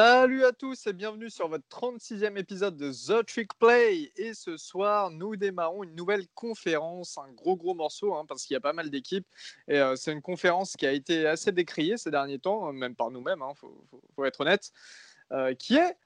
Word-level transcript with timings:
Salut 0.00 0.44
à 0.44 0.52
tous 0.52 0.86
et 0.86 0.92
bienvenue 0.92 1.28
sur 1.28 1.48
votre 1.48 1.66
36e 1.68 2.38
épisode 2.38 2.76
de 2.76 2.92
The 2.92 3.26
Trick 3.26 3.52
Play. 3.58 4.12
Et 4.14 4.32
ce 4.32 4.56
soir, 4.56 5.10
nous 5.10 5.34
démarrons 5.34 5.82
une 5.82 5.96
nouvelle 5.96 6.28
conférence, 6.36 7.18
un 7.18 7.32
gros 7.32 7.56
gros 7.56 7.74
morceau, 7.74 8.14
hein, 8.14 8.24
parce 8.24 8.44
qu'il 8.44 8.54
y 8.54 8.56
a 8.56 8.60
pas 8.60 8.72
mal 8.72 8.90
d'équipes. 8.90 9.26
Et 9.66 9.76
euh, 9.80 9.96
c'est 9.96 10.12
une 10.12 10.22
conférence 10.22 10.76
qui 10.76 10.86
a 10.86 10.92
été 10.92 11.26
assez 11.26 11.50
décriée 11.50 11.96
ces 11.96 12.12
derniers 12.12 12.38
temps, 12.38 12.72
même 12.72 12.94
par 12.94 13.10
nous-mêmes, 13.10 13.40
il 13.40 13.50
hein, 13.50 13.54
faut, 13.56 14.24
être 14.24 14.42
honnête, 14.42 14.70
euh, 15.32 15.52
qui 15.54 15.74
est 15.74 15.96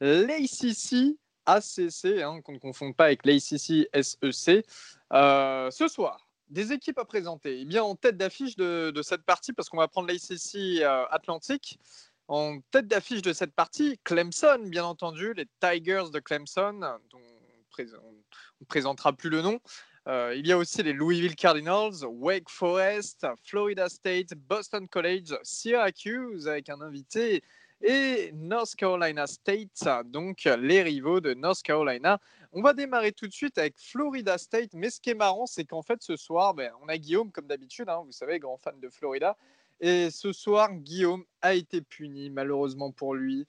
l'ACC 0.00 1.18
ACC, 1.44 2.22
hein, 2.22 2.42
qu'on 2.42 2.52
ne 2.52 2.58
confond 2.58 2.92
pas 2.92 3.06
avec 3.06 3.26
l'ACC 3.26 3.88
SEC. 4.00 4.64
Euh, 5.12 5.70
ce 5.72 5.88
soir, 5.88 6.28
des 6.50 6.70
équipes 6.72 6.98
à 6.98 7.04
présenter. 7.04 7.62
Eh 7.62 7.64
bien 7.64 7.82
en 7.82 7.96
tête 7.96 8.16
d'affiche 8.16 8.54
de, 8.54 8.92
de, 8.94 9.02
cette 9.02 9.24
partie, 9.24 9.52
parce 9.52 9.68
qu'on 9.68 9.78
va 9.78 9.88
prendre 9.88 10.06
l'ACC 10.06 10.84
Atlantique. 11.10 11.80
En 12.30 12.60
tête 12.70 12.86
d'affiche 12.86 13.22
de 13.22 13.32
cette 13.32 13.56
partie, 13.56 13.98
Clemson, 14.04 14.60
bien 14.66 14.84
entendu, 14.84 15.34
les 15.34 15.46
Tigers 15.60 16.12
de 16.12 16.20
Clemson, 16.20 16.74
dont 17.10 17.18
on 17.18 17.78
ne 17.80 18.66
présentera 18.66 19.12
plus 19.12 19.30
le 19.30 19.42
nom. 19.42 19.58
Euh, 20.06 20.32
il 20.36 20.46
y 20.46 20.52
a 20.52 20.56
aussi 20.56 20.80
les 20.84 20.92
Louisville 20.92 21.34
Cardinals, 21.34 22.04
Wake 22.04 22.48
Forest, 22.48 23.26
Florida 23.42 23.88
State, 23.88 24.34
Boston 24.48 24.86
College, 24.86 25.36
Syracuse 25.42 26.46
avec 26.46 26.68
un 26.68 26.80
invité 26.82 27.42
et 27.82 28.30
North 28.32 28.76
Carolina 28.76 29.26
State, 29.26 30.04
donc 30.04 30.44
les 30.44 30.82
rivaux 30.82 31.20
de 31.20 31.34
North 31.34 31.62
Carolina. 31.62 32.20
On 32.52 32.62
va 32.62 32.74
démarrer 32.74 33.10
tout 33.10 33.26
de 33.26 33.32
suite 33.32 33.58
avec 33.58 33.74
Florida 33.76 34.38
State, 34.38 34.70
mais 34.74 34.90
ce 34.90 35.00
qui 35.00 35.10
est 35.10 35.14
marrant, 35.14 35.46
c'est 35.46 35.64
qu'en 35.64 35.82
fait 35.82 36.00
ce 36.00 36.14
soir, 36.14 36.54
ben, 36.54 36.70
on 36.80 36.88
a 36.88 36.96
Guillaume 36.96 37.32
comme 37.32 37.48
d'habitude, 37.48 37.88
hein, 37.88 38.02
vous 38.04 38.12
savez, 38.12 38.38
grand 38.38 38.56
fan 38.56 38.78
de 38.78 38.88
Florida, 38.88 39.36
et 39.80 40.10
ce 40.10 40.32
soir, 40.32 40.72
Guillaume 40.72 41.24
a 41.42 41.54
été 41.54 41.80
puni, 41.80 42.30
malheureusement 42.30 42.92
pour 42.92 43.14
lui. 43.14 43.46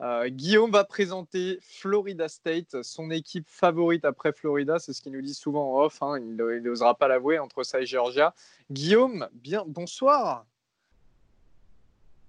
Euh, 0.00 0.28
Guillaume 0.28 0.70
va 0.70 0.84
présenter 0.84 1.58
Florida 1.60 2.28
State, 2.28 2.82
son 2.82 3.10
équipe 3.10 3.48
favorite 3.48 4.04
après 4.04 4.32
Florida, 4.32 4.78
c'est 4.78 4.92
ce 4.92 5.02
qu'il 5.02 5.12
nous 5.12 5.22
dit 5.22 5.34
souvent 5.34 5.74
en 5.74 5.84
off, 5.84 6.00
hein. 6.02 6.18
il 6.20 6.36
n'osera 6.36 6.94
pas 6.94 7.08
l'avouer 7.08 7.40
entre 7.40 7.64
ça 7.64 7.80
et 7.80 7.86
Georgia. 7.86 8.32
Guillaume, 8.70 9.28
bien, 9.32 9.64
bonsoir. 9.66 10.46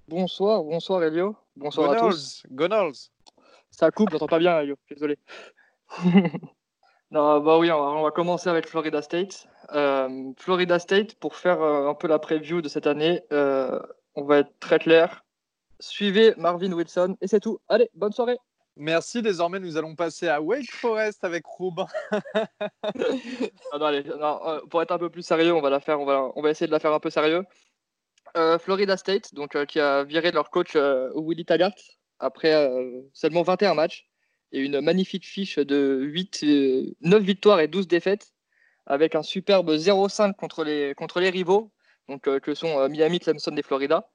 Bonsoir, 0.07 0.63
bonsoir 0.63 1.03
Elio. 1.03 1.35
Bonsoir 1.55 1.91
à 1.91 1.95
tous. 1.99 2.41
Gonals. 2.49 3.11
Ça 3.69 3.91
coupe, 3.91 4.09
j'entends 4.09 4.25
pas 4.25 4.39
bien 4.39 4.59
Elio, 4.61 4.75
désolé. 4.89 5.19
non, 7.11 7.39
bah 7.39 7.59
oui, 7.59 7.71
on 7.71 8.01
va 8.01 8.09
commencer 8.09 8.49
avec 8.49 8.67
Florida 8.67 9.03
State. 9.03 9.47
Euh, 9.73 10.31
Florida 10.37 10.79
State, 10.79 11.15
pour 11.15 11.35
faire 11.35 11.61
euh, 11.61 11.89
un 11.89 11.93
peu 11.93 12.07
la 12.07 12.19
preview 12.19 12.61
de 12.61 12.69
cette 12.69 12.87
année, 12.87 13.21
euh, 13.31 13.79
on 14.15 14.23
va 14.23 14.39
être 14.39 14.59
très 14.59 14.79
clair. 14.79 15.23
Suivez 15.79 16.33
Marvin 16.37 16.71
Wilson 16.71 17.15
et 17.21 17.27
c'est 17.27 17.39
tout. 17.39 17.59
Allez, 17.67 17.89
bonne 17.93 18.11
soirée. 18.11 18.37
Merci. 18.75 19.21
Désormais, 19.21 19.59
nous 19.59 19.77
allons 19.77 19.95
passer 19.95 20.27
à 20.27 20.41
Wake 20.41 20.71
Forest 20.71 21.23
avec 21.23 21.45
Robin. 21.45 21.85
pour 24.69 24.81
être 24.81 24.91
un 24.91 24.97
peu 24.97 25.09
plus 25.09 25.23
sérieux, 25.23 25.53
on 25.53 25.61
va 25.61 25.69
la 25.69 25.79
faire. 25.79 25.99
On 25.99 26.05
va, 26.05 26.31
on 26.35 26.41
va 26.41 26.49
essayer 26.49 26.67
de 26.67 26.71
la 26.71 26.79
faire 26.79 26.93
un 26.93 26.99
peu 26.99 27.09
sérieux. 27.09 27.43
Florida 28.59 28.95
State, 28.95 29.33
donc 29.33 29.65
qui 29.65 29.79
a 29.79 30.03
viré 30.03 30.31
leur 30.31 30.51
coach 30.51 30.77
Willie 31.15 31.45
Taggart 31.45 31.73
après 32.19 32.69
seulement 33.11 33.41
21 33.41 33.73
matchs 33.73 34.07
et 34.51 34.59
une 34.59 34.81
magnifique 34.81 35.25
fiche 35.25 35.57
de 35.57 35.99
8, 36.03 36.45
9 37.01 37.23
victoires 37.23 37.59
et 37.59 37.67
12 37.67 37.87
défaites 37.87 38.31
avec 38.89 39.15
un 39.15 39.23
superbe 39.23 39.69
0-5 39.69 40.33
contre 40.33 40.63
les, 40.63 40.93
contre 40.95 41.19
les 41.19 41.29
rivaux, 41.29 41.71
donc, 42.09 42.27
euh, 42.27 42.39
que 42.39 42.55
sont 42.55 42.79
euh, 42.79 42.89
Miami, 42.89 43.19
Clemson 43.19 43.55
et 43.55 43.61
Florida. 43.61 44.09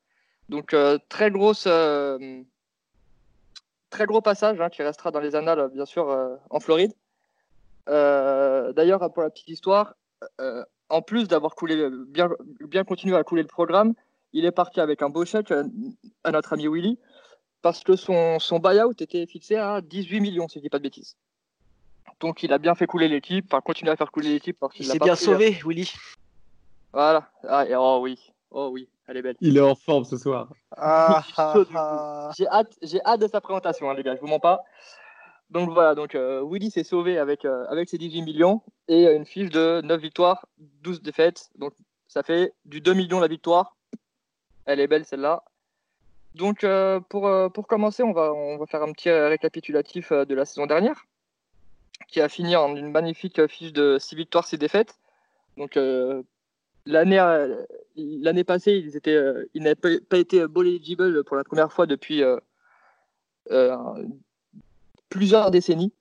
Donc 0.48 0.74
euh, 0.74 0.98
très 1.08 1.30
grosse, 1.30 1.62
très 3.88 4.06
gros 4.06 4.20
passage 4.20 4.60
hein, 4.60 4.68
qui 4.68 4.82
restera 4.82 5.10
dans 5.10 5.20
les 5.20 5.36
annales, 5.36 5.70
bien 5.72 5.86
sûr, 5.86 6.38
en 6.50 6.60
Floride. 6.60 6.92
D'ailleurs, 7.86 9.10
pour 9.12 9.22
la 9.22 9.30
petite 9.30 9.48
histoire, 9.48 9.94
en 10.91 11.00
plus 11.00 11.28
d'avoir 11.28 11.54
bien, 12.08 12.28
bien 12.60 12.84
continué 12.84 13.16
à 13.16 13.24
couler 13.24 13.41
le 13.41 13.48
programme, 13.48 13.94
il 14.34 14.44
est 14.44 14.52
parti 14.52 14.80
avec 14.80 15.00
un 15.00 15.08
beau 15.08 15.24
chèque 15.24 15.54
à 16.24 16.30
notre 16.30 16.52
ami 16.52 16.66
Willy, 16.68 16.98
parce 17.62 17.82
que 17.84 17.96
son, 17.96 18.38
son 18.38 18.58
buyout 18.58 18.92
était 19.00 19.26
fixé 19.26 19.56
à 19.56 19.80
18 19.80 20.20
millions, 20.20 20.48
si 20.48 20.58
je 20.58 20.64
dis 20.64 20.68
pas 20.68 20.78
de 20.78 20.82
bêtises. 20.82 21.16
Donc 22.24 22.42
il 22.42 22.54
a 22.54 22.58
bien 22.58 22.74
fait 22.74 22.86
couler 22.86 23.06
l'équipe, 23.06 23.44
enfin 23.50 23.60
continuer 23.60 23.92
à 23.92 23.96
faire 23.96 24.10
couler 24.10 24.30
l'équipe. 24.30 24.56
Il 24.78 24.86
s'est 24.86 24.98
bien 24.98 25.14
sauvé, 25.14 25.58
Willy. 25.62 25.92
Voilà. 26.90 27.28
Ah, 27.46 27.66
oh 27.78 27.98
oui, 28.00 28.18
oh 28.50 28.70
oui, 28.72 28.88
elle 29.06 29.18
est 29.18 29.22
belle. 29.22 29.36
Il 29.42 29.58
est 29.58 29.60
en 29.60 29.74
forme 29.74 30.06
ce 30.06 30.16
soir. 30.16 30.48
Ah, 30.74 31.22
ah, 31.36 31.54
ah. 31.74 32.30
j'ai 32.34 32.48
hâte, 32.48 32.72
j'ai 32.80 33.04
hâte 33.04 33.20
de 33.20 33.28
sa 33.28 33.42
présentation, 33.42 33.90
hein, 33.90 33.94
les 33.94 34.02
gars. 34.02 34.16
Je 34.16 34.22
vous 34.22 34.26
mens 34.26 34.38
pas. 34.38 34.62
Donc 35.50 35.68
voilà, 35.68 35.94
donc 35.94 36.14
euh, 36.14 36.42
Willy 36.42 36.70
s'est 36.70 36.82
sauvé 36.82 37.18
avec 37.18 37.44
euh, 37.44 37.66
avec 37.68 37.90
ses 37.90 37.98
18 37.98 38.22
millions 38.22 38.62
et 38.88 39.04
une 39.04 39.26
fiche 39.26 39.50
de 39.50 39.82
9 39.84 40.00
victoires, 40.00 40.46
12 40.80 41.02
défaites. 41.02 41.50
Donc 41.58 41.74
ça 42.08 42.22
fait 42.22 42.54
du 42.64 42.80
2 42.80 42.94
millions 42.94 43.20
la 43.20 43.28
victoire. 43.28 43.76
Elle 44.64 44.80
est 44.80 44.86
belle 44.86 45.04
celle-là. 45.04 45.44
Donc 46.34 46.64
euh, 46.64 47.00
pour, 47.00 47.30
pour 47.52 47.66
commencer, 47.66 48.02
on 48.02 48.12
va, 48.12 48.32
on 48.32 48.56
va 48.56 48.64
faire 48.64 48.82
un 48.82 48.92
petit 48.92 49.10
récapitulatif 49.10 50.10
de 50.10 50.34
la 50.34 50.46
saison 50.46 50.64
dernière 50.64 51.04
qui 52.09 52.21
a 52.21 52.28
fini 52.28 52.56
en 52.56 52.75
une 52.77 52.91
magnifique 52.91 53.47
fiche 53.49 53.72
de 53.72 53.99
6 53.99 54.15
victoires, 54.16 54.47
6 54.47 54.59
défaites. 54.59 54.99
Donc 55.56 55.77
euh, 55.77 56.22
l'année 56.87 57.19
euh, 57.19 57.65
l'année 57.97 58.44
passée, 58.44 58.72
ils 58.72 58.97
étaient 58.97 59.15
euh, 59.15 59.49
ils 59.55 59.62
n'avaient 59.62 60.00
pas 60.00 60.19
été 60.19 60.47
bowl 60.47 60.66
eligible 60.66 61.25
pour 61.25 61.37
la 61.37 61.44
première 61.44 61.72
fois 61.72 61.87
depuis 61.87 62.22
plusieurs 65.09 65.50
décennies. 65.50 65.93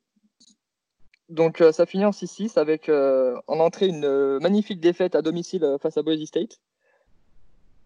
Donc 1.29 1.63
ça 1.71 1.85
finit 1.85 2.05
en 2.05 2.11
6-6 2.11 2.59
avec 2.59 2.89
en 2.89 3.59
entrée 3.59 3.87
une 3.87 4.39
magnifique 4.39 4.79
défaite 4.79 5.15
à 5.15 5.21
domicile 5.21 5.77
face 5.81 5.97
à 5.97 6.03
Boise 6.03 6.23
State. 6.25 6.59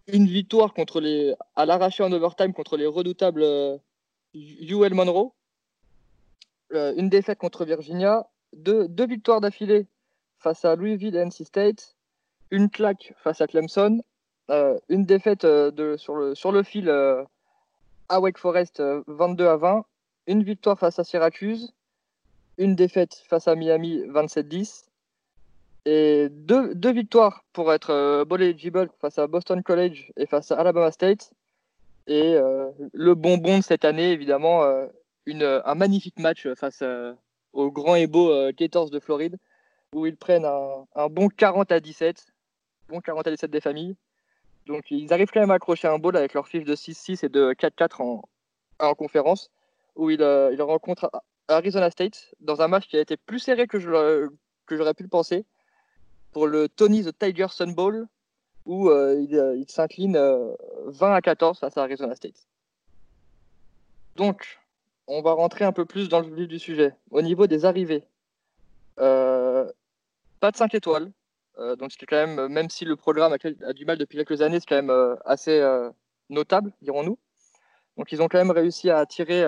Une 0.06 0.26
victoire 0.26 0.72
contre 0.72 1.00
les 1.00 1.34
à 1.54 1.66
l'arraché 1.66 2.02
en 2.02 2.12
overtime 2.12 2.54
contre 2.54 2.76
les 2.76 2.86
redoutables 2.86 3.44
UL 4.34 4.94
Monroe 4.94 5.32
une 6.70 7.08
défaite 7.08 7.38
contre 7.38 7.64
Virginia, 7.64 8.28
deux, 8.52 8.88
deux 8.88 9.06
victoires 9.06 9.40
d'affilée 9.40 9.86
face 10.38 10.64
à 10.64 10.76
Louisville 10.76 11.16
et 11.16 11.24
NC 11.24 11.44
State, 11.44 11.96
une 12.50 12.70
claque 12.70 13.14
face 13.18 13.40
à 13.40 13.46
Clemson, 13.46 14.02
euh, 14.50 14.78
une 14.88 15.04
défaite 15.04 15.44
euh, 15.44 15.70
de, 15.70 15.96
sur, 15.96 16.14
le, 16.14 16.34
sur 16.34 16.52
le 16.52 16.62
fil 16.62 16.90
à 18.08 18.20
Wake 18.20 18.38
Forest 18.38 18.82
22 19.06 19.46
à 19.46 19.56
20, 19.56 19.84
une 20.26 20.42
victoire 20.42 20.78
face 20.78 20.98
à 20.98 21.04
Syracuse, 21.04 21.72
une 22.56 22.74
défaite 22.74 23.22
face 23.28 23.48
à 23.48 23.54
Miami 23.54 24.00
27-10, 24.06 24.84
et 25.84 26.28
deux, 26.30 26.74
deux, 26.74 26.92
victoires 26.92 27.44
pour 27.52 27.72
être 27.72 28.24
bowl 28.24 28.42
eligible 28.42 28.90
face 29.00 29.18
à 29.18 29.26
Boston 29.26 29.62
College 29.62 30.12
et 30.16 30.26
face 30.26 30.50
à 30.50 30.58
Alabama 30.58 30.90
State. 30.90 31.30
Et 32.06 32.36
le 32.92 33.14
bonbon 33.14 33.58
de 33.58 33.62
cette 33.62 33.86
année, 33.86 34.12
évidemment, 34.12 34.64
un 35.42 35.74
magnifique 35.74 36.18
match 36.18 36.46
face 36.54 36.82
au 37.52 37.70
grand 37.70 37.94
et 37.94 38.06
beau 38.06 38.32
Gators 38.52 38.90
de 38.90 39.00
Floride, 39.00 39.36
où 39.94 40.06
ils 40.06 40.16
prennent 40.16 40.44
un, 40.44 41.08
bon 41.08 41.28
40 41.28 41.72
à 41.72 41.80
17, 41.80 42.26
bon 42.88 43.00
40 43.00 43.26
à 43.26 43.30
17 43.30 43.50
des 43.50 43.60
familles. 43.60 43.96
Donc 44.66 44.90
ils 44.90 45.12
arrivent 45.12 45.30
quand 45.32 45.40
même 45.40 45.50
à 45.50 45.54
accrocher 45.54 45.88
un 45.88 45.98
bowl 45.98 46.16
avec 46.16 46.34
leur 46.34 46.46
fiche 46.46 46.64
de 46.64 46.74
6-6 46.74 47.24
et 47.24 47.28
de 47.28 47.52
4-4 47.54 48.02
en, 48.02 48.22
en, 48.78 48.94
conférence, 48.94 49.50
où 49.96 50.10
ils, 50.10 50.20
ils 50.20 50.62
rencontrent 50.62 51.10
Arizona 51.48 51.90
State 51.90 52.34
dans 52.40 52.60
un 52.60 52.68
match 52.68 52.86
qui 52.86 52.96
a 52.96 53.00
été 53.00 53.16
plus 53.16 53.38
serré 53.38 53.66
que 53.66 53.78
j'aurais 53.78 54.94
pu 54.94 55.02
le 55.02 55.08
penser, 55.08 55.46
pour 56.32 56.46
le 56.46 56.68
Tony 56.68 57.02
the 57.02 57.18
Tiger 57.18 57.48
Sun 57.48 57.74
Bowl, 57.74 58.06
où 58.66 58.90
il, 58.90 59.56
il 59.56 59.70
s'incline 59.70 60.18
20 60.84 61.14
à 61.14 61.20
14 61.22 61.58
face 61.58 61.76
à 61.78 61.82
Arizona 61.82 62.14
State. 62.14 62.46
On 65.08 65.22
va 65.22 65.32
rentrer 65.32 65.64
un 65.64 65.72
peu 65.72 65.84
plus 65.86 66.08
dans 66.08 66.20
le 66.20 66.32
vif 66.32 66.46
du 66.46 66.58
sujet. 66.58 66.94
Au 67.10 67.22
niveau 67.22 67.46
des 67.46 67.64
arrivées, 67.64 68.04
euh, 69.00 69.70
pas 70.38 70.50
de 70.50 70.56
5 70.56 70.74
étoiles. 70.74 71.10
Euh, 71.58 71.74
donc 71.74 71.90
quand 72.08 72.16
même, 72.16 72.48
même 72.48 72.70
si 72.70 72.84
le 72.84 72.94
programme 72.94 73.32
a, 73.32 73.72
du 73.72 73.84
mal 73.84 73.98
depuis 73.98 74.18
quelques 74.18 74.42
années, 74.42 74.60
c'est 74.60 74.68
quand 74.68 74.76
même 74.76 74.90
euh, 74.90 75.16
assez 75.24 75.60
notable, 76.30 76.72
dirons-nous. 76.82 77.18
Donc 77.96 78.12
ils 78.12 78.22
ont 78.22 78.28
quand 78.28 78.38
même 78.38 78.52
réussi 78.52 78.90
à 78.90 78.98
attirer 78.98 79.44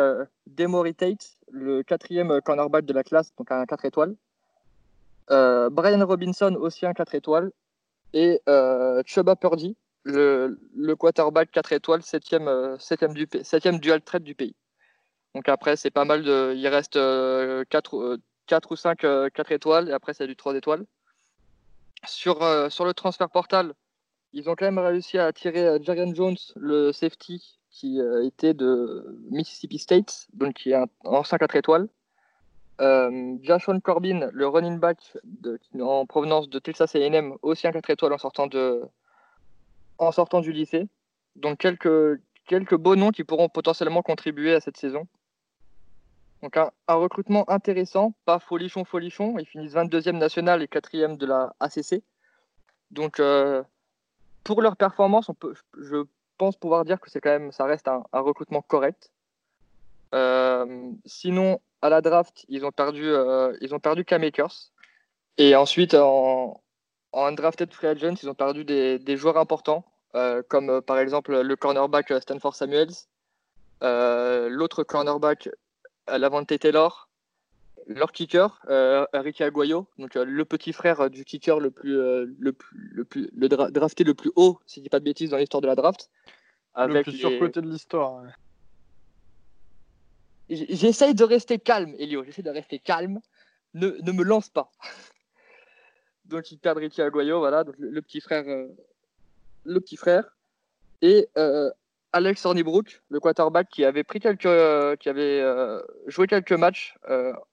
Demory 0.49 0.95
Tate, 0.95 1.37
le 1.53 1.83
quatrième 1.85 2.41
cornerback 2.41 2.85
de 2.85 2.93
la 2.93 3.05
classe, 3.05 3.33
donc 3.37 3.53
un 3.53 3.65
4 3.65 3.85
étoiles. 3.85 4.17
Brian 5.29 6.05
Robinson, 6.05 6.57
aussi 6.59 6.87
un 6.87 6.95
4 6.95 7.15
étoiles. 7.15 7.53
Et 8.13 8.41
Chuba 9.07 9.37
Purdy, 9.37 9.77
le, 10.03 10.95
quarterback 10.99 11.53
4 11.53 11.73
étoiles, 11.75 12.01
7e, 12.01 12.77
7e, 12.79 13.13
du, 13.13 13.27
7e 13.27 13.79
dual 13.79 14.01
trade 14.01 14.25
du 14.25 14.35
pays. 14.35 14.57
Donc 15.35 15.49
après, 15.49 15.77
c'est 15.77 15.91
pas 15.91 16.05
mal 16.05 16.23
de. 16.23 16.55
Il 16.57 16.67
reste 16.69 16.95
4, 16.95 16.99
euh, 16.99 17.65
4 17.69 17.95
euh, 17.97 18.75
ou 18.75 18.77
5 18.77 18.99
4 18.99 19.05
euh, 19.05 19.29
étoiles 19.51 19.89
et 19.89 19.93
après, 19.93 20.15
c'est 20.15 20.27
du 20.27 20.37
3 20.37 20.55
étoiles. 20.57 20.85
Sur, 22.07 22.41
le 22.41 22.93
transfert 22.93 23.29
portal, 23.29 23.75
ils 24.33 24.49
ont 24.49 24.55
quand 24.55 24.65
même 24.65 24.79
réussi 24.79 25.19
à 25.19 25.27
attirer 25.27 25.79
Jarian 25.83 26.15
Jones, 26.15 26.37
le 26.57 26.93
safety, 26.93 27.59
qui 27.71 28.01
était 28.25 28.55
de 28.55 29.19
Mississippi 29.31 29.79
State, 29.79 30.27
donc 30.33 30.55
qui 30.55 30.71
est 30.71 30.75
un 30.75 30.87
ancien 31.05 31.37
4 31.39 31.57
étoiles. 31.57 31.89
Euh, 32.81 33.37
Corbin, 33.85 34.31
le 34.33 34.49
running 34.49 34.79
back 34.79 34.99
en 35.79 36.07
provenance 36.07 36.49
de 36.49 36.59
Texas 36.59 36.97
AM, 36.97 37.37
aussi 37.43 37.67
un 37.67 37.73
4 37.73 37.91
étoiles 37.91 38.15
en 38.15 38.19
sortant, 38.19 38.47
de, 38.47 38.83
en 39.99 40.11
sortant 40.11 40.41
du 40.41 40.53
lycée. 40.53 40.89
Donc 41.37 41.59
quelques, 41.59 42.19
quelques 42.47 42.77
beaux 42.77 42.97
noms 42.97 43.11
qui 43.11 43.25
pourront 43.25 43.51
potentiellement 43.51 44.01
contribuer 44.03 44.55
à 44.55 44.61
cette 44.61 44.79
saison. 44.79 45.07
Donc 46.43 46.57
un, 46.57 46.71
recrutement 46.89 47.49
intéressant, 47.51 48.15
pas 48.25 48.39
folichon 48.39 48.85
folichon. 48.85 49.39
Ils 49.39 49.47
finissent 49.47 49.75
22e 49.75 50.17
national 50.17 50.63
et 50.63 50.67
4e 50.67 51.17
de 51.17 51.27
la 51.27 51.55
ACC. 51.61 52.03
Donc 52.91 53.21
euh, 53.21 53.63
pour 54.45 54.63
leur 54.63 54.77
performance, 54.77 55.31
je 55.79 56.05
pense 56.39 56.57
pouvoir 56.57 56.85
dire 56.85 57.01
que 57.01 57.11
c'est 57.11 57.21
quand 57.21 57.31
même, 57.31 57.53
ça 57.53 57.65
reste 57.65 57.89
un, 57.89 58.03
recrutement 58.13 58.63
correct. 58.63 59.11
Euh, 60.15 60.91
sinon, 61.05 61.61
à 61.83 61.91
la 61.91 62.01
draft, 62.01 62.45
ils 62.49 62.65
ont 62.65 62.73
perdu, 62.73 63.05
euh, 63.05 63.57
ils 63.61 63.75
ont 63.75 63.79
perdu 63.79 64.05
K-Makers. 64.05 64.73
Et 65.39 65.55
ensuite, 65.55 65.95
en, 65.95 66.61
en 67.13 67.27
undrafted 67.27 67.73
free 67.73 67.89
agent, 67.89 68.15
ils 68.23 68.29
ont 68.29 68.35
perdu 68.35 68.65
des, 68.65 69.17
joueurs 69.17 69.37
importants, 69.37 69.85
euh, 70.15 70.43
comme 70.49 70.81
par 70.83 70.99
exemple 70.99 71.41
le 71.41 71.57
cornerback 71.57 72.13
Stanford 72.23 72.55
Samuels, 72.55 72.95
l'autre 73.83 74.83
cornerback 74.83 75.51
Lavante 76.19 76.59
Taylor, 76.59 77.09
leur 77.87 78.13
kicker 78.13 78.61
Ricky 79.13 79.43
Aguayo, 79.43 79.89
donc 79.99 80.15
le 80.15 80.45
petit 80.45 80.73
frère 80.73 81.11
du 81.11 81.25
kicker 81.25 81.59
le 81.59 81.71
plus, 81.71 81.95
le 81.95 82.53
plus, 82.53 82.91
le 82.93 83.05
plus, 83.05 83.31
le 83.35 83.49
drafté 83.49 84.05
le 84.05 84.15
plus 84.15 84.31
haut, 84.37 84.61
si 84.67 84.81
je 84.81 84.85
dis 84.85 84.89
pas 84.89 85.01
de 85.01 85.05
bêtises, 85.05 85.31
dans 85.31 85.39
l'histoire 85.39 85.61
de 85.61 85.67
la 85.67 85.75
draft. 85.75 86.11
Avec 86.75 87.07
le 87.07 87.13
plus 87.13 87.19
surcoté 87.19 87.61
de 87.61 87.69
l'histoire. 87.69 88.23
J'essaye 90.51 91.15
de 91.15 91.25
rester 91.25 91.59
calme, 91.59 91.95
Elio. 91.99 92.25
J'essaie 92.25 92.43
de 92.43 92.51
rester 92.51 92.79
calme. 92.79 93.21
Ne, 93.75 93.97
ne, 94.03 94.13
me 94.13 94.25
lance 94.25 94.49
pas. 94.49 94.71
donc, 96.25 96.51
il 96.51 96.59
perd 96.59 96.79
Ricky 96.79 97.03
Aguayo, 97.03 97.39
voilà, 97.39 97.63
donc 97.63 97.77
le, 97.79 98.03
petit 98.03 98.21
frère. 98.21 98.45
Euh, 98.49 98.67
le 99.65 99.81
petit 99.81 99.97
frère. 99.97 100.37
Et 101.03 101.29
euh, 101.39 101.71
Alex 102.13 102.45
Hornibrook, 102.45 103.03
le 103.09 103.21
quarterback 103.21 103.69
qui 103.69 103.85
avait 103.85 104.03
pris 104.03 104.21
quelques, 104.21 104.47
euh, 104.47 104.97
qui 104.97 105.09
avait 105.09 105.43
joué 106.07 106.27
quelques 106.27 106.53
matchs 106.53 106.97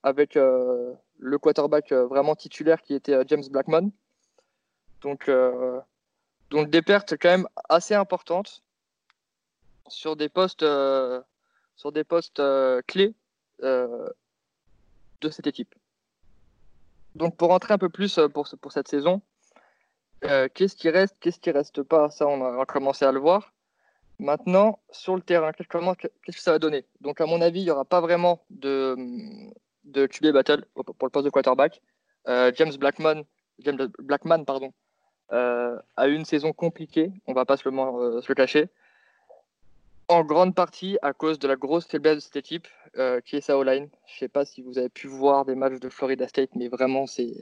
avec 0.03 0.35
le 0.35 1.37
quarterback 1.39 1.91
vraiment 1.91 2.35
titulaire 2.35 2.81
qui 2.81 2.93
était 2.93 3.21
James 3.27 3.43
Blackman. 3.49 3.91
Donc, 5.01 5.29
donc 6.49 6.69
des 6.69 6.81
pertes 6.81 7.15
quand 7.17 7.29
même 7.29 7.47
assez 7.69 7.93
importantes 7.93 8.63
sur 9.87 10.15
des 10.15 10.29
postes 10.29 10.63
sur 11.77 11.91
des 11.91 12.03
postes 12.03 12.39
euh, 12.41 12.81
clés 12.85 13.13
euh, 13.63 14.09
de 15.21 15.29
cette 15.29 15.47
équipe. 15.47 15.73
Donc 17.15 17.37
pour 17.37 17.49
rentrer 17.49 17.73
un 17.73 17.77
peu 17.77 17.89
plus 17.89 18.17
euh, 18.17 18.27
pour, 18.27 18.47
pour 18.59 18.71
cette 18.71 18.87
saison, 18.87 19.21
qu'est-ce 20.21 20.75
qui 20.75 20.89
reste, 20.89 21.15
qu'est-ce 21.19 21.39
qui 21.39 21.51
reste 21.51 21.83
pas? 21.83 22.09
Ça, 22.09 22.27
on 22.27 22.59
a, 22.59 22.65
commencé 22.65 23.05
à 23.05 23.11
le 23.11 23.19
voir. 23.19 23.53
Maintenant, 24.19 24.79
sur 24.91 25.15
le 25.15 25.21
terrain, 25.21 25.51
qu'est-ce 25.51 25.67
que 25.67 26.41
ça 26.41 26.51
va 26.51 26.59
donner? 26.59 26.85
Donc, 27.01 27.21
à 27.21 27.25
mon 27.25 27.41
avis, 27.41 27.61
il 27.61 27.65
n'y 27.65 27.71
aura 27.71 27.85
pas 27.85 28.01
vraiment 28.01 28.43
de, 28.49 28.95
de 29.83 30.07
QB 30.07 30.31
battle 30.31 30.65
pour 30.73 30.85
le 31.03 31.09
poste 31.09 31.25
de 31.25 31.29
quarterback. 31.29 31.81
James 32.25 32.75
Blackman, 32.77 33.23
James 33.59 33.89
Blackman 33.99 34.43
pardon, 34.43 34.73
a 35.29 36.07
eu 36.07 36.13
une 36.13 36.25
saison 36.25 36.51
compliquée, 36.51 37.11
on 37.25 37.33
va 37.33 37.45
pas 37.45 37.55
se 37.57 37.69
le, 37.69 38.21
se 38.21 38.27
le 38.27 38.35
cacher 38.35 38.69
en 40.07 40.23
grande 40.23 40.55
partie 40.55 40.97
à 41.01 41.13
cause 41.13 41.39
de 41.39 41.47
la 41.47 41.55
grosse 41.55 41.87
faiblesse 41.87 42.15
de 42.15 42.19
cette 42.21 42.35
équipe, 42.37 42.67
euh, 42.97 43.19
qui 43.21 43.35
est 43.35 43.41
sa 43.41 43.57
O-line. 43.57 43.89
Je 44.05 44.13
ne 44.13 44.19
sais 44.19 44.27
pas 44.27 44.45
si 44.45 44.61
vous 44.61 44.77
avez 44.77 44.89
pu 44.89 45.07
voir 45.07 45.45
des 45.45 45.55
matchs 45.55 45.79
de 45.79 45.89
Florida 45.89 46.27
State, 46.27 46.51
mais 46.55 46.67
vraiment, 46.67 47.07
c'est. 47.07 47.33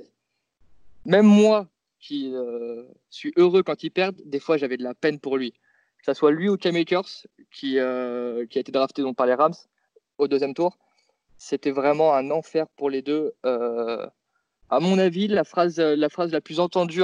Même 1.06 1.28
moi, 1.28 1.68
qui 2.00 2.34
euh, 2.34 2.84
suis 3.10 3.32
heureux 3.38 3.62
quand 3.62 3.84
ils 3.84 3.92
perdent, 3.92 4.20
des 4.26 4.40
fois, 4.40 4.58
j'avais 4.58 4.78
de 4.78 4.84
la 4.84 4.96
peine 4.96 5.20
pour 5.20 5.38
lui. 5.38 5.54
Que 6.06 6.14
ce 6.14 6.20
soit 6.20 6.32
lui 6.32 6.50
ou 6.50 6.58
K-Makers, 6.58 7.26
qui, 7.52 7.80
euh, 7.80 8.46
qui 8.46 8.60
a 8.60 8.62
été 8.62 8.72
drafté 8.72 9.02
donc, 9.02 9.16
par 9.16 9.26
les 9.26 9.34
Rams 9.34 9.56
au 10.18 10.28
deuxième 10.28 10.54
tour. 10.54 10.78
C'était 11.38 11.72
vraiment 11.72 12.14
un 12.14 12.30
enfer 12.32 12.68
pour 12.76 12.90
les 12.90 13.02
deux. 13.02 13.34
à 13.44 14.80
mon 14.80 15.00
avis, 15.00 15.28
la 15.28 15.44
phrase, 15.44 15.80
la 15.80 16.10
phrase 16.10 16.32
la 16.32 16.42
plus 16.42 16.60
entendue 16.60 17.04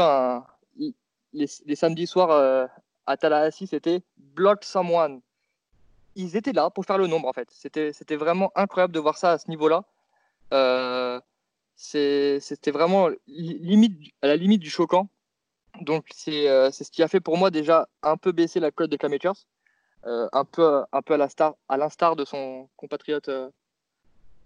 les, 1.34 1.48
les, 1.66 1.76
samedis 1.76 2.08
soirs 2.08 2.70
à 3.06 3.18
Tallahassee, 3.18 3.68
c'était 3.68 4.02
Block 4.18 4.64
someone 4.64 5.22
ils 6.16 6.36
étaient 6.36 6.54
là 6.54 6.70
pour 6.70 6.86
faire 6.86 6.98
le 6.98 7.08
nombre 7.08 7.28
en 7.28 7.34
fait. 7.34 7.50
C'était, 7.52 8.16
vraiment 8.16 8.52
incroyable 8.56 8.94
de 8.94 9.00
voir 9.00 9.18
ça 9.18 9.32
à 9.32 9.38
ce 9.38 9.50
niveau-là. 9.50 9.84
Euh, 10.54 11.20
c'était 11.76 12.72
vraiment 12.72 13.10
limite, 13.28 14.14
à 14.22 14.28
la 14.28 14.36
limite 14.36 14.62
du 14.62 14.70
choquant. 14.70 15.08
Donc 15.82 16.06
c'est, 16.14 16.48
euh, 16.50 16.72
c'est 16.72 16.84
ce 16.84 16.92
qui 16.92 17.04
a 17.04 17.08
fait 17.08 17.20
pour 17.20 17.38
moi 17.38 17.52
déjà 17.52 17.88
un 18.04 18.18
peu 18.18 18.32
baisser 18.32 18.60
la 18.60 18.72
cote 18.72 18.90
de 18.90 18.98
Cam 18.98 19.14
euh, 20.06 20.30
un 20.32 20.46
peu, 20.46 20.84
un 20.92 21.02
peu 21.02 21.14
à, 21.14 21.78
l'instar 21.78 22.16
de 22.16 22.26
son 22.26 22.70
compatriote, 22.78 23.30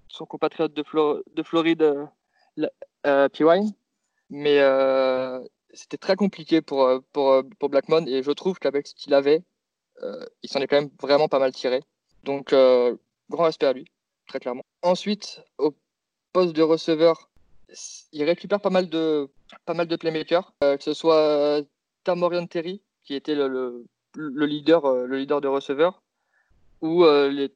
son 0.07 0.25
compatriote 0.25 0.73
de, 0.73 0.83
de 1.33 1.43
Floride, 1.43 2.09
P. 3.03 3.45
Mais 4.29 4.59
c'était 5.73 5.97
très 5.97 6.15
compliqué 6.15 6.61
pour, 6.61 6.89
pour, 7.13 7.43
pour 7.59 7.69
Blackmon 7.69 8.05
et 8.07 8.23
je 8.23 8.31
trouve 8.31 8.57
qu'avec 8.59 8.87
ce 8.87 8.95
qu'il 8.95 9.13
avait, 9.13 9.43
euh, 10.03 10.25
il 10.43 10.49
s'en 10.49 10.59
est 10.59 10.67
quand 10.67 10.79
même 10.79 10.89
vraiment 11.01 11.27
pas 11.27 11.39
mal 11.39 11.51
tiré. 11.51 11.81
Donc, 12.23 12.53
euh, 12.53 12.95
grand 13.29 13.43
respect 13.43 13.65
à 13.65 13.73
lui, 13.73 13.85
très 14.27 14.39
clairement. 14.39 14.63
Ensuite, 14.81 15.43
au 15.57 15.73
poste 16.33 16.55
de 16.55 16.61
receveur, 16.61 17.29
il 18.11 18.23
récupère 18.23 18.59
pas 18.59 18.69
mal 18.69 18.89
de, 18.89 19.29
pas 19.65 19.73
mal 19.73 19.87
de 19.87 19.95
playmakers, 19.95 20.53
euh, 20.63 20.77
que 20.77 20.83
ce 20.83 20.93
soit 20.93 21.61
Tamorian 22.03 22.47
Terry, 22.47 22.81
qui 23.03 23.15
était 23.15 23.35
le, 23.35 23.85
le, 24.15 24.45
leader, 24.45 25.05
le 25.05 25.17
leader 25.17 25.41
de 25.41 25.47
receveur, 25.47 26.01
ou 26.81 27.03
les, 27.05 27.51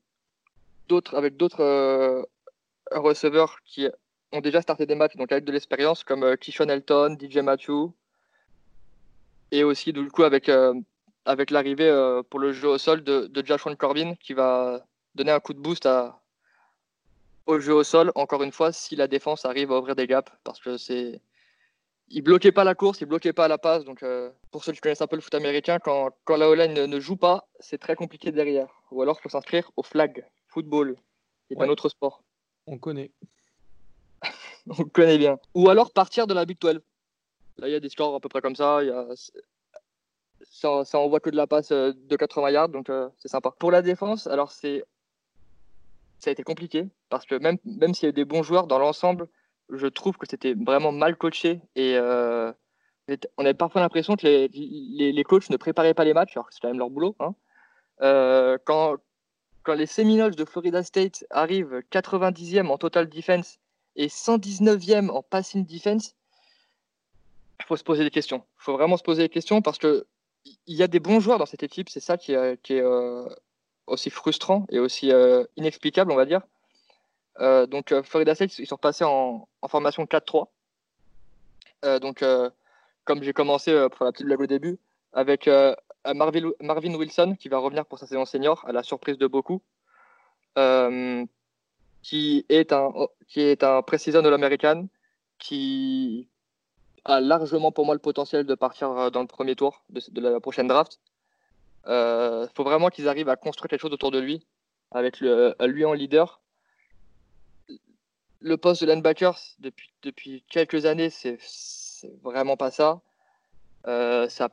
d'autres, 0.88 1.15
avec 1.15 1.38
d'autres 1.38 2.27
receveurs 2.91 3.59
qui 3.65 3.88
ont 4.31 4.41
déjà 4.41 4.61
starté 4.61 4.85
des 4.85 4.95
matchs, 4.95 5.15
donc 5.15 5.31
avec 5.31 5.45
de 5.45 5.51
l'expérience, 5.51 6.03
comme 6.03 6.38
Kishon 6.38 6.69
Elton, 6.69 7.17
DJ 7.19 7.38
Matthew, 7.38 7.91
et 9.51 9.63
aussi 9.63 9.93
du 9.93 10.09
coup 10.09 10.23
avec 10.23 10.49
avec 11.29 11.51
l'arrivée 11.51 11.88
euh, 11.88 12.23
pour 12.23 12.39
le 12.39 12.51
jeu 12.51 12.67
au 12.67 12.77
sol 12.77 13.03
de 13.03 13.43
Joshua 13.45 13.75
Corbin 13.75 14.15
qui 14.15 14.33
va 14.33 14.83
donner 15.15 15.31
un 15.31 15.39
coup 15.39 15.53
de 15.53 15.59
boost 15.59 15.85
à, 15.85 16.18
au 17.49 17.59
jeu 17.59 17.73
au 17.73 17.83
sol, 17.83 18.11
encore 18.13 18.43
une 18.43 18.51
fois, 18.51 18.71
si 18.71 18.95
la 18.95 19.07
défense 19.07 19.43
arrive 19.43 19.71
à 19.71 19.79
ouvrir 19.79 19.95
des 19.95 20.07
gaps, 20.07 20.31
parce 20.43 20.59
que 20.59 20.77
c'est. 20.77 21.21
Il 22.11 22.23
bloquait 22.23 22.51
pas 22.51 22.63
la 22.63 22.73
course, 22.73 23.01
il 23.01 23.05
bloquait 23.05 23.33
pas 23.33 23.47
la 23.47 23.57
passe. 23.57 23.85
Donc, 23.85 24.01
euh, 24.01 24.31
pour 24.51 24.63
ceux 24.63 24.71
qui 24.71 24.79
connaissent 24.79 25.01
un 25.01 25.07
peu 25.07 25.15
le 25.15 25.21
foot 25.21 25.35
américain, 25.35 25.77
quand, 25.79 26.09
quand 26.25 26.37
la 26.37 26.49
O-line 26.49 26.73
ne, 26.73 26.99
joue 26.99 27.17
pas, 27.17 27.47
c'est 27.59 27.77
très 27.77 27.95
compliqué 27.95 28.31
derrière. 28.31 28.67
Ou 28.91 29.01
alors, 29.03 29.17
il 29.19 29.23
faut 29.23 29.29
s'inscrire 29.29 29.69
au 29.77 29.83
flag, 29.83 30.25
football, 30.47 30.95
qui 31.47 31.53
est 31.53 31.61
un 31.61 31.69
autre 31.69 31.87
sport. 31.89 32.23
On 32.65 32.79
connaît. 32.79 33.11
On 34.79 34.85
connaît 34.85 35.19
bien. 35.19 35.37
Ou 35.53 35.69
alors 35.69 35.91
partir 35.91 36.25
de 36.25 36.33
la 36.33 36.45
Big 36.45 36.59
12. 36.59 36.81
Là, 37.57 37.67
il 37.67 37.71
y 37.71 37.75
a 37.75 37.79
des 37.79 37.89
scores 37.89 38.15
à 38.15 38.19
peu 38.19 38.29
près 38.29 38.41
comme 38.41 38.55
ça. 38.55 38.79
Il 38.81 38.87
y 38.87 38.91
a 38.91 39.05
ça, 40.49 40.83
ça 40.85 40.99
envoie 40.99 41.19
que 41.19 41.29
de 41.29 41.35
la 41.35 41.47
passe 41.47 41.71
euh, 41.71 41.93
de 41.93 42.15
80 42.15 42.49
yards, 42.51 42.69
donc 42.69 42.89
euh, 42.89 43.09
c'est 43.17 43.27
sympa. 43.27 43.51
Pour 43.59 43.71
la 43.71 43.81
défense, 43.81 44.25
alors 44.25 44.51
c'est 44.51 44.83
ça 46.19 46.29
a 46.29 46.33
été 46.33 46.43
compliqué 46.43 46.88
parce 47.09 47.25
que 47.25 47.35
même, 47.35 47.57
même 47.65 47.93
s'il 47.93 48.07
y 48.07 48.09
a 48.09 48.13
des 48.13 48.25
bons 48.25 48.43
joueurs 48.43 48.67
dans 48.67 48.79
l'ensemble, 48.79 49.27
je 49.69 49.88
trouve 49.88 50.17
que 50.17 50.27
c'était 50.29 50.53
vraiment 50.53 50.91
mal 50.91 51.15
coaché 51.15 51.61
et 51.75 51.95
euh, 51.95 52.51
on 53.38 53.45
avait 53.45 53.53
parfois 53.53 53.81
l'impression 53.81 54.15
que 54.15 54.27
les, 54.27 54.47
les, 54.49 55.11
les, 55.11 55.23
coachs 55.23 55.49
ne 55.49 55.57
préparaient 55.57 55.93
pas 55.93 56.03
les 56.03 56.13
matchs, 56.13 56.35
alors 56.35 56.47
que 56.47 56.53
c'est 56.53 56.59
quand 56.61 56.67
même 56.67 56.77
leur 56.77 56.89
boulot. 56.89 57.15
Hein. 57.19 57.33
quand, 58.65 58.97
quand 59.63 59.73
les 59.73 59.88
Seminoles 59.88 60.35
de 60.35 60.45
Florida 60.45 60.83
State 60.83 61.25
arrivent 61.29 61.81
90e 61.91 62.67
en 62.67 62.77
total 62.77 63.09
defense 63.09 63.59
et 63.95 64.07
119e 64.07 65.09
en 65.09 65.23
passing 65.23 65.65
defense, 65.65 66.15
il 67.59 67.65
faut 67.65 67.77
se 67.77 67.83
poser 67.83 68.03
des 68.03 68.11
questions. 68.11 68.43
Il 68.59 68.63
faut 68.63 68.73
vraiment 68.73 68.97
se 68.97 69.03
poser 69.03 69.23
des 69.23 69.29
questions 69.29 69.61
parce 69.61 69.77
que 69.77 70.05
il 70.45 70.75
y 70.75 70.83
a 70.83 70.88
des 70.88 70.99
bons 70.99 71.19
joueurs 71.19 71.38
dans 71.38 71.45
cette 71.45 71.63
équipe, 71.63 71.89
c'est 71.89 71.99
ça 71.99 72.17
qui 72.17 72.33
est, 72.33 72.61
qui 72.61 72.73
est 72.73 72.81
euh, 72.81 73.27
aussi 73.89 74.10
frustrant 74.10 74.65
et 74.69 74.79
aussi 74.79 75.12
euh, 75.12 75.43
inexplicable, 75.58 76.12
on 76.12 76.15
va 76.15 76.25
dire. 76.25 76.41
Euh, 77.39 77.65
donc, 77.65 77.93
Florida 78.03 78.36
State, 78.36 78.60
ils 78.60 78.67
sont 78.67 78.77
passés 78.77 79.03
en, 79.03 79.48
formation 79.67 80.05
4-3. 80.05 80.48
donc, 82.01 82.24
comme 83.05 83.24
j'ai 83.24 83.34
commencé 83.34 83.72
pour 83.91 84.05
la 84.05 84.12
petite 84.12 84.25
blague 84.25 84.41
au 84.41 84.48
début, 84.48 84.77
avec 85.13 85.50
Marvin, 86.05 86.51
Marvin, 86.62 86.93
Wilson 86.96 87.36
qui 87.39 87.50
va 87.50 87.58
revenir 87.60 87.86
pour 87.86 88.00
sa 88.00 88.08
saison 88.08 88.25
senior, 88.25 88.63
à 88.67 88.72
la 88.72 88.84
surprise 88.84 89.17
de 89.17 89.27
beaucoup, 89.27 89.62
qui 92.01 92.46
est 92.50 92.74
un, 92.74 92.91
qui 93.27 93.41
est 93.41 93.63
un 93.63 93.81
précision 93.81 94.22
de 94.22 94.29
l'américaine, 94.29 94.89
qui, 95.38 96.27
a 97.05 97.19
largement 97.19 97.72
pour 97.72 97.86
moi 97.86 97.96
le 97.96 98.00
potentiel 98.00 98.46
de 98.46 98.55
partir 98.55 98.91
euh, 98.91 99.10
dans 99.10 99.22
le 99.22 99.27
premier 99.27 99.55
tour 99.55 99.84
de, 99.89 100.22
la 100.22 100.39
prochaine 100.39 100.67
draft. 100.67 101.00
Il 101.88 102.50
faut 102.55 102.63
vraiment 102.63 102.89
qu'ils 102.89 103.07
arrivent 103.07 103.29
à 103.29 103.36
construire 103.36 103.69
quelque 103.69 103.81
chose 103.81 103.93
autour 103.93 104.12
de 104.12 104.19
lui, 104.19 104.45
avec 104.91 105.19
lui 105.19 105.86
en 105.86 105.93
leader. 105.93 106.41
Le 108.41 108.57
poste 108.57 108.83
de 108.83 108.88
linebacker, 108.88 109.38
depuis, 109.59 109.91
depuis 110.03 110.43
quelques 110.50 110.86
années, 110.86 111.09
c'est 111.09 111.38
vraiment 112.24 112.57
pas 112.57 112.71
ça. 112.71 113.01
ça 113.86 114.50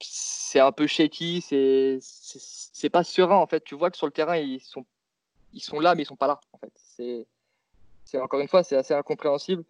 c'est 0.00 0.60
un 0.60 0.72
peu 0.72 0.86
shaky, 0.86 1.40
c'est 1.40 2.90
pas 2.90 3.04
serein 3.04 3.36
en 3.36 3.46
fait. 3.46 3.62
Tu 3.64 3.74
vois 3.74 3.90
que 3.90 3.96
sur 3.96 4.06
le 4.06 4.12
terrain 4.12 4.36
ils 4.36 4.60
sont 4.60 5.80
là 5.80 5.94
mais 5.94 6.02
ils 6.02 6.06
sont 6.06 6.16
pas 6.16 6.26
là. 6.26 6.40
C'est 6.76 7.26
encore 8.20 8.40
une 8.40 8.48
fois 8.48 8.62
c'est 8.62 8.76
assez 8.76 8.94
incompréhensible. 8.94 9.64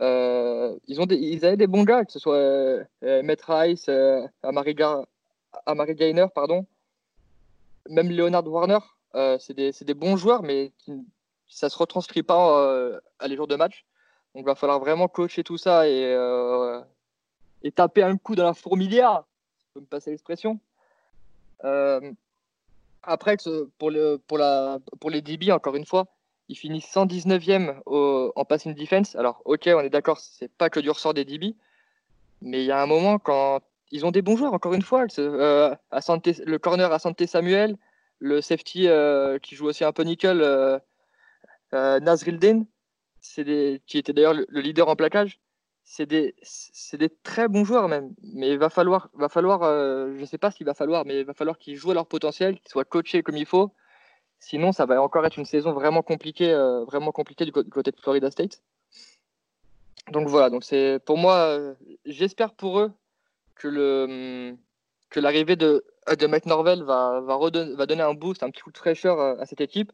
Euh, 0.00 0.78
ils 0.86 1.44
avaient 1.44 1.56
des 1.56 1.66
bons 1.66 1.82
gars 1.82 2.04
que 2.04 2.12
ce 2.12 2.20
soit 2.20 2.36
euh, 2.36 2.84
Rice, 3.02 3.86
euh, 3.88 4.26
Amari, 4.44 4.76
Gainer 5.66 6.26
pardon, 6.34 6.66
même 7.88 8.10
Leonard 8.10 8.46
Warner. 8.46 8.78
Euh, 9.14 9.38
c'est 9.40 9.54
des, 9.54 9.72
des, 9.80 9.94
bons 9.94 10.18
joueurs 10.18 10.42
mais 10.42 10.72
qui, 10.78 10.92
ça 11.48 11.70
se 11.70 11.78
retranscrit 11.78 12.22
pas 12.22 12.60
euh, 12.60 13.00
à 13.18 13.26
les 13.26 13.36
jours 13.36 13.46
de 13.46 13.56
match. 13.56 13.86
Donc 14.34 14.42
il 14.42 14.46
va 14.46 14.54
falloir 14.54 14.80
vraiment 14.80 15.08
coacher 15.08 15.42
tout 15.42 15.56
ça 15.56 15.88
et 15.88 16.14
et 17.62 17.72
taper 17.72 18.02
un 18.02 18.16
coup 18.16 18.34
dans 18.34 18.44
la 18.44 18.54
fourmilière, 18.54 19.24
si 19.58 19.64
je 19.64 19.72
peux 19.74 19.80
me 19.80 19.86
passer 19.86 20.10
l'expression. 20.10 20.60
Euh, 21.64 22.12
après, 23.02 23.36
pour, 23.78 23.90
le, 23.90 24.18
pour, 24.26 24.38
la, 24.38 24.78
pour 25.00 25.10
les 25.10 25.22
DB, 25.22 25.50
encore 25.50 25.76
une 25.76 25.86
fois, 25.86 26.06
ils 26.48 26.56
finissent 26.56 26.92
119e 26.92 27.80
en 27.86 28.44
passing 28.44 28.74
defense. 28.74 29.16
Alors, 29.16 29.42
ok, 29.44 29.68
on 29.74 29.80
est 29.80 29.90
d'accord, 29.90 30.18
c'est 30.18 30.52
pas 30.52 30.70
que 30.70 30.80
du 30.80 30.90
ressort 30.90 31.14
des 31.14 31.24
DB, 31.24 31.56
mais 32.42 32.62
il 32.62 32.66
y 32.66 32.72
a 32.72 32.80
un 32.80 32.86
moment 32.86 33.18
quand 33.18 33.60
ils 33.90 34.06
ont 34.06 34.10
des 34.10 34.22
bons 34.22 34.36
joueurs, 34.36 34.54
encore 34.54 34.74
une 34.74 34.82
fois. 34.82 35.06
Euh, 35.18 35.74
le 35.90 36.56
corner 36.56 36.92
à 36.92 36.98
Santé 36.98 37.26
Samuel, 37.26 37.76
le 38.20 38.40
safety 38.40 38.88
euh, 38.88 39.38
qui 39.38 39.54
joue 39.54 39.66
aussi 39.66 39.84
un 39.84 39.92
peu 39.92 40.02
nickel, 40.02 40.40
euh, 40.42 40.78
Nazrildin, 41.72 42.64
qui 43.20 43.98
était 43.98 44.12
d'ailleurs 44.12 44.34
le, 44.34 44.60
leader 44.60 44.88
en 44.88 44.96
plaquage 44.96 45.40
c'est 45.88 46.06
des, 46.06 46.34
très 47.22 47.48
bons 47.48 47.64
joueurs 47.64 47.88
même. 47.88 48.14
Mais 48.22 48.50
il 48.50 48.58
va 48.58 48.68
falloir, 48.68 49.08
va 49.14 49.28
falloir 49.28 49.62
euh, 49.62 50.12
je 50.14 50.20
ne 50.20 50.26
sais 50.26 50.38
pas 50.38 50.52
qu'il 50.52 50.66
va 50.66 50.74
falloir, 50.74 51.04
mais 51.06 51.20
il 51.20 51.24
va 51.24 51.34
falloir 51.34 51.58
qu'ils 51.58 51.76
jouent 51.76 51.92
à 51.92 51.94
leur 51.94 52.06
potentiel, 52.06 52.58
qu'ils 52.60 52.70
soient 52.70 52.84
coachés 52.84 53.22
comme 53.22 53.36
il 53.36 53.46
faut. 53.46 53.72
Sinon, 54.38 54.72
ça 54.72 54.86
va 54.86 55.02
encore 55.02 55.26
être 55.26 55.38
une 55.38 55.46
saison 55.46 55.72
vraiment 55.72 56.02
compliquée, 56.02 56.52
euh, 56.52 56.84
vraiment 56.84 57.10
compliquée 57.10 57.44
du, 57.44 57.52
côté 57.52 57.90
de 57.90 58.00
Florida 58.00 58.30
State. 58.30 58.62
Donc 60.12 60.28
voilà, 60.28 60.50
donc 60.50 60.64
pour 61.04 61.18
moi, 61.18 61.34
euh, 61.34 61.74
j'espère 62.04 62.52
pour 62.52 62.78
eux 62.80 62.92
que 63.58 63.68
le 63.68 64.56
que 65.10 65.20
l'arrivée 65.20 65.56
de, 65.56 65.84
de 66.18 66.26
Mike 66.26 66.46
Norvell 66.46 66.82
va, 66.82 67.20
va, 67.20 67.38
va 67.38 67.86
donner 67.86 68.02
un 68.02 68.14
boost, 68.14 68.42
un 68.42 68.50
petit 68.50 68.62
coup 68.62 68.72
de 68.72 68.78
fraîcheur 68.78 69.18
à 69.20 69.46
cette 69.46 69.60
équipe. 69.60 69.92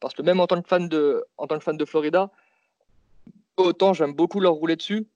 Parce 0.00 0.14
que 0.14 0.22
même 0.22 0.40
en 0.40 0.46
tant 0.46 0.60
que 0.60 0.68
fan 0.68 0.88
de, 0.88 1.24
en 1.38 1.46
tant 1.46 1.58
que 1.58 1.64
fan 1.64 1.76
de 1.76 1.84
Florida, 1.84 2.30
autant 3.56 3.94
j'aime 3.94 4.12
beaucoup 4.12 4.40
leur 4.40 4.52
rouler 4.52 4.76
dessus, 4.76 5.06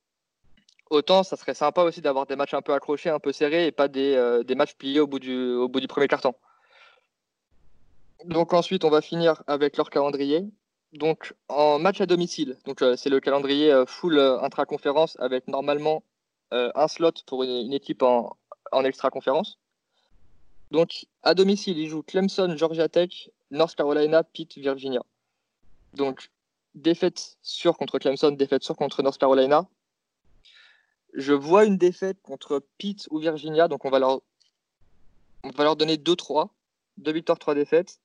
autant 0.89 1.23
ça 1.23 1.37
serait 1.37 1.55
sympa 1.55 1.83
aussi 1.83 2.01
d'avoir 2.01 2.27
des 2.27 2.37
matchs 2.37 2.55
un 2.55 2.63
peu 2.63 2.73
accrochés, 2.73 3.11
un 3.11 3.19
peu 3.19 3.33
serrés 3.33 3.67
et 3.67 3.73
pas 3.73 3.89
des, 3.89 4.15
euh, 4.15 4.43
matchs 4.57 4.75
pliés 4.75 5.01
au 5.01 5.07
bout 5.07 5.19
du, 5.19 5.53
au 5.53 5.69
bout 5.69 5.81
du 5.81 5.89
premier 5.89 6.09
carton. 6.09 6.35
Donc 8.25 8.53
ensuite, 8.53 8.85
on 8.85 8.91
va 8.91 9.01
finir 9.01 9.43
avec 9.47 9.77
leur 9.77 9.89
calendrier. 9.91 10.45
Donc 10.93 11.35
en 11.49 11.79
match 11.79 12.01
à 12.01 12.07
domicile, 12.07 12.59
donc 12.67 12.83
euh, 12.83 12.97
c'est 12.97 13.11
le 13.11 13.21
calendrier 13.21 13.71
euh, 13.71 13.87
full 13.87 14.19
intra-conférence 14.19 15.17
avec 15.21 15.47
normalement 15.47 16.03
un 16.53 16.89
slot 16.89 17.13
pour 17.27 17.43
une, 17.43 17.73
équipe 17.73 18.03
en, 18.03 18.37
en 18.73 18.85
extra-conférence. 18.85 19.59
Donc 20.71 21.07
à 21.23 21.35
domicile, 21.35 21.79
ils 21.79 21.89
jouent 21.89 22.03
Clemson, 22.03 22.55
Georgia 22.57 22.89
Tech, 22.89 23.31
North 23.51 23.75
Carolina, 23.75 24.23
Pitt, 24.23 24.57
Virginia. 24.57 25.03
Donc 25.95 26.31
défaite 26.75 27.39
sûre 27.43 27.77
contre 27.77 27.99
Clemson, 27.99 28.31
défaite 28.31 28.63
sûre 28.63 28.77
contre 28.77 29.03
North 29.03 29.19
Carolina. 29.19 29.69
Je 31.13 31.33
vois 31.33 31.65
une 31.65 31.77
défaite 31.77 32.19
contre 32.23 32.65
Pitt 32.79 33.09
ou 33.11 33.19
Virginia, 33.19 33.67
donc 33.67 33.85
on 33.85 33.91
va 33.91 33.99
leur, 33.99 34.21
on 35.43 35.51
va 35.51 35.65
leur 35.65 35.77
donner 35.77 35.97
2-3, 35.97 36.51
2 36.99 37.13
victoires, 37.13 37.39
3 37.39 37.55
défaites. 37.55 38.01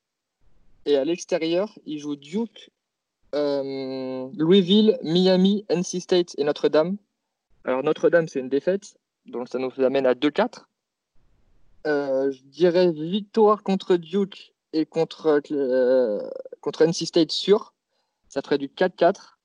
Et 0.85 0.97
à 0.97 1.05
l'extérieur, 1.05 1.77
ils 1.85 1.99
jouent 1.99 2.15
Duke, 2.15 2.71
euh, 3.35 4.27
Louisville, 4.35 4.97
Miami, 5.03 5.65
NC 5.69 6.01
State 6.01 6.35
et 6.37 6.43
Notre-Dame. 6.43 6.97
Alors 7.65 7.83
Notre-Dame, 7.83 8.27
c'est 8.27 8.39
une 8.39 8.49
défaite, 8.49 8.95
donc 9.25 9.49
ça 9.49 9.57
nous 9.57 9.71
amène 9.79 10.05
à 10.05 10.13
2-4. 10.13 10.65
Euh, 11.87 12.31
je 12.31 12.41
dirais 12.43 12.91
victoire 12.91 13.63
contre 13.63 13.95
Duke 13.95 14.53
et 14.71 14.85
contre, 14.85 15.41
euh, 15.51 16.19
contre 16.61 16.83
NC 16.85 17.05
State 17.05 17.31
sûr 17.31 17.73
ça 18.29 18.41
ferait 18.41 18.57
du 18.57 18.67
4-4. 18.67 19.37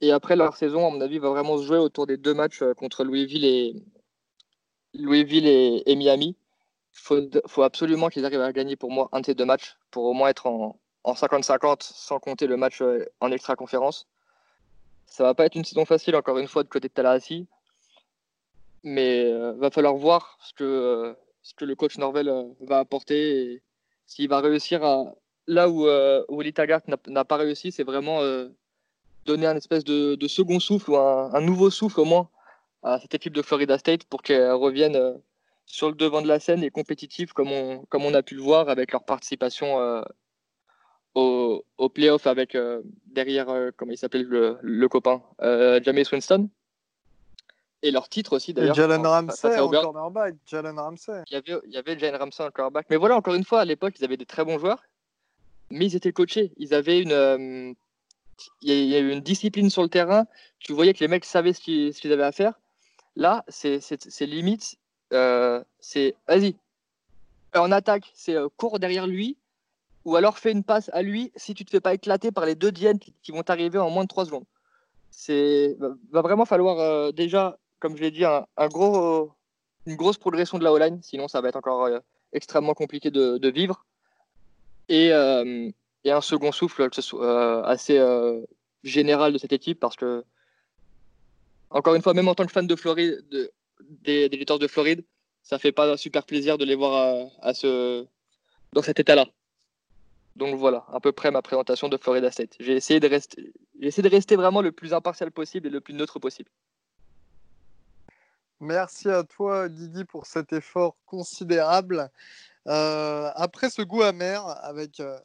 Et 0.00 0.12
après, 0.12 0.34
leur 0.34 0.56
saison, 0.56 0.86
à 0.86 0.90
mon 0.90 1.00
avis, 1.00 1.18
va 1.18 1.28
vraiment 1.28 1.58
se 1.58 1.64
jouer 1.64 1.76
autour 1.76 2.06
des 2.06 2.16
deux 2.16 2.32
matchs 2.32 2.62
euh, 2.62 2.72
contre 2.72 3.04
Louisville 3.04 3.44
et, 3.44 3.74
Louisville 4.94 5.46
et, 5.46 5.94
Miami. 5.94 6.36
Il 6.94 7.40
faut, 7.46 7.62
absolument 7.62 8.08
qu'ils 8.08 8.24
arrivent 8.24 8.40
à 8.40 8.52
gagner 8.52 8.76
pour 8.76 8.90
moi 8.90 9.10
un 9.12 9.20
de 9.20 9.26
ces 9.26 9.34
deux 9.34 9.44
matchs 9.44 9.76
pour 9.90 10.04
au 10.04 10.14
moins 10.14 10.30
être 10.30 10.46
en 10.46 10.78
50-50 11.04 11.82
sans 11.82 12.18
compter 12.18 12.46
le 12.46 12.56
match 12.56 12.82
en 13.20 13.30
extra-conférence. 13.30 14.06
Ça 15.08 15.24
va 15.24 15.34
pas 15.34 15.46
être 15.46 15.56
une 15.56 15.64
saison 15.64 15.84
facile, 15.84 16.16
encore 16.16 16.38
une 16.38 16.48
fois, 16.48 16.62
de 16.62 16.68
côté 16.68 16.88
de 16.88 16.92
Tallahassee. 16.92 17.46
Mais 18.84 19.24
euh, 19.24 19.52
va 19.54 19.70
falloir 19.70 19.94
voir 19.94 20.38
ce 20.42 20.54
que, 20.54 21.16
ce 21.42 21.54
que 21.54 21.64
le 21.64 21.74
coach 21.74 21.98
Norvel 21.98 22.32
va 22.60 22.78
apporter 22.78 23.52
et 23.52 23.62
s'il 24.06 24.28
va 24.28 24.40
réussir 24.40 24.84
à, 24.84 25.14
là 25.48 25.68
où, 25.68 25.86
euh, 25.86 26.24
Taggart 26.54 26.82
n'a 27.08 27.24
pas 27.24 27.36
réussi, 27.36 27.72
c'est 27.72 27.82
vraiment 27.82 28.20
euh, 28.20 28.48
donner 29.24 29.46
un 29.46 29.56
espèce 29.56 29.84
de, 29.84 30.28
second 30.28 30.60
souffle 30.60 30.92
ou 30.92 30.96
un, 30.96 31.40
nouveau 31.40 31.70
souffle 31.70 32.00
au 32.00 32.04
moins 32.04 32.28
à 32.82 32.98
cette 33.00 33.14
équipe 33.14 33.32
de 33.32 33.42
Florida 33.42 33.76
State 33.78 34.04
pour 34.04 34.22
qu'elle 34.22 34.52
revienne 34.52 34.96
euh, 34.96 35.14
sur 35.66 35.88
le 35.88 35.94
devant 35.94 36.22
de 36.22 36.28
la 36.28 36.38
scène 36.38 36.62
et 36.62 36.70
compétitive 36.70 37.32
comme 37.32 37.50
on, 37.50 37.84
comme 37.88 38.04
on 38.04 38.14
a 38.14 38.22
pu 38.22 38.36
le 38.36 38.42
voir 38.42 38.68
avec 38.68 38.92
leur 38.92 39.04
participation 39.04 39.80
euh, 39.80 40.02
au, 41.14 41.64
au 41.78 41.88
playoff 41.88 42.26
avec 42.26 42.56
derrière, 43.06 43.46
comment 43.76 43.92
il 43.92 43.98
s'appelle 43.98 44.26
le, 44.26 44.88
copain, 44.88 45.22
James 45.40 46.04
Winston. 46.12 46.48
Et 47.82 47.92
leur 47.92 48.08
titre 48.08 48.34
aussi 48.34 48.52
d'ailleurs. 48.52 48.74
Jalen 48.74 49.06
Ramsey 49.06 49.56
en 49.56 49.68
cornerback. 49.68 50.34
Jalen 50.46 50.78
Ramsey. 50.78 51.22
Il 51.30 51.34
y 51.34 51.36
avait, 51.36 51.60
il 51.64 51.72
y 51.72 51.76
avait 51.76 51.96
Jalen 51.96 52.20
Ramsey 52.20 52.44
en 52.44 52.50
cornerback. 52.50 52.86
Mais 52.90 52.96
voilà, 52.96 53.16
encore 53.16 53.34
une 53.34 53.44
fois, 53.44 53.60
à 53.60 53.64
l'époque, 53.64 53.94
ils 54.00 54.04
avaient 54.04 54.16
des 54.16 54.26
très 54.26 54.44
bons 54.44 54.58
joueurs 54.58 54.82
mais 55.70 55.86
ils 55.86 55.96
étaient 55.96 56.12
coachés. 56.12 56.52
Ils 56.56 56.74
avaient 56.74 57.00
une, 57.00 57.12
euh, 57.12 57.72
il 58.62 58.86
y 58.86 58.94
a 58.94 58.98
eu 58.98 59.10
une 59.10 59.20
discipline 59.20 59.70
sur 59.70 59.82
le 59.82 59.88
terrain. 59.88 60.26
Tu 60.58 60.72
voyais 60.72 60.94
que 60.94 61.00
les 61.00 61.08
mecs 61.08 61.24
savaient 61.24 61.52
ce 61.52 61.60
qu'ils, 61.60 62.12
avaient 62.12 62.22
à 62.22 62.32
faire. 62.32 62.54
Là, 63.16 63.44
c'est, 63.48 63.80
limite, 64.20 64.76
euh, 65.12 65.62
c'est 65.80 66.14
vas-y. 66.26 66.56
En 67.54 67.72
attaque, 67.72 68.10
c'est 68.14 68.34
euh, 68.34 68.48
cours 68.56 68.78
derrière 68.78 69.06
lui, 69.06 69.36
ou 70.08 70.16
alors 70.16 70.38
fais 70.38 70.52
une 70.52 70.64
passe 70.64 70.90
à 70.92 71.02
lui 71.02 71.32
si 71.36 71.54
tu 71.54 71.64
te 71.64 71.70
fais 71.70 71.80
pas 71.80 71.94
éclater 71.94 72.32
par 72.32 72.46
les 72.46 72.54
deux 72.54 72.72
diènes 72.72 72.98
qui, 72.98 73.32
vont 73.32 73.42
arriver 73.48 73.78
en 73.78 73.90
moins 73.90 74.04
de 74.04 74.08
3 74.08 74.26
secondes. 74.26 74.46
C'est 75.10 75.76
va 76.10 76.22
vraiment 76.22 76.44
falloir 76.44 77.12
déjà, 77.12 77.58
comme 77.80 77.96
je 77.96 78.02
l'ai 78.02 78.10
dit, 78.10 78.24
un, 78.24 78.68
gros, 78.68 79.32
une 79.86 79.96
grosse 79.96 80.18
progression 80.18 80.58
de 80.58 80.64
la 80.64 80.72
O-line, 80.72 81.00
sinon 81.02 81.28
ça 81.28 81.40
va 81.40 81.48
être 81.48 81.56
encore 81.56 81.88
extrêmement 82.32 82.74
compliqué 82.74 83.10
de 83.10 83.48
vivre 83.48 83.84
et, 84.88 85.12
euh, 85.12 85.70
et 86.04 86.10
un 86.10 86.20
second 86.20 86.52
souffle 86.52 86.88
que 86.88 86.96
ce 86.96 87.02
soit, 87.02 87.24
euh, 87.24 87.62
assez 87.64 87.98
euh, 87.98 88.44
général 88.82 89.32
de 89.32 89.38
cette 89.38 89.52
équipe 89.52 89.78
parce 89.80 89.96
que, 89.96 90.24
encore 91.70 91.94
une 91.94 92.02
fois, 92.02 92.14
même 92.14 92.28
en 92.28 92.34
tant 92.34 92.46
que 92.46 92.52
fan 92.52 92.66
de 92.66 92.76
Floride, 92.76 93.24
des, 93.80 94.28
des 94.28 94.44
de 94.44 94.66
Floride, 94.66 95.04
ça 95.42 95.58
fait 95.58 95.72
pas 95.72 95.96
super 95.96 96.24
plaisir 96.24 96.58
de 96.58 96.64
les 96.64 96.74
voir 96.74 97.30
à, 97.42 97.54
ce, 97.54 98.06
dans 98.72 98.82
cet 98.82 99.00
état-là. 99.00 99.26
Donc 100.38 100.54
voilà, 100.54 100.84
à 100.92 101.00
peu 101.00 101.10
près 101.10 101.32
ma 101.32 101.42
présentation 101.42 101.88
de 101.88 101.96
Florida 101.96 102.30
State. 102.30 102.54
J'ai 102.60 102.76
essayé 102.76 103.00
de 103.00 103.08
rester, 103.08 104.36
vraiment 104.36 104.62
le 104.62 104.70
plus 104.70 104.94
impartial 104.94 105.32
possible 105.32 105.66
et 105.66 105.70
le 105.70 105.80
plus 105.80 105.94
neutre 105.94 106.20
possible. 106.20 106.48
Merci 108.60 109.08
à 109.10 109.24
toi, 109.24 109.68
Didi, 109.68 110.04
pour 110.04 110.26
cet 110.26 110.52
effort 110.52 110.96
considérable. 111.06 112.08
Euh, 112.68 113.30
après 113.34 113.68
ce 113.68 113.82
goût 113.82 114.02
amer 114.02 114.46
avec 114.62 115.00
euh, 115.00 115.18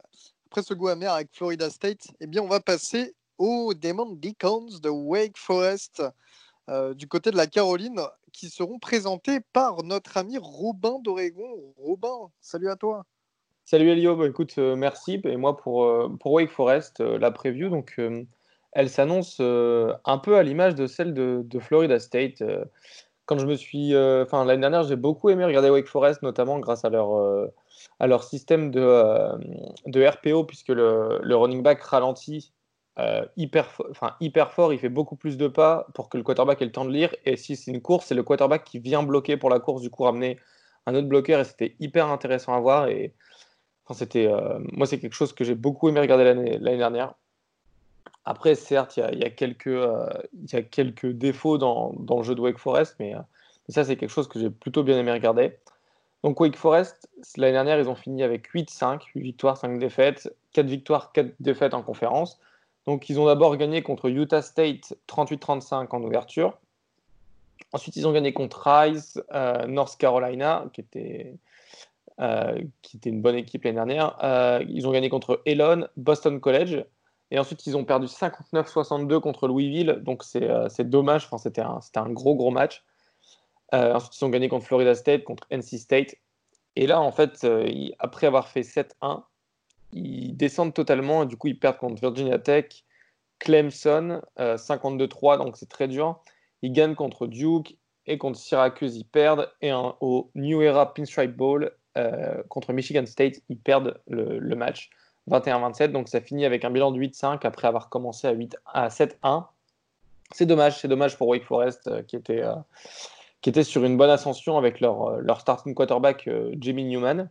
après 0.48 0.64
ce 0.64 0.74
goût 0.74 0.88
amer 0.88 1.14
avec 1.14 1.30
Florida 1.32 1.70
State, 1.70 2.08
eh 2.20 2.26
bien 2.26 2.42
on 2.42 2.48
va 2.48 2.60
passer 2.60 3.14
aux 3.38 3.76
Demon 3.76 4.14
Deacons 4.14 4.80
de 4.82 4.90
Wake 4.90 5.38
Forest 5.38 6.02
euh, 6.70 6.96
du 6.96 7.08
côté 7.08 7.30
de 7.30 7.38
la 7.38 7.46
Caroline 7.46 8.02
qui 8.32 8.50
seront 8.50 8.80
présentés 8.80 9.42
par 9.42 9.84
notre 9.84 10.18
ami 10.18 10.40
Robin 10.40 10.98
d'Oregon. 11.00 11.74
Robin, 11.78 12.32
salut 12.42 12.70
à 12.70 12.76
toi. 12.76 13.06
Salut 13.66 13.90
Elio, 13.90 14.16
bah, 14.16 14.28
écoute, 14.28 14.58
merci. 14.58 15.22
Et 15.24 15.38
moi 15.38 15.56
pour, 15.58 15.90
pour 16.20 16.34
Wake 16.34 16.52
Forest, 16.52 17.00
la 17.00 17.32
preview, 17.32 17.70
donc 17.70 18.00
elle 18.74 18.90
s'annonce 18.90 19.40
un 19.40 20.18
peu 20.18 20.38
à 20.38 20.44
l'image 20.44 20.76
de 20.76 20.86
celle 20.88 21.14
de, 21.14 21.42
de 21.46 21.60
Florida 21.60 22.00
State 22.00 22.44
quand 23.26 23.38
je 23.40 23.46
me 23.46 23.56
suis. 23.56 23.96
Enfin, 23.96 24.44
l'année 24.46 24.62
dernière, 24.62 24.84
j'ai 24.84 24.98
beaucoup 24.98 25.30
aimé 25.30 25.46
regarder 25.46 25.70
Wake 25.70 25.88
Forest, 25.88 26.24
notamment 26.24 26.60
grâce 26.60 26.84
à 26.84 26.90
leur, 26.90 27.50
à 28.00 28.08
leur 28.08 28.24
système 28.24 28.70
de, 28.70 29.30
de 29.86 30.06
RPO, 30.06 30.44
puisque 30.44 30.70
le, 30.70 31.20
le 31.22 31.36
running 31.36 31.64
back 31.64 31.82
ralentit 31.84 32.52
hyper, 33.38 33.70
hyper 34.20 34.52
fort, 34.52 34.74
il 34.74 34.80
fait 34.80 34.90
beaucoup 34.90 35.16
plus 35.16 35.38
de 35.38 35.48
pas 35.48 35.88
pour 35.94 36.10
que 36.10 36.18
le 36.18 36.24
quarterback 36.24 36.62
ait 36.62 36.66
le 36.66 36.72
temps 36.72 36.86
de 36.86 36.92
lire. 36.92 37.16
Et 37.26 37.38
si 37.38 37.56
c'est 37.56 37.72
une 37.72 37.82
course, 37.82 38.08
c'est 38.08 38.16
le 38.16 38.24
quarterback 38.24 38.66
qui 38.66 38.80
vient 38.80 39.04
bloquer 39.04 39.38
pour 39.38 39.50
la 39.50 39.60
course, 39.60 39.82
du 39.82 39.90
coup, 39.90 40.04
ramener 40.04 40.38
un 40.86 40.96
autre 40.96 41.08
bloqueur. 41.08 41.40
Et 41.40 41.46
c'était 41.46 41.76
hyper 41.80 42.08
intéressant 42.08 42.54
à 42.54 42.60
voir. 42.60 42.88
Et 42.90 43.14
enfin, 43.86 43.94
c'était, 43.94 44.32
moi, 44.72 44.86
c'est 44.88 45.00
quelque 45.00 45.16
chose 45.16 45.34
que 45.34 45.44
j'ai 45.44 45.56
beaucoup 45.56 45.90
aimé 45.90 46.00
regarder 46.00 46.24
l'année 46.24 46.78
dernière. 46.78 47.14
Après, 48.26 48.56
certes, 48.56 48.98
il 48.98 49.20
y, 49.20 49.26
a, 49.26 49.30
quelques, 49.30 49.66
y 49.66 50.56
a 50.56 50.62
quelques 50.62 51.08
défauts 51.12 51.58
dans, 51.58 51.94
dans, 52.00 52.18
le 52.18 52.24
jeu 52.24 52.36
de 52.36 52.42
Wake 52.42 52.58
Forest, 52.58 52.96
mais, 53.00 53.14
mais 53.14 53.74
ça, 53.74 53.84
c'est 53.84 53.98
quelque 53.98 54.10
chose 54.10 54.28
que 54.28 54.40
j'ai 54.40 54.50
plutôt 54.50 54.84
bien 54.84 54.98
aimé 54.98 55.12
regarder. 55.12 55.58
Donc 56.24 56.40
Wake 56.40 56.56
Forest, 56.56 57.10
l'année 57.36 57.52
dernière, 57.54 57.80
ils 57.80 57.90
ont 57.90 57.96
fini 57.96 58.24
avec 58.24 58.50
8-5, 58.54 59.02
8 59.14 59.22
victoires, 59.22 59.58
5 59.58 59.78
défaites, 59.78 60.34
4 60.54 60.66
victoires, 60.66 61.12
4 61.12 61.36
défaites 61.42 61.74
en 61.74 61.84
conférence. 61.84 62.40
Donc 62.86 63.10
ils 63.10 63.20
ont 63.20 63.26
d'abord 63.26 63.56
gagné 63.58 63.84
contre 63.84 64.10
Utah 64.10 64.42
State 64.42 64.96
38-35 65.10 65.88
en 65.90 66.02
ouverture. 66.02 66.58
Ensuite, 67.74 67.98
ils 67.98 68.08
ont 68.08 68.14
gagné 68.14 68.34
contre 68.34 68.62
Rice, 68.66 69.20
euh, 69.34 69.66
North 69.68 69.98
Carolina, 69.98 70.66
qui 70.74 70.82
était, 70.82 71.34
euh, 71.34 71.38
qui 72.82 72.98
était 72.98 73.10
une 73.10 73.22
bonne 73.22 73.36
équipe 73.36 73.64
l'année 73.64 73.76
dernière. 73.76 74.18
Euh, 74.24 74.64
ils 74.70 74.88
ont 74.88 74.92
gagné 74.92 75.10
contre 75.10 75.42
Elon, 75.46 75.88
Boston 75.98 76.40
College. 76.40 76.86
Et 77.32 77.40
ensuite, 77.40 77.66
ils 77.66 77.76
ont 77.76 77.84
perdu 77.84 78.06
59-62 78.06 79.20
contre 79.20 79.48
Louisville. 79.48 80.00
Donc 80.04 80.24
c'est 80.24 80.90
dommage, 80.90 81.26
enfin, 81.26 81.38
c'était 81.38 81.62
un, 81.62 81.80
un, 81.96 82.10
gros, 82.12 82.36
gros 82.36 82.52
match. 82.52 82.84
Euh, 83.74 83.94
ensuite, 83.96 84.16
ils 84.20 84.26
ont 84.26 84.30
gagné 84.30 84.50
contre 84.50 84.66
Florida 84.66 84.94
State, 84.94 85.24
contre 85.24 85.48
NC 85.52 85.80
State. 85.80 86.16
Et 86.76 86.88
là, 86.88 87.02
en 87.02 87.12
fait, 87.12 87.44
euh, 87.44 87.68
après 88.00 88.28
avoir 88.28 88.48
fait 88.48 88.62
7-1, 88.62 89.24
ils 89.94 90.36
descendent 90.36 90.74
totalement. 90.74 91.24
Et 91.24 91.26
du 91.26 91.38
coup, 91.38 91.48
ils 91.48 91.58
perdent 91.58 91.78
contre 91.78 92.00
Virginia 92.00 92.38
Tech, 92.38 92.86
Clemson, 93.40 94.22
52-3, 94.38 95.34
euh, 95.34 95.38
donc 95.38 95.58
c'est 95.58 95.70
très 95.70 95.88
dur. 95.88 96.24
Ils 96.62 96.72
gagnent 96.72 96.96
contre 96.96 97.28
Duke 97.28 97.78
et 98.06 98.18
contre 98.18 98.38
Syracuse, 98.38 98.96
ils 98.96 99.06
perdent. 99.06 99.52
Et 99.62 99.72
au 99.74 100.30
New 100.36 100.62
Era 100.62 100.94
Pinstripe 100.94 101.36
Bowl, 101.36 101.72
contre 102.50 102.74
Michigan 102.74 103.06
State, 103.06 103.42
ils 103.50 103.58
perdent 103.58 104.00
le, 104.08 104.56
match 104.56 104.90
21-27. 105.30 105.92
Donc 105.92 106.10
ça 106.10 106.22
finit 106.22 106.46
avec 106.46 106.66
un 106.66 106.72
bilan 106.72 106.92
de 106.92 107.00
8-5 107.00 107.46
après 107.46 107.68
avoir 107.68 107.90
commencé 107.90 108.28
à, 108.28 108.32
8, 108.32 108.58
à 108.66 108.88
7-1. 108.90 109.46
C'est 110.34 110.46
dommage, 110.46 110.80
c'est 110.80 110.88
dommage 110.88 111.18
pour 111.18 111.28
Wake 111.28 111.44
Forest 111.44 112.06
qui 112.08 112.16
était 112.16 112.44
qui 113.44 113.50
étaient 113.50 113.66
sur 113.66 113.84
une 113.84 113.98
bonne 113.98 114.10
ascension 114.10 114.58
avec 114.58 114.80
leur, 114.80 115.04
euh, 115.04 115.20
leur 115.22 115.42
starting 115.42 115.76
quarterback 115.76 116.28
euh, 116.28 116.56
Jamie 116.60 116.86
Newman. 116.86 117.30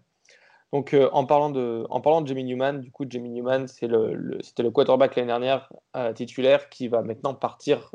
Donc, 0.73 0.95
euh, 0.95 1.09
en, 1.12 1.25
parlant 1.25 1.50
de, 1.50 1.87
en 1.88 2.00
parlant 2.00 2.21
de 2.21 2.28
Jamie 2.28 2.45
Newman, 2.45 2.81
du 2.81 2.90
coup, 2.90 3.04
Jamie 3.09 3.31
Newman, 3.31 3.66
c'était 3.66 3.88
le, 3.88 4.38
c'était 4.42 4.62
le 4.62 4.71
quarterback 4.71 5.16
l'année 5.16 5.28
dernière 5.28 5.71
titulaire 6.14 6.69
qui 6.69 6.88
va 6.88 7.02
maintenant 7.02 7.35
partir 7.35 7.95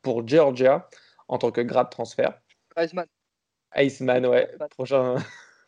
pour 0.00 0.26
Georgia 0.26 0.88
en 1.28 1.36
tant 1.36 1.50
que 1.50 1.60
grade 1.60 1.90
transfert. 1.90 2.38
Iceman. 2.78 3.06
Iceman, 3.76 4.26
ouais. 4.26 4.50
Prochain, 4.70 5.16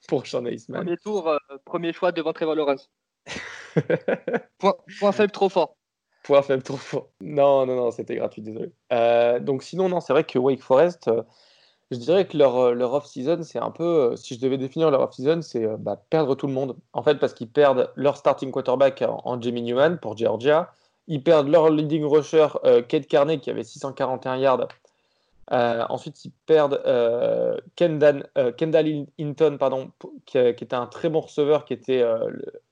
prochain 0.09 0.45
Iceman. 0.47 0.85
Premier 0.85 0.97
tour, 0.97 1.39
premier 1.65 1.93
choix 1.93 2.13
devant 2.13 2.33
Trevor 2.33 2.55
Lawrence. 2.55 2.91
point, 4.59 5.13
faible 5.13 5.33
trop 5.33 5.49
fort. 5.49 5.77
Point 6.23 6.43
faible 6.43 6.63
trop 6.63 6.77
fort. 6.77 7.11
Non, 7.21 7.67
non, 7.67 7.77
non, 7.77 7.91
c'était 7.91 8.17
gratuit, 8.17 8.43
désolé. 8.43 8.73
donc, 9.41 9.63
sinon, 9.63 9.89
non, 9.89 10.01
c'est 10.01 10.13
vrai 10.13 10.25
que 10.25 10.39
Wake 10.39 10.63
Forest 10.63 11.11
je 11.91 11.97
dirais 11.99 12.27
que 12.27 12.37
leur, 12.37 12.57
euh, 12.57 12.75
leur 12.75 12.93
off-season, 12.95 13.43
c'est 13.43 13.59
un 13.59 13.71
peu, 13.71 13.85
euh, 13.85 14.17
si 14.17 14.35
je 14.35 14.41
devais 14.41 14.59
définir 14.59 14.91
leur 14.91 15.03
off-season, 15.03 15.43
c'est 15.43 15.65
euh, 15.65 15.77
bah, 15.79 16.03
perdre 16.11 16.35
tout 16.35 16.47
le 16.47 16.53
monde. 16.53 16.77
En 16.93 17.03
fait, 17.03 17.17
parce 17.17 17.33
qu'ils 17.33 17.49
perdent 17.49 17.93
leur 17.95 18.17
starting 18.17 18.51
quarterback 18.51 19.05
en, 19.07 19.41
Jamie 19.41 19.63
Newman 19.63 19.99
pour 19.99 20.17
Georgia. 20.17 20.73
Ils 21.07 21.23
perdent 21.23 21.49
leur 21.49 21.71
leading 21.71 22.05
rusher, 22.05 22.49
Kate 22.89 23.07
Carney, 23.07 23.39
qui 23.39 23.49
avait 23.49 23.63
641 23.63 24.39
yards. 24.39 24.67
Ensuite, 25.51 26.25
ils 26.25 26.33
perdent 26.47 26.83
Kendall, 27.77 28.29
Kendall, 28.57 29.07
Hinton, 29.19 29.57
pardon, 29.59 29.91
qui, 30.25 30.39
était 30.39 30.75
un 30.75 30.87
très 30.87 31.09
bon 31.09 31.21
receveur, 31.21 31.65
qui 31.65 31.73
était 31.73 32.05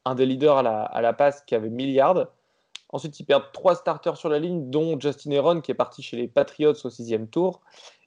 un 0.04 0.14
des 0.14 0.26
leaders 0.26 0.58
à 0.58 1.00
la, 1.00 1.12
passe, 1.12 1.42
qui 1.46 1.54
avait 1.54 1.70
1000 1.70 1.90
yards. 1.90 2.26
Ensuite, 2.90 3.18
ils 3.20 3.24
perdent 3.24 3.50
trois 3.52 3.74
starters 3.74 4.16
sur 4.16 4.28
la 4.28 4.38
ligne, 4.38 4.70
dont 4.70 4.98
Justin 4.98 5.32
Heron, 5.32 5.60
qui 5.60 5.70
est 5.70 5.74
parti 5.74 6.02
chez 6.02 6.16
les 6.16 6.28
Patriots 6.28 6.74
au 6.84 6.90
sixième 6.90 7.28
tour 7.28 7.60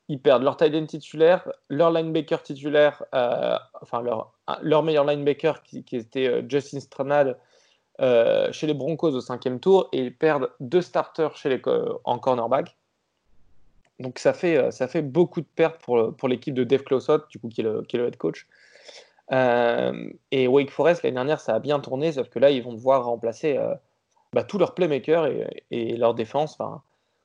ils 0.10 0.22
perdent 0.22 0.44
leur 0.44 0.58
tight 0.58 0.74
end 0.74 0.86
titulaire, 0.86 1.52
leur 1.70 1.92
linebacker 1.92 2.42
titulaire, 2.42 3.04
euh, 3.14 3.58
enfin 3.82 4.02
leur, 4.02 4.34
leur 4.62 4.84
meilleur 4.84 5.06
linebacker 5.06 5.64
qui, 5.64 5.84
était 5.92 6.28
euh, 6.28 6.42
Justin 6.48 6.80
Stranad 6.80 7.38
euh, 8.00 8.52
chez 8.52 8.68
les 8.68 8.74
Broncos 8.74 9.12
au 9.12 9.22
cinquième 9.22 9.60
tour, 9.60 9.90
et 9.92 10.00
ils 10.00 10.16
perdent 10.16 10.50
deux 10.60 10.82
starters 10.82 11.36
chez 11.36 11.50
les, 11.50 11.62
en 12.04 12.20
cornerback. 12.20 12.78
Donc 14.00 14.20
ça 14.20 14.34
fait, 14.34 14.72
ça 14.72 14.88
fait 14.88 15.02
beaucoup 15.02 15.42
de 15.42 15.48
pertes 15.56 15.82
pour, 15.82 16.16
pour 16.16 16.28
l'équipe 16.28 16.54
de 16.54 16.64
Dave 16.64 16.84
Closot, 16.84 17.20
du 17.30 17.40
coup 17.40 17.50
qui 17.50 17.62
est 17.62 17.64
le, 17.64 17.82
qui 17.82 17.96
est 17.96 18.00
le 18.00 18.08
head 18.08 18.18
coach. 18.18 18.48
et 19.32 20.48
Wake 20.48 20.70
Forest 20.72 21.04
l'année 21.04 21.16
dernière 21.16 21.40
ça 21.40 21.56
a 21.56 21.60
bien 21.60 21.80
tourné, 21.80 22.12
sauf 22.12 22.30
que 22.30 22.40
là 22.40 22.52
ils 22.52 22.64
vont 22.64 22.74
devoir 22.74 23.06
remplacer 23.06 23.58
bah, 24.34 24.44
tous 24.44 24.58
leurs 24.58 24.74
playmakers 24.74 25.30
et, 25.72 25.98
leur 25.98 26.14
défense. 26.14 26.58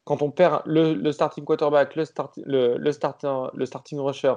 Quand 0.05 0.23
on 0.23 0.31
perd 0.31 0.63
le, 0.67 1.13
starting 1.13 1.45
quarterback, 1.45 1.95
le, 1.97 2.05
le, 2.45 2.79
le, 2.79 3.67
starting 3.67 3.99
rusher, 3.99 4.35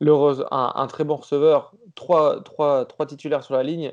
le, 0.00 0.44
un, 0.52 0.86
très 0.86 1.04
bon 1.04 1.16
receveur, 1.16 1.72
trois, 1.94 2.42
trois, 2.42 2.84
trois, 2.84 3.06
titulaires 3.06 3.42
sur 3.42 3.54
la 3.54 3.62
ligne 3.62 3.92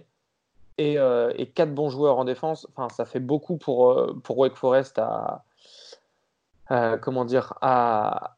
et, 0.78 0.98
euh, 0.98 1.34
quatre 1.56 1.74
bons 1.74 1.90
joueurs 1.90 2.18
en 2.18 2.26
défense, 2.26 2.68
enfin, 2.76 2.90
ça 2.90 3.06
fait 3.06 3.20
beaucoup 3.20 3.58
pour, 3.58 3.92
euh, 3.92 4.14
pour 4.24 4.38
Wake 4.38 4.56
Forest 4.56 5.00
à, 5.00 5.44
comment 7.02 7.26
dire, 7.26 7.54
à, 7.62 8.36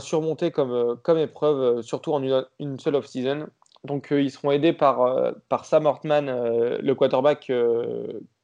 surmonter 0.00 0.50
comme, 0.50 0.98
comme 1.02 1.18
épreuve, 1.18 1.82
surtout 1.82 2.12
en 2.12 2.22
une, 2.58 2.78
seule 2.78 2.96
off-season. 2.96 3.46
Donc 3.84 4.08
ils 4.10 4.30
seront 4.30 4.50
aidés 4.50 4.72
par, 4.72 5.32
par 5.48 5.64
Sam 5.64 5.86
Hortman, 5.86 6.26
le 6.26 6.94
quarterback 6.94 7.52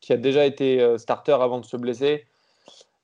qui 0.00 0.12
a 0.12 0.16
déjà 0.16 0.46
été 0.46 0.96
starter 0.98 1.32
avant 1.32 1.58
de 1.58 1.64
se 1.64 1.76
blesser 1.76 2.26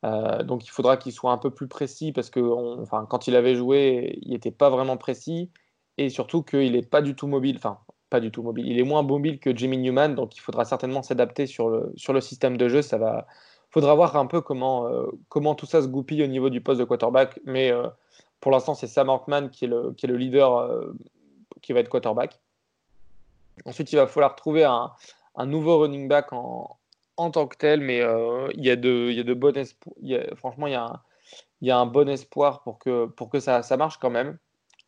euh, 0.05 0.43
donc 0.43 0.65
il 0.65 0.71
faudra 0.71 0.97
qu'il 0.97 1.13
soit 1.13 1.33
un 1.33 1.39
peu 1.39 1.51
plus 1.51 1.69
précis 1.69 2.13
parce 2.13 2.31
que 2.31 2.41
enfin, 2.81 3.07
quand 3.09 3.27
il 3.27 3.37
avait 3.37 3.55
joué, 3.55 4.19
il 4.23 4.31
n'était 4.31 4.51
pas 4.51 4.71
vraiment 4.71 4.97
précis 4.97 5.51
et 5.99 6.09
surtout 6.09 6.43
qu'il 6.43 6.73
n'est 6.73 6.83
pas 6.83 7.03
du 7.03 7.15
tout 7.15 7.27
mobile. 7.27 7.57
Enfin, 7.57 7.79
pas 8.09 8.21
du 8.21 8.31
tout 8.31 8.43
mobile. 8.43 8.67
Il 8.69 8.79
est 8.79 8.85
moins 8.85 9.03
mobile 9.03 9.39
que 9.39 9.55
Jimmy 9.55 9.79
Newman, 9.79 10.15
donc 10.15 10.37
il 10.37 10.41
faudra 10.41 10.65
certainement 10.65 11.03
s'adapter 11.03 11.47
sur 11.47 11.69
le, 11.69 11.93
sur 11.97 12.13
le 12.13 12.21
système 12.21 12.57
de 12.57 12.69
jeu. 12.69 12.83
Ça 12.83 12.99
va, 12.99 13.27
faudra 13.71 13.95
voir 13.95 14.17
un 14.17 14.27
peu 14.27 14.41
comment, 14.41 14.87
euh, 14.87 15.07
comment 15.29 15.55
tout 15.55 15.67
ça 15.67 15.83
se 15.83 15.89
goupille 15.89 16.23
au 16.23 16.27
niveau 16.27 16.51
du 16.51 16.61
poste 16.61 16.81
de 16.81 16.85
quarterback. 16.85 17.41
Mais 17.45 17.71
euh, 17.71 17.87
pour 18.41 18.53
l'instant, 18.53 18.75
c'est 18.75 18.87
Sam 18.87 19.09
Hartman 19.09 19.51
qui 19.51 19.65
est 19.65 19.69
le, 19.69 19.93
qui 19.93 20.07
est 20.07 20.09
le 20.09 20.17
leader 20.17 20.71
qui 21.63 21.73
va 21.73 21.81
être 21.81 21.89
quarterback. 21.89 22.41
Ensuite, 23.65 23.93
il 23.93 23.97
va 23.97 24.07
falloir 24.07 24.35
trouver 24.35 24.65
un, 24.65 24.91
un 25.37 25.47
nouveau 25.47 25.79
running 25.81 26.09
back 26.09 26.33
en, 26.33 26.79
en 27.17 27.31
tant 27.31 27.47
que 27.47 27.57
tel, 27.57 27.81
mais 27.81 28.01
euh, 28.01 28.49
il 28.55 28.65
y 28.65 28.71
a 28.71 28.77
de, 28.77 29.09
il 29.11 29.17
y 29.17 29.21
a 29.21 30.25
de. 30.25 30.35
Franchement, 30.37 30.67
il 30.67 30.73
y, 30.73 30.77
a 30.77 30.85
un, 30.85 31.01
il 31.61 31.69
y 31.69 31.71
a 31.71 31.79
un 31.79 31.87
bon 31.87 32.09
espoir 32.09 32.63
pour 32.63 32.79
que, 32.79 33.07
pour 33.07 33.29
que 33.29 33.41
ça, 33.41 33.63
ça 33.63 33.77
marche 33.77 33.99
quand 33.99 34.11
même. 34.11 34.39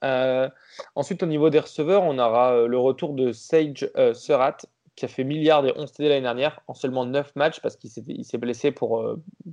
Euh, 0.05 0.49
ensuite, 0.95 1.23
au 1.23 1.27
niveau 1.27 1.51
des 1.51 1.61
receveurs, 1.61 2.03
on 2.03 2.19
aura 2.19 2.53
euh, 2.53 2.67
le 2.67 2.79
retour 2.79 3.13
de 3.13 3.33
Sage 3.33 3.91
Surratt, 4.15 4.67
qui 4.97 5.05
a 5.05 5.09
fait 5.09 5.25
milliards 5.25 5.67
et 5.67 5.73
11 5.77 5.91
TD 5.93 6.09
l'année 6.09 6.23
dernière 6.23 6.61
en 6.69 6.75
seulement 6.75 7.05
9 7.07 7.35
matchs 7.37 7.61
parce 7.61 7.77
qu'il 7.77 7.91
s'est 7.91 8.39
blessé 8.39 8.73
pour, 8.73 9.05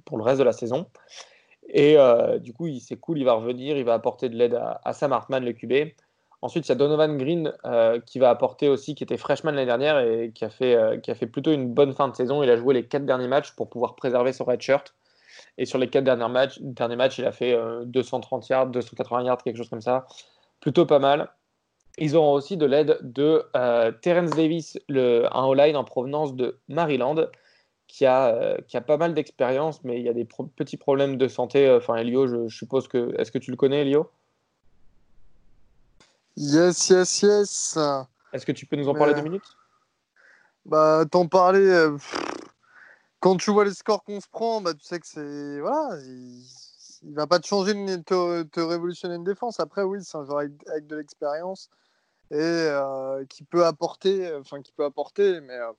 pour 0.06 0.18
le 0.18 0.24
reste 0.24 0.40
de 0.40 0.44
la 0.44 0.52
saison. 0.52 0.88
Et 1.70 1.98
du 2.42 2.54
coup, 2.54 2.68
c'est 2.80 2.98
cool, 2.98 3.20
il 3.20 3.26
va 3.26 3.34
revenir, 3.34 3.78
il 3.78 3.86
va 3.86 3.94
apporter 3.94 4.28
de 4.28 4.36
l'aide 4.36 4.60
à, 4.84 4.94
Sam 4.94 5.14
Hartman, 5.14 5.46
le 5.46 5.54
QB. 5.54 5.94
Ensuite, 6.42 6.68
il 6.68 6.70
y 6.70 6.72
a 6.72 6.76
Donovan 6.76 7.18
Green 7.18 7.54
euh, 7.66 8.00
qui 8.00 8.18
va 8.18 8.30
apporter 8.30 8.70
aussi, 8.70 8.96
qui 8.96 9.04
était 9.04 9.18
freshman 9.18 9.52
l'année 9.52 9.66
dernière 9.66 10.00
et 10.00 10.32
qui 10.34 10.46
a, 10.46 10.50
fait, 10.50 10.74
euh, 10.74 10.98
qui 10.98 11.12
a 11.12 11.16
fait 11.16 11.28
plutôt 11.28 11.52
une 11.52 11.74
bonne 11.74 11.94
fin 11.94 12.08
de 12.08 12.16
saison. 12.16 12.44
Il 12.44 12.50
a 12.50 12.56
joué 12.56 12.74
les 12.74 12.86
quatre 12.86 13.06
derniers 13.06 13.28
matchs 13.28 13.52
pour 13.52 13.70
pouvoir 13.70 13.96
préserver 13.96 14.32
son 14.32 14.46
red 14.46 14.62
shirt. 14.62 14.96
Et 15.58 15.66
sur 15.66 15.78
les 15.78 15.90
quatre 15.90 16.06
derniers 16.06 16.30
matchs, 16.30 16.60
derniers 16.62 16.96
matchs 16.96 17.18
il 17.18 17.26
a 17.26 17.34
fait 17.34 17.58
230 17.86 18.44
euh, 18.44 18.48
yards, 18.50 18.68
280 18.68 19.24
yards, 19.24 19.44
quelque 19.44 19.58
chose 19.58 19.70
comme 19.70 19.82
ça. 19.82 20.06
Plutôt 20.62 20.86
pas 20.86 21.00
mal. 21.00 21.30
Ils 21.98 22.16
auront 22.16 22.34
aussi 22.34 22.56
de 22.56 22.66
l'aide 22.66 22.98
de 23.02 23.44
Terence 24.02 24.32
Davis, 24.32 24.78
le, 24.88 25.26
un 25.36 25.46
O-line 25.46 25.76
en 25.76 25.84
provenance 25.84 26.34
de 26.36 26.58
Maryland, 26.70 27.28
qui 27.88 28.06
a, 28.06 28.58
qui 28.68 28.78
a 28.78 28.82
pas 28.82 28.98
mal 28.98 29.14
d'expérience, 29.14 29.84
mais 29.84 30.00
il 30.00 30.06
y 30.06 30.10
a 30.10 30.14
des 30.14 30.26
petits 30.56 30.78
problèmes 30.78 31.18
de 31.18 31.28
santé. 31.28 31.70
Enfin, 31.72 31.96
Elio, 31.96 32.28
je, 32.28 32.48
je 32.48 32.56
suppose 32.56 32.88
que. 32.88 33.14
Est-ce 33.20 33.32
que 33.32 33.40
tu 33.40 33.52
le 33.52 33.58
connais, 33.58 33.82
Elio? 33.82 34.10
Yes, 36.38 36.90
yes, 36.90 37.22
yes. 37.22 37.78
Est-ce 38.32 38.46
que 38.46 38.52
tu 38.54 38.66
peux 38.66 38.78
nous 38.78 38.88
en 38.88 38.94
parler 38.94 39.14
deux 39.14 39.24
minutes? 39.24 39.58
Bah, 40.66 41.04
t'en 41.10 41.28
parler. 41.28 41.68
Euh, 41.68 41.98
quand 43.20 43.36
tu 43.36 43.52
vois 43.52 43.66
les 43.66 43.74
scores 43.74 44.04
qu'on 44.04 44.22
se 44.22 44.28
prend, 44.28 44.62
bah, 44.62 44.74
tu 44.74 44.86
sais 44.86 45.00
que 45.00 45.08
c'est. 45.08 45.60
Voilà. 45.60 45.98
il 46.02 46.44
va 47.04 47.28
pas 47.28 47.40
te 47.40 47.48
changer, 47.48 47.74
te, 48.04 48.44
te, 48.44 48.60
révolutionner 48.60 49.16
une 49.16 49.24
défense. 49.24 49.60
Après, 49.60 49.84
oui, 49.84 50.00
c'est 50.04 50.18
un 50.18 50.26
joueur 50.26 50.40
avec, 50.40 50.88
de 50.88 50.96
l'expérience 50.96 51.70
et 52.32 52.36
euh, 52.38 53.26
qui 53.26 53.44
peut 53.44 53.66
apporter, 53.66 54.34
enfin 54.36 54.62
qui 54.62 54.72
peut 54.72 54.86
apporter, 54.86 55.42
mais 55.42 55.56
euh, 55.56 55.72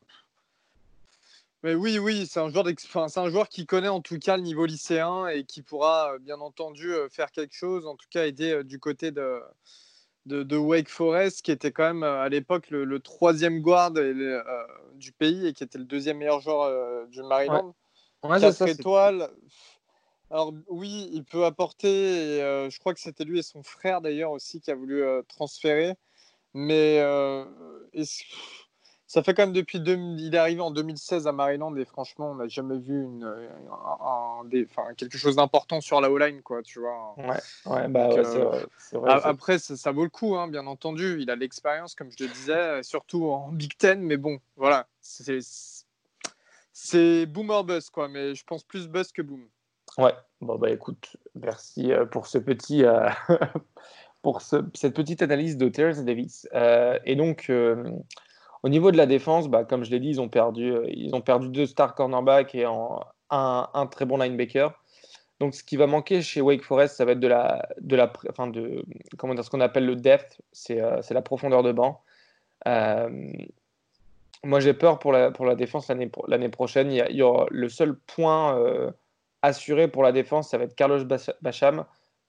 mais 1.62 1.74
oui, 1.74 1.98
oui, 1.98 2.26
c'est 2.26 2.40
un 2.40 2.48
joueur 2.48 2.66
c'est 2.78 3.20
un 3.20 3.28
joueur 3.28 3.48
qui 3.48 3.66
connaît 3.66 3.88
en 3.88 4.00
tout 4.00 4.18
cas 4.18 4.36
le 4.36 4.42
niveau 4.42 4.64
lycéen 4.66 5.26
et 5.28 5.44
qui 5.44 5.62
pourra 5.62 6.18
bien 6.18 6.40
entendu 6.40 6.90
faire 7.10 7.30
quelque 7.30 7.54
chose, 7.54 7.86
en 7.86 7.96
tout 7.96 8.06
cas 8.10 8.26
aider 8.26 8.64
du 8.64 8.78
côté 8.80 9.10
de 9.10 9.40
de, 10.26 10.56
Wake 10.56 10.88
Forest, 10.88 11.42
qui 11.42 11.50
était 11.50 11.72
quand 11.72 11.84
même 11.84 12.02
à 12.02 12.28
l'époque 12.28 12.70
le, 12.70 13.00
troisième 13.00 13.60
guard 13.60 13.92
du 14.94 15.12
pays 15.12 15.46
et 15.46 15.52
qui 15.52 15.64
était 15.64 15.78
le 15.78 15.84
deuxième 15.84 16.18
meilleur 16.18 16.40
joueur 16.40 17.06
du 17.08 17.22
Maryland. 17.22 17.74
Ouais. 18.22 18.40
Quatre 18.40 18.68
étoiles. 18.68 19.30
Alors 20.30 20.52
oui, 20.68 21.10
il 21.12 21.24
peut 21.24 21.44
apporter, 21.44 22.38
je 22.70 22.78
crois 22.78 22.94
que 22.94 23.00
c'était 23.00 23.24
lui 23.24 23.40
et 23.40 23.42
son 23.42 23.62
frère 23.62 24.00
d'ailleurs 24.00 24.30
aussi 24.30 24.60
qui 24.60 24.70
a 24.70 24.74
voulu 24.74 25.02
transférer, 25.28 25.94
mais 26.54 27.00
ça 29.10 29.24
fait 29.24 29.34
quand 29.34 29.42
même 29.42 29.52
depuis 29.52 29.78
il 29.78 30.32
est 30.32 30.38
arrivé 30.38 30.60
en 30.60 30.70
2016 30.70 31.26
à 31.26 31.32
Maryland 31.32 31.74
et 31.74 31.84
franchement 31.84 32.30
on 32.30 32.36
n'a 32.36 32.46
jamais 32.46 32.78
vu 32.78 33.02
une, 33.02 33.24
un, 33.24 34.44
des, 34.44 34.68
quelque 34.96 35.18
chose 35.18 35.34
d'important 35.34 35.80
sur 35.80 36.00
la 36.00 36.08
O-line 36.08 36.42
quoi 36.42 36.62
tu 36.62 36.78
vois 36.78 37.16
ouais, 37.16 37.40
ouais 37.66 37.88
bah 37.88 38.08
c'est 38.78 38.96
vrai, 38.96 39.10
après 39.24 39.58
ça, 39.58 39.90
vaut 39.90 40.04
le 40.04 40.10
coup 40.10 40.36
hein, 40.36 40.46
bien 40.46 40.64
entendu. 40.68 41.20
Il 41.20 41.28
a 41.28 41.34
l'expérience 41.34 41.96
comme 41.96 42.12
je 42.16 42.22
le 42.22 42.30
disais 42.30 42.84
surtout 42.84 43.24
en 43.24 43.48
Big 43.52 43.76
Ten 43.76 44.00
mais 44.00 44.16
bon 44.16 44.38
voilà 44.54 44.86
c'est 45.00 45.40
c'est 46.72 47.26
boomer 47.26 47.64
buzz 47.64 47.90
quoi 47.90 48.06
mais 48.06 48.36
je 48.36 48.44
pense 48.44 48.62
plus 48.62 48.86
buzz 48.86 49.10
que 49.10 49.22
boom 49.22 49.44
ouais 49.98 50.14
bon 50.40 50.56
bah 50.56 50.70
écoute 50.70 51.16
merci 51.34 51.92
euh, 51.92 52.06
pour 52.06 52.26
ce 52.26 52.38
petit 52.38 52.84
euh, 52.84 53.08
pour 54.22 54.40
cette 54.42 54.94
petite 54.94 55.22
analyse 55.22 55.56
de 55.56 55.68
Terrence 55.68 56.04
Davis 56.04 56.48
euh, 56.54 56.98
et 57.04 57.16
donc 57.16 57.50
au 58.62 58.68
niveau 58.68 58.90
de 58.90 58.96
la 58.96 59.06
défense, 59.06 59.48
bah, 59.48 59.64
comme 59.64 59.84
je 59.84 59.90
l'ai 59.90 60.00
dit, 60.00 60.10
ils 60.10 60.20
ont, 60.20 60.28
perdu, 60.28 60.74
ils 60.88 61.14
ont 61.14 61.22
perdu 61.22 61.48
deux 61.48 61.64
stars 61.64 61.94
cornerbacks 61.94 62.54
et 62.54 62.66
un, 62.66 63.86
très 63.90 64.04
bon 64.04 64.18
linebacker. 64.18 64.78
Donc, 65.38 65.54
ce 65.54 65.64
qui 65.64 65.78
va 65.78 65.86
manquer 65.86 66.20
chez 66.20 66.42
Wake 66.42 66.62
Forest, 66.62 66.96
ça 66.96 67.06
va 67.06 67.12
être 67.12 67.20
de 67.20 67.28
la, 67.28 67.66
de 67.80 67.96
la, 67.96 68.12
enfin 68.28 68.48
de, 68.48 68.84
comment 69.16 69.34
dire, 69.34 69.44
ce 69.44 69.48
qu'on 69.48 69.62
appelle 69.62 69.86
le 69.86 69.96
depth, 69.96 70.42
c'est 70.52 70.76
la 70.76 71.22
profondeur 71.22 71.62
de 71.62 71.72
banc. 71.72 72.02
Moi, 74.44 74.60
j'ai 74.60 74.74
peur 74.74 74.98
pour 74.98 75.12
la, 75.12 75.30
pour 75.30 75.46
la 75.46 75.54
défense 75.54 75.88
l'année 75.88 76.48
prochaine. 76.50 76.92
Il 76.92 77.16
y, 77.16 77.22
aura 77.22 77.46
le 77.50 77.68
seul 77.70 77.96
point 77.96 78.92
assuré 79.42 79.88
pour 79.88 80.02
la 80.02 80.12
défense, 80.12 80.50
ça 80.50 80.58
va 80.58 80.64
être 80.64 80.74
Carlos 80.74 81.04
Bacham, 81.42 81.84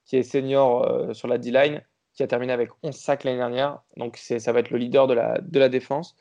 qui 0.06 0.18
est 0.18 0.24
senior 0.24 1.14
sur 1.16 1.28
la 1.28 1.38
D-line 1.38 1.82
qui 2.14 2.24
a 2.24 2.28
terminé 2.28 2.54
avec 2.54 2.70
11 2.84 2.96
sacs 2.96 3.24
l'année 3.24 3.38
dernière. 3.38 3.82
Donc 3.98 4.18
ça 4.18 4.52
va 4.52 4.60
être 4.60 4.70
le 4.70 4.78
leader 4.78 5.08
de 5.08 5.14
la, 5.14 5.40
de 5.40 5.60
la 5.60 5.70
défense. 5.70 6.16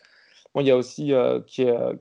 Bon, 0.54 0.60
il 0.60 0.66
y 0.66 0.70
a 0.70 0.76
aussi 0.76 1.12
euh, 1.12 1.40
euh, 1.58 1.94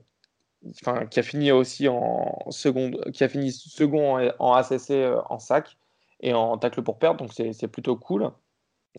qui 1.10 1.20
a 1.20 1.22
fini 1.22 1.52
aussi 1.52 1.88
en 1.88 2.50
seconde, 2.50 3.00
qui 3.12 3.24
a 3.24 3.28
fini 3.28 3.52
second 3.52 4.32
en, 4.38 4.52
ACC 4.52 4.90
euh, 4.90 5.20
en 5.28 5.38
sac 5.38 5.76
et 6.20 6.34
en 6.34 6.58
tacle 6.58 6.82
pour 6.82 6.98
perdre. 6.98 7.24
Donc 7.24 7.32
c'est 7.32 7.68
plutôt 7.68 7.96
cool. 7.96 8.30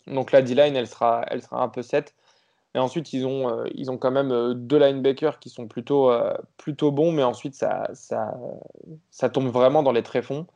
Donc 0.08 0.32
la 0.32 0.41
D-line, 0.41 0.75
elle 0.75 0.88
sera, 0.88 1.25
elle 1.27 1.41
sera 1.41 1.62
un 1.62 1.69
peu 1.69 1.82
7. 1.82 2.15
Et 2.74 2.80
ensuite, 2.80 3.12
ils 3.14 3.26
ont, 3.26 3.66
ils 3.74 3.92
ont 3.92 3.98
quand 3.98 4.12
même 4.12 4.54
deux 4.54 4.80
linebackers 4.80 5.40
qui 5.40 5.50
sont 5.50 5.68
plutôt, 5.68 6.10
plutôt 6.58 6.92
bons, 6.92 7.12
mais 7.12 7.24
ensuite, 7.24 7.54
ça, 7.54 7.90
ça, 7.94 8.34
ça 9.10 9.30
tombe 9.30 9.50
vraiment 9.50 9.84
dans 9.84 9.92
les 9.92 10.04
tréfonds. 10.04 10.48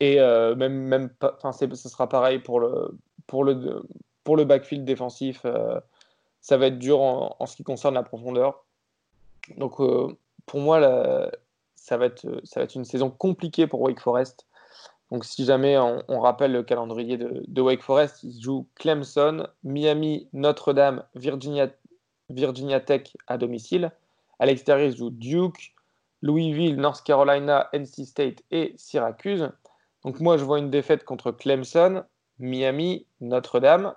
Et 0.00 0.16
même, 0.18 0.74
même 0.74 1.10
ce 1.52 1.88
sera 1.88 2.08
pareil 2.08 2.40
pour 2.40 2.58
le, 2.58 2.98
pour 3.28 3.44
le, 3.44 3.84
pour 4.24 4.36
le 4.36 4.44
backfield 4.44 4.84
défensif, 4.84 5.42
euh, 5.44 5.78
ça 6.40 6.56
va 6.56 6.66
être 6.66 6.78
dur 6.78 7.00
en, 7.00 7.46
ce 7.46 7.56
qui 7.56 7.62
concerne 7.62 7.94
la 7.94 8.02
profondeur. 8.02 8.64
Donc, 9.56 9.80
euh, 9.80 10.08
pour 10.46 10.60
moi, 10.60 10.80
ça, 11.74 11.96
va 11.96 12.06
être, 12.06 12.40
ça 12.44 12.60
va 12.60 12.64
être 12.64 12.74
une 12.74 12.84
saison 12.84 13.10
compliquée 13.10 13.66
pour 13.66 13.80
Wake 13.82 14.00
Forest. 14.00 14.46
Donc, 15.10 15.24
si 15.24 15.44
jamais 15.44 15.78
on, 15.78 16.20
rappelle 16.20 16.52
le 16.52 16.62
calendrier 16.62 17.16
de, 17.18 17.60
Wake 17.60 17.82
Forest, 17.82 18.22
ils 18.22 18.40
jouent 18.40 18.66
Clemson, 18.74 19.46
Miami, 19.62 20.28
Notre-Dame, 20.32 21.04
Virginia, 21.14 21.68
Virginia 22.30 22.80
Tech 22.80 23.16
à 23.26 23.38
domicile. 23.38 23.92
À 24.38 24.46
l'extérieur, 24.46 24.88
ils 24.88 24.96
jouent 24.96 25.10
Duke, 25.10 25.74
Louisville, 26.22 26.76
North 26.76 27.04
Carolina, 27.04 27.68
NC 27.72 28.06
State 28.06 28.42
et 28.50 28.74
Syracuse. 28.76 29.50
Donc, 30.04 30.20
moi, 30.20 30.36
je 30.36 30.44
vois 30.44 30.58
une 30.58 30.70
défaite 30.70 31.04
contre 31.04 31.30
Clemson, 31.30 32.04
Miami, 32.38 33.06
Notre-Dame, 33.20 33.94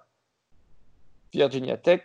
Virginia 1.33 1.77
Tech. 1.77 2.01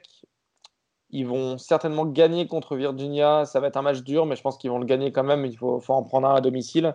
Ils 1.11 1.27
vont 1.27 1.59
certainement 1.59 2.07
gagner 2.07 2.47
contre 2.47 2.77
Virginia. 2.77 3.45
Ça 3.45 3.61
va 3.61 3.67
être 3.67 3.77
un 3.77 3.83
match 3.83 4.01
dur, 4.03 4.27
mais 4.27 4.37
je 4.37 4.43
pense 4.43 4.57
qu'ils 4.57 4.71
vont 4.71 4.79
le 4.79 4.87
gagner 4.87 5.13
quand 5.13 5.25
même. 5.25 5.45
Il 5.45 5.57
faut, 5.57 5.83
en 5.89 6.03
prendre 6.03 6.29
un 6.29 6.35
à 6.37 6.41
domicile. 6.41 6.95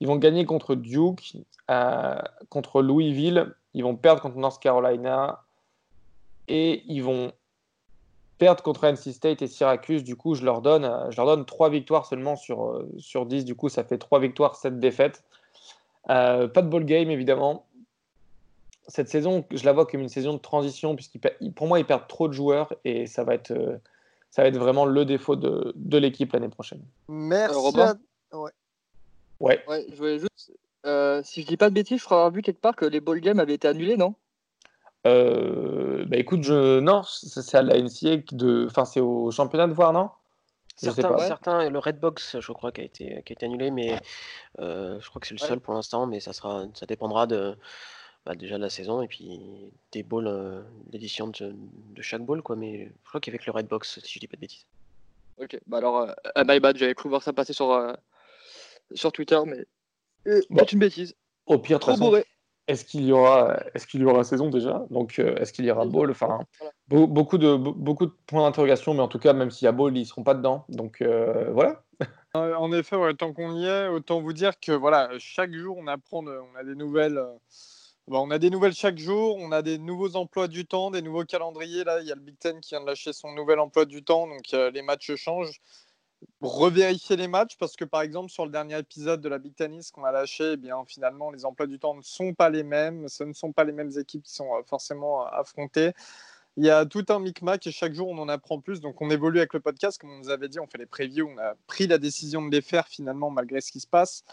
Ils 0.00 0.06
vont 0.06 0.16
gagner 0.16 0.44
contre 0.44 0.74
Duke, 0.74 1.36
euh, 1.70 2.20
contre 2.48 2.82
Louisville. 2.82 3.54
Ils 3.74 3.84
vont 3.84 3.96
perdre 3.96 4.20
contre 4.20 4.36
North 4.36 4.60
Carolina. 4.60 5.44
Et 6.48 6.82
ils 6.86 7.02
vont 7.02 7.32
perdre 8.38 8.62
contre 8.62 8.84
NC 8.84 9.12
State 9.12 9.42
et 9.42 9.46
Syracuse. 9.46 10.02
Du 10.02 10.16
coup, 10.16 10.34
je 10.34 10.44
leur 10.44 10.60
donne, 10.60 10.90
je 11.10 11.16
leur 11.16 11.26
donne 11.26 11.44
3 11.44 11.70
victoires 11.70 12.06
seulement 12.06 12.36
sur, 12.36 12.64
euh, 12.64 12.92
sur 12.98 13.26
10. 13.26 13.44
Du 13.44 13.54
coup, 13.54 13.68
ça 13.68 13.84
fait 13.84 13.98
3 13.98 14.18
victoires, 14.18 14.56
7 14.56 14.80
défaites. 14.80 15.22
Euh, 16.10 16.48
pas 16.48 16.62
de 16.62 16.68
ball 16.68 16.84
game, 16.84 17.10
évidemment 17.10 17.66
cette 18.88 19.08
saison, 19.08 19.44
je 19.50 19.64
la 19.64 19.72
vois 19.72 19.86
comme 19.86 20.00
une 20.00 20.08
saison 20.08 20.34
de 20.34 20.38
transition, 20.38 20.94
puisqu'il 20.94 21.20
pour 21.54 21.66
moi, 21.66 21.78
ils 21.78 21.84
perdent 21.84 22.08
trop 22.08 22.28
de 22.28 22.32
joueurs 22.32 22.74
et 22.84 23.06
ça 23.06 23.24
va 23.24 23.34
être, 23.34 23.52
euh, 23.52 23.78
ça 24.30 24.42
va 24.42 24.48
être 24.48 24.58
vraiment 24.58 24.84
le 24.84 25.04
défaut 25.04 25.36
de, 25.36 25.72
de 25.76 25.98
l'équipe 25.98 26.32
l'année 26.32 26.48
prochaine. 26.48 26.82
Merci. 27.08 27.54
Robin 27.54 27.98
ouais. 29.42 29.62
ouais. 29.68 29.86
je 29.90 29.96
voulais 29.96 30.18
juste, 30.18 30.52
euh, 30.86 31.22
si 31.24 31.42
je 31.42 31.46
dis 31.46 31.56
pas 31.56 31.68
de 31.68 31.74
bêtises, 31.74 32.00
je 32.00 32.04
crois 32.04 32.18
avoir 32.18 32.32
vu 32.32 32.42
quelque 32.42 32.60
part 32.60 32.76
que 32.76 32.84
les 32.84 33.00
ball 33.00 33.20
games 33.20 33.40
avaient 33.40 33.54
été 33.54 33.68
annulés, 33.68 33.96
non? 33.96 34.14
Euh, 35.06 36.04
bah 36.06 36.16
écoute, 36.16 36.42
je... 36.42 36.80
non, 36.80 37.02
c'est 37.02 37.56
à 37.56 37.62
la 37.62 37.80
NCA 37.80 38.18
de, 38.32 38.66
enfin 38.68 38.84
c'est 38.84 39.00
au 39.00 39.30
championnat 39.30 39.66
de 39.66 39.72
voir, 39.72 39.92
non? 39.92 40.10
Certains, 40.76 41.18
certains, 41.18 41.70
le 41.70 41.78
Redbox, 41.78 42.40
je 42.40 42.52
crois, 42.52 42.72
qui 42.72 42.80
a 42.80 42.84
été, 42.84 43.22
qui 43.24 43.32
a 43.32 43.34
été 43.34 43.46
annulé, 43.46 43.70
mais 43.70 44.00
je 44.58 45.08
crois 45.08 45.20
que 45.20 45.26
c'est 45.26 45.34
le 45.34 45.38
seul 45.38 45.60
pour 45.60 45.74
l'instant, 45.74 46.06
mais 46.06 46.18
ça 46.18 46.32
sera, 46.32 46.64
ça 46.74 46.86
dépendra 46.86 47.26
de, 47.26 47.56
bah, 48.24 48.36
déjà 48.36 48.56
de 48.56 48.62
la 48.62 48.70
saison 48.70 49.02
et 49.02 49.08
puis 49.08 49.40
des 49.90 50.04
balls, 50.04 50.28
euh, 50.28 50.62
l'édition 50.92 51.26
de, 51.26 51.54
chaque 52.00 52.22
ball, 52.22 52.40
quoi. 52.42 52.54
Mais 52.54 52.86
je 52.86 53.08
crois 53.08 53.20
qu'avec 53.20 53.44
le 53.46 53.52
Redbox, 53.52 54.00
si 54.00 54.14
je 54.14 54.20
dis 54.20 54.28
pas 54.28 54.36
de 54.36 54.42
bêtises. 54.42 54.66
Ok, 55.38 55.58
bah 55.66 55.78
alors, 55.78 56.02
euh, 56.02 56.44
my 56.44 56.60
bad, 56.60 56.76
j'avais 56.76 56.94
cru 56.94 57.08
voir 57.08 57.22
ça 57.22 57.32
passer 57.32 57.52
sur, 57.52 57.72
euh, 57.72 57.92
sur 58.94 59.12
Twitter, 59.12 59.38
mais 59.46 59.66
c'est 60.24 60.72
une 60.72 60.78
bêtise. 60.78 61.14
Au 61.46 61.58
pire, 61.58 61.78
trop 61.78 61.96
bourré. 61.96 62.24
Est-ce 62.68 62.84
qu'il 62.84 63.04
y 63.04 63.12
aura, 63.12 63.60
est-ce 63.74 63.88
qu'il 63.88 64.00
y 64.00 64.04
aura 64.04 64.22
saison 64.22 64.48
déjà? 64.48 64.86
Donc, 64.90 65.18
est-ce 65.18 65.52
qu'il 65.52 65.64
y 65.64 65.70
aura 65.70 65.84
ball? 65.84 66.12
Enfin, 66.12 66.40
beaucoup 66.88 67.36
de 67.36 67.56
beaucoup 67.56 68.06
de 68.06 68.12
points 68.26 68.42
d'interrogation, 68.42 68.94
mais 68.94 69.00
en 69.00 69.08
tout 69.08 69.18
cas, 69.18 69.32
même 69.32 69.50
s'il 69.50 69.64
y 69.66 69.68
a 69.68 69.72
ball, 69.72 69.96
ils 69.96 70.06
seront 70.06 70.22
pas 70.22 70.34
dedans. 70.34 70.64
Donc 70.68 71.02
voilà. 71.02 71.82
En 72.34 72.72
effet, 72.72 72.96
tant 73.18 73.34
qu'on 73.34 73.54
y 73.56 73.66
est, 73.66 73.88
autant 73.88 74.22
vous 74.22 74.32
dire 74.32 74.58
que 74.58 74.72
voilà, 74.72 75.10
chaque 75.18 75.52
jour 75.52 75.76
on 75.76 75.86
apprend, 75.86 76.24
on 76.24 76.58
a 76.58 76.64
des 76.64 76.74
nouvelles 76.74 77.22
on 78.08 78.30
a 78.30 78.38
des 78.38 78.50
nouvelles 78.50 78.74
chaque 78.74 78.98
jour, 78.98 79.36
on 79.38 79.52
a 79.52 79.62
des 79.62 79.78
nouveaux 79.78 80.16
emplois 80.16 80.48
du 80.48 80.66
temps, 80.66 80.90
des 80.90 81.02
nouveaux 81.02 81.24
calendriers. 81.24 81.84
Là, 81.84 82.00
il 82.00 82.08
y 82.08 82.12
a 82.12 82.14
le 82.14 82.20
Big 82.20 82.38
Ten 82.38 82.60
qui 82.60 82.70
vient 82.70 82.80
de 82.80 82.86
lâcher 82.86 83.12
son 83.12 83.32
nouvel 83.32 83.60
emploi 83.60 83.84
du 83.84 84.02
temps, 84.02 84.26
donc 84.26 84.52
euh, 84.54 84.70
les 84.70 84.82
matchs 84.82 85.14
changent. 85.14 85.60
Revérifier 86.40 87.16
les 87.16 87.28
matchs 87.28 87.56
parce 87.56 87.76
que 87.76 87.84
par 87.84 88.02
exemple 88.02 88.30
sur 88.30 88.44
le 88.44 88.50
dernier 88.50 88.78
épisode 88.78 89.20
de 89.20 89.28
la 89.28 89.38
Big 89.38 89.54
Tennis 89.54 89.90
qu'on 89.90 90.04
a 90.04 90.12
lâché, 90.12 90.52
eh 90.52 90.56
bien 90.56 90.76
finalement 90.86 91.30
les 91.30 91.44
emplois 91.44 91.66
du 91.66 91.78
temps 91.78 91.94
ne 91.94 92.02
sont 92.02 92.34
pas 92.34 92.50
les 92.50 92.62
mêmes, 92.62 93.08
ce 93.08 93.24
ne 93.24 93.32
sont 93.32 93.52
pas 93.52 93.64
les 93.64 93.72
mêmes 93.72 93.92
équipes 93.96 94.22
qui 94.22 94.32
sont 94.32 94.52
euh, 94.54 94.62
forcément 94.64 95.22
euh, 95.24 95.30
affrontées. 95.32 95.92
Il 96.56 96.64
y 96.64 96.70
a 96.70 96.84
tout 96.84 97.04
un 97.08 97.18
micmac 97.18 97.66
et 97.66 97.72
chaque 97.72 97.94
jour 97.94 98.08
on 98.08 98.18
en 98.18 98.28
apprend 98.28 98.60
plus. 98.60 98.80
Donc 98.80 99.00
on 99.00 99.10
évolue 99.10 99.38
avec 99.38 99.54
le 99.54 99.60
podcast, 99.60 100.00
comme 100.00 100.10
on 100.10 100.18
nous 100.18 100.30
avait 100.30 100.48
dit, 100.48 100.60
on 100.60 100.66
fait 100.66 100.78
les 100.78 100.86
previews, 100.86 101.28
on 101.28 101.38
a 101.38 101.54
pris 101.66 101.86
la 101.86 101.98
décision 101.98 102.42
de 102.42 102.50
les 102.50 102.62
faire 102.62 102.88
finalement 102.88 103.30
malgré 103.30 103.60
ce 103.60 103.70
qui 103.72 103.80
se 103.80 103.86
passe. 103.86 104.24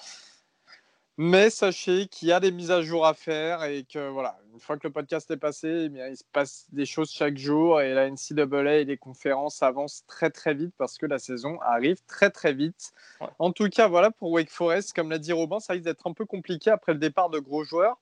Mais 1.21 1.49
sachez 1.49 2.07
qu'il 2.07 2.29
y 2.29 2.31
a 2.31 2.39
des 2.39 2.49
mises 2.49 2.71
à 2.71 2.81
jour 2.81 3.05
à 3.05 3.13
faire 3.13 3.65
et 3.65 3.83
que 3.83 4.07
voilà, 4.07 4.39
une 4.53 4.61
fois 4.61 4.77
que 4.77 4.87
le 4.87 4.93
podcast 4.93 5.29
est 5.29 5.35
passé, 5.35 5.67
eh 5.67 5.89
bien, 5.89 6.07
il 6.07 6.15
se 6.15 6.23
passe 6.31 6.65
des 6.71 6.85
choses 6.85 7.11
chaque 7.11 7.37
jour 7.37 7.81
et 7.81 7.93
la 7.93 8.09
NCAA 8.09 8.75
et 8.75 8.85
les 8.85 8.95
conférences 8.95 9.61
avancent 9.61 10.05
très 10.07 10.29
très 10.29 10.53
vite 10.53 10.73
parce 10.77 10.97
que 10.97 11.05
la 11.05 11.19
saison 11.19 11.59
arrive 11.59 11.97
très 12.07 12.29
très 12.29 12.53
vite. 12.53 12.93
En 13.37 13.51
tout 13.51 13.67
cas, 13.67 13.89
voilà 13.89 14.11
pour 14.11 14.31
Wake 14.31 14.49
Forest, 14.49 14.95
comme 14.95 15.09
l'a 15.09 15.17
dit 15.17 15.33
Robin, 15.33 15.59
ça 15.59 15.73
risque 15.73 15.83
d'être 15.83 16.07
un 16.07 16.13
peu 16.13 16.23
compliqué 16.23 16.71
après 16.71 16.93
le 16.93 16.99
départ 16.99 17.29
de 17.29 17.39
gros 17.39 17.65
joueurs. 17.65 17.97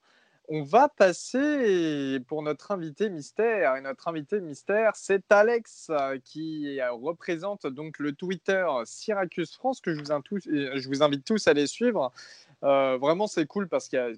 On 0.49 0.63
va 0.63 0.87
passer 0.87 2.21
pour 2.27 2.41
notre 2.41 2.71
invité 2.71 3.09
mystère. 3.09 3.75
Et 3.75 3.81
notre 3.81 4.07
invité 4.07 4.39
mystère, 4.39 4.95
c'est 4.95 5.29
Alex 5.29 5.87
euh, 5.89 6.17
qui 6.23 6.79
représente 6.89 7.67
donc 7.67 7.99
le 7.99 8.13
Twitter 8.13 8.65
Syracuse 8.85 9.53
France 9.53 9.81
que 9.81 9.93
je 9.93 10.01
vous, 10.87 11.03
invite 11.03 11.25
tous 11.25 11.47
à 11.47 11.51
aller 11.51 11.67
suivre. 11.67 12.13
Euh, 12.63 12.97
vraiment, 12.97 13.27
c'est 13.27 13.45
cool 13.45 13.67
parce 13.67 13.89
qu'il 13.89 14.17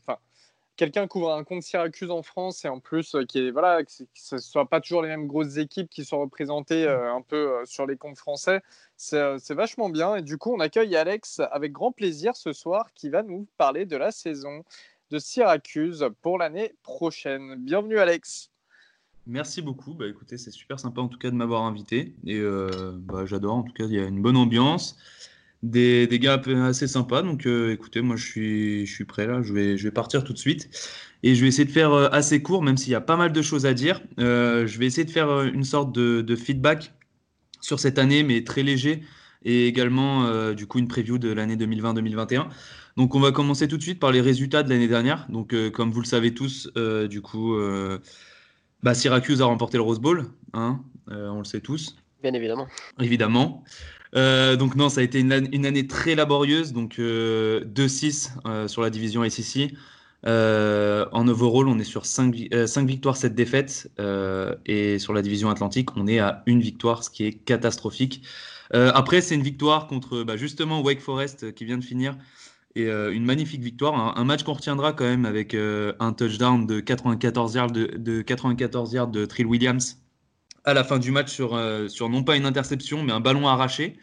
quelqu'un 0.77 1.07
couvre 1.07 1.33
un 1.33 1.43
compte 1.43 1.63
Syracuse 1.63 2.11
en 2.11 2.21
France 2.21 2.63
et 2.63 2.69
en 2.69 2.79
plus 2.79 3.15
qui 3.27 3.47
est 3.47 3.51
voilà 3.51 3.83
que, 3.83 3.91
ce 4.13 4.35
ne 4.35 4.39
soit 4.39 4.69
pas 4.69 4.81
toujours 4.81 5.01
les 5.01 5.09
mêmes 5.09 5.25
grosses 5.25 5.57
équipes 5.57 5.89
qui 5.89 6.05
sont 6.05 6.21
représentées 6.21 6.87
un 6.87 7.21
peu 7.21 7.65
sur 7.65 7.87
les 7.87 7.97
comptes 7.97 8.19
français, 8.19 8.61
c'est 8.97 9.53
vachement 9.55 9.89
bien. 9.89 10.15
Et 10.15 10.21
du 10.21 10.37
coup, 10.37 10.53
on 10.53 10.59
accueille 10.59 10.95
Alex 10.95 11.41
avec 11.51 11.71
grand 11.71 11.91
plaisir 11.91 12.37
ce 12.37 12.53
soir 12.53 12.93
qui 12.93 13.09
va 13.09 13.23
nous 13.23 13.47
parler 13.57 13.85
de 13.85 13.97
la 13.97 14.11
saison 14.11 14.63
de 15.09 15.19
Syracuse 15.19 16.05
pour 16.21 16.37
l'année 16.37 16.73
prochaine. 16.83 17.55
Bienvenue 17.57 17.97
Alex. 17.97 18.51
Merci 19.25 19.61
beaucoup. 19.61 19.93
Bah, 19.93 20.07
écoutez, 20.07 20.37
c'est 20.37 20.51
super 20.51 20.79
sympa 20.79 21.01
en 21.01 21.07
tout 21.07 21.17
cas 21.17 21.31
de 21.31 21.35
m'avoir 21.35 21.63
invité. 21.63 22.15
Et 22.25 22.37
euh, 22.37 22.93
bah, 22.95 23.25
j'adore. 23.25 23.55
En 23.55 23.63
tout 23.63 23.73
cas, 23.73 23.85
il 23.85 23.93
y 23.93 23.99
a 23.99 24.05
une 24.05 24.21
bonne 24.21 24.37
ambiance, 24.37 24.97
des, 25.63 26.07
des 26.07 26.19
gars 26.19 26.41
assez 26.63 26.87
sympas. 26.87 27.21
Donc 27.21 27.45
euh, 27.45 27.73
écoutez, 27.73 28.01
moi 28.01 28.15
je 28.15 28.25
suis, 28.25 28.85
je 28.85 28.93
suis 28.93 29.05
prêt 29.05 29.25
là. 29.25 29.41
Je 29.41 29.53
vais, 29.53 29.77
je 29.77 29.83
vais 29.83 29.91
partir 29.91 30.23
tout 30.23 30.33
de 30.33 30.37
suite. 30.37 30.69
Et 31.23 31.35
je 31.35 31.41
vais 31.41 31.47
essayer 31.47 31.65
de 31.65 31.71
faire 31.71 31.91
euh, 31.91 32.09
assez 32.11 32.41
court, 32.41 32.61
même 32.61 32.77
s'il 32.77 32.91
y 32.91 32.95
a 32.95 33.01
pas 33.01 33.17
mal 33.17 33.31
de 33.31 33.41
choses 33.41 33.65
à 33.65 33.73
dire. 33.73 34.01
je 34.17 34.77
vais 34.77 34.85
essayer 34.85 35.05
de 35.05 35.11
faire 35.11 35.41
une 35.41 35.63
sorte 35.63 35.91
de, 35.93 36.21
de, 36.21 36.35
feedback 36.35 36.93
sur 37.61 37.79
cette 37.79 37.97
année, 37.97 38.23
mais 38.23 38.43
très 38.43 38.63
léger. 38.63 39.03
Et 39.43 39.67
également, 39.67 40.51
du 40.51 40.67
coup, 40.67 40.79
une 40.79 40.87
preview 40.87 41.17
de 41.17 41.31
l'année 41.31 41.55
2020-2021. 41.55 42.47
Donc 42.97 43.15
on 43.15 43.21
va 43.21 43.31
commencer 43.31 43.69
tout 43.69 43.77
de 43.77 43.81
suite 43.81 43.99
par 43.99 44.11
les 44.11 44.19
résultats 44.19 44.63
de 44.63 44.69
l'année 44.69 44.89
dernière. 44.89 45.25
Donc 45.29 45.55
comme 45.71 45.91
vous 45.91 46.01
le 46.01 46.05
savez 46.05 46.33
tous, 46.33 46.69
du 47.09 47.21
coup, 47.21 47.55
bah, 48.83 48.93
Syracuse 48.93 49.41
a 49.41 49.45
remporté 49.45 49.77
le 49.77 49.83
Rose 49.83 49.99
Bowl, 49.99 50.25
hein, 50.53 50.79
euh, 51.11 51.29
on 51.29 51.39
le 51.39 51.45
sait 51.45 51.59
tous. 51.59 51.97
Bien 52.23 52.33
évidemment. 52.33 52.67
Évidemment. 52.99 53.63
Euh, 54.15 54.55
donc 54.55 54.75
non, 54.75 54.89
ça 54.89 55.01
a 55.01 55.03
été 55.03 55.19
une, 55.19 55.31
année 55.31 55.87
très 55.87 56.15
laborieuse, 56.15 56.73
donc 56.73 56.97
2-6 56.97 58.31
euh, 58.45 58.67
sur 58.67 58.81
la 58.81 58.89
division 58.89 59.27
SEC. 59.29 59.73
en 60.25 61.27
overall, 61.27 61.67
on 61.67 61.77
est 61.77 61.83
sur 61.83 62.05
5, 62.05 62.33
victoires, 62.85 63.17
7 63.17 63.35
défaites. 63.35 63.91
et 64.65 64.97
sur 64.99 65.13
la 65.13 65.21
division 65.21 65.49
Atlantique, 65.49 65.95
on 65.97 66.07
est 66.07 66.19
à 66.19 66.43
une 66.45 66.61
victoire, 66.61 67.03
ce 67.03 67.09
qui 67.09 67.25
est 67.25 67.33
catastrophique. 67.33 68.23
Après, 68.71 69.21
c'est 69.21 69.35
une 69.35 69.43
victoire 69.43 69.87
contre 69.87 70.23
bah, 70.23 70.37
justement 70.37 70.81
Wake 70.81 71.01
Forest 71.01 71.53
qui 71.53 71.65
vient 71.65 71.77
de 71.77 71.83
finir 71.83 72.15
et 72.75 72.87
euh, 72.87 73.13
une 73.13 73.25
magnifique 73.25 73.61
victoire. 73.61 74.17
Un, 74.17 74.23
match 74.23 74.43
qu'on 74.43 74.53
retiendra 74.53 74.93
quand 74.93 75.05
même 75.05 75.25
avec 75.25 75.53
euh, 75.53 75.93
un 75.99 76.13
touchdown 76.13 76.65
de 76.65 76.79
94 76.79 77.55
yards 77.55 77.71
de, 77.71 77.85
de 77.97 78.21
94 78.21 78.93
yards 78.93 79.07
de 79.07 79.25
Trill 79.25 79.47
Williams 79.47 79.97
à 80.65 80.73
la 80.73 80.83
fin 80.83 80.99
du 80.99 81.11
match 81.11 81.31
sur, 81.31 81.55
euh, 81.55 81.87
sur 81.87 82.09
non 82.09 82.23
pas 82.23 82.35
une 82.35 82.45
interception, 82.45 83.03
mais 83.03 83.13
un 83.13 83.21
ballon 83.21 83.47
arraché. 83.47 83.97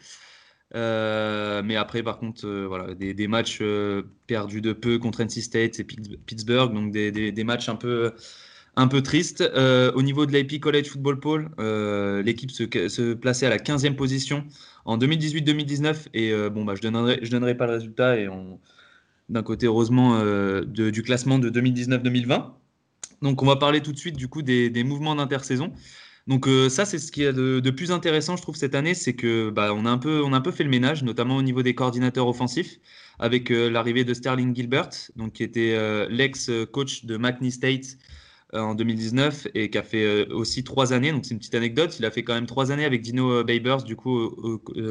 mais 0.73 1.75
après, 1.75 2.03
par 2.03 2.19
contre, 2.19 2.47
voilà, 2.67 2.93
des, 2.93 3.27
matchs 3.27 3.61
perdus 4.27 4.61
de 4.61 4.73
peu 4.73 4.99
contre 4.99 5.21
NC 5.23 5.41
State 5.41 5.79
et 5.79 5.83
Pittsburgh, 5.83 6.73
donc 6.73 6.91
des, 6.91 7.11
des 7.31 7.43
matchs 7.43 7.69
un 7.69 7.75
peu, 7.75 8.13
un 8.77 8.87
peu 8.87 9.01
tristes. 9.01 9.43
au 9.95 10.01
niveau 10.01 10.25
de 10.25 10.31
l'AP 10.31 10.59
College 10.61 10.87
Football 10.87 11.19
Poll, 11.19 11.49
l'équipe 12.23 12.51
se, 12.51 13.13
plaçait 13.13 13.47
à 13.47 13.49
la 13.49 13.57
15e 13.57 13.95
position 13.95 14.45
en 14.87 14.97
2018-2019. 14.97 16.07
Et 16.13 16.31
euh, 16.31 16.49
bon, 16.49 16.65
bah, 16.65 16.73
je 16.81 16.87
ne 16.87 17.29
donnerai, 17.29 17.55
pas 17.55 17.67
le 17.67 17.73
résultat. 17.73 18.15
D'un 19.29 19.43
côté, 19.43 19.65
heureusement, 19.65 20.17
euh, 20.21 20.63
du 20.63 21.03
classement 21.03 21.37
de 21.37 21.49
2019-2020. 21.49 22.45
Donc, 23.21 23.43
on 23.43 23.45
va 23.45 23.57
parler 23.57 23.81
tout 23.81 23.91
de 23.91 23.97
suite 23.97 24.15
du 24.15 24.27
coup 24.27 24.41
des, 24.41 24.83
mouvements 24.83 25.15
d'intersaison. 25.15 25.73
Donc 26.27 26.45
euh, 26.45 26.67
ça, 26.67 26.83
c'est 26.83 26.99
ce 26.99 27.09
qui 27.09 27.23
est 27.23 27.31
de, 27.31 27.69
plus 27.69 27.89
intéressant, 27.91 28.35
je 28.35 28.41
trouve, 28.41 28.57
cette 28.57 28.75
année, 28.75 28.93
c'est 28.93 29.13
que 29.13 29.49
bah, 29.49 29.73
on, 29.73 29.85
a 29.85 29.89
un 29.89 29.97
peu, 29.97 30.25
a 30.25 30.51
fait 30.51 30.65
le 30.65 30.69
ménage, 30.69 31.01
notamment 31.01 31.37
au 31.37 31.41
niveau 31.41 31.63
des 31.63 31.73
coordinateurs 31.73 32.27
offensifs, 32.27 32.79
avec 33.17 33.49
l'arrivée 33.49 34.03
de 34.03 34.13
Sterling 34.13 34.53
Gilbert, 34.53 34.89
qui 35.33 35.43
était 35.43 35.77
l'ex-coach 36.09 37.05
de 37.05 37.15
McNeese 37.15 37.53
State 37.53 37.85
euh, 37.85 37.95
en 38.53 38.75
2019 38.75 39.47
et 39.55 39.69
qui 39.69 39.77
a 39.77 39.83
fait 39.83 40.03
euh, 40.03 40.25
aussi 40.33 40.63
trois 40.63 40.93
années. 40.93 41.11
Donc 41.11 41.25
c'est 41.25 41.31
une 41.31 41.39
petite 41.39 41.55
anecdote. 41.55 41.97
Il 41.99 42.05
a 42.05 42.11
fait 42.11 42.23
quand 42.23 42.33
même 42.33 42.45
trois 42.45 42.71
années 42.71 42.85
avec 42.85 43.01
Dino 43.01 43.31
euh, 43.31 43.43
Babers 43.43 43.83
du 43.83 43.95
coup 43.95 44.31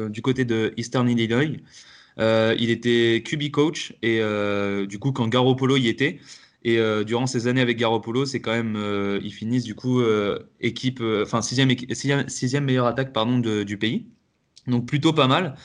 du 0.09 0.21
côté 0.21 0.45
de 0.45 0.73
Eastern 0.77 1.09
Illinois. 1.09 1.57
il 2.17 2.69
était 2.69 3.23
QB 3.25 3.51
coach 3.51 3.93
et 4.01 4.21
du 4.87 4.99
coup 4.99 5.11
quand 5.11 5.27
Garoppolo 5.27 5.77
y 5.77 5.87
était. 5.87 6.19
Et 6.63 6.79
durant 7.05 7.27
ces 7.27 7.47
années 7.47 7.61
avec 7.61 7.77
Garoppolo, 7.77 8.25
c'est 8.25 8.41
quand 8.41 8.51
même, 8.51 8.77
ils 9.23 9.31
finissent 9.31 9.63
du 9.63 9.75
coup 9.75 10.01
équipe, 10.59 11.01
enfin 11.01 11.41
sixième, 11.41 11.69
sixième, 12.27 12.65
meilleure 12.65 12.87
attaque 12.87 13.13
pardon 13.13 13.39
du 13.39 13.77
pays. 13.77 14.07
Donc 14.67 14.85
plutôt 14.85 15.13
pas 15.13 15.27
mal. 15.27 15.55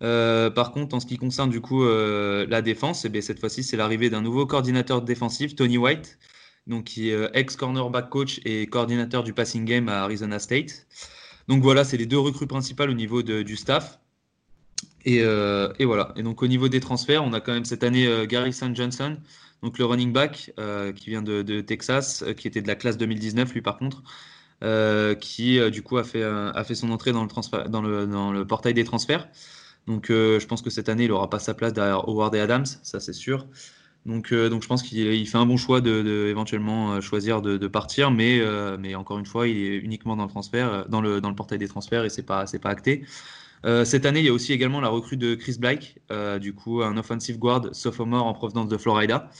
par 0.00 0.72
contre, 0.72 0.94
en 0.94 1.00
ce 1.00 1.06
qui 1.06 1.16
concerne 1.16 1.50
du 1.50 1.60
coup 1.60 1.84
la 1.84 2.62
défense, 2.62 3.06
eh 3.12 3.20
cette 3.20 3.40
fois-ci, 3.40 3.62
c'est 3.62 3.76
l'arrivée 3.76 4.10
d'un 4.10 4.22
nouveau 4.22 4.46
coordinateur 4.46 5.02
défensif, 5.02 5.56
Tony 5.56 5.78
White, 5.78 6.18
donc 6.66 6.84
qui 6.84 7.10
est 7.10 7.14
euh, 7.14 7.28
ex-cornerback 7.34 8.08
coach 8.08 8.40
et 8.44 8.66
coordinateur 8.66 9.22
du 9.22 9.32
passing 9.32 9.64
game 9.64 9.88
à 9.88 10.02
Arizona 10.02 10.38
State. 10.38 10.86
Donc 11.48 11.62
voilà, 11.62 11.84
c'est 11.84 11.96
les 11.96 12.06
deux 12.06 12.18
recrues 12.18 12.46
principales 12.46 12.90
au 12.90 12.94
niveau 12.94 13.22
du 13.22 13.56
staff. 13.56 13.98
Et, 15.04 15.20
euh, 15.22 15.70
et, 15.78 15.84
voilà. 15.84 16.12
Et 16.16 16.22
donc 16.22 16.42
au 16.42 16.46
niveau 16.46 16.68
des 16.68 16.80
transferts, 16.80 17.22
on 17.22 17.34
a 17.34 17.40
quand 17.40 17.52
même 17.52 17.66
cette 17.66 17.84
année 17.84 18.06
euh, 18.06 18.24
Garrison 18.24 18.74
Johnson, 18.74 19.18
donc 19.62 19.78
le 19.78 19.84
running 19.84 20.12
back 20.12 20.52
qui 20.96 21.10
vient 21.10 21.22
de, 21.22 21.60
Texas, 21.60 22.24
qui 22.36 22.48
était 22.48 22.62
de 22.62 22.68
la 22.68 22.74
classe 22.74 22.96
2019 22.98 23.52
lui 23.54 23.62
par 23.62 23.78
contre, 23.78 24.02
qui 25.20 25.70
du 25.70 25.82
coup 25.82 25.96
a 25.96 26.04
fait, 26.04 26.74
son 26.74 26.90
entrée 26.90 27.12
dans 27.12 27.24
le, 27.82 28.06
dans 28.06 28.32
le 28.32 28.46
portail 28.46 28.74
des 28.74 28.84
transferts. 28.84 29.28
Donc 29.86 30.06
je 30.08 30.46
pense 30.46 30.60
que 30.60 30.68
cette 30.68 30.90
année, 30.90 31.04
il 31.04 31.10
n'aura 31.10 31.30
pas 31.30 31.38
sa 31.38 31.54
place 31.54 31.72
derrière 31.72 32.06
Howard 32.08 32.34
et 32.34 32.40
Adams, 32.40 32.66
ça 32.66 33.00
c'est 33.00 33.14
sûr. 33.14 33.46
Donc, 34.06 34.32
euh, 34.32 34.50
donc 34.50 34.62
je 34.62 34.68
pense 34.68 34.82
qu'il 34.82 35.26
fait 35.26 35.38
un 35.38 35.46
bon 35.46 35.56
choix 35.56 35.80
de, 35.80 36.26
éventuellement 36.28 36.92
euh, 36.92 37.00
choisir 37.00 37.40
de, 37.40 37.66
partir, 37.68 38.10
mais, 38.10 38.38
euh, 38.40 38.76
mais 38.78 38.94
encore 38.94 39.18
une 39.18 39.26
fois, 39.26 39.48
il 39.48 39.56
est 39.56 39.76
uniquement 39.78 40.16
dans 40.16 40.26
le 41.00 41.34
portail 41.34 41.58
des 41.58 41.68
transferts 41.68 42.04
et 42.04 42.10
c'est 42.10 42.22
pas 42.22 42.44
pas 42.62 42.70
acté. 42.70 43.04
cette 43.84 44.04
année, 44.04 44.20
il 44.20 44.26
y 44.26 44.28
a 44.28 44.32
aussi 44.32 44.52
également 44.52 44.80
la 44.80 44.88
recrue 44.88 45.16
de 45.16 45.34
Chris 45.34 45.56
Blake, 45.58 46.00
du 46.40 46.52
coup 46.54 46.82
un 46.82 46.96
offensive 46.96 47.38
guard 47.38 47.74
sophomore 47.74 48.26
en 48.26 48.34
provenance 48.34 48.68
de 48.68 48.76
Florida, 48.76 49.30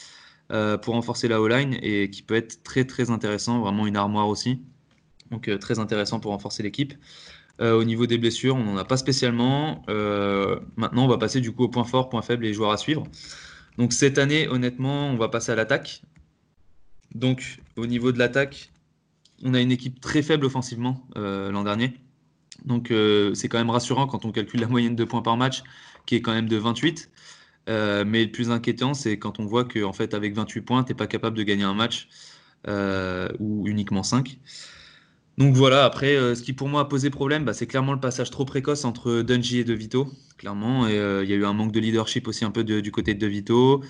pour 0.48 0.94
renforcer 0.94 1.28
la 1.28 1.40
O-line 1.40 1.76
et 1.82 2.10
qui 2.10 2.22
peut 2.22 2.34
être 2.34 2.62
très 2.62 2.84
très 2.86 3.10
intéressant, 3.10 3.60
vraiment 3.60 3.86
une 3.86 3.96
armoire 3.96 4.28
aussi. 4.28 4.62
Donc 5.30 5.50
très 5.60 5.78
intéressant 5.78 6.20
pour 6.20 6.30
renforcer 6.32 6.62
l'équipe. 6.62 6.94
au 7.60 7.84
niveau 7.84 8.06
des 8.06 8.16
blessures, 8.18 8.56
on 8.56 8.64
n'en 8.64 8.78
a 8.78 8.84
pas 8.84 8.96
spécialement. 8.96 9.82
maintenant, 10.76 11.04
on 11.04 11.08
va 11.08 11.18
passer 11.18 11.40
du 11.42 11.52
coup 11.52 11.64
au 11.64 11.68
point 11.68 11.84
fort, 11.84 12.08
point 12.08 12.22
faible 12.22 12.46
et 12.46 12.54
joueurs 12.54 12.72
à 12.72 12.78
suivre. 12.78 13.04
Donc 13.78 13.92
cette 13.92 14.18
année, 14.18 14.48
honnêtement, 14.48 15.08
on 15.08 15.16
va 15.16 15.28
passer 15.28 15.52
à 15.52 15.54
l'attaque. 15.54 16.02
Donc 17.14 17.58
au 17.76 17.86
niveau 17.86 18.12
de 18.12 18.18
l'attaque, 18.18 18.70
on 19.42 19.54
a 19.54 19.60
une 19.60 19.72
équipe 19.72 20.00
très 20.00 20.22
faible 20.22 20.46
offensivement 20.46 21.06
euh, 21.16 21.50
l'an 21.50 21.64
dernier. 21.64 21.94
Donc 22.64 22.90
euh, 22.90 23.34
c'est 23.34 23.48
quand 23.48 23.58
même 23.58 23.70
rassurant 23.70 24.06
quand 24.06 24.24
on 24.24 24.32
calcule 24.32 24.60
la 24.60 24.68
moyenne 24.68 24.96
de 24.96 25.04
points 25.04 25.22
par 25.22 25.36
match, 25.36 25.62
qui 26.06 26.14
est 26.16 26.22
quand 26.22 26.32
même 26.32 26.48
de 26.48 26.56
28. 26.56 27.10
Euh, 27.68 28.04
mais 28.06 28.24
le 28.24 28.30
plus 28.30 28.50
inquiétant, 28.50 28.94
c'est 28.94 29.18
quand 29.18 29.40
on 29.40 29.46
voit 29.46 29.64
qu'en 29.64 29.92
fait, 29.92 30.14
avec 30.14 30.34
28 30.34 30.60
points, 30.60 30.84
tu 30.84 30.92
n'es 30.92 30.96
pas 30.96 31.06
capable 31.06 31.36
de 31.36 31.42
gagner 31.42 31.64
un 31.64 31.74
match, 31.74 32.08
ou 33.40 33.66
uniquement 33.66 34.02
5. 34.02 34.38
Donc 35.36 35.54
voilà, 35.54 35.84
après, 35.84 36.16
euh, 36.16 36.34
ce 36.34 36.42
qui 36.42 36.52
pour 36.52 36.68
moi 36.68 36.82
a 36.82 36.84
posé 36.84 37.10
problème, 37.10 37.44
bah, 37.44 37.52
c'est 37.52 37.66
clairement 37.66 37.92
le 37.92 38.00
passage 38.00 38.30
trop 38.30 38.44
précoce 38.44 38.84
entre 38.84 39.22
Dungy 39.22 39.58
et 39.58 39.64
De 39.64 39.74
Vito, 39.74 40.08
clairement. 40.38 40.84
Euh, 40.86 41.22
il 41.24 41.30
y 41.30 41.32
a 41.32 41.36
eu 41.36 41.44
un 41.44 41.52
manque 41.52 41.72
de 41.72 41.80
leadership 41.80 42.28
aussi 42.28 42.44
un 42.44 42.52
peu 42.52 42.62
du 42.62 42.92
côté 42.92 43.14
de 43.14 43.18
De 43.18 43.26
Vito. 43.26 43.82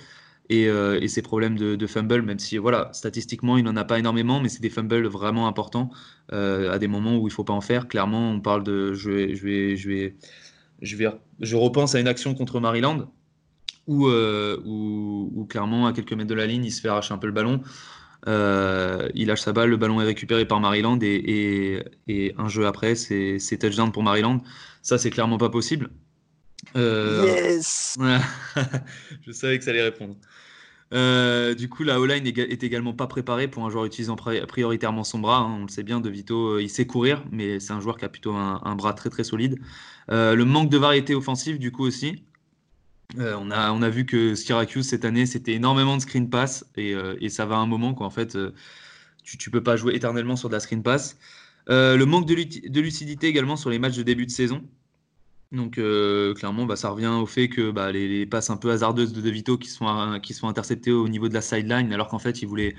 Et, 0.50 0.68
euh, 0.68 1.00
et 1.00 1.08
ses 1.08 1.22
problèmes 1.22 1.56
de, 1.56 1.86
fumble, 1.86 2.20
même 2.20 2.38
si 2.38 2.58
voilà, 2.58 2.90
statistiquement 2.92 3.56
il 3.56 3.64
n'en 3.64 3.76
a 3.76 3.84
pas 3.84 3.98
énormément, 3.98 4.40
mais 4.40 4.50
c'est 4.50 4.60
des 4.60 4.68
fumbles 4.68 5.06
vraiment 5.06 5.48
importants 5.48 5.88
à 6.30 6.78
des 6.78 6.86
moments 6.86 7.16
où 7.16 7.22
il 7.22 7.30
ne 7.30 7.34
faut 7.34 7.44
pas 7.44 7.54
en 7.54 7.62
faire. 7.62 7.88
Clairement, 7.88 8.30
on 8.30 8.40
parle 8.40 8.62
de. 8.62 8.92
Je, 8.92 9.10
vais, 9.10 9.34
je, 9.34 9.46
vais, 9.88 10.16
je, 10.82 10.96
vais, 10.96 11.08
repense 11.54 11.94
à 11.94 12.00
une 12.00 12.08
action 12.08 12.34
contre 12.34 12.60
Maryland 12.60 13.10
où, 13.86 14.06
où, 14.06 15.30
où, 15.34 15.46
clairement, 15.46 15.86
à 15.86 15.94
quelques 15.94 16.12
mètres 16.12 16.28
de 16.28 16.34
la 16.34 16.46
ligne, 16.46 16.66
il 16.66 16.72
se 16.72 16.82
fait 16.82 16.88
arracher 16.88 17.14
un 17.14 17.18
peu 17.18 17.26
le 17.26 17.32
ballon. 17.32 17.62
Euh, 18.26 19.08
il 19.14 19.28
lâche 19.28 19.42
sa 19.42 19.52
balle, 19.52 19.70
le 19.70 19.76
ballon 19.76 20.00
est 20.00 20.04
récupéré 20.04 20.46
par 20.46 20.60
Maryland 20.60 20.98
et, 21.02 21.84
un 22.38 22.48
jeu 22.48 22.66
après, 22.66 22.94
c'est 22.94 23.58
touchdown 23.58 23.92
pour 23.92 24.02
Maryland. 24.02 24.42
Ça, 24.82 24.98
c'est 24.98 25.10
clairement 25.10 25.38
pas 25.38 25.50
possible. 25.50 25.90
Euh, 26.76 27.24
yes 27.26 27.98
Je 29.26 29.32
savais 29.32 29.58
que 29.58 29.64
ça 29.64 29.70
allait 29.70 29.82
répondre. 29.82 30.16
Euh, 30.92 31.54
du 31.54 31.68
coup, 31.68 31.82
la 31.82 32.00
O-line 32.00 32.26
est 32.26 32.62
également 32.62 32.92
pas 32.92 33.06
préparée 33.06 33.48
pour 33.48 33.64
un 33.64 33.70
joueur 33.70 33.84
utilisant 33.84 34.16
prioritairement 34.16 35.04
son 35.04 35.18
bras. 35.18 35.38
Hein. 35.38 35.56
On 35.60 35.62
le 35.62 35.68
sait 35.68 35.82
bien, 35.82 36.00
De 36.00 36.08
Vito, 36.08 36.58
il 36.58 36.70
sait 36.70 36.86
courir, 36.86 37.24
mais 37.32 37.60
c'est 37.60 37.72
un 37.72 37.80
joueur 37.80 37.96
qui 37.96 38.04
a 38.04 38.08
plutôt 38.08 38.32
un, 38.32 38.60
un 38.64 38.74
bras 38.76 38.92
très 38.92 39.10
très 39.10 39.24
solide. 39.24 39.58
le 40.08 40.42
manque 40.44 40.70
de 40.70 40.78
variété 40.78 41.14
offensive, 41.14 41.58
du 41.58 41.72
coup 41.72 41.84
aussi. 41.84 42.22
Euh, 43.18 43.36
on, 43.38 43.50
a, 43.50 43.70
on 43.72 43.82
a 43.82 43.88
vu 43.90 44.06
que 44.06 44.34
Syracuse 44.34 44.88
cette 44.88 45.04
année, 45.04 45.26
c'était 45.26 45.52
énormément 45.52 45.96
de 45.96 46.02
screen 46.02 46.28
pass 46.30 46.64
et, 46.76 46.94
euh, 46.94 47.16
et, 47.20 47.28
ça 47.28 47.46
va 47.46 47.56
à 47.56 47.58
un 47.58 47.66
moment 47.66 47.94
qu'en 47.94 48.10
fait, 48.10 48.34
euh, 48.34 48.52
tu 49.22 49.38
ne 49.48 49.52
peux 49.52 49.62
pas 49.62 49.76
jouer 49.76 49.94
éternellement 49.94 50.36
sur 50.36 50.48
de 50.48 50.54
la 50.54 50.60
screen 50.60 50.82
pass. 50.82 51.18
le 51.68 52.04
manque 52.04 52.26
de, 52.26 52.34
lucidité 52.80 53.28
également 53.28 53.56
sur 53.56 53.70
les 53.70 53.78
matchs 53.78 53.96
de 53.96 54.02
début 54.02 54.26
de 54.26 54.30
saison. 54.30 54.62
Donc 55.52 55.78
clairement, 56.34 56.66
bah, 56.66 56.76
ça 56.76 56.90
revient 56.90 57.06
au 57.06 57.26
fait 57.26 57.48
que 57.48 57.70
bah, 57.70 57.92
les, 57.92 58.26
passes 58.26 58.50
un 58.50 58.56
peu 58.56 58.70
hasardeuses 58.70 59.12
de 59.12 59.20
De 59.20 59.30
Vito 59.30 59.56
qui 59.56 59.68
sont, 59.68 60.18
qui 60.20 60.34
sont 60.34 60.48
interceptées 60.48 60.90
au 60.90 61.08
niveau 61.08 61.28
de 61.28 61.34
la 61.34 61.42
sideline, 61.42 61.92
alors 61.92 62.08
qu'en 62.08 62.18
fait, 62.18 62.42
il 62.42 62.48
voulait, 62.48 62.74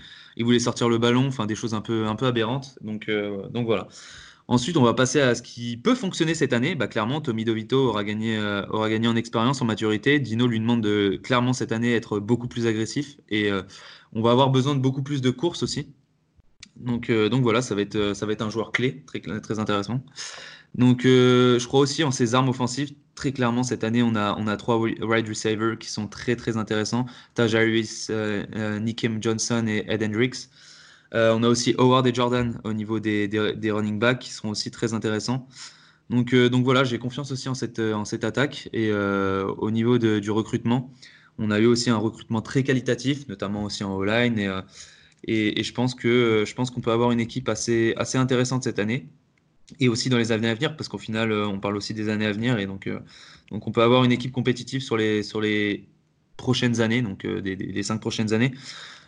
sortir 0.59 0.89
le 0.89 0.97
ballon, 0.97 1.27
enfin 1.27 1.45
des 1.45 1.55
choses 1.55 1.73
un 1.73 1.81
peu, 1.81 2.07
un 2.07 2.15
peu 2.15 2.25
aberrantes. 2.25 2.77
Donc, 2.81 3.09
donc 3.51 3.65
voilà. 3.65 3.87
Ensuite, 4.47 4.77
on 4.77 4.83
va 4.83 4.93
passer 4.93 5.21
à 5.21 5.33
ce 5.33 5.41
qui 5.41 5.75
peut 5.75 5.95
fonctionner 5.95 6.35
cette 6.35 6.53
année. 6.53 6.75
Bah, 6.75 6.87
clairement, 6.87 7.19
Tommy 7.19 7.45
Dovito 7.45 7.89
aura 7.89 8.03
gagné, 8.03 8.37
euh, 8.37 8.63
aura 8.67 8.89
gagné 8.89 9.07
en 9.07 9.15
expérience, 9.15 9.61
en 9.61 9.65
maturité. 9.65 10.19
Dino 10.19 10.45
lui 10.45 10.59
demande 10.59 10.81
de 10.81 11.19
clairement 11.21 11.53
cette 11.53 11.71
année 11.71 11.95
être 11.95 12.19
beaucoup 12.19 12.47
plus 12.47 12.67
agressif 12.67 13.17
et 13.29 13.51
euh, 13.51 13.63
on 14.13 14.21
va 14.21 14.31
avoir 14.31 14.51
besoin 14.51 14.75
de 14.75 14.79
beaucoup 14.79 15.01
plus 15.01 15.21
de 15.21 15.31
courses 15.31 15.63
aussi. 15.63 15.93
Donc, 16.75 17.09
euh, 17.09 17.29
voilà, 17.41 17.61
ça 17.63 17.73
va, 17.73 17.81
être, 17.81 17.95
un 18.41 18.49
joueur 18.49 18.71
clé, 18.71 19.03
très, 19.07 19.59
intéressant. 19.59 20.03
Donc 20.75 21.03
je 21.03 21.65
crois 21.67 21.79
aussi 21.79 22.03
en 22.03 22.11
ses 22.11 22.35
armes 22.35 22.49
offensives. 22.49 22.91
Très 23.15 23.31
clairement, 23.31 23.63
cette 23.63 23.85
année, 23.85 24.03
on 24.03 24.13
a, 24.15 24.35
on 24.37 24.55
trois 24.57 24.77
wide 24.77 25.29
receivers 25.29 25.77
qui 25.79 25.89
sont 25.89 26.07
très 26.07 26.35
très 26.35 26.57
intéressants. 26.57 27.05
Taj 27.33 27.55
Harris, 27.55 28.07
Nikem 28.81 29.23
Johnson 29.23 29.65
et 29.67 29.85
Ed 29.87 30.03
Hendricks. 30.03 30.49
Euh, 31.15 31.33
on 31.33 31.43
a 31.43 31.47
aussi 31.47 31.73
Howard 31.77 32.05
et 32.07 32.13
Jordan 32.13 32.59
au 32.63 32.73
niveau 32.73 32.99
des, 32.99 33.29
running 33.63 33.99
backs 33.99 34.19
qui 34.19 34.31
seront 34.31 34.49
aussi 34.49 34.69
très 34.69 34.93
intéressants. 34.93 35.47
Donc, 36.09 36.33
euh, 36.33 36.49
donc 36.49 36.65
voilà, 36.65 36.83
j'ai 36.83 36.99
confiance 36.99 37.31
aussi 37.31 37.47
en 37.49 37.55
cette, 37.55 37.79
attaque. 38.23 38.69
Et 38.73 38.89
euh, 38.91 39.45
au 39.57 39.71
niveau 39.71 39.97
du 39.97 40.31
recrutement, 40.31 40.91
on 41.37 41.51
a 41.51 41.59
eu 41.59 41.65
aussi 41.65 41.89
un 41.89 41.97
recrutement 41.97 42.41
très 42.41 42.63
qualitatif, 42.63 43.27
notamment 43.27 43.63
aussi 43.63 43.83
en 43.83 43.95
O-line. 43.95 44.39
Et, 45.23 45.59
et, 45.59 45.63
je 45.63 45.73
pense 45.73 45.95
que 45.95 46.43
je 46.45 46.53
pense 46.53 46.69
qu'on 46.69 46.81
peut 46.81 46.91
avoir 46.91 47.11
une 47.11 47.19
équipe 47.19 47.49
assez, 47.49 47.95
intéressante 48.15 48.63
cette 48.63 48.79
année. 48.79 49.07
Et 49.79 49.89
aussi 49.89 50.09
dans 50.09 50.17
les 50.19 50.31
années 50.31 50.49
à 50.49 50.53
venir, 50.53 50.75
parce 50.77 50.89
qu'au 50.89 50.99
final, 50.99 51.31
on 51.31 51.59
parle 51.59 51.77
aussi 51.77 51.93
des 51.93 52.09
années 52.09 52.27
à 52.27 52.31
venir. 52.31 52.59
Et 52.59 52.67
donc, 52.67 52.89
on 53.51 53.71
peut 53.71 53.81
avoir 53.81 54.03
une 54.03 54.11
équipe 54.11 54.33
compétitive 54.33 54.81
sur 54.81 54.97
les, 54.97 55.23
sur 55.23 55.41
les 55.41 55.87
prochaines 56.37 56.81
années, 56.81 57.01
donc 57.01 57.23
les 57.23 57.83
cinq 57.83 57.99
prochaines 57.99 58.33
années. 58.33 58.51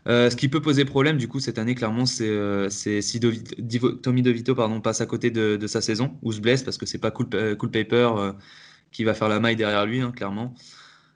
Euh, 0.07 0.29
ce 0.29 0.35
qui 0.35 0.47
peut 0.47 0.61
poser 0.61 0.85
problème, 0.85 1.17
du 1.17 1.27
coup, 1.27 1.39
cette 1.39 1.57
année, 1.57 1.75
clairement, 1.75 2.05
c'est 2.05 2.29
euh, 2.29 2.69
si 2.69 3.19
Tommy 4.01 4.21
DeVito 4.21 4.55
pardon, 4.55 4.79
passe 4.79 5.01
à 5.01 5.05
côté 5.05 5.31
de, 5.31 5.67
sa 5.67 5.81
saison 5.81 6.17
ou 6.21 6.31
se 6.31 6.39
blesse, 6.39 6.63
parce 6.63 6.77
que 6.77 6.85
c'est 6.85 6.97
pas 6.97 7.11
Cool, 7.11 7.27
euh, 7.33 7.55
Paper 7.55 8.09
qui 8.91 9.03
va 9.03 9.13
faire 9.13 9.27
la 9.27 9.39
maille 9.39 9.57
derrière 9.57 9.85
lui, 9.85 9.99
hein, 9.99 10.11
clairement. 10.15 10.53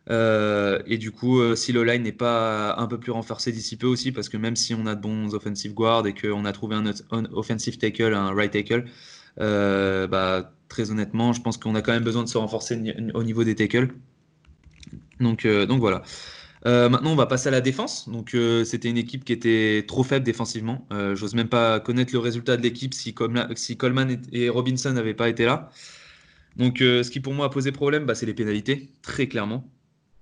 et 0.09 0.97
du 0.97 1.11
coup, 1.11 1.55
si 1.55 1.71
le 1.71 1.83
line 1.83 2.03
n'est 2.03 2.11
pas 2.11 2.75
un 2.77 2.87
peu 2.87 2.99
plus 2.99 3.11
renforcé 3.11 3.51
d'ici 3.51 3.77
peu 3.77 3.87
aussi, 3.87 4.11
parce 4.11 4.27
que 4.27 4.37
même 4.37 4.55
si 4.57 4.73
on 4.75 4.85
a 4.85 4.95
de 4.95 5.01
bons 5.01 5.33
offensive 5.33 5.73
guards 5.73 6.05
et 6.05 6.13
qu'on 6.13 6.43
a 6.43 6.51
trouvé 6.51 6.75
un, 6.75 7.25
offensive 7.33 7.77
tackle, 7.77 8.13
un 8.13 8.33
right 8.33 8.51
tackle, 8.51 8.85
bah, 9.37 10.53
très 10.67 10.91
honnêtement, 10.91 11.31
je 11.31 11.41
pense 11.41 11.57
qu'on 11.57 11.75
a 11.75 11.81
quand 11.81 11.93
même 11.93 12.03
besoin 12.03 12.23
de 12.23 12.29
se 12.29 12.37
renforcer 12.37 12.77
au 13.13 13.23
niveau 13.23 13.45
des 13.45 13.55
tackles. 13.55 13.93
Donc 15.21 15.45
voilà. 15.45 16.03
Euh, 16.65 16.89
maintenant, 16.89 17.11
on 17.11 17.15
va 17.15 17.25
passer 17.25 17.47
à 17.47 17.51
la 17.51 17.61
défense. 17.61 18.07
Donc, 18.09 18.35
euh, 18.35 18.63
c'était 18.63 18.89
une 18.89 18.97
équipe 18.97 19.25
qui 19.25 19.33
était 19.33 19.83
trop 19.87 20.03
faible 20.03 20.25
défensivement. 20.25 20.87
Euh, 20.91 21.15
j'ose 21.15 21.33
même 21.33 21.49
pas 21.49 21.79
connaître 21.79 22.13
le 22.13 22.19
résultat 22.19 22.57
de 22.57 22.61
l'équipe 22.61 22.93
si, 22.93 23.13
Coleman 23.13 24.21
et 24.31 24.49
Robinson 24.49 24.91
n'avaient 24.91 25.13
pas 25.13 25.29
été 25.29 25.45
là. 25.45 25.69
Donc, 26.57 26.79
ce 26.79 27.09
qui 27.09 27.19
pour 27.21 27.33
moi 27.33 27.47
a 27.47 27.49
posé 27.49 27.71
problème, 27.71 28.05
bah, 28.05 28.15
c'est 28.15 28.25
les 28.25 28.33
pénalités, 28.33 28.89
très 29.01 29.27
clairement. 29.27 29.69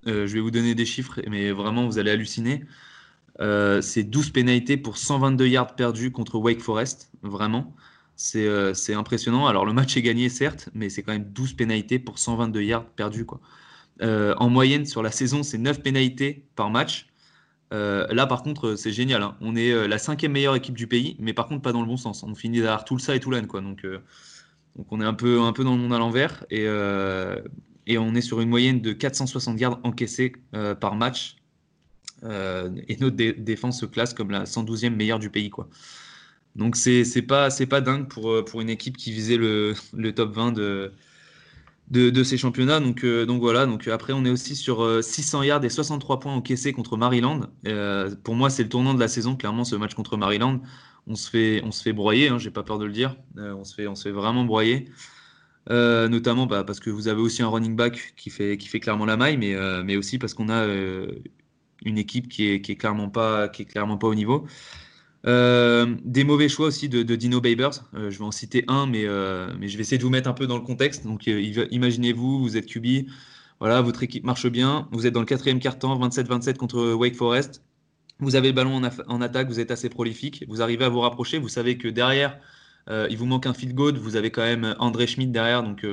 je 0.05 0.25
vais 0.25 0.39
vous 0.39 0.51
donner 0.51 0.75
des 0.75 0.85
chiffres, 0.85 1.19
mais 1.29 1.51
vraiment, 1.51 1.87
vous 1.87 1.97
allez 1.99 2.11
halluciner. 2.11 2.63
c'est 3.81 4.03
12 4.03 4.29
pénalités 4.31 4.77
pour 4.77 4.97
122 4.97 5.47
yards 5.47 5.75
perdus 5.75 6.11
contre 6.11 6.37
Wake 6.39 6.61
Forest, 6.61 7.11
vraiment. 7.23 7.75
C'est 8.15 8.93
impressionnant. 8.93 9.47
Alors, 9.47 9.65
le 9.65 9.73
match 9.73 9.97
est 9.97 10.01
gagné, 10.03 10.29
certes, 10.29 10.69
mais 10.75 10.89
c'est 10.89 11.03
quand 11.03 11.13
même 11.13 11.31
12 11.33 11.53
pénalités 11.53 11.99
pour 11.99 12.19
122 12.19 12.61
yards 12.61 12.85
perdus. 12.85 13.25
Quoi. 13.25 13.41
Euh, 14.01 14.33
en 14.37 14.49
moyenne, 14.49 14.85
sur 14.85 15.03
la 15.03 15.11
saison, 15.11 15.43
c'est 15.43 15.57
9 15.57 15.81
pénalités 15.81 16.45
par 16.55 16.69
match. 16.69 17.07
Euh, 17.73 18.07
là, 18.13 18.25
par 18.25 18.43
contre, 18.43 18.75
c'est 18.75 18.91
génial. 18.91 19.21
Hein. 19.21 19.37
On 19.41 19.55
est 19.55 19.71
euh, 19.71 19.87
la 19.87 19.99
cinquième 19.99 20.31
meilleure 20.31 20.55
équipe 20.55 20.75
du 20.75 20.87
pays, 20.87 21.15
mais 21.19 21.33
par 21.33 21.47
contre, 21.47 21.61
pas 21.61 21.71
dans 21.71 21.81
le 21.81 21.87
bon 21.87 21.97
sens. 21.97 22.23
On 22.23 22.33
finit 22.33 22.61
derrière 22.61 22.85
tout 22.85 22.99
ça 22.99 23.15
et 23.15 23.19
Toulon. 23.19 23.45
Quoi. 23.45 23.61
Donc, 23.61 23.85
donc, 24.75 24.87
on 24.91 25.01
est 25.01 25.05
un 25.05 25.13
peu, 25.13 25.41
un 25.41 25.53
peu 25.53 25.63
dans 25.63 25.75
le 25.75 25.81
monde 25.81 25.93
à 25.93 25.99
l'envers. 25.99 26.45
Et, 26.49 26.67
on 27.97 28.15
est 28.15 28.21
sur 28.21 28.39
une 28.41 28.49
moyenne 28.49 28.81
de 28.81 28.93
460 28.93 29.55
gardes 29.55 29.79
encaissés 29.83 30.33
par 30.79 30.95
match. 30.95 31.35
et 32.23 32.97
notre 32.99 33.15
défense 33.15 33.79
se 33.79 33.85
classe 33.85 34.13
comme 34.13 34.31
la 34.31 34.45
112e 34.45 34.95
meilleure 34.95 35.19
du 35.19 35.29
pays. 35.29 35.49
Quoi. 35.49 35.69
Donc, 36.55 36.75
c'est 36.75 37.21
pas, 37.23 37.49
pas 37.69 37.81
dingue 37.81 38.07
pour, 38.07 38.43
pour 38.45 38.61
une 38.61 38.69
équipe 38.69 38.97
qui 38.97 39.11
visait 39.11 39.37
le, 39.37 39.73
le 39.93 40.13
top 40.13 40.33
20 40.33 40.51
de, 40.53 40.93
de, 41.89 42.23
ces 42.23 42.37
championnats. 42.37 42.79
Donc, 42.79 43.03
euh, 43.03 43.25
donc 43.25 43.41
voilà, 43.41 43.65
donc 43.65 43.87
après 43.87 44.13
on 44.13 44.23
est 44.25 44.29
aussi 44.29 44.55
sur 44.55 45.03
600 45.03 45.41
euh, 45.41 45.45
yards 45.45 45.65
et 45.65 45.69
63 45.69 46.19
points 46.19 46.33
encaissés 46.33 46.73
contre 46.73 46.97
Maryland. 46.97 47.41
Euh, 47.67 48.13
pour 48.23 48.35
moi, 48.35 48.49
c'est 48.49 48.63
le 48.63 48.69
tournant 48.69 48.93
de 48.93 48.99
la 48.99 49.07
saison, 49.07 49.35
clairement, 49.35 49.63
ce 49.63 49.75
match 49.75 49.93
contre 49.93 50.17
Maryland. 50.17 50.61
On 51.07 51.15
se 51.15 51.29
fait, 51.29 51.93
broyer, 51.93 52.29
hein, 52.29 52.37
j'ai 52.37 52.51
pas 52.51 52.63
peur 52.63 52.77
de 52.77 52.85
le 52.85 52.91
dire. 52.91 53.15
on, 53.35 53.63
se 53.63 53.73
fait, 53.73 54.11
vraiment 54.11 54.43
broyer. 54.43 54.89
notamment 55.67 56.45
bah, 56.45 56.63
parce 56.63 56.79
que 56.79 56.91
vous 56.91 57.07
avez 57.07 57.21
aussi 57.21 57.41
un 57.41 57.47
running 57.47 57.75
back 57.75 58.13
qui 58.15 58.29
fait, 58.29 58.57
clairement 58.57 59.05
la 59.05 59.17
maille, 59.17 59.37
mais, 59.37 59.95
aussi 59.95 60.19
parce 60.19 60.35
qu'on 60.35 60.49
a 60.49 60.67
une 61.85 61.97
équipe 61.97 62.27
qui 62.27 62.49
est, 62.49 62.61
qui 62.61 62.73
est 62.73 62.75
clairement 62.75 63.09
pas 63.09 63.49
au 64.03 64.15
niveau. 64.15 64.45
Euh, 65.27 65.95
des 66.05 66.23
mauvais 66.23 66.47
choix 66.47 66.67
aussi 66.67 66.89
de, 66.89 67.03
Dino 67.15 67.41
Babers. 67.41 67.83
Euh, 67.93 68.09
je 68.09 68.19
vais 68.19 68.25
en 68.25 68.31
citer 68.31 68.63
un, 68.67 68.85
mais, 68.85 69.05
euh, 69.05 69.53
mais 69.59 69.67
je 69.67 69.77
vais 69.77 69.81
essayer 69.81 69.97
de 69.97 70.03
vous 70.03 70.09
mettre 70.09 70.29
un 70.29 70.33
peu 70.33 70.47
dans 70.47 70.55
le 70.55 70.63
contexte. 70.63 71.05
Donc, 71.05 71.27
imaginez-vous, 71.27 72.39
vous 72.39 72.57
êtes 72.57 72.65
QB, 72.67 73.07
voilà, 73.59 73.81
votre 73.81 74.03
équipe 74.03 74.23
marche 74.23 74.47
bien, 74.47 74.87
vous 74.91 75.05
êtes 75.05 75.13
dans 75.13 75.19
le 75.19 75.25
quatrième 75.25 75.59
quart-temps, 75.59 75.99
27-27 75.99 76.55
contre 76.57 76.93
Wake 76.93 77.15
Forest. 77.15 77.63
Vous 78.19 78.35
avez 78.35 78.49
le 78.49 78.53
ballon 78.53 78.81
en, 79.07 79.21
attaque, 79.21 79.47
vous 79.47 79.59
êtes 79.59 79.71
assez 79.71 79.89
prolifique, 79.89 80.43
vous 80.49 80.61
arrivez 80.61 80.85
à 80.85 80.89
vous 80.89 80.99
rapprocher, 80.99 81.39
vous 81.39 81.47
savez 81.47 81.77
que 81.77 81.87
derrière, 81.87 82.37
il 82.89 83.15
vous 83.17 83.25
manque 83.25 83.45
un 83.45 83.53
field 83.53 83.73
goal, 83.73 83.97
vous 83.97 84.17
avez 84.17 84.29
quand 84.29 84.41
même 84.41 84.75
André 84.79 85.07
Schmidt 85.07 85.31
derrière, 85.31 85.63
donc 85.63 85.85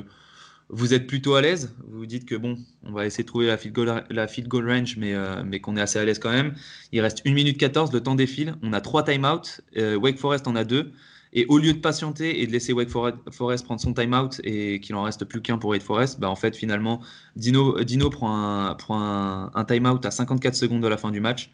vous 0.68 0.94
êtes 0.94 1.07
plutôt 1.07 1.35
à 1.35 1.42
l'aise? 1.42 1.74
Vous 1.87 1.98
vous 1.98 2.07
dites 2.07 2.24
que 2.24 2.35
bon, 2.35 2.59
on 2.83 2.92
va 2.92 3.07
essayer 3.07 3.22
de 3.22 3.29
trouver 3.29 3.46
la 3.46 3.57
field 3.57 4.48
goal, 4.48 4.68
range, 4.68 4.96
mais, 4.96 5.14
euh, 5.14 5.42
mais 5.44 5.61
qu'on 5.61 5.76
est 5.76 5.81
assez 5.81 5.98
à 5.98 6.05
l'aise 6.05 6.18
quand 6.18 6.33
même. 6.33 6.55
Il 6.92 7.00
reste 7.00 7.22
1 7.24 7.33
minute 7.33 7.59
14, 7.59 7.92
le 7.92 8.00
temps 8.00 8.16
défile. 8.16 8.57
On 8.62 8.72
a 8.72 8.81
3 8.81 9.05
timeouts. 9.05 9.61
Euh, 9.76 9.96
Wake 9.96 10.18
Forest 10.18 10.48
en 10.48 10.57
a 10.57 10.64
2. 10.64 10.92
Et 11.33 11.44
au 11.48 11.59
lieu 11.59 11.72
de 11.72 11.79
patienter 11.79 12.40
et 12.40 12.46
de 12.46 12.52
laisser 12.52 12.72
Wake 12.72 12.88
Forest 12.88 13.64
prendre 13.64 13.81
son 13.81 13.92
timeout 13.92 14.40
et 14.42 14.81
qu'il 14.81 14.94
en 14.94 15.02
reste 15.02 15.24
plus 15.24 15.42
qu'un 15.42 15.59
pour 15.59 15.70
Wake 15.70 15.83
Forest, 15.83 16.18
bah 16.18 16.31
en 16.31 16.37
fait, 16.37 16.57
finalement, 16.57 17.00
Dino, 17.37 17.83
Dino 17.85 18.09
prend, 18.11 18.35
un, 18.35 18.74
prend 18.74 19.50
un, 19.55 19.64
timeout 19.64 20.00
à 20.05 20.11
54 20.11 20.55
secondes 20.55 20.83
de 20.83 20.88
la 20.88 20.96
fin 20.96 21.11
du 21.11 21.20
match. 21.20 21.50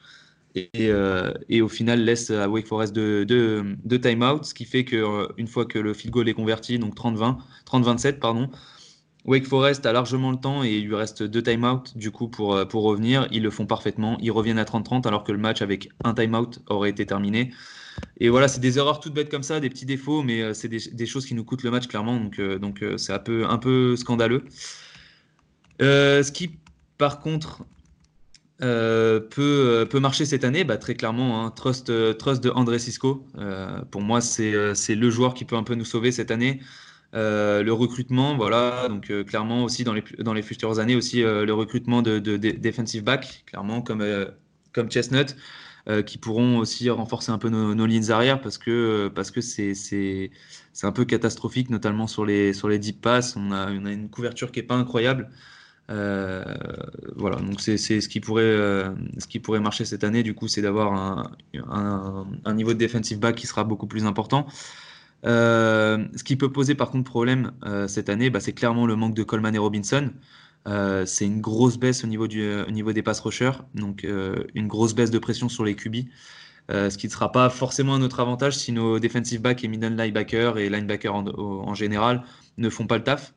Et, 0.55 0.69
euh, 0.77 1.33
et, 1.49 1.63
au 1.63 1.69
final 1.69 2.05
laisse 2.05 2.31
à 2.31 2.49
Wake 2.49 2.67
Forest 2.67 2.93
deux, 2.93 3.25
deux 3.25 4.01
timeouts, 4.01 4.45
ce 4.45 4.53
qui 4.53 4.67
fait 4.67 4.85
qu'une 4.85 5.47
fois 5.49 5.65
que 5.65 5.79
le 5.79 5.95
field 5.95 6.13
goal 6.13 6.29
est 6.29 6.35
converti, 6.35 6.79
donc 6.79 6.95
30-20, 6.95 7.39
30-27, 7.67 8.19
pardon, 8.19 8.51
Wake 9.25 9.47
Forest 9.47 9.87
a 9.87 9.93
largement 9.93 10.33
le 10.33 10.37
temps 10.37 10.65
et 10.65 10.79
il 10.79 10.87
lui 10.87 10.97
reste 10.97 11.23
deux 11.23 11.43
timeouts 11.43 11.85
du 11.95 12.11
coup 12.11 12.29
pour, 12.29 12.55
euh, 12.55 12.65
pour 12.65 12.83
revenir. 12.83 13.29
Ils 13.31 13.43
le 13.43 13.51
font 13.51 13.67
parfaitement. 13.67 14.19
Ils 14.21 14.33
reviennent 14.33 14.59
à 14.59 14.65
30-30 14.65 15.07
alors 15.07 15.23
que 15.23 15.31
le 15.31 15.39
match 15.39 15.63
avec 15.63 15.89
un 16.03 16.15
timeout 16.15 16.59
aurait 16.67 16.91
été 16.91 17.07
terminé. 17.07 17.53
Et 18.19 18.31
voilà, 18.31 18.49
c'est 18.49 18.61
des 18.61 18.79
erreurs 18.79 18.99
toutes 18.99 19.15
bêtes 19.15 19.31
comme 19.31 19.45
ça, 19.45 19.61
des 19.61 19.69
petits 19.69 19.87
défauts, 19.87 20.23
mais 20.23 20.43
euh, 20.43 20.55
c'est 20.55 20.69
des, 20.69 21.07
choses 21.07 21.27
qui 21.27 21.35
nous 21.35 21.45
coûtent 21.45 21.63
le 21.63 21.71
match 21.71 21.87
clairement. 21.87 22.19
Donc 22.19 22.39
euh, 22.41 22.59
donc 22.59 22.85
c'est 22.97 23.13
un 23.13 23.19
peu, 23.21 23.47
un 23.47 23.59
peu 23.59 23.97
scandaleux. 23.97 24.45
ce 25.79 26.33
qui 26.33 26.59
par 26.99 27.21
contre 27.21 27.65
peut, 28.59 29.87
peut 29.91 30.01
marcher 30.01 30.25
cette 30.25 30.45
année, 30.45 30.65
bah, 30.65 30.79
très 30.79 30.95
clairement, 30.95 31.45
hein, 31.45 31.51
trust, 31.51 31.93
trust 32.17 32.43
de 32.43 32.51
André 32.51 32.79
Cisco. 32.79 33.27
pour 33.91 34.01
moi, 34.01 34.21
c'est 34.21 34.95
le 34.95 35.11
joueur 35.11 35.35
qui 35.35 35.45
peut 35.45 35.57
un 35.57 35.65
peu 35.65 35.75
nous 35.75 35.85
sauver 35.85 36.11
cette 36.11 36.31
année. 36.31 36.61
Euh, 37.15 37.63
le 37.63 37.73
recrutement, 37.75 38.37
voilà, 38.37 38.89
donc 38.89 39.11
euh, 39.11 39.23
clairement 39.23 39.65
aussi 39.65 39.85
dans 39.85 39.93
les, 39.93 40.43
futures 40.43 40.79
années 40.79 40.97
aussi 40.97 41.23
euh, 41.23 41.45
le 41.45 41.53
recrutement 41.53 42.01
de, 42.01 42.19
de, 42.19 42.37
defensive 42.39 43.05
back, 43.05 43.45
clairement 43.47 43.83
comme, 43.83 44.03
Chestnut, 44.89 45.37
qui 46.07 46.17
pourront 46.17 46.59
aussi 46.59 46.89
renforcer 46.89 47.31
un 47.31 47.39
peu 47.39 47.51
nos, 47.51 47.87
lignes 47.87 48.11
arrière 48.11 48.41
parce 48.41 48.57
que 48.57 49.09
parce 49.15 49.31
que 49.31 49.41
c'est 49.43 50.31
un 50.83 50.93
peu 50.93 51.05
catastrophique, 51.05 51.71
notamment 51.71 52.07
sur 52.07 52.25
les 52.25 52.53
sur 52.55 52.69
les 52.69 52.79
deep 52.79 53.01
passes. 53.03 53.37
On 53.37 53.53
a, 53.53 53.71
une 53.71 54.09
couverture 54.09 54.51
qui 54.53 54.61
est 54.61 54.63
pas 54.63 54.77
incroyable. 54.77 55.29
voilà, 55.89 57.37
donc 57.37 57.61
c'est 57.61 57.77
ce 57.77 58.09
qui 58.09 58.21
pourrait 58.21 58.57
ce 59.19 59.27
qui 59.29 59.39
pourrait 59.41 59.61
marcher 59.61 59.85
cette 59.85 60.05
année. 60.05 60.23
Du 60.23 60.35
coup, 60.35 60.49
c'est 60.49 60.63
d'avoir 60.63 60.95
un, 60.95 61.31
un, 61.69 62.27
un, 62.45 62.55
niveau 62.55 62.73
de 62.73 62.79
defensive 62.79 63.19
back 63.19 63.37
qui 63.37 63.47
sera 63.47 63.65
beaucoup 63.65 63.87
plus 63.87 64.07
important. 64.07 64.47
Euh, 65.25 66.05
ce 66.17 66.25
qui 66.25 66.37
peut 66.37 66.51
poser 66.51 66.75
par 66.75 66.91
contre 66.91 67.09
problème 67.09 67.53
euh, 67.65 67.87
cette 67.87 68.09
année, 68.09 68.31
bah, 68.31 68.41
c'est 68.41 68.53
clairement 68.53 68.87
le 68.87 68.97
manque 68.97 69.15
de 69.15 69.23
Coleman 69.23 69.55
et 69.55 69.59
Robinson. 69.59 70.11
Euh, 70.69 71.07
c'est 71.07 71.27
une 71.27 71.41
grosse 71.41 71.79
baisse 71.79 72.05
au 72.05 72.07
niveau, 72.07 72.29
du, 72.29 72.49
niveau 72.71 72.93
des 72.93 73.03
pass 73.03 73.21
rushers, 73.21 73.53
donc 73.75 74.07
une 74.55 74.69
grosse 74.69 74.95
baisse 74.95 75.11
de 75.11 75.19
pression 75.19 75.49
sur 75.49 75.65
les 75.65 75.75
QB, 75.75 75.97
ce 76.71 76.97
qui 76.97 77.07
ne 77.07 77.13
sera 77.13 77.33
pas 77.33 77.51
forcément 77.51 77.95
à 77.95 77.99
notre 77.99 78.21
avantage 78.21 78.57
si 78.57 78.73
nos 78.73 78.99
defensive 78.99 79.41
back 79.41 79.65
et 79.65 79.69
middle 79.69 79.97
linebacker 79.97 80.59
et 80.59 80.71
linebacker 80.71 81.15
en, 81.15 81.27
en, 81.27 81.75
général 81.75 82.23
ne 82.59 82.69
font 82.71 82.87
pas 82.87 82.97
le 82.97 83.05
taf. 83.05 83.35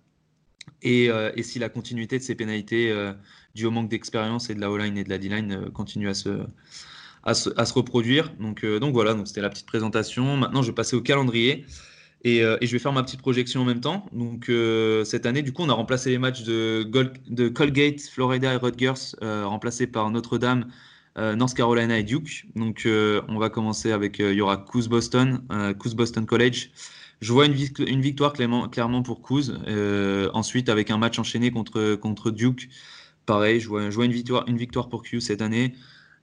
et, 0.83 1.09
si 1.41 1.57
la 1.57 1.69
continuité 1.69 2.19
de 2.19 2.23
ces 2.23 2.35
pénalités 2.35 2.93
dû 3.55 3.65
au 3.65 3.71
manque 3.71 3.89
d'expérience 3.89 4.51
et 4.51 4.55
de 4.55 4.61
la 4.61 4.69
O-line 4.69 4.97
et 4.97 5.03
de 5.03 5.09
la 5.09 5.17
D-line 5.17 5.71
continue 5.71 6.09
à 6.09 6.13
se, 6.13 6.45
à 7.25 7.33
se, 7.33 7.73
reproduire. 7.73 8.31
Donc, 8.39 8.65
donc 8.65 8.93
voilà, 8.93 9.13
donc 9.13 9.27
c'était 9.27 9.41
la 9.41 9.49
petite 9.49 9.65
présentation. 9.65 10.37
Maintenant, 10.37 10.61
je 10.61 10.67
vais 10.67 10.75
passer 10.75 10.95
au 10.95 11.01
calendrier. 11.01 11.65
Et, 12.23 12.39
et, 12.39 12.65
je 12.65 12.71
vais 12.71 12.79
faire 12.79 12.93
ma 12.93 13.03
petite 13.03 13.21
projection 13.21 13.61
en 13.61 13.65
même 13.65 13.81
temps. 13.81 14.05
Donc 14.11 14.51
cette 15.05 15.25
année, 15.25 15.41
du 15.41 15.51
coup, 15.51 15.63
on 15.63 15.69
a 15.69 15.73
remplacé 15.73 16.09
les 16.11 16.17
matchs 16.17 16.43
de, 16.43 17.49
Colgate, 17.49 18.01
Florida 18.01 18.53
et 18.53 18.57
Rutgers, 18.57 19.15
remplacés 19.21 19.87
par 19.87 20.09
Notre-Dame, 20.11 20.65
euh, 21.17 21.35
North 21.35 21.53
Carolina 21.53 21.97
et 21.97 22.03
Duke. 22.03 22.45
Donc, 22.55 22.85
euh, 22.85 23.21
on 23.29 23.37
va 23.37 23.49
commencer 23.49 23.91
avec, 23.91 24.19
euh, 24.19 24.33
il 24.33 24.37
y 24.37 24.41
aura 24.41 24.57
Coos 24.57 24.89
Boston, 24.89 25.41
Coos 25.79 25.95
Boston 25.95 26.25
College. 26.25 26.71
Je 27.21 27.31
vois 27.31 27.45
une, 27.45 27.53
victoire 27.53 28.33
clairement, 28.33 29.01
pour 29.01 29.21
Coos. 29.21 29.51
ensuite, 30.33 30.67
avec 30.67 30.91
un 30.91 30.97
match 30.97 31.17
enchaîné 31.17 31.51
contre, 31.51 31.95
contre 31.95 32.31
Duke, 32.31 32.67
pareil, 33.25 33.61
je 33.61 33.69
vois, 33.69 33.83
une, 33.83 34.11
victoire, 34.11 34.43
une 34.47 34.57
victoire 34.57 34.89
pour 34.89 35.03
Q 35.03 35.21
cette 35.21 35.41
année. 35.41 35.73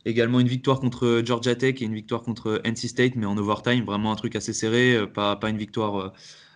Également 0.04 0.40
une 0.40 0.48
victoire 0.48 0.80
contre 0.80 1.22
Georgia 1.24 1.54
Tech 1.54 1.80
et 1.80 1.84
une 1.84 1.94
victoire 1.94 2.22
contre 2.22 2.60
NC 2.64 2.88
State, 2.88 3.14
mais 3.16 3.26
en 3.26 3.36
overtime, 3.38 3.84
vraiment 3.84 4.10
un 4.10 4.16
truc 4.16 4.34
assez 4.34 4.52
serré, 4.52 5.06
pas, 5.14 5.36
pas 5.36 5.48
une 5.48 5.58
victoire 5.58 6.12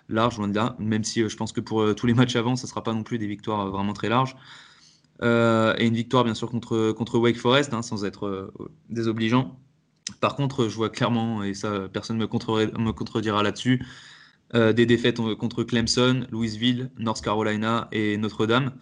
large, 0.08 0.38
loin 0.38 0.48
de 0.48 0.54
là, 0.54 0.76
même 0.80 1.04
si 1.04 1.28
je 1.28 1.36
pense 1.36 1.52
que 1.52 1.60
pour 1.60 1.94
tous 1.94 2.06
les 2.06 2.14
matchs 2.14 2.34
avant, 2.34 2.56
ce 2.56 2.64
ne 2.66 2.68
sera 2.68 2.82
pas 2.82 2.92
non 2.92 3.04
plus 3.04 3.18
des 3.18 3.28
victoires 3.28 3.70
vraiment 3.70 3.92
très 3.92 4.08
larges. 4.08 4.36
Euh, 5.22 5.74
et 5.78 5.86
une 5.86 5.94
victoire 5.94 6.24
bien 6.24 6.34
sûr 6.34 6.50
contre, 6.50 6.92
contre 6.92 7.18
Wake 7.18 7.38
Forest, 7.38 7.72
hein, 7.72 7.82
sans 7.82 8.04
être 8.04 8.26
euh, 8.26 8.52
désobligeant. 8.90 9.58
Par 10.20 10.36
contre, 10.36 10.68
je 10.68 10.76
vois 10.76 10.90
clairement, 10.90 11.42
et 11.42 11.54
ça 11.54 11.88
personne 11.92 12.18
ne 12.18 12.22
me, 12.24 12.92
contredira 12.92 13.42
là-dessus, 13.42 13.84
euh, 14.54 14.72
des 14.72 14.86
défaites 14.86 15.20
contre 15.36 15.64
Clemson, 15.64 16.26
Louisville, 16.30 16.90
North 16.98 17.22
Carolina 17.22 17.88
et 17.92 18.16
Notre-Dame. 18.16 18.72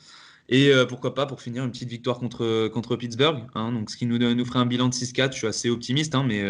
Et 0.49 0.72
pourquoi 0.88 1.14
pas 1.14 1.26
pour 1.26 1.40
finir 1.40 1.64
une 1.64 1.70
petite 1.70 1.88
victoire 1.88 2.18
contre, 2.18 2.97
Pittsburgh, 2.97 3.45
hein, 3.55 3.84
ce 3.88 3.97
qui 3.97 4.07
nous, 4.07 4.45
ferait 4.45 4.59
un 4.59 4.66
bilan 4.66 4.88
de 4.88 4.95
6-4. 4.95 5.32
Je 5.32 5.38
suis 5.38 5.47
assez 5.47 5.70
optimiste, 5.70 6.14
hein, 6.14 6.24
mais 6.26 6.45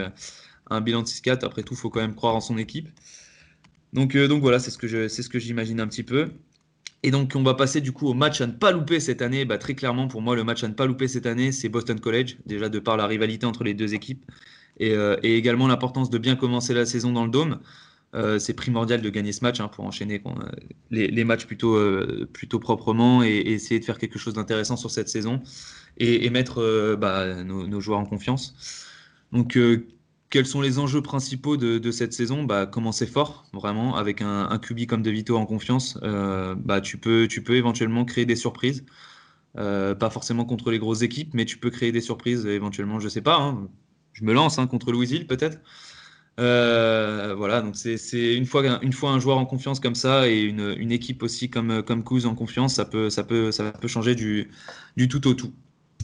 un 0.69 0.81
bilan 0.81 1.03
de 1.03 1.07
6-4, 1.07 1.45
après 1.45 1.63
tout, 1.63 1.75
il 1.75 1.77
faut 1.77 1.91
quand 1.91 2.01
même 2.01 2.15
croire 2.15 2.35
en 2.35 2.41
son 2.41 2.59
équipe. 2.59 2.89
Donc, 3.93 4.17
donc 4.17 4.41
voilà, 4.41 4.59
c'est 4.59 4.71
ce 4.73 4.79
que 5.29 5.39
j'imagine 5.39 5.81
un 5.81 5.87
petit 5.87 6.03
peu. 6.03 6.31
Et 7.05 7.11
donc, 7.11 7.33
on 7.37 7.43
va 7.43 7.53
passer 7.53 7.83
du 7.83 7.93
coup 7.93 8.09
au 8.09 8.15
match 8.15 8.41
à 8.41 8.47
ne 8.47 8.53
pas 8.53 8.73
louper 8.73 8.99
cette 8.99 9.21
année. 9.23 9.45
Bah, 9.45 9.59
très 9.59 9.75
clairement, 9.75 10.09
pour 10.09 10.23
moi, 10.23 10.35
le 10.35 10.43
match 10.43 10.65
à 10.65 10.69
ne 10.69 10.73
pas 10.73 10.87
louper 10.87 11.07
cette 11.07 11.27
année, 11.27 11.53
c'est 11.53 11.69
Boston 11.69 12.01
College, 12.01 12.39
déjà 12.47 12.71
de 12.71 12.79
par 12.79 12.97
la 12.97 13.07
rivalité 13.07 13.47
entre 13.47 13.63
les 13.63 13.75
deux 13.75 13.95
équipes 13.95 14.25
et, 14.79 14.95
euh, 14.95 15.17
également 15.23 15.67
l'importance 15.69 16.11
de 16.11 16.19
bien 16.19 16.37
commencer 16.37 16.75
la 16.75 16.87
saison 16.87 17.13
dans 17.13 17.25
le 17.25 17.31
dôme. 17.31 17.61
Euh, 18.15 18.39
c'est 18.39 18.55
primordial 18.55 19.03
de 19.03 19.11
gagner 19.11 19.33
ce 19.33 19.43
match 19.43 19.61
hein, 19.61 19.69
pour 19.69 19.85
enchaîner 19.85 20.23
euh, 20.25 20.31
les, 20.91 21.25
matchs 21.25 21.47
plutôt, 21.47 21.79
plutôt 22.33 22.59
proprement 22.59 23.23
et, 23.23 23.37
essayer 23.37 23.81
de 23.81 23.85
faire 23.85 23.99
quelque 23.99 24.19
chose 24.19 24.35
d'intéressant 24.35 24.77
sur 24.77 24.91
cette 24.91 25.09
saison 25.09 25.43
et, 25.99 26.31
mettre 26.31 26.97
bah, 26.97 27.43
nos, 27.45 27.81
joueurs 27.81 27.99
en 27.99 28.07
confiance. 28.07 28.87
Donc, 29.33 29.57
quels 30.35 30.47
sont 30.47 30.61
les 30.61 30.81
enjeux 30.81 31.01
principaux 31.01 31.57
de, 31.57 31.91
cette 31.93 32.13
saison? 32.13 32.43
Bah, 32.43 32.67
Commencer 32.67 33.07
fort, 33.07 33.47
vraiment, 33.53 33.95
avec 33.95 34.21
un, 34.21 34.49
un 34.51 34.59
QB 34.59 34.87
comme 34.87 35.01
De 35.01 35.11
Vito 35.13 35.37
en 35.37 35.47
confiance, 35.47 35.97
euh, 36.03 36.57
bah, 36.57 36.81
tu, 36.81 36.99
peux, 36.99 37.29
tu 37.29 37.45
peux 37.45 37.55
éventuellement 37.55 38.05
créer 38.05 38.27
des 38.27 38.35
surprises. 38.35 38.85
Euh, 39.59 39.95
pas 39.95 40.11
forcément 40.11 40.45
contre 40.45 40.73
les 40.73 40.81
grosses 40.81 41.03
équipes, 41.03 41.35
mais 41.35 41.45
tu 41.45 41.59
peux 41.59 41.71
créer 41.71 41.93
des 41.93 42.01
surprises 42.01 42.47
éventuellement, 42.47 42.99
je 42.99 43.09
sais 43.09 43.21
pas. 43.21 43.37
Hein. 43.37 43.69
je 44.13 44.25
me 44.25 44.33
lance 44.33 44.59
hein, 44.59 44.67
contre 44.67 44.91
Louisville 44.91 45.29
peut-être. 45.29 45.61
Euh, 46.41 47.35
voilà, 47.37 47.63
donc 47.63 47.77
c'est 47.77 48.35
une 48.35 48.47
fois, 48.47 48.83
une 48.83 48.93
fois 48.93 49.11
un 49.11 49.21
joueur 49.21 49.39
en 49.39 49.47
confiance 49.47 49.79
comme 49.79 49.95
ça 49.95 50.29
et 50.29 50.41
une, 50.43 50.75
une 50.79 50.91
équipe 50.91 51.23
aussi 51.23 51.49
comme, 51.49 51.83
comme 51.83 52.03
en 52.25 52.35
confiance, 52.35 52.75
ça 52.75 52.85
peut, 52.85 53.09
ça 53.11 53.23
peut, 53.23 53.53
ça 53.53 53.71
peut 53.73 53.89
changer 53.89 54.15
du, 54.15 54.51
du 54.97 55.09
tout 55.09 55.27
au 55.29 55.35
tout. 55.35 55.53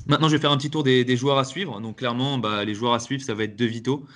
Maintenant, 0.06 0.28
je 0.28 0.36
vais 0.36 0.40
faire 0.40 0.52
un 0.52 0.56
petit 0.56 0.70
tour 0.70 0.82
des, 0.82 1.16
joueurs 1.16 1.38
à 1.38 1.44
suivre. 1.44 1.80
Donc, 1.80 1.98
clairement, 1.98 2.38
bah, 2.38 2.64
les 2.64 2.74
joueurs 2.74 2.94
à 2.94 3.00
suivre, 3.00 3.22
ça 3.22 3.34
va 3.34 3.44
être 3.44 3.56
De 3.56 3.64
Vito. 3.64 4.06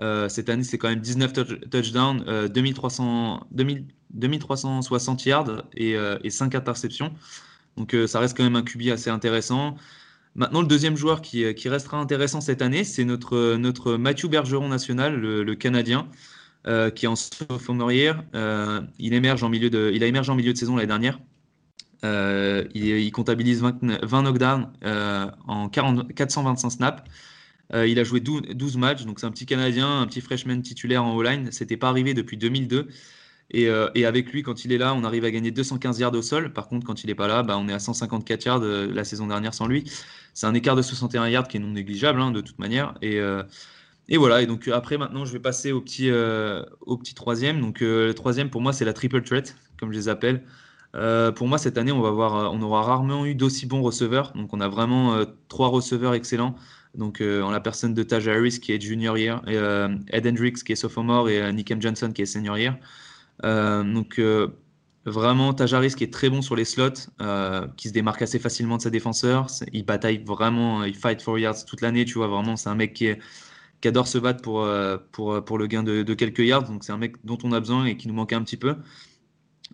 Euh, 0.00 0.28
cette 0.28 0.48
année, 0.48 0.64
c'est 0.64 0.78
quand 0.78 0.88
même 0.88 1.00
19 1.00 1.32
touchdowns, 1.70 2.48
2300, 2.48 3.46
2360 3.50 5.24
yards 5.26 5.64
et, 5.74 5.96
5 6.28 6.54
euh, 6.54 6.58
interceptions. 6.58 7.14
Donc, 7.76 7.94
euh, 7.94 8.06
ça 8.06 8.20
reste 8.20 8.36
quand 8.36 8.44
même 8.44 8.56
un 8.56 8.62
QB 8.62 8.88
assez 8.88 9.10
intéressant. 9.10 9.76
Maintenant, 10.34 10.60
le 10.60 10.68
deuxième 10.68 10.96
joueur 10.96 11.20
qui, 11.20 11.44
restera 11.68 11.98
intéressant 11.98 12.40
cette 12.40 12.62
année, 12.62 12.84
c'est 12.84 13.04
notre, 13.04 13.56
notre 13.56 13.96
Mathieu 13.96 14.28
Bergeron 14.28 14.68
national, 14.68 15.16
le, 15.16 15.54
Canadien, 15.54 16.08
qui 16.64 17.04
est 17.04 17.08
en 17.08 17.16
sophomore 17.16 17.92
year. 17.92 18.22
il, 18.98 19.14
émerge 19.14 19.42
en 19.42 19.48
milieu 19.48 19.70
de, 19.70 19.90
il 19.92 20.04
a 20.04 20.06
émergé 20.06 20.30
en 20.30 20.36
milieu 20.36 20.52
de 20.52 20.58
saison 20.58 20.76
l'année 20.76 20.86
dernière. 20.86 21.18
Euh, 22.04 22.64
il, 22.74 23.10
comptabilise 23.10 23.60
20, 23.62 24.22
knockdowns 24.22 24.70
euh, 24.84 25.30
en 25.46 25.68
425 25.68 26.70
snaps. 26.70 27.02
Euh, 27.74 27.86
il 27.86 27.98
a 27.98 28.04
joué 28.04 28.20
12, 28.20 28.76
matchs, 28.76 29.04
donc 29.04 29.20
c'est 29.20 29.26
un 29.26 29.30
petit 29.30 29.46
Canadien, 29.46 30.00
un 30.00 30.06
petit 30.06 30.20
freshman 30.20 30.62
titulaire 30.62 31.04
en 31.04 31.14
O-line. 31.14 31.50
C'était 31.52 31.76
pas 31.76 31.88
arrivé 31.88 32.14
depuis 32.14 32.36
2002. 32.36 32.88
Et, 33.50 33.68
avec 34.04 34.32
lui, 34.32 34.42
quand 34.42 34.64
il 34.64 34.72
est 34.72 34.78
là, 34.78 34.94
on 34.94 35.04
arrive 35.04 35.24
à 35.24 35.30
gagner 35.30 35.50
215 35.50 35.98
yards 36.00 36.14
au 36.14 36.22
sol. 36.22 36.52
Par 36.52 36.68
contre, 36.68 36.86
quand 36.86 37.02
il 37.02 37.06
n'est 37.06 37.14
pas 37.14 37.28
là, 37.28 37.42
bah, 37.42 37.56
on 37.58 37.68
est 37.68 37.72
à 37.72 37.78
154 37.78 38.44
yards 38.44 38.60
la 38.60 39.04
saison 39.04 39.26
dernière 39.26 39.54
sans 39.54 39.66
lui. 39.66 39.90
C'est 40.34 40.46
un 40.46 40.54
écart 40.54 40.76
de 40.76 40.82
61 40.82 41.28
yards 41.28 41.48
qui 41.48 41.56
est 41.56 41.60
non 41.60 41.68
négligeable 41.68 42.20
hein, 42.20 42.30
de 42.30 42.40
toute 42.42 42.58
manière. 42.58 42.94
Et, 43.00 43.18
et, 44.08 44.16
voilà. 44.18 44.42
Et 44.42 44.46
donc 44.46 44.68
après, 44.68 44.98
maintenant, 44.98 45.24
je 45.24 45.32
vais 45.32 45.40
passer 45.40 45.72
au 45.72 45.80
petit, 45.80 46.10
troisième. 47.14 47.60
Donc 47.60 47.80
le 47.80 48.12
troisième, 48.12 48.50
pour 48.50 48.60
moi, 48.60 48.74
c'est 48.74 48.84
la 48.84 48.92
triple 48.92 49.22
threat, 49.22 49.56
comme 49.78 49.92
je 49.92 49.98
les 49.98 50.08
appelle. 50.08 50.44
Euh, 50.94 51.32
pour 51.32 51.48
moi, 51.48 51.58
cette 51.58 51.78
année, 51.78 51.92
on, 51.92 52.00
va 52.00 52.10
voir, 52.10 52.36
euh, 52.36 52.48
on 52.52 52.62
aura 52.62 52.82
rarement 52.82 53.26
eu 53.26 53.34
d'aussi 53.34 53.66
bons 53.66 53.82
receveurs. 53.82 54.32
Donc, 54.34 54.52
on 54.54 54.60
a 54.60 54.68
vraiment 54.68 55.14
euh, 55.14 55.24
trois 55.48 55.68
receveurs 55.68 56.14
excellents. 56.14 56.54
Donc, 56.94 57.20
en 57.20 57.50
la 57.50 57.60
personne 57.60 57.94
de 57.94 58.02
Taj 58.02 58.26
Harris 58.26 58.58
qui 58.60 58.72
est 58.72 58.80
junior 58.80 59.16
year, 59.18 59.42
Ed 60.08 60.26
Hendricks 60.26 60.64
qui 60.64 60.72
est 60.72 60.76
sophomore 60.76 61.28
et 61.28 61.52
Nickem 61.52 61.80
Johnson 61.80 62.10
qui 62.12 62.22
est 62.22 62.26
senior 62.26 62.58
year. 62.58 62.76
Donc, 63.42 64.20
vraiment, 65.04 65.54
Taj 65.54 65.74
Harris 65.74 65.94
qui 65.96 66.04
est 66.04 66.12
très 66.12 66.28
bon 66.30 66.42
sur 66.42 66.56
les 66.56 66.64
slots, 66.64 66.90
qui 67.76 67.88
se 67.88 67.92
démarque 67.92 68.22
assez 68.22 68.38
facilement 68.38 68.76
de 68.76 68.82
ses 68.82 68.90
défenseurs. 68.90 69.46
Il 69.72 69.84
bataille 69.84 70.22
vraiment, 70.24 70.84
il 70.84 70.94
fight 70.94 71.22
for 71.22 71.38
yards 71.38 71.64
toute 71.66 71.80
l'année. 71.80 72.04
Tu 72.04 72.14
vois, 72.14 72.28
vraiment, 72.28 72.56
c'est 72.56 72.68
un 72.68 72.74
mec 72.74 72.94
qui, 72.94 73.08
adore 73.84 74.08
se 74.08 74.18
battre 74.18 74.42
pour, 74.42 74.62
le 75.58 75.66
gain 75.66 75.82
de, 75.82 76.14
quelques 76.14 76.40
yards. 76.40 76.64
Donc, 76.64 76.84
c'est 76.84 76.92
un 76.92 76.98
mec 76.98 77.16
dont 77.24 77.38
on 77.44 77.52
a 77.52 77.60
besoin 77.60 77.86
et 77.86 77.96
qui 77.96 78.08
nous 78.08 78.14
manquait 78.14 78.36
un 78.36 78.42
petit 78.42 78.56
peu. 78.56 78.76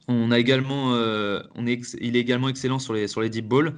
On 0.09 0.31
a 0.31 0.39
également, 0.39 0.95
euh, 0.95 1.43
il 2.01 2.17
est 2.17 2.21
également 2.21 2.49
excellent 2.49 2.79
sur 2.79 2.93
les, 2.93 3.09
sur 3.09 3.21
les 3.21 3.31
deep 3.31 3.49
balls. 3.49 3.75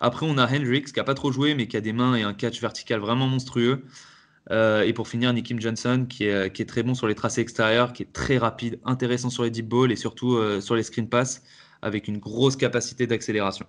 Après, 0.00 0.26
on 0.26 0.38
a 0.38 0.46
Hendrix 0.46 0.84
qui 0.84 0.98
a 0.98 1.04
pas 1.04 1.14
trop 1.14 1.30
joué, 1.30 1.54
mais 1.54 1.68
qui 1.68 1.76
a 1.76 1.80
des 1.80 1.92
mains 1.92 2.14
et 2.14 2.22
un 2.22 2.32
catch 2.32 2.60
vertical 2.60 3.00
vraiment 3.00 3.28
monstrueux. 3.28 3.84
Euh, 4.50 4.82
et 4.82 4.92
pour 4.92 5.08
finir, 5.08 5.32
Nikim 5.32 5.60
Johnson 5.60 6.06
qui 6.08 6.24
est, 6.24 6.68
très 6.68 6.82
bon 6.82 6.94
sur 6.94 7.06
les 7.06 7.14
tracés 7.14 7.40
extérieurs, 7.40 7.92
qui 7.92 8.02
est 8.02 8.12
très 8.12 8.38
rapide, 8.38 8.80
intéressant 8.84 9.30
sur 9.30 9.44
les 9.44 9.50
deep 9.50 9.68
balls 9.68 9.92
et 9.92 9.96
surtout 9.96 10.34
euh, 10.34 10.60
sur 10.60 10.74
les 10.74 10.82
screen 10.82 11.08
pass 11.08 11.42
avec 11.82 12.08
une 12.08 12.18
grosse 12.18 12.56
capacité 12.56 13.06
d'accélération. 13.06 13.66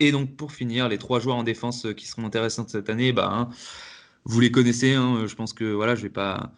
Et 0.00 0.12
donc 0.12 0.36
pour 0.36 0.52
finir, 0.52 0.88
les 0.88 0.98
trois 0.98 1.20
joueurs 1.20 1.36
en 1.36 1.44
défense 1.44 1.86
qui 1.96 2.06
seront 2.06 2.26
intéressants 2.26 2.66
cette 2.68 2.90
année, 2.90 3.12
bah, 3.12 3.30
hein, 3.32 3.48
vous 4.24 4.40
les 4.40 4.50
connaissez. 4.50 4.94
Hein, 4.94 5.24
je 5.26 5.34
pense 5.34 5.52
que 5.52 5.64
voilà, 5.64 5.94
je 5.94 6.02
vais 6.02 6.10
pas 6.10 6.52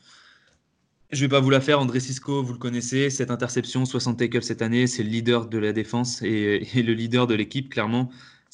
je 1.10 1.20
vais 1.22 1.28
pas 1.28 1.40
vous 1.40 1.50
la 1.50 1.60
faire, 1.60 1.80
André 1.80 2.00
Cisco, 2.00 2.42
vous 2.42 2.52
le 2.52 2.58
connaissez, 2.58 3.08
cette 3.08 3.30
interception, 3.30 3.86
60 3.86 4.18
tackles 4.18 4.42
cette 4.42 4.60
année, 4.60 4.86
c'est 4.86 5.02
le 5.02 5.08
leader 5.08 5.46
de 5.46 5.56
la 5.56 5.72
défense 5.72 6.20
et, 6.22 6.60
le 6.74 6.92
leader 6.92 7.26
de 7.26 7.34
l'équipe, 7.34 7.70
clairement. 7.70 8.10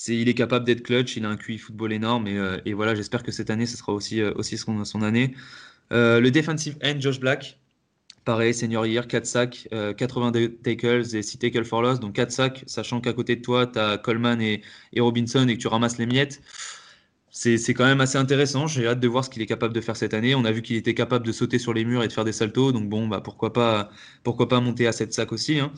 Il 0.09 0.29
est 0.29 0.35
capable 0.35 0.65
d'être 0.65 0.83
clutch, 0.83 1.17
il 1.17 1.25
a 1.25 1.31
un 1.31 1.37
QI 1.37 1.59
football 1.59 1.93
énorme 1.93 2.27
et, 2.27 2.37
euh, 2.37 2.59
voilà, 2.75 2.95
j'espère 2.95 3.23
que 3.23 3.33
cette 3.33 3.51
année, 3.51 3.67
ce 3.67 3.77
sera 3.77 3.93
aussi, 3.93 4.21
euh, 4.21 4.33
aussi 4.35 4.59
son, 4.59 5.03
année. 5.03 5.35
Euh, 5.93 6.21
le 6.21 6.31
defensive 6.31 6.77
end, 6.85 6.97
Josh 6.99 7.21
Black, 7.21 7.59
pareil, 8.25 8.55
senior 8.55 8.87
year, 8.87 9.07
4 9.07 9.27
sacs, 9.27 9.69
82 9.97 10.57
tackles 10.57 11.15
et 11.15 11.23
6 11.23 11.39
tackles 11.39 11.65
for 11.65 11.83
loss, 11.83 12.01
donc 12.01 12.15
4 12.15 12.31
sacs, 12.33 12.65
sachant 12.67 13.01
qu'à 13.01 13.13
côté 13.13 13.37
de 13.37 13.43
toi, 13.43 13.67
tu 13.67 13.79
as 13.79 13.99
Coleman 13.99 14.41
et, 14.41 14.63
et 14.93 15.01
Robinson 15.01 15.47
et 15.49 15.57
que 15.57 15.61
tu 15.61 15.69
ramasses 15.69 15.99
les 15.99 16.07
miettes 16.07 16.41
c'est 17.35 17.75
quand 17.75 17.85
même 17.85 18.01
assez 18.01 18.17
intéressant. 18.17 18.69
J'ai 18.69 18.87
hâte 18.87 19.01
de 19.01 19.09
voir 19.09 19.25
ce 19.25 19.31
qu'il 19.31 19.43
est 19.43 19.47
capable 19.47 19.75
de 19.75 19.81
faire 19.81 19.97
cette 19.97 20.15
année. 20.15 20.35
On 20.37 20.45
a 20.45 20.53
vu 20.53 20.63
qu'il 20.63 20.77
était 20.77 20.95
capable 20.95 21.27
de 21.27 21.33
sauter 21.33 21.59
sur 21.59 21.75
les 21.75 21.85
murs 21.85 22.05
et 22.05 22.09
de 22.09 22.13
faire 22.13 22.25
des 22.25 22.33
saltos. 22.33 22.71
Donc 22.71 22.89
bon, 22.89 23.09
bah 23.09 23.21
pourquoi 23.21 23.53
pas, 23.53 23.91
pourquoi 24.23 24.49
pas 24.49 24.61
monter 24.61 24.87
à 24.87 24.93
cette 24.93 25.13
sac 25.13 25.33
aussi. 25.33 25.59
Hein. 25.59 25.73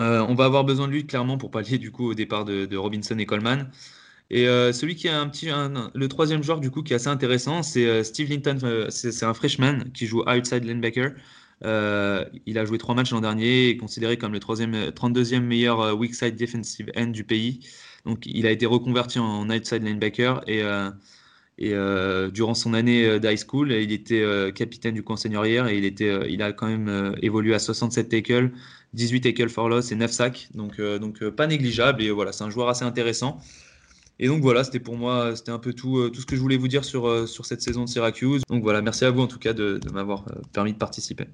Euh, 0.00 0.24
on 0.28 0.34
va 0.34 0.46
avoir 0.46 0.64
besoin 0.64 0.88
de 0.88 0.92
lui 0.92 1.06
clairement 1.06 1.38
pour 1.38 1.50
pallier 1.50 1.78
du 1.78 1.92
coup 1.92 2.10
au 2.10 2.14
départ 2.14 2.44
de, 2.44 2.76
Robinson 2.76 3.16
et 3.18 3.26
Coleman. 3.26 3.70
Et 4.30 4.48
euh, 4.48 4.72
celui 4.72 4.96
qui 4.96 5.08
a 5.08 5.20
un 5.20 5.28
petit, 5.28 5.48
le 5.48 6.08
troisième 6.08 6.42
joueur 6.42 6.60
du 6.60 6.70
coup 6.70 6.82
qui 6.82 6.92
est 6.92 6.96
assez 6.96 7.08
intéressant, 7.08 7.62
c'est 7.62 7.86
euh, 7.86 8.02
Steve 8.02 8.30
Linton. 8.30 8.58
c'est 8.90 9.24
un 9.24 9.34
freshman 9.34 9.84
qui 9.92 10.06
joue 10.06 10.22
outside 10.22 10.64
linebacker. 10.64 11.12
il 11.62 12.58
a 12.58 12.64
joué 12.64 12.78
trois 12.78 12.94
matchs 12.94 13.12
l'an 13.12 13.20
dernier 13.20 13.68
et 13.68 13.76
considéré 13.76 14.16
comme 14.16 14.32
le 14.32 14.40
troisième, 14.40 14.74
32e 14.90 15.40
meilleur 15.40 15.96
weak 15.96 16.14
side 16.14 16.36
defensive 16.36 16.90
end 16.96 17.08
du 17.08 17.24
pays. 17.24 17.60
Donc 18.04 18.26
il 18.26 18.46
a 18.46 18.50
été 18.50 18.66
reconverti 18.66 19.18
en 19.18 19.48
outside 19.48 19.84
linebacker 19.84 20.42
et, 20.48 20.62
Et 21.58 21.72
durant 22.32 22.54
son 22.54 22.74
année 22.74 23.20
d'high 23.20 23.38
school, 23.38 23.72
il 23.72 23.92
était 23.92 24.24
capitaine 24.54 24.94
du 24.94 25.04
camp 25.04 25.16
hier 25.24 25.68
et 25.68 25.78
il, 25.78 25.84
était, 25.84 26.28
il 26.28 26.42
a 26.42 26.52
quand 26.52 26.66
même 26.66 27.14
évolué 27.22 27.54
à 27.54 27.58
67 27.60 28.08
tackles, 28.08 28.50
18 28.94 29.20
tackles 29.20 29.48
for 29.48 29.68
loss 29.68 29.92
et 29.92 29.96
9 29.96 30.10
sacs. 30.10 30.48
Donc, 30.54 30.80
donc 30.80 31.28
pas 31.30 31.46
négligeable. 31.46 32.02
Et 32.02 32.10
voilà, 32.10 32.32
c'est 32.32 32.44
un 32.44 32.50
joueur 32.50 32.68
assez 32.68 32.84
intéressant. 32.84 33.40
Et 34.18 34.28
donc 34.28 34.42
voilà, 34.42 34.62
c'était 34.62 34.80
pour 34.80 34.96
moi, 34.96 35.34
c'était 35.34 35.50
un 35.50 35.58
peu 35.58 35.72
tout, 35.72 36.08
tout 36.10 36.20
ce 36.20 36.26
que 36.26 36.36
je 36.36 36.40
voulais 36.40 36.56
vous 36.56 36.68
dire 36.68 36.84
sur, 36.84 37.28
sur 37.28 37.46
cette 37.46 37.62
saison 37.62 37.84
de 37.84 37.88
Syracuse. 37.88 38.42
Donc 38.48 38.62
voilà, 38.62 38.80
merci 38.80 39.04
à 39.04 39.10
vous 39.10 39.20
en 39.20 39.26
tout 39.26 39.40
cas 39.40 39.52
de, 39.52 39.80
m'avoir 39.92 40.24
permis 40.52 40.72
de 40.72 40.78
participer. 40.78 41.26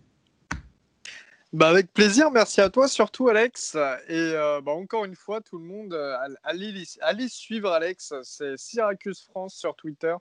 Bah 1.53 1.69
avec 1.69 1.93
plaisir, 1.93 2.31
merci 2.31 2.61
à 2.61 2.71
toi 2.71 2.87
surtout 2.87 3.29
Alex. 3.29 3.75
Et 4.09 4.13
euh, 4.13 4.61
bah 4.61 4.71
encore 4.71 5.05
une 5.05 5.17
fois, 5.17 5.41
tout 5.41 5.59
le 5.59 5.65
monde, 5.65 5.93
euh, 5.95 6.17
allez, 6.45 6.85
allez 7.01 7.29
suivre 7.29 7.71
Alex, 7.73 8.15
c'est 8.23 8.57
Syracuse 8.57 9.23
France 9.29 9.57
sur 9.57 9.75
Twitter. 9.75 10.15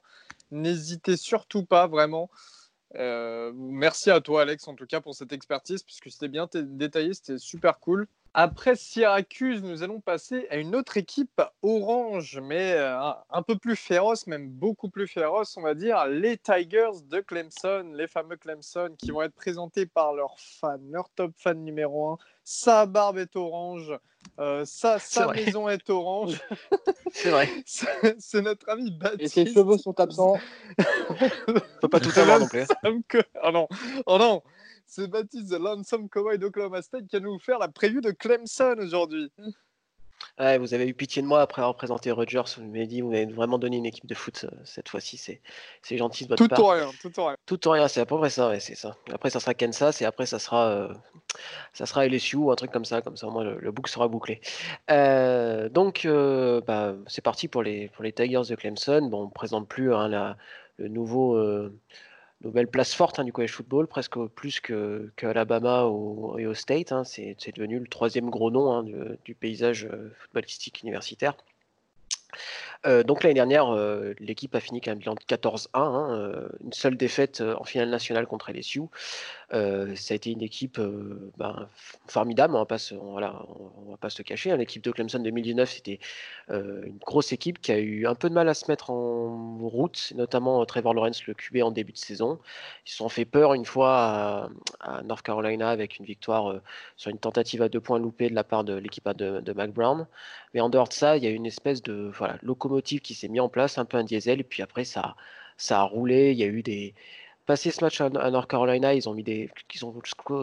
N'hésitez 0.49 1.17
surtout 1.17 1.63
pas, 1.63 1.85
vraiment. 1.85 2.31
Euh, 2.95 3.51
merci 3.55 4.09
à 4.09 4.19
toi 4.19 4.41
Alex 4.41 4.67
en 4.67 4.73
tout 4.75 4.87
cas 4.87 4.99
pour 4.99 5.13
cette 5.13 5.31
expertise, 5.31 5.83
puisque 5.83 6.09
c'était 6.09 6.27
bien 6.27 6.47
détaillé, 6.53 7.13
c'était 7.13 7.37
super 7.37 7.79
cool. 7.79 8.07
Après 8.33 8.75
Syracuse, 8.75 9.63
nous 9.63 9.81
allons 9.81 10.01
passer 10.01 10.47
à 10.51 10.57
une 10.57 10.75
autre 10.75 10.97
équipe 10.97 11.41
orange, 11.63 12.39
mais 12.43 12.73
euh, 12.73 13.11
un, 13.31 13.41
peu 13.41 13.57
plus 13.57 13.75
féroce, 13.75 14.27
même 14.27 14.49
beaucoup 14.49 14.89
plus 14.89 15.07
féroce, 15.07 15.57
on 15.57 15.61
va 15.61 15.73
dire, 15.73 16.05
les 16.05 16.37
Tigers 16.37 17.01
de 17.09 17.21
Clemson, 17.21 17.91
les 17.95 18.07
fameux 18.07 18.37
Clemson, 18.37 18.93
qui 18.97 19.09
vont 19.09 19.23
être 19.23 19.33
présentés 19.33 19.87
par 19.87 20.13
leurs 20.13 20.35
fans, 20.39 20.77
leur 20.91 21.09
top 21.09 21.31
fan 21.37 21.63
numéro 21.63 22.09
un. 22.09 22.17
Sa 22.43 22.85
barbe 22.85 23.17
est 23.17 23.35
orange, 23.35 23.97
euh, 24.39 24.63
sa, 24.63 24.99
maison 25.33 25.67
est 25.67 25.89
orange. 25.89 26.39
C'est 27.11 27.31
vrai. 27.31 27.49
C'est 27.65 28.41
notre 28.41 28.69
ami 28.69 28.91
Baptiste. 28.91 29.37
Et 29.37 29.45
ses 29.45 29.53
cheveux 29.53 29.77
sont 29.77 29.99
absents. 29.99 30.37
on 31.47 31.53
peut 31.81 31.89
pas 31.89 31.99
tout 31.99 32.17
avoir 32.17 32.39
non 32.39 32.47
plus. 32.47 32.65
Oh 33.43 33.51
non, 33.51 33.67
oh 34.05 34.17
non 34.17 34.43
c'est 34.89 35.07
Baptiste 35.07 35.49
The 35.49 35.59
Lonesome 35.59 36.09
Cowboy 36.09 36.39
d'Oklahoma 36.39 36.81
State 36.81 37.05
qui 37.07 37.15
va 37.15 37.19
nous 37.19 37.37
faire 37.37 37.59
la 37.59 37.67
preview 37.67 38.01
de 38.01 38.09
Clemson 38.09 38.75
aujourd'hui. 38.79 39.31
vous 40.39 40.73
avez 40.73 40.87
eu 40.87 40.95
pitié 40.95 41.21
de 41.21 41.27
moi 41.27 41.41
après 41.41 41.61
avoir 41.61 41.75
présenté 41.75 42.09
Rogers. 42.09 42.41
Vous 42.57 42.65
m'avez 42.65 42.87
dit, 42.87 43.01
vous 43.01 43.11
m'avez 43.11 43.27
vraiment 43.27 43.59
donné 43.59 43.77
une 43.77 43.85
équipe 43.85 44.07
de 44.07 44.15
foot 44.15 44.45
euh, 44.45 44.55
cette 44.63 44.89
fois-ci. 44.89 45.17
C'est, 45.17 45.41
c'est 45.83 45.95
gentil 45.95 46.23
de 46.23 46.29
votre 46.29 46.47
tout 46.47 46.61
Ou 46.61 46.65
rien, 46.65 46.89
tout 47.01 47.19
ou 47.19 47.23
rien. 47.23 47.35
Tout 47.45 47.67
ou 47.67 47.71
rien, 47.71 47.87
c'est 47.87 48.01
à 48.01 48.07
peu 48.07 48.17
près 48.17 48.31
ça, 48.31 48.59
c'est 48.59 48.73
ça. 48.73 48.95
Après, 49.13 49.29
ça 49.29 49.39
sera 49.39 49.53
Kansas 49.53 50.01
et 50.01 50.05
après, 50.05 50.25
ça 50.25 50.39
sera, 50.39 50.69
euh, 50.69 50.93
ça 51.73 51.85
sera 51.85 52.07
LSU 52.07 52.37
ou 52.37 52.51
un 52.51 52.55
truc 52.55 52.71
comme 52.71 52.85
ça. 52.85 53.03
Comme 53.03 53.15
ça, 53.15 53.27
au 53.27 53.31
moins, 53.31 53.43
le, 53.43 53.71
bouc 53.71 53.87
sera 53.89 54.07
bouclé. 54.07 54.41
Euh, 54.89 55.69
donc, 55.69 56.07
bah, 56.65 56.95
c'est 57.05 57.21
parti 57.21 57.47
pour 57.47 57.61
les, 57.61 57.89
pour 57.89 58.03
les 58.03 58.11
Tigers 58.11 58.41
de 58.49 58.55
Clemson. 58.55 59.07
Bon, 59.07 59.21
on 59.21 59.25
ne 59.25 59.31
présente 59.31 59.67
plus 59.67 59.93
hein, 59.93 60.07
la, 60.07 60.35
le 60.77 60.87
nouveau 60.87 61.37
nouvelle 62.41 62.67
place 62.67 62.93
forte 62.93 63.19
hein, 63.19 63.23
du 63.23 63.33
college 63.33 63.51
football, 63.51 63.87
presque 63.87 64.17
plus 64.27 64.59
que, 64.59 65.11
Alabama 65.21 65.85
ou 65.85 66.33
Ohio 66.33 66.53
State. 66.53 66.91
Hein. 66.91 67.03
c'est 67.03 67.55
devenu 67.55 67.79
le 67.79 67.87
troisième 67.87 68.29
gros 68.29 68.51
nom 68.51 68.71
hein, 68.71 68.85
du, 69.25 69.35
paysage 69.35 69.85
euh, 69.85 70.09
footballistique 70.19 70.81
universitaire. 70.83 71.35
Euh, 72.85 73.03
donc 73.03 73.23
l'année 73.23 73.33
dernière, 73.33 73.73
euh, 73.75 74.13
l'équipe 74.19 74.55
a 74.55 74.61
fini 74.61 74.77
avec 74.77 74.87
un 74.87 74.95
bilan 74.95 75.15
de 75.15 75.19
14-1, 75.19 75.67
hein, 75.73 76.11
euh, 76.11 76.47
une 76.63 76.71
seule 76.71 76.95
défaite 76.95 77.41
en 77.41 77.65
finale 77.65 77.89
nationale 77.89 78.25
contre 78.25 78.51
LSU. 78.51 78.83
ça 79.51 79.57
a 79.57 80.15
été 80.15 80.31
une 80.31 80.41
équipe 80.41 80.79
ben, 81.37 81.67
formidable, 82.07 82.55
on 82.55 82.59
ne 82.59 82.63
va, 82.63 83.97
pas 83.97 84.09
se 84.09 84.21
cacher. 84.21 84.51
Hein. 84.51 84.57
L'équipe 84.57 84.83
de 84.83 84.91
Clemson 84.91 85.19
2019, 85.19 85.69
c'était 85.69 85.99
une 86.49 86.99
grosse 87.05 87.33
équipe 87.33 87.59
qui 87.59 87.71
a 87.71 87.79
eu 87.79 88.05
un 88.07 88.15
peu 88.15 88.29
de 88.29 88.33
mal 88.33 88.47
à 88.47 88.53
se 88.53 88.69
mettre 88.71 88.91
en 88.91 89.57
route, 89.57 90.13
notamment 90.15 90.65
Trevor 90.65 90.93
Lawrence, 90.93 91.25
le 91.25 91.33
QB 91.33 91.57
en 91.63 91.71
début 91.71 91.91
de 91.91 91.97
saison. 91.97 92.39
Ils 92.85 92.91
se 92.91 92.97
sont 92.97 93.09
fait 93.09 93.25
peur 93.25 93.53
une 93.53 93.65
fois 93.65 94.49
à, 94.79 95.01
North 95.03 95.23
Carolina 95.23 95.69
avec 95.69 95.97
une 95.97 96.05
victoire 96.05 96.61
sur 96.95 97.11
une 97.11 97.19
tentative 97.19 97.61
à 97.61 97.69
deux 97.69 97.81
points 97.81 97.99
loupée 97.99 98.29
de 98.29 98.35
la 98.35 98.43
part 98.43 98.63
de 98.63 98.75
l'équipe 98.75 99.07
de, 99.09 99.41
de 99.41 99.53
Mac 99.53 99.71
Brown. 99.71 100.07
Mais 100.53 100.61
en 100.61 100.69
dehors 100.69 100.87
de 100.87 100.93
ça, 100.93 101.17
il 101.17 101.23
y 101.23 101.27
a 101.27 101.29
une 101.29 101.45
espèce 101.45 101.81
de 101.81 102.11
voilà, 102.15 102.37
locomotive 102.69 103.01
qui 103.01 103.13
s'est 103.15 103.27
mis 103.27 103.39
en 103.39 103.49
place, 103.49 103.77
un 103.77 103.85
peu 103.85 103.97
un 103.97 104.03
diesel, 104.03 104.39
et 104.39 104.43
puis 104.43 104.63
après 104.63 104.83
ça, 104.85 105.15
ça 105.57 105.79
a 105.81 105.83
roulé. 105.83 106.31
Il 106.31 106.37
y 106.37 106.43
a 106.43 106.47
eu 106.47 106.63
des. 106.63 106.93
Passé 107.45 107.71
ce 107.71 107.83
match 107.83 107.99
à, 108.01 108.09
North 108.09 108.49
Carolina, 108.49 108.93
ils 108.93 109.09
ont 109.09 109.13
mis 109.15 109.23
des, 109.23 109.49
ont 109.81 109.93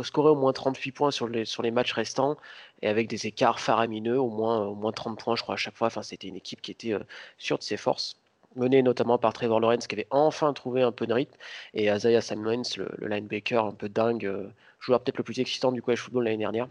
scoré 0.03 0.31
au 0.31 0.35
moins 0.35 0.53
38 0.53 0.93
points 0.93 1.11
sur 1.12 1.29
les, 1.29 1.45
sur 1.45 1.62
les 1.62 1.70
matchs 1.70 1.93
restants 1.93 2.37
et 2.83 2.89
avec 2.89 3.09
des 3.09 3.27
écarts 3.29 3.61
faramineux, 3.61 4.18
au 4.18 4.29
moins, 4.29 4.66
au 4.66 4.74
moins 4.74 4.93
30 4.93 5.18
points, 5.18 5.37
je 5.37 5.43
crois, 5.43 5.55
à 5.55 5.57
chaque 5.57 5.77
fois. 5.77 5.87
Enfin, 5.87 6.03
c'était 6.03 6.27
une 6.29 6.37
équipe 6.37 6.61
qui 6.62 6.72
était 6.72 6.95
euh, 6.95 7.01
sûre 7.39 7.59
de 7.59 7.62
ses 7.62 7.77
forces 7.77 8.16
menée 8.57 8.83
notamment 8.83 9.18
par 9.18 9.33
Trevor 9.33 9.61
Lawrence 9.61 9.87
qui 9.87 9.95
avait 9.95 10.07
enfin 10.11 10.53
trouvé 10.53 10.83
un 10.83 10.93
peu 10.93 11.07
de 11.07 11.12
rythme 11.12 11.37
et 11.74 11.87
Isaiah 11.87 12.20
Simmons, 12.22 12.62
le, 12.77 12.89
linebacker 13.07 13.64
un 13.64 13.72
peu 13.72 13.89
dingue, 13.89 14.27
euh, 14.27 14.49
joueur 14.81 15.01
peut-être 15.03 15.18
le 15.18 15.24
plus 15.24 15.41
excitant 15.41 15.72
du 15.72 15.83
college 15.83 16.01
football 16.01 16.24
l'année 16.24 16.39
dernière. 16.39 16.68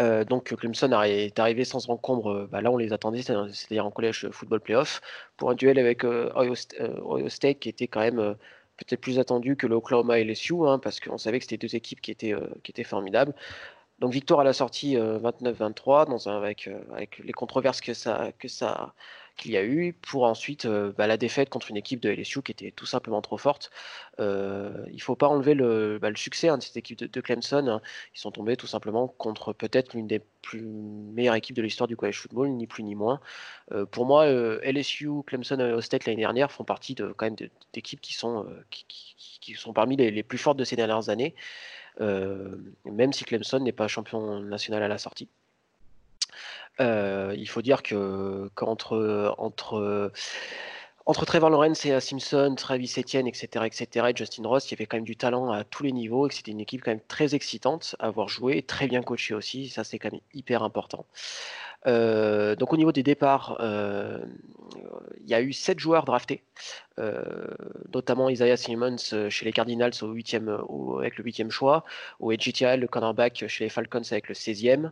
Euh, 0.00 0.24
donc 0.24 0.54
Clemson 0.54 0.92
est 1.02 1.38
arrivé 1.38 1.64
sans 1.64 1.88
encombre, 1.90 2.30
euh, 2.30 2.48
bah, 2.50 2.60
là 2.60 2.70
on 2.70 2.76
les 2.76 2.92
attendait, 2.92 3.22
c'est-à-dire 3.22 3.84
en 3.84 3.90
collège 3.90 4.28
football 4.30 4.60
playoff, 4.60 5.00
pour 5.36 5.50
un 5.50 5.54
duel 5.54 5.78
avec 5.78 6.04
euh, 6.04 6.30
Ohio, 6.36 7.28
State 7.28 7.58
qui 7.58 7.68
était 7.68 7.88
quand 7.88 8.00
même 8.00 8.36
peut-être 8.76 9.00
plus 9.00 9.18
attendu 9.18 9.56
que 9.56 9.66
l'Oklahoma 9.66 10.20
et 10.20 10.24
LSU, 10.24 10.54
hein, 10.66 10.78
parce 10.78 11.00
qu'on 11.00 11.18
savait 11.18 11.38
que 11.38 11.44
c'était 11.44 11.56
deux 11.56 11.74
équipes 11.74 12.00
qui 12.00 12.12
étaient, 12.12 12.34
qui 12.62 12.70
étaient 12.70 12.84
formidables. 12.84 13.34
Donc 13.98 14.12
victoire 14.12 14.40
à 14.40 14.44
la 14.44 14.52
sortie 14.52 14.96
29-23, 14.96 16.28
avec, 16.28 16.70
avec 16.92 17.18
les 17.18 17.32
controverses 17.32 17.80
que 17.80 17.94
ça, 17.94 18.30
que 18.38 18.46
ça, 18.46 18.94
qu'il 19.38 19.52
y 19.52 19.56
a 19.56 19.64
eu 19.64 19.94
pour 19.94 20.24
ensuite 20.24 20.66
bah, 20.66 21.06
la 21.06 21.16
défaite 21.16 21.48
contre 21.48 21.70
une 21.70 21.76
équipe 21.76 22.00
de 22.00 22.10
LSU 22.10 22.42
qui 22.42 22.52
était 22.52 22.70
tout 22.72 22.86
simplement 22.86 23.22
trop 23.22 23.38
forte. 23.38 23.70
Il 24.18 24.24
ne 24.24 25.00
faut 25.00 25.16
pas 25.16 25.28
enlever 25.28 25.54
le, 25.54 25.98
bah, 26.00 26.10
succès 26.14 26.48
hein, 26.48 26.58
de 26.58 26.62
cette 26.62 26.76
équipe 26.76 26.98
de, 26.98 27.20
Clemson. 27.20 27.66
Hein. 27.68 27.80
Ils 28.14 28.18
sont 28.20 28.32
tombés 28.32 28.56
tout 28.56 28.66
simplement 28.66 29.08
contre 29.08 29.52
peut-être 29.52 29.94
l'une 29.94 30.06
des 30.06 30.20
plus 30.42 30.62
meilleures 30.62 31.36
équipes 31.36 31.56
de 31.56 31.62
l'histoire 31.62 31.88
du 31.88 31.96
college 31.96 32.18
football, 32.18 32.48
ni 32.50 32.66
plus 32.66 32.82
ni 32.82 32.94
moins. 32.94 33.20
Pour 33.90 34.06
moi, 34.06 34.26
LSU, 34.26 35.08
Clemson 35.26 35.58
et 35.60 35.82
State 35.82 36.06
l'année 36.06 36.20
dernière 36.22 36.52
font 36.52 36.64
partie 36.64 36.94
de, 36.94 37.12
quand 37.16 37.26
même 37.26 37.36
d'équipes 37.72 38.00
qui 38.00 38.14
sont, 38.14 38.46
parmi 39.74 39.96
les, 39.96 40.22
plus 40.22 40.38
fortes 40.38 40.58
de 40.58 40.64
ces 40.64 40.76
dernières 40.76 41.08
années, 41.08 41.34
même 42.00 43.12
si 43.12 43.24
Clemson 43.24 43.60
n'est 43.60 43.72
pas 43.72 43.88
champion 43.88 44.40
national 44.40 44.82
à 44.82 44.88
la 44.88 44.98
sortie. 44.98 45.28
Euh, 46.80 47.34
il 47.36 47.48
faut 47.48 47.62
dire 47.62 47.82
que 47.82 48.50
qu'entre 48.54 49.34
entre, 49.38 50.12
entre 51.06 51.24
Trevor 51.24 51.50
Lawrence 51.50 51.86
et 51.86 51.98
Simpson, 52.00 52.54
Travis 52.56 52.92
Etienne, 52.98 53.26
etc., 53.26 53.64
etc., 53.64 54.06
et 54.10 54.16
Justin 54.16 54.46
Ross, 54.46 54.70
il 54.70 54.72
y 54.72 54.74
avait 54.74 54.86
quand 54.86 54.98
même 54.98 55.04
du 55.04 55.16
talent 55.16 55.50
à 55.50 55.64
tous 55.64 55.82
les 55.82 55.92
niveaux 55.92 56.26
et 56.26 56.28
que 56.28 56.34
c'était 56.34 56.50
une 56.50 56.60
équipe 56.60 56.82
quand 56.82 56.90
même 56.90 57.00
très 57.08 57.34
excitante 57.34 57.96
à 57.98 58.06
avoir 58.06 58.28
joué, 58.28 58.62
très 58.62 58.88
bien 58.88 59.02
coachée 59.02 59.34
aussi. 59.34 59.68
Ça, 59.70 59.84
c'est 59.84 59.98
quand 59.98 60.12
même 60.12 60.20
hyper 60.34 60.62
important. 60.62 61.06
Euh, 61.86 62.56
donc 62.56 62.72
au 62.72 62.76
niveau 62.76 62.92
des 62.92 63.02
départs, 63.02 63.56
euh, 63.60 64.18
il 65.20 65.28
y 65.28 65.34
a 65.34 65.40
eu 65.40 65.52
sept 65.52 65.78
joueurs 65.78 66.04
draftés, 66.04 66.42
euh, 66.98 67.22
notamment 67.94 68.28
Isaiah 68.28 68.56
Simmons 68.56 68.96
chez 69.28 69.44
les 69.44 69.52
Cardinals 69.52 69.92
au 70.02 70.12
8e, 70.12 70.98
avec 70.98 71.16
le 71.18 71.24
huitième 71.24 71.50
choix, 71.50 71.84
au 72.18 72.32
EGTL, 72.32 72.80
le 72.80 72.88
cornerback 72.88 73.46
chez 73.46 73.64
les 73.64 73.70
Falcons 73.70 74.02
avec 74.10 74.28
le 74.28 74.34
16e. 74.34 74.90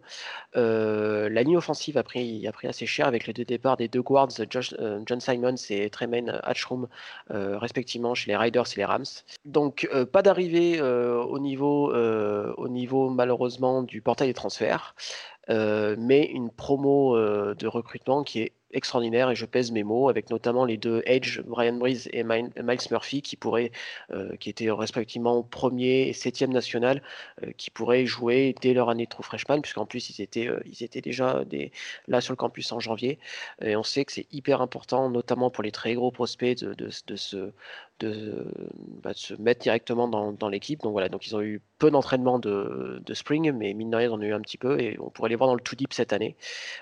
la 0.55 1.43
ligne 1.43 1.57
offensive 1.57 1.97
a 1.99 2.03
pris, 2.03 2.47
a 2.47 2.53
pris 2.53 2.69
assez 2.69 2.87
cher 2.87 3.07
avec 3.07 3.27
les 3.27 3.33
deux 3.33 3.45
départs 3.45 3.77
des 3.77 3.89
deux 3.89 4.03
guards, 4.03 4.29
John 4.51 5.21
Simons 5.21 5.55
et 5.71 5.91
Tremaine 5.91 6.41
Hatchroom, 6.43 6.89
respectivement 7.31 8.15
chez 8.15 8.31
les 8.31 8.37
Riders 8.37 8.67
et 8.75 8.77
les 8.77 8.85
Rams. 8.85 9.05
Donc 9.45 9.89
pas 10.13 10.23
d'arrivée 10.23 10.81
au, 10.81 11.39
niveau, 11.39 11.93
au 11.93 12.69
niveau 12.69 13.11
malheureusement 13.11 13.83
du 13.83 14.01
portail 14.03 14.29
des 14.29 14.35
transferts. 14.35 14.95
Euh, 15.49 15.95
mais 15.99 16.25
une 16.25 16.51
promo 16.51 17.17
euh, 17.17 17.55
de 17.55 17.67
recrutement 17.67 18.25
qui 18.25 18.41
est 18.41 18.53
extraordinaire 18.73 19.31
et 19.31 19.37
je 19.37 19.47
pèse 19.47 19.71
mes 19.71 19.85
mots 19.85 20.09
avec 20.09 20.29
notamment 20.29 20.65
les 20.65 20.77
deux 20.77 21.01
Edge, 21.07 21.41
Brian 21.41 21.75
Breeze 21.75 22.09
et 22.13 22.25
Miles 22.25 22.51
Murphy 22.91 23.23
qui 23.23 23.37
pourraient, 23.37 23.71
euh, 24.13 24.37
qui 24.37 24.51
étaient 24.51 24.71
respectivement 24.71 25.43
premier 25.45 26.09
et 26.09 26.13
septième 26.13 26.53
national, 26.53 27.01
qui 27.57 27.71
pourraient 27.71 28.07
jouer 28.07 28.55
dès 28.61 28.75
leur 28.75 28.91
année 28.91 29.05
de 29.05 29.09
true 29.09 29.23
freshman 29.23 29.61
puisqu'en 29.63 29.87
plus 29.87 30.11
ils 30.11 30.21
étaient, 30.21 30.51
ils 30.67 30.83
étaient 30.83 31.01
déjà 31.01 31.45
des, 31.45 31.71
là 32.09 32.21
sur 32.21 32.33
le 32.33 32.37
campus 32.37 32.71
en 32.73 32.81
janvier. 32.81 33.19
Et 33.63 33.77
on 33.77 33.85
sait 33.85 34.05
que 34.05 34.13
c'est 34.13 34.27
hyper 34.33 34.61
important 34.61 35.09
notamment 35.11 35.49
pour 35.49 35.63
les 35.63 35.73
très 35.73 35.95
gros 35.95 36.11
prospects 36.11 36.59
de, 36.59 36.75
de, 36.75 37.17
ce, 37.17 37.53
bah, 37.99 39.13
de, 39.13 39.17
se 39.17 39.35
mettre 39.35 39.63
directement 39.63 40.09
dans, 40.09 40.49
l'équipe. 40.49 40.83
Donc 40.83 40.93
voilà, 40.93 41.09
donc 41.09 41.27
ils 41.27 41.35
ont 41.35 41.41
eu 41.41 41.63
peu 41.79 41.91
d'entraînement 41.91 42.39
de, 42.39 43.03
spring, 43.15 43.53
mais 43.53 43.73
mine 43.75 43.91
de 43.91 43.97
rien, 43.97 44.09
ils 44.09 44.13
en 44.13 44.19
ont 44.19 44.23
eu 44.23 44.33
un 44.33 44.41
petit 44.41 44.59
peu 44.59 44.81
et 44.81 44.99
on 45.01 45.09
pourrait 45.09 45.31
les 45.31 45.37
voir 45.37 45.49
dans 45.49 45.55
le 45.55 45.61
too 45.61 45.77
deep 45.77 45.93
cette 45.93 46.13
année. 46.13 46.37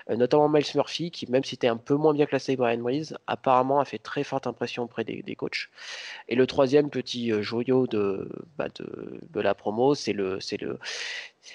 Euh, 0.09 0.17
notamment 0.17 0.49
Miles 0.49 0.65
Murphy, 0.75 1.11
qui 1.11 1.29
même 1.31 1.43
si 1.43 1.51
c'était 1.51 1.67
un 1.67 1.77
peu 1.77 1.95
moins 1.95 2.13
bien 2.13 2.25
classé 2.25 2.55
que 2.55 2.61
Brian 2.61 2.81
Weiss, 2.81 3.13
apparemment 3.27 3.79
a 3.79 3.85
fait 3.85 3.97
très 3.97 4.23
forte 4.23 4.47
impression 4.47 4.83
auprès 4.83 5.03
des, 5.03 5.35
coachs. 5.35 5.69
Et 6.27 6.35
le 6.35 6.47
troisième 6.47 6.89
petit 6.89 7.31
euh, 7.31 7.41
joyau 7.41 7.87
de, 7.87 8.29
bah, 8.57 8.67
de, 8.69 9.39
la 9.39 9.53
promo, 9.53 9.95
c'est 9.95 10.13
le, 10.13 10.39
c'est 10.41 10.59
le, 10.59 10.79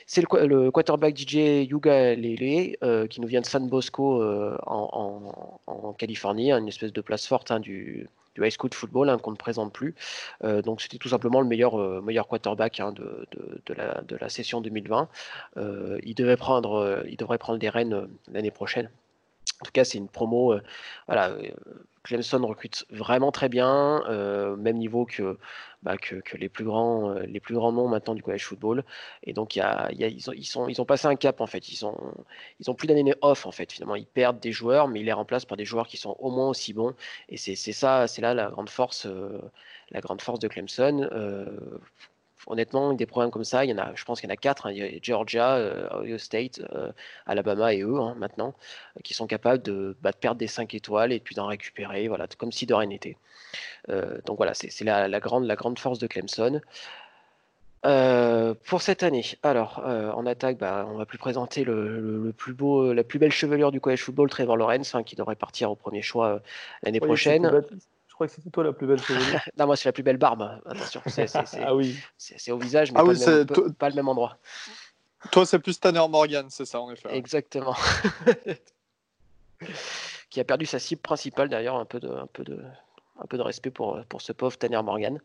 c'est 0.06 0.22
le, 0.22 0.70
quarterback 0.70 1.16
DJ 1.18 1.68
Yuga 1.68 2.14
Lele, 2.14 2.76
euh, 2.82 3.06
qui 3.06 3.20
nous 3.20 3.28
vient 3.28 3.40
de 3.40 3.46
San 3.46 3.68
Bosco 3.68 4.22
en, 4.66 5.92
Californie, 5.98 6.52
une 6.52 6.68
espèce 6.68 6.92
de 6.92 7.00
place 7.00 7.26
forte 7.26 7.50
hein, 7.50 7.60
du, 7.60 8.08
du 8.40 8.46
high 8.46 8.52
school 8.52 8.70
football 8.72 9.08
hein, 9.08 9.18
qu'on 9.18 9.32
ne 9.32 9.36
présente 9.36 9.72
plus. 9.72 9.94
Euh, 10.44 10.62
donc 10.62 10.80
c'était 10.80 10.98
tout 10.98 11.08
simplement 11.08 11.40
le 11.40 11.46
meilleur, 11.46 11.78
euh, 11.78 12.00
meilleur 12.00 12.26
quarterback 12.26 12.80
hein, 12.80 12.92
de, 12.92 13.26
de, 13.66 13.74
la, 13.74 14.00
de, 14.02 14.16
la, 14.16 14.28
session 14.28 14.60
2020. 14.60 15.08
Euh, 15.56 15.98
il, 16.02 16.14
prendre, 16.36 17.04
il 17.08 17.16
devrait 17.16 17.38
prendre 17.38 17.58
des 17.58 17.68
rênes 17.68 18.08
l'année 18.32 18.50
prochaine. 18.50 18.90
En 19.60 19.64
tout 19.64 19.72
cas, 19.72 19.84
c'est 19.84 19.98
une 19.98 20.08
promo. 20.08 20.54
voilà, 21.06 21.34
Clemson 22.02 22.46
recrute 22.46 22.86
vraiment 22.90 23.30
très 23.30 23.48
bien, 23.48 24.02
euh, 24.08 24.56
même 24.56 24.78
niveau 24.78 25.04
que, 25.04 25.38
bah, 25.82 25.96
les, 26.32 26.48
plus 26.48 26.64
grands, 26.64 27.10
euh, 27.10 27.22
les 27.26 27.40
plus 27.40 27.54
grands 27.54 27.72
noms 27.72 27.88
maintenant 27.88 28.14
du 28.14 28.22
college 28.22 28.44
football. 28.44 28.84
Et 29.22 29.32
donc, 29.32 29.56
ils, 29.56 30.80
ont, 30.80 30.84
passé 30.84 31.06
un 31.08 31.16
cap 31.16 31.40
en 31.40 31.46
fait. 31.46 31.68
Ils 31.68 31.84
ont, 31.84 32.14
ils 32.58 32.70
ont 32.70 32.74
plus 32.74 32.86
d'années 32.86 33.14
off 33.20 33.46
en 33.46 33.50
fait. 33.52 33.72
Finalement, 33.72 33.96
ils 33.96 34.06
perdent 34.06 34.40
des 34.40 34.52
joueurs, 34.52 34.88
mais 34.88 35.00
ils 35.00 35.06
les 35.06 35.12
remplacent 35.12 35.44
par 35.44 35.56
des 35.58 35.64
joueurs 35.64 35.86
qui 35.86 35.98
sont 35.98 36.16
au 36.18 36.30
moins 36.30 36.48
aussi 36.48 36.72
bons. 36.72 36.94
Et 37.28 37.36
c'est 37.36 37.54
ça, 37.72 38.06
c'est 38.06 38.22
là 38.22 38.34
la 38.34 38.50
grande 38.50 38.70
force, 38.70 39.06
euh, 39.06 39.38
la 39.90 40.00
grande 40.00 40.22
force 40.22 40.38
de 40.38 40.48
Clemson 40.48 41.08
honnêtement, 42.46 42.92
des 42.92 43.06
programmes 43.06 43.30
comme 43.30 43.44
ça, 43.44 43.64
il 43.64 43.70
y 43.70 43.74
en 43.74 43.78
a, 43.78 43.94
je 43.94 44.04
pense 44.04 44.20
qu'il 44.20 44.28
y 44.28 44.32
en 44.32 44.34
a 44.34 44.36
quatre. 44.36 44.66
Hein. 44.66 44.72
Il 44.72 44.78
y 44.78 44.82
a 44.82 44.98
Georgia, 45.02 45.56
euh, 45.56 45.88
Ohio 46.00 46.18
State, 46.18 46.60
euh, 46.72 46.92
Alabama 47.26 47.74
et 47.74 47.82
eux 47.82 47.98
hein, 48.00 48.14
maintenant, 48.18 48.54
euh, 48.96 49.00
qui 49.02 49.14
sont 49.14 49.26
capables 49.26 49.62
de, 49.62 49.96
bah, 50.02 50.12
de, 50.12 50.16
perdre 50.16 50.38
des 50.38 50.46
5 50.46 50.74
étoiles 50.74 51.12
et 51.12 51.20
puis 51.20 51.34
d'en 51.34 51.46
récupérer, 51.46 52.08
voilà, 52.08 52.26
comme 52.38 52.52
si 52.52 52.66
de 52.66 52.74
rien 52.74 52.88
n'était. 52.88 53.16
donc 54.26 54.36
voilà, 54.36 54.54
c'est 54.54 54.84
la, 54.84 55.08
la, 55.08 55.20
grande, 55.20 55.44
la 55.46 55.56
grande 55.56 55.78
force 55.78 55.98
de 55.98 56.06
Clemson. 56.06 56.60
pour 57.82 58.82
cette 58.82 59.02
année, 59.02 59.24
alors 59.42 59.80
en 59.84 60.26
attaque, 60.26 60.58
bah, 60.58 60.86
on 60.90 60.96
va 60.96 61.06
plus 61.06 61.18
présenter 61.18 61.64
le, 61.64 62.32
plus 62.36 62.54
beau, 62.54 62.92
la 62.92 63.04
plus 63.04 63.18
belle 63.18 63.32
chevelure 63.32 63.72
du 63.72 63.80
college 63.80 64.02
football, 64.02 64.30
Trevor 64.30 64.56
Lawrence, 64.56 64.94
hein, 64.94 65.02
qui 65.02 65.16
devrait 65.16 65.36
partir 65.36 65.70
au 65.70 65.76
premier 65.76 66.02
choix 66.02 66.40
l'année 66.82 67.00
prochaine 67.00 67.62
crois 68.20 68.28
que 68.28 68.34
c'était 68.34 68.50
toi 68.50 68.64
la 68.64 68.74
plus 68.74 68.86
belle 68.86 69.00
chevelure. 69.02 69.40
non, 69.56 69.66
moi, 69.66 69.76
c'est 69.76 69.88
la 69.88 69.92
plus 69.92 70.02
belle 70.02 70.18
barbe. 70.18 70.60
Attention, 70.66 71.00
c'est, 71.06 71.26
ah 71.34 71.74
oui. 71.74 71.98
c'est, 72.18 72.52
au 72.52 72.58
visage, 72.58 72.92
mais 72.92 73.00
ah 73.00 73.04
pas, 73.04 73.12
le 73.12 73.18
même, 73.18 73.46
pas, 73.74 73.88
le 73.88 73.94
même 73.94 74.08
endroit. 74.08 74.36
Toi, 75.32 75.46
c'est 75.46 75.58
plus 75.58 75.80
Tanner 75.80 76.06
Morgan, 76.08 76.46
c'est 76.50 76.66
ça, 76.66 76.80
en 76.80 76.90
effet. 76.90 77.16
Exactement. 77.16 77.74
qui 80.30 80.38
a 80.38 80.44
perdu 80.44 80.66
sa 80.66 80.78
cible 80.78 81.00
principale, 81.00 81.48
d'ailleurs, 81.48 81.76
un 81.76 81.86
peu 81.86 81.98
de, 81.98 82.08
un 82.08 82.26
peu 82.26 82.44
de, 82.44 82.62
un 83.18 83.26
peu 83.26 83.38
de 83.38 83.42
respect 83.42 83.70
pour, 83.70 83.98
pour 84.08 84.20
ce 84.20 84.32
pauvre 84.32 84.58
Tanner 84.58 84.82
Morgan. 84.82 85.18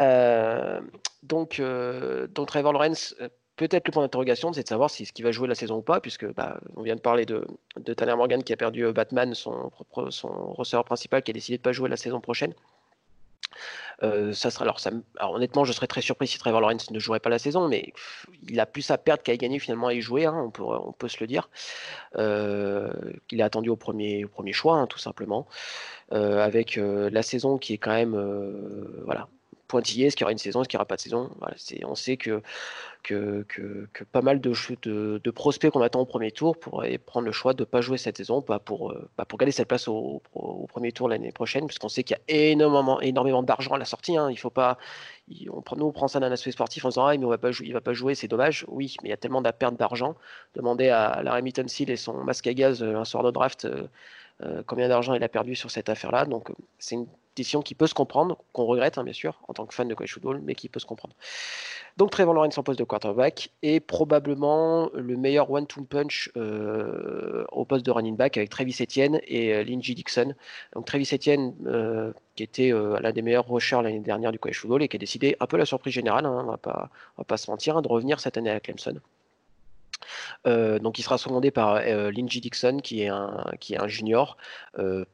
Euh, 0.00 0.80
donc, 1.24 1.58
euh, 1.58 2.28
donc, 2.28 2.46
Trevor 2.46 2.72
Lawrence 2.72 3.16
euh, 3.20 3.28
peut-être 3.56 3.86
le 3.86 3.92
point 3.92 4.02
d'interrogation, 4.02 4.52
c'est 4.52 4.62
de 4.62 4.68
savoir 4.68 4.90
si 4.90 5.06
ce 5.06 5.12
qu'il 5.12 5.24
va 5.24 5.32
jouer 5.32 5.48
la 5.48 5.54
saison 5.54 5.76
ou 5.76 5.82
pas, 5.82 6.00
puisque 6.00 6.26
bah, 6.32 6.60
on 6.76 6.82
vient 6.82 6.96
de 6.96 7.00
parler 7.00 7.24
de, 7.26 7.46
de, 7.76 7.94
Tanner 7.94 8.16
Morgan 8.16 8.42
qui 8.42 8.52
a 8.52 8.56
perdu 8.56 8.84
euh, 8.84 8.92
Batman, 8.92 9.34
son, 9.34 9.70
receveur 9.92 10.84
principal, 10.84 11.22
qui 11.22 11.30
a 11.30 11.34
décidé 11.34 11.56
de 11.56 11.60
ne 11.60 11.64
pas 11.64 11.72
jouer 11.72 11.88
la 11.88 11.96
saison 11.96 12.20
prochaine. 12.20 12.54
Euh, 14.02 14.32
ça 14.32 14.50
sera 14.50 14.64
alors, 14.64 15.34
honnêtement, 15.34 15.64
je 15.64 15.72
serais 15.72 15.86
très 15.86 16.00
surpris 16.00 16.26
si 16.26 16.38
Trevor 16.38 16.60
Lawrence 16.60 16.90
ne 16.90 16.98
jouerait 16.98 17.20
pas 17.20 17.30
la 17.30 17.38
saison, 17.38 17.68
mais 17.68 17.92
il 18.48 18.58
a 18.58 18.66
plus 18.66 18.90
à 18.90 18.98
perdre 18.98 19.22
qu'à 19.22 19.36
gagner 19.36 19.60
finalement 19.60 19.86
à 19.86 19.94
y 19.94 20.00
jouer, 20.00 20.26
hein, 20.26 20.50
on, 20.58 20.92
peut, 20.92 21.08
se 21.08 21.18
le 21.20 21.28
dire. 21.28 21.48
Euh, 22.16 22.92
il 23.30 23.38
est 23.38 23.44
attendu 23.44 23.68
au 23.68 23.76
premier, 23.76 24.24
au 24.24 24.28
premier 24.28 24.52
choix, 24.52 24.76
hein, 24.76 24.88
tout 24.88 24.98
simplement, 24.98 25.46
avec 26.10 26.76
la 26.76 27.22
saison 27.22 27.56
qui 27.56 27.74
est 27.74 27.78
quand 27.78 27.92
même, 27.92 28.16
voilà, 29.04 29.28
pointillé, 29.68 30.06
est-ce 30.06 30.16
qu'il 30.16 30.24
y 30.24 30.26
aura 30.26 30.32
une 30.32 30.38
saison, 30.38 30.60
est-ce 30.60 30.68
qu'il 30.68 30.76
n'y 30.76 30.80
aura 30.80 30.86
pas 30.86 30.96
de 30.96 31.00
saison? 31.00 31.30
On 31.84 31.94
sait 31.94 32.16
que, 32.16 32.42
que, 33.02 33.44
que, 33.48 34.04
pas 34.04 34.22
mal 34.22 34.40
de, 34.40 34.52
de, 35.18 35.30
prospects 35.30 35.70
qu'on 35.70 35.82
attend 35.82 36.00
au 36.00 36.06
premier 36.06 36.30
tour 36.30 36.58
pourraient 36.58 36.98
prendre 36.98 37.26
le 37.26 37.32
choix 37.32 37.54
de 37.54 37.62
ne 37.62 37.64
pas 37.64 37.80
jouer 37.80 37.98
cette 37.98 38.16
saison, 38.16 38.42
pas 38.42 38.58
pour, 38.58 38.94
pas 39.16 39.24
pour 39.24 39.38
garder 39.38 39.52
cette 39.52 39.68
place 39.68 39.88
au, 39.88 40.22
premier 40.68 40.92
tour 40.92 41.08
l'année 41.08 41.32
prochaine, 41.32 41.66
puisqu'on 41.66 41.88
sait 41.88 42.02
qu'il 42.02 42.16
y 42.16 42.32
a 42.32 42.50
énormément, 42.50 43.00
énormément 43.00 43.42
d'argent 43.42 43.74
à 43.74 43.78
la 43.78 43.84
sortie. 43.84 44.16
Hein. 44.16 44.30
Il 44.30 44.38
faut 44.38 44.50
pas, 44.50 44.78
on 45.52 45.60
prend, 45.62 45.76
nous, 45.76 45.86
on 45.86 45.92
prend 45.92 46.08
ça 46.08 46.20
d'un 46.20 46.32
aspect 46.32 46.50
sportif 46.50 46.84
en 46.84 46.88
disant 46.88 47.06
ah, 47.06 47.16
mais 47.16 47.24
on 47.24 47.28
va 47.28 47.38
pas 47.38 47.50
il 47.60 47.72
va 47.72 47.80
pas 47.80 47.92
jouer, 47.92 48.14
c'est 48.14 48.28
dommage. 48.28 48.64
Oui, 48.68 48.96
mais 49.02 49.08
il 49.08 49.10
y 49.10 49.14
a 49.14 49.16
tellement 49.16 49.42
de 49.42 49.50
perte 49.50 49.76
d'argent. 49.76 50.16
Demandez 50.54 50.88
à 50.88 51.22
Larry 51.22 51.52
Seal 51.68 51.90
et 51.90 51.96
son 51.96 52.24
masque 52.24 52.46
à 52.46 52.54
gaz 52.54 52.82
euh, 52.82 52.96
un 52.96 53.04
soir 53.04 53.22
de 53.22 53.30
draft. 53.30 53.66
Euh, 54.42 54.62
combien 54.66 54.88
d'argent 54.88 55.14
il 55.14 55.22
a 55.22 55.28
perdu 55.28 55.54
sur 55.54 55.70
cette 55.70 55.88
affaire-là. 55.88 56.24
Donc, 56.24 56.50
c'est 56.78 56.96
une 56.96 57.06
qui 57.34 57.74
peut 57.74 57.86
se 57.86 57.94
comprendre, 57.94 58.38
qu'on 58.52 58.64
regrette, 58.64 58.98
hein, 58.98 59.04
bien 59.04 59.12
sûr, 59.12 59.40
en 59.48 59.54
tant 59.54 59.66
que 59.66 59.74
fan 59.74 59.88
de 59.88 59.94
college 59.94 60.12
football, 60.12 60.40
mais 60.44 60.54
qui 60.54 60.68
peut 60.68 60.80
se 60.80 60.86
comprendre. 60.86 61.14
Donc 61.96 62.10
Trevor 62.10 62.34
Lawrence 62.34 62.58
en 62.58 62.62
poste 62.62 62.78
de 62.78 62.84
quarterback 62.84 63.50
est 63.62 63.80
probablement 63.80 64.90
le 64.94 65.16
meilleur 65.16 65.50
one-two 65.50 65.84
punch 65.84 66.30
euh, 66.36 67.44
au 67.52 67.64
poste 67.64 67.86
de 67.86 67.90
running 67.90 68.16
back 68.16 68.36
avec 68.36 68.50
Travis 68.50 68.76
Etienne 68.80 69.20
et 69.26 69.54
euh, 69.54 69.64
Dixon. 69.64 70.34
Donc 70.74 70.86
Travis 70.86 71.08
Etienne, 71.12 71.54
euh, 71.66 72.12
qui 72.34 72.42
était 72.42 72.72
euh, 72.72 72.98
l'un 73.00 73.12
des 73.12 73.22
meilleurs 73.22 73.48
rushers 73.48 73.80
l'année 73.82 74.00
dernière 74.00 74.32
du 74.32 74.38
college 74.38 74.58
football 74.58 74.82
et 74.82 74.88
qui 74.88 74.96
a 74.96 74.98
décidé, 74.98 75.36
un 75.38 75.46
peu 75.46 75.56
la 75.56 75.66
surprise 75.66 75.92
générale, 75.92 76.26
hein, 76.26 76.42
on 76.44 76.50
va 76.50 76.56
pas, 76.56 76.90
va 77.16 77.24
pas 77.24 77.36
se 77.36 77.50
mentir, 77.50 77.76
hein, 77.76 77.82
de 77.82 77.88
revenir 77.88 78.18
cette 78.18 78.36
année 78.36 78.50
à 78.50 78.58
Clemson. 78.58 79.00
Donc 80.44 80.98
il 80.98 81.02
sera 81.02 81.18
secondé 81.18 81.50
par 81.50 81.76
euh, 81.76 82.12
Dixon 82.12 82.78
qui 82.82 83.02
est 83.02 83.08
un, 83.08 83.44
qui 83.60 83.74
est 83.74 83.78
un 83.80 83.88
junior. 83.88 84.36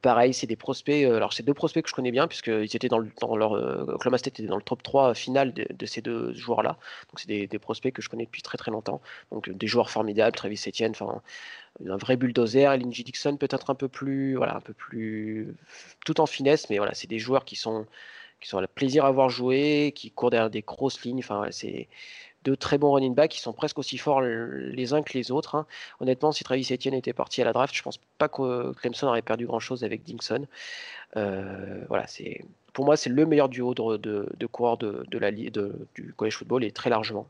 Pareil, 0.01 0.33
c'est 0.33 0.47
des 0.47 0.55
prospects. 0.55 1.05
Alors 1.05 1.33
c'est 1.33 1.43
deux 1.43 1.53
prospects 1.53 1.83
que 1.83 1.89
je 1.89 1.95
connais 1.95 2.11
bien 2.11 2.27
puisqu'ils 2.27 2.75
étaient 2.75 2.89
dans, 2.89 2.99
le, 2.99 3.09
dans 3.19 3.35
leur 3.35 3.53
Oklahoma 3.53 4.17
State 4.17 4.39
était 4.39 4.47
dans 4.47 4.57
le 4.57 4.61
top 4.61 4.83
3 4.83 5.13
final 5.13 5.53
de, 5.53 5.85
ces 5.85 6.01
deux 6.01 6.33
joueurs-là. 6.33 6.77
Donc 7.09 7.19
c'est 7.19 7.27
des, 7.27 7.47
des, 7.47 7.59
prospects 7.59 7.93
que 7.93 8.01
je 8.01 8.09
connais 8.09 8.25
depuis 8.25 8.41
très 8.41 8.57
très 8.57 8.71
longtemps. 8.71 9.01
Donc 9.31 9.49
des 9.49 9.67
joueurs 9.67 9.89
formidables, 9.89 10.35
Travis 10.35 10.61
Etienne, 10.67 10.91
enfin 10.91 11.21
un 11.87 11.97
vrai 11.97 12.17
bulldozer. 12.17 12.77
Lindsey 12.77 13.03
Dixon 13.03 13.37
peut-être 13.37 13.69
un 13.69 13.75
peu 13.75 13.87
plus, 13.87 14.35
voilà, 14.35 14.55
un 14.55 14.61
peu 14.61 14.73
plus 14.73 15.55
tout 16.05 16.19
en 16.21 16.25
finesse, 16.25 16.69
mais 16.69 16.77
voilà, 16.77 16.93
c'est 16.93 17.07
des 17.07 17.19
joueurs 17.19 17.45
qui 17.45 17.55
sont 17.55 17.85
qui 18.39 18.49
sont 18.49 18.63
plaisir 18.73 19.05
à 19.05 19.11
voir 19.11 19.29
jouer, 19.29 19.93
qui 19.95 20.09
courent 20.11 20.31
derrière 20.31 20.49
des 20.49 20.63
grosses 20.63 21.03
lignes. 21.03 21.19
Enfin, 21.19 21.45
c'est 21.51 21.87
de 22.43 22.55
très 22.55 22.77
bons 22.77 22.91
running 22.91 23.13
backs 23.13 23.31
qui 23.31 23.39
sont 23.39 23.53
presque 23.53 23.77
aussi 23.79 23.97
forts 23.97 24.21
les 24.21 24.93
uns 24.93 25.03
que 25.03 25.13
les 25.13 25.31
autres. 25.31 25.55
Hein. 25.55 25.65
Honnêtement, 25.99 26.31
si 26.31 26.43
Travis 26.43 26.67
Etienne 26.71 26.93
était 26.93 27.13
parti 27.13 27.41
à 27.41 27.45
la 27.45 27.53
draft, 27.53 27.75
je 27.75 27.83
pense 27.83 27.99
pas 28.17 28.29
que 28.29 28.73
Clemson 28.73 29.07
aurait 29.07 29.21
perdu 29.21 29.45
grand 29.45 29.59
chose 29.59 29.83
avec 29.83 30.03
Dixon. 30.03 30.47
Euh, 31.17 31.83
voilà, 31.89 32.05
pour 32.73 32.85
moi 32.85 32.95
c'est 32.95 33.09
le 33.09 33.25
meilleur 33.25 33.49
duo 33.49 33.73
de, 33.73 33.97
de, 33.97 34.45
coureurs 34.45 34.77
de, 34.77 35.05
du 35.95 36.13
college 36.13 36.37
football 36.37 36.63
et 36.63 36.71
très 36.71 36.89
largement. 36.89 37.27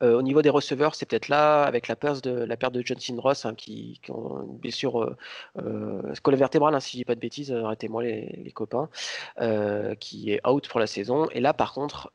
Au 0.00 0.22
niveau 0.22 0.42
des 0.42 0.50
receveurs, 0.50 0.94
c'est 0.94 1.06
peut-être 1.06 1.28
là, 1.28 1.64
avec 1.64 1.88
la 1.88 1.96
perte 1.96 2.24
de, 2.24 2.44
la 2.44 2.56
Johnson 2.84 3.16
Ross, 3.20 3.44
hein, 3.44 3.54
qui, 3.54 4.00
ont 4.08 4.42
une 4.42 4.58
blessure 4.58 5.02
euh, 5.02 5.16
euh 5.58 6.36
vertébrale, 6.36 6.74
hein, 6.74 6.80
si 6.80 6.92
je 6.92 6.96
dis 6.98 7.04
pas 7.04 7.14
de 7.14 7.20
bêtises, 7.20 7.52
arrêtez-moi 7.52 8.02
les, 8.02 8.40
les, 8.44 8.52
copains, 8.52 8.88
qui 10.00 10.32
est 10.32 10.46
out 10.46 10.68
pour 10.68 10.80
la 10.80 10.86
saison. 10.86 11.28
Et 11.30 11.40
là, 11.40 11.54
par 11.54 11.72
contre, 11.72 12.12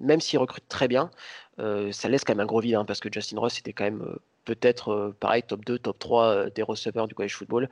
même 0.00 0.20
s'il 0.20 0.38
recrute 0.38 0.68
très 0.68 0.88
bien, 0.88 1.10
ça 1.58 2.08
laisse 2.08 2.24
quand 2.24 2.34
même 2.34 2.40
un 2.40 2.46
gros 2.46 2.60
vide, 2.60 2.76
hein, 2.76 2.84
parce 2.84 3.00
que 3.00 3.08
Justin 3.12 3.38
Ross 3.38 3.58
était 3.58 3.72
quand 3.72 3.84
même 3.84 4.18
peut-être 4.44 4.90
euh, 4.92 5.16
pareil 5.18 5.42
top 5.42 5.64
2, 5.64 5.78
top 5.78 5.98
3 5.98 6.26
euh, 6.26 6.50
des 6.50 6.62
receveurs 6.62 7.08
du 7.08 7.14
college 7.14 7.34
football. 7.34 7.68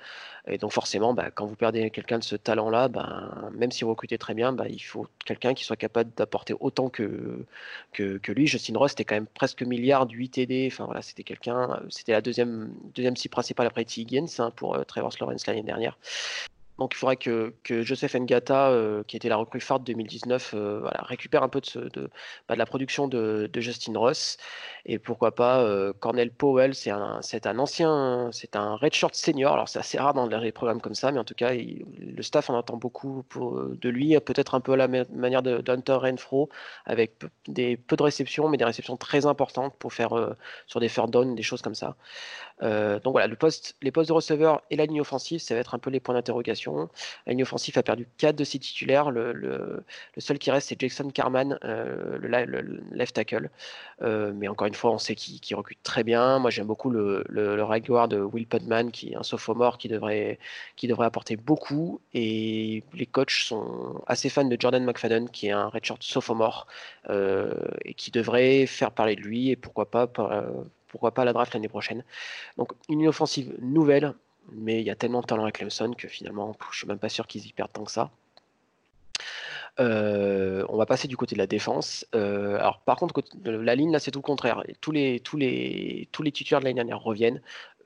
Et 0.46 0.58
donc 0.58 0.72
forcément, 0.72 1.14
bah, 1.14 1.30
quand 1.30 1.46
vous 1.46 1.56
perdez 1.56 1.90
quelqu'un 1.90 2.18
de 2.18 2.24
ce 2.24 2.36
talent-là, 2.36 2.88
bah, 2.88 3.50
même 3.52 3.70
si 3.70 3.84
vous 3.84 3.90
recrutez 3.90 4.18
très 4.18 4.34
bien, 4.34 4.52
bah, 4.52 4.66
il 4.68 4.80
faut 4.80 5.06
quelqu'un 5.24 5.54
qui 5.54 5.64
soit 5.64 5.76
capable 5.76 6.10
d'apporter 6.16 6.54
autant 6.60 6.88
que, 6.88 7.44
que, 7.92 8.32
lui. 8.32 8.46
Justin 8.46 8.78
Ross 8.78 8.92
était 8.92 9.04
quand 9.04 9.14
même 9.14 9.26
presque 9.26 9.62
milliard, 9.62 10.06
8 10.10 10.28
TD. 10.30 10.68
Enfin 10.72 10.84
voilà, 10.86 11.02
c'était 11.02 11.24
quelqu'un, 11.24 11.80
c'était 11.90 12.12
la 12.12 12.20
deuxième, 12.20 12.72
deuxième 12.94 13.16
cible 13.16 13.32
principale 13.32 13.66
après 13.66 13.84
T. 13.84 14.00
Higgins 14.00 14.26
hein, 14.38 14.50
pour 14.56 14.74
euh, 14.76 14.84
Trevor 14.84 15.12
Lawrence 15.20 15.46
l'année 15.46 15.62
dernière. 15.62 15.98
Donc 16.82 16.94
il 16.94 16.98
faudrait 16.98 17.16
que, 17.16 17.54
que 17.62 17.82
Joseph 17.82 18.16
Ngata, 18.16 18.70
euh, 18.70 19.04
qui 19.04 19.16
était 19.16 19.28
la 19.28 19.36
recrue 19.36 19.60
phare 19.60 19.78
de 19.78 19.84
2019, 19.84 20.52
euh, 20.54 20.80
voilà, 20.80 21.00
récupère 21.02 21.44
un 21.44 21.48
peu 21.48 21.60
de, 21.60 22.10
bah, 22.48 22.54
de 22.54 22.58
la 22.58 22.66
production 22.66 23.06
de, 23.06 23.48
Justin 23.54 23.96
Ross. 23.96 24.36
Et 24.84 24.98
pourquoi 24.98 25.32
pas 25.32 25.60
euh, 25.60 25.92
Cornell 25.92 26.32
Powell, 26.32 26.74
c'est 26.74 26.90
un, 26.90 27.20
un 27.44 27.58
ancien, 27.60 28.30
c'est 28.32 28.56
un 28.56 28.74
redshirt 28.74 29.14
senior. 29.14 29.52
Alors 29.52 29.68
c'est 29.68 29.78
assez 29.78 29.96
rare 29.96 30.12
dans 30.12 30.26
les 30.26 30.50
programmes 30.50 30.80
comme 30.80 30.96
ça, 30.96 31.12
mais 31.12 31.20
en 31.20 31.24
tout 31.24 31.34
cas, 31.34 31.52
le 31.54 32.22
staff 32.22 32.50
en 32.50 32.58
attend 32.58 32.78
beaucoup 32.78 33.22
pour, 33.28 33.62
de 33.62 33.88
lui, 33.88 34.18
peut-être 34.18 34.56
un 34.56 34.60
peu 34.60 34.72
à 34.72 34.76
la 34.76 34.88
manière 34.88 35.42
de, 35.42 35.62
Hunter 35.70 35.98
Renfro, 36.02 36.48
avec 36.84 37.14
des, 37.46 37.76
peu 37.76 37.94
de 37.94 38.02
réceptions, 38.02 38.48
mais 38.48 38.56
des 38.56 38.64
réceptions 38.64 38.96
très 38.96 39.24
importantes 39.24 39.76
pour 39.78 39.92
faire 39.92 40.34
sur 40.66 40.80
des 40.80 40.88
third 40.88 41.10
down, 41.12 41.36
des 41.36 41.44
choses 41.44 41.62
comme 41.62 41.76
ça. 41.76 41.94
Donc 42.62 43.12
voilà, 43.12 43.26
le 43.26 43.36
poste, 43.36 43.76
les 43.82 43.90
postes 43.90 44.08
de 44.08 44.14
receveur 44.14 44.62
et 44.70 44.76
la 44.76 44.86
ligne 44.86 45.00
offensive, 45.00 45.40
ça 45.40 45.54
va 45.54 45.60
être 45.60 45.74
un 45.74 45.78
peu 45.78 45.90
les 45.90 46.00
points 46.00 46.14
d'interrogation. 46.14 46.88
La 47.26 47.32
ligne 47.32 47.42
offensive 47.42 47.76
a 47.78 47.82
perdu 47.82 48.06
4 48.18 48.36
de 48.36 48.44
ses 48.44 48.58
titulaires. 48.58 49.10
Le, 49.10 49.84
seul 50.18 50.38
qui 50.38 50.50
reste, 50.50 50.68
c'est 50.68 50.80
Jackson 50.80 51.10
Carman, 51.10 51.58
euh, 51.64 52.18
le, 52.18 52.80
left 52.92 53.16
tackle. 53.16 53.50
Euh, 54.02 54.32
mais 54.34 54.48
encore 54.48 54.66
une 54.66 54.74
fois, 54.74 54.90
on 54.92 54.98
sait 54.98 55.14
qu'il 55.14 55.56
recrute 55.56 55.82
très 55.82 56.04
bien. 56.04 56.38
Moi, 56.38 56.50
j'aime 56.50 56.66
beaucoup 56.66 56.90
le, 56.90 57.24
le, 57.28 57.56
de 57.56 58.20
Will 58.20 58.46
Putman, 58.46 58.90
qui 58.90 59.12
est 59.12 59.16
un 59.16 59.22
sophomore 59.22 59.78
qui 59.78 59.88
devrait, 59.88 60.38
qui 60.76 60.88
devrait 60.88 61.06
apporter 61.06 61.36
beaucoup. 61.36 62.00
Et 62.14 62.84
les 62.94 63.06
coachs 63.06 63.30
sont 63.30 64.02
assez 64.06 64.28
fans 64.28 64.44
de 64.44 64.56
Jordan 64.58 64.84
McFadden, 64.84 65.28
qui 65.30 65.48
est 65.48 65.52
un 65.52 65.68
redshirt 65.68 66.02
sophomore, 66.02 66.66
euh, 67.10 67.52
et 67.84 67.94
qui 67.94 68.10
devrait 68.10 68.66
faire 68.66 68.92
parler 68.92 69.16
de 69.16 69.20
lui. 69.22 69.50
Et 69.50 69.56
pourquoi 69.56 69.90
pas, 69.90 70.06
pourquoi 70.92 71.12
pas 71.12 71.24
la 71.24 71.32
draft 71.32 71.52
l'année 71.54 71.68
prochaine. 71.68 72.04
Donc, 72.56 72.70
une 72.88 73.08
offensive 73.08 73.56
nouvelle 73.60 74.14
mais 74.50 74.80
il 74.80 74.86
y 74.86 74.90
a 74.90 74.96
tellement 74.96 75.20
de 75.20 75.26
talent 75.26 75.44
à 75.44 75.52
Clemson 75.52 75.92
que 75.96 76.08
finalement, 76.08 76.56
je 76.72 76.78
suis 76.78 76.86
même 76.86 76.98
pas 76.98 77.08
sûr 77.08 77.26
qu'ils 77.26 77.46
y 77.46 77.52
perdent 77.52 77.72
tant 77.72 77.84
que 77.84 77.92
ça. 77.92 78.10
Euh, 79.80 80.66
on 80.68 80.76
va 80.76 80.84
passer 80.84 81.08
du 81.08 81.16
côté 81.16 81.34
de 81.34 81.38
la 81.38 81.46
défense. 81.46 82.06
Euh, 82.14 82.56
alors, 82.56 82.80
par 82.80 82.96
contre, 82.96 83.22
la 83.44 83.74
ligne, 83.74 83.90
là, 83.90 83.98
c'est 83.98 84.10
tout 84.10 84.18
le 84.18 84.24
contraire. 84.24 84.62
Tous 84.80 84.92
les, 84.92 85.20
tous 85.20 85.36
de 85.38 86.64
l'année 86.64 86.74
dernière 86.74 87.00
reviennent. 87.00 87.40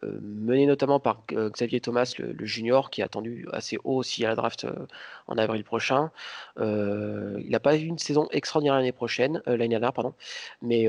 Euh, 0.05 0.19
mené 0.21 0.67
notamment 0.67 1.01
par 1.01 1.23
euh, 1.33 1.51
Xavier 1.51 1.81
Thomas, 1.81 2.15
le, 2.19 2.45
junior, 2.45 2.91
qui 2.91 3.01
est 3.01 3.05
attendu 3.05 3.47
assez 3.53 3.79
haut 3.85 3.97
aussi 3.97 4.25
à 4.25 4.29
la 4.29 4.35
draft 4.35 4.65
euh, 4.65 4.87
en 5.27 5.39
avril 5.39 5.65
prochain. 5.65 6.11
il 6.59 7.51
n'a 7.51 7.61
pas 7.61 7.77
eu 7.77 7.85
une 7.85 7.99
saison 7.99 8.29
extraordinaire 8.31 8.75
l'année 8.75 8.93
prochaine, 8.93 9.43
l'année 9.47 9.69
dernière, 9.69 9.93
pardon, 9.93 10.15
mais, 10.63 10.87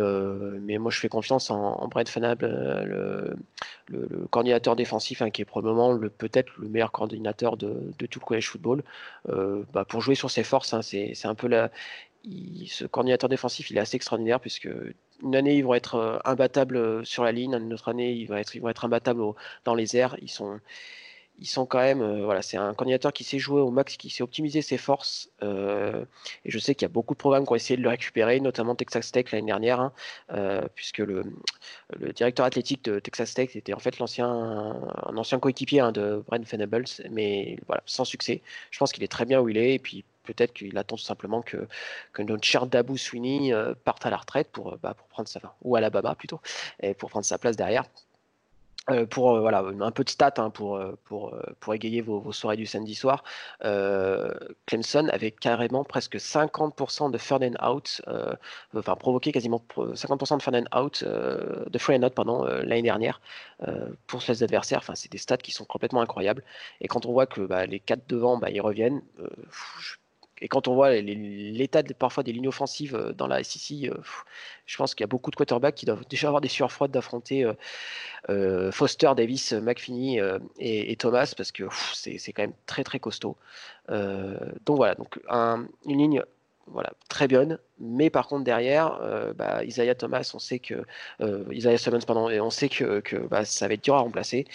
mais 0.61 0.77
moi 0.77 0.91
je 0.91 0.99
fais 0.99 1.09
confiance 1.09 1.49
en, 1.49 1.87
Brett 1.87 2.09
Fanable, 2.09 2.45
le, 2.45 3.35
coordinateur 4.29 4.75
défensif, 4.75 5.21
hein, 5.21 5.29
qui 5.29 5.41
est 5.41 5.45
probablement 5.45 5.91
le 5.93 6.09
peut-être 6.09 6.51
le 6.57 6.69
meilleur 6.69 6.91
coordinateur 6.91 7.57
de, 7.57 7.91
tout 7.97 8.19
le 8.19 8.25
college 8.25 8.47
football, 8.49 8.83
bah, 9.73 9.85
pour 9.85 10.01
jouer 10.01 10.15
sur 10.15 10.29
ses 10.29 10.43
forces. 10.43 10.73
Hein, 10.73 10.81
c'est 10.81 11.25
un 11.25 11.35
peu 11.35 11.47
la, 11.47 11.71
ce 12.67 12.85
coordinateur 12.85 13.29
défensif, 13.29 13.71
il 13.71 13.77
est 13.77 13.81
assez 13.81 13.95
extraordinaire 13.95 14.39
puisque 14.39 14.69
une 15.24 15.36
année 15.36 15.55
ils 15.55 15.63
vont 15.63 15.74
être 15.74 16.22
imbattables 16.26 17.05
sur 17.05 17.24
la 17.24 17.32
ligne, 17.32 17.53
une 17.53 17.74
autre 17.74 17.89
année 17.89 18.11
ils 18.13 18.28
vont 18.28 18.38
être, 18.70 18.86
imbattables 18.86 19.22
dans 19.65 19.76
les 19.76 19.97
airs. 19.97 20.15
Ils 20.22 20.30
sont, 20.30 20.59
ils 21.39 21.47
sont 21.47 21.65
quand 21.65 21.80
même, 21.80 22.24
voilà, 22.24 22.41
c'est 22.41 22.57
un 22.57 22.74
coordinateur 22.74 23.13
qui 23.13 23.24
sait 23.24 23.39
jouer 23.39 23.61
au 23.61 23.72
max, 23.72 23.97
qui 23.97 24.09
sait 24.09 24.24
optimiser 24.24 24.61
ses 24.61 24.78
forces. 24.78 25.30
et 25.41 26.05
je 26.45 26.59
sais 26.59 26.76
qu'il 26.76 26.86
y 26.86 26.89
a 26.89 26.93
beaucoup 26.93 27.13
de 27.13 27.20
programmes 27.20 27.45
qui 27.45 27.51
ont 27.51 27.55
essayé 27.55 27.78
de 27.78 27.84
le 27.84 27.89
récupérer, 27.89 28.39
notamment 28.39 28.76
Texas 28.76 29.11
Tech 29.11 29.32
l'année 29.32 29.47
dernière, 29.47 29.80
hein, 29.80 30.63
puisque 30.76 30.99
le, 30.99 31.24
le, 31.99 32.13
directeur 32.13 32.45
athlétique 32.45 32.84
de 32.86 32.99
Texas 32.99 33.34
Tech 33.34 33.55
était 33.55 33.74
en 33.74 33.80
fait 33.80 33.99
l'ancien, 33.99 34.28
un 34.28 35.18
ancien 35.18 35.39
coéquipier 35.39 35.80
hein, 35.82 35.91
de 35.91 36.24
Brent 36.28 36.43
Venables, 36.45 36.86
mais 37.11 37.57
voilà, 37.68 37.84
sans 37.86 38.05
succès. 38.05 38.41
Je 38.72 38.80
pense 38.80 38.91
qu'il 38.91 39.03
est 39.03 39.07
très 39.07 39.26
bien 39.26 39.39
où 39.41 39.49
il 39.49 39.57
est, 39.57 39.76
et 39.76 39.80
puis 39.80 40.05
peut-être 40.34 40.53
qu'il 40.53 40.78
attend 40.78 40.97
tout 40.97 41.03
simplement 41.03 41.41
que, 41.41 41.67
que 42.13 42.21
notre 42.21 42.43
cher 42.43 42.67
Dabou 42.67 42.97
Sweeney 42.97 43.53
euh, 43.53 43.73
parte 43.84 44.05
à 44.05 44.09
la 44.09 44.17
retraite 44.17 44.49
pour, 44.51 44.73
euh, 44.73 44.80
bah, 44.82 44.93
pour 44.93 45.07
prendre 45.07 45.30
sa, 45.30 45.39
ou 45.61 45.75
à 45.75 45.80
Alabama 45.80 46.15
plutôt, 46.15 46.41
et 46.82 46.93
pour 46.93 47.09
prendre 47.09 47.25
sa 47.25 47.38
place 47.38 47.55
derrière. 47.55 47.86
Euh, 48.89 49.05
pour 49.05 49.38
voilà 49.41 49.59
un 49.82 49.91
peu 49.91 50.05
de 50.05 50.09
stats 50.09 50.36
hein, 50.38 50.49
pour, 50.49 50.80
pour, 51.03 51.36
pour 51.59 51.73
égayer 51.73 51.99
vos, 51.99 52.32
soirées 52.32 52.55
du 52.55 52.65
samedi 52.65 52.95
soir, 52.95 53.25
Clemson 54.65 55.09
avait 55.11 55.32
carrément 55.32 55.84
presque 55.84 56.15
50% 56.15 57.11
de 57.11 57.17
third 57.17 57.43
and 57.43 57.67
out, 57.69 58.01
enfin 58.73 58.95
provoqué 58.95 59.34
quasiment 59.34 59.61
50% 59.75 60.38
de 60.38 60.41
third 60.41 60.55
and 60.55 60.80
out, 60.80 61.03
de 61.03 61.78
free 61.78 61.97
and 61.97 62.03
out 62.03 62.13
pardon 62.13 62.45
l'année 62.45 62.82
dernière 62.82 63.19
pour 64.07 64.21
les 64.25 64.41
adversaires. 64.41 64.80
Enfin 64.80 64.95
c'est 64.95 65.11
des 65.11 65.17
stats 65.17 65.36
qui 65.36 65.51
sont 65.51 65.65
complètement 65.65 65.99
incroyables. 65.99 66.43
Et 66.80 66.88
quand 66.88 67.05
on 67.05 67.11
voit 67.11 67.25
que 67.25 67.41
bah, 67.41 67.65
les 67.65 67.82
quatre 67.82 68.07
devant 68.07 68.38
bah, 68.38 68.49
ils 68.51 68.61
reviennent, 68.61 69.01
et 70.41 70.47
quand 70.47 70.67
on 70.67 70.75
voit 70.75 70.91
l'état 70.91 71.81
parfois 71.97 72.23
des 72.23 72.31
lignes 72.31 72.47
offensives 72.47 72.95
euh, 72.95 73.13
dans 73.13 73.27
la 73.27 73.43
SEC, 73.43 73.89
euh, 73.89 73.95
je 74.65 74.77
pense 74.77 74.93
qu'il 74.93 75.03
y 75.03 75.05
a 75.05 75.07
beaucoup 75.07 75.31
de 75.31 75.35
quarterbacks 75.35 75.75
qui 75.75 75.85
doivent 75.85 76.05
déjà 76.09 76.27
avoir 76.27 76.41
des 76.41 76.47
sueurs 76.47 76.71
froides 76.71 76.91
d'affronter 76.91 77.51
euh, 78.29 78.71
Foster, 78.71 79.11
Davis, 79.15 79.53
McPhinney 79.53 80.19
et, 80.59 80.95
Thomas 80.97 81.33
parce 81.35 81.51
que 81.51 81.63
c'est 81.93 82.33
quand 82.33 82.43
même 82.43 82.53
très 82.65 82.83
très 82.83 82.99
costaud. 82.99 83.38
donc 83.89 84.77
voilà, 84.77 84.95
donc 84.95 85.19
une 85.85 85.97
ligne 85.97 86.23
voilà, 86.72 86.91
très 87.09 87.28
bonne, 87.28 87.59
mais 87.80 88.09
par 88.09 88.28
contre 88.28 88.43
derrière, 88.43 88.99
bah, 89.36 89.63
Isaiah 89.63 89.95
Thomas, 89.95 90.32
on 90.34 90.39
sait 90.39 90.59
que 90.59 90.84
Isaiah 91.51 91.78
Simmons, 91.78 91.99
pardon, 92.05 92.30
et 92.30 92.39
on 92.39 92.49
sait 92.49 92.70
que, 92.70 92.99
que 92.99 93.15
bah, 93.18 93.45
ça 93.45 93.68
va 93.68 93.74
être 93.74 93.84
dur 93.84 93.95
à 93.95 93.99
remplacer. 93.99 94.45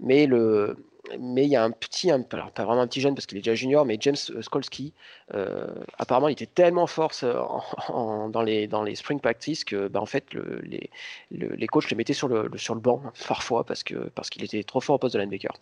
Mais 0.00 0.26
le, 0.26 0.76
mais 1.18 1.44
il 1.44 1.50
y 1.50 1.56
a 1.56 1.64
un 1.64 1.70
petit, 1.70 2.10
alors 2.10 2.26
pas 2.52 2.64
vraiment 2.64 2.82
un 2.82 2.86
petit 2.86 3.00
jeune 3.00 3.14
parce 3.14 3.26
qu'il 3.26 3.38
est 3.38 3.40
déjà 3.40 3.54
junior, 3.54 3.84
mais 3.84 3.96
James 4.00 4.16
euh, 4.30 4.42
Skolski, 4.42 4.92
euh, 5.34 5.66
apparemment 5.98 6.28
il 6.28 6.32
était 6.32 6.46
tellement 6.46 6.86
fort 6.86 7.12
euh, 7.22 7.42
dans, 8.28 8.42
les, 8.42 8.66
dans 8.66 8.82
les 8.82 8.94
spring 8.94 9.20
practice 9.20 9.64
que 9.64 9.88
bah, 9.88 10.00
en 10.00 10.06
fait 10.06 10.32
le, 10.34 10.60
les, 10.62 10.90
les 11.30 11.66
coachs 11.66 11.90
le 11.90 11.96
mettaient 11.96 12.12
sur 12.12 12.28
le, 12.28 12.50
sur 12.56 12.74
le 12.74 12.80
banc 12.80 13.02
parfois 13.26 13.64
parce 13.64 13.82
parce 14.14 14.30
qu'il 14.30 14.44
était 14.44 14.62
trop 14.62 14.80
fort 14.80 14.96
au 14.96 14.98
poste 14.98 15.14
de 15.14 15.20
linebacker. 15.20 15.52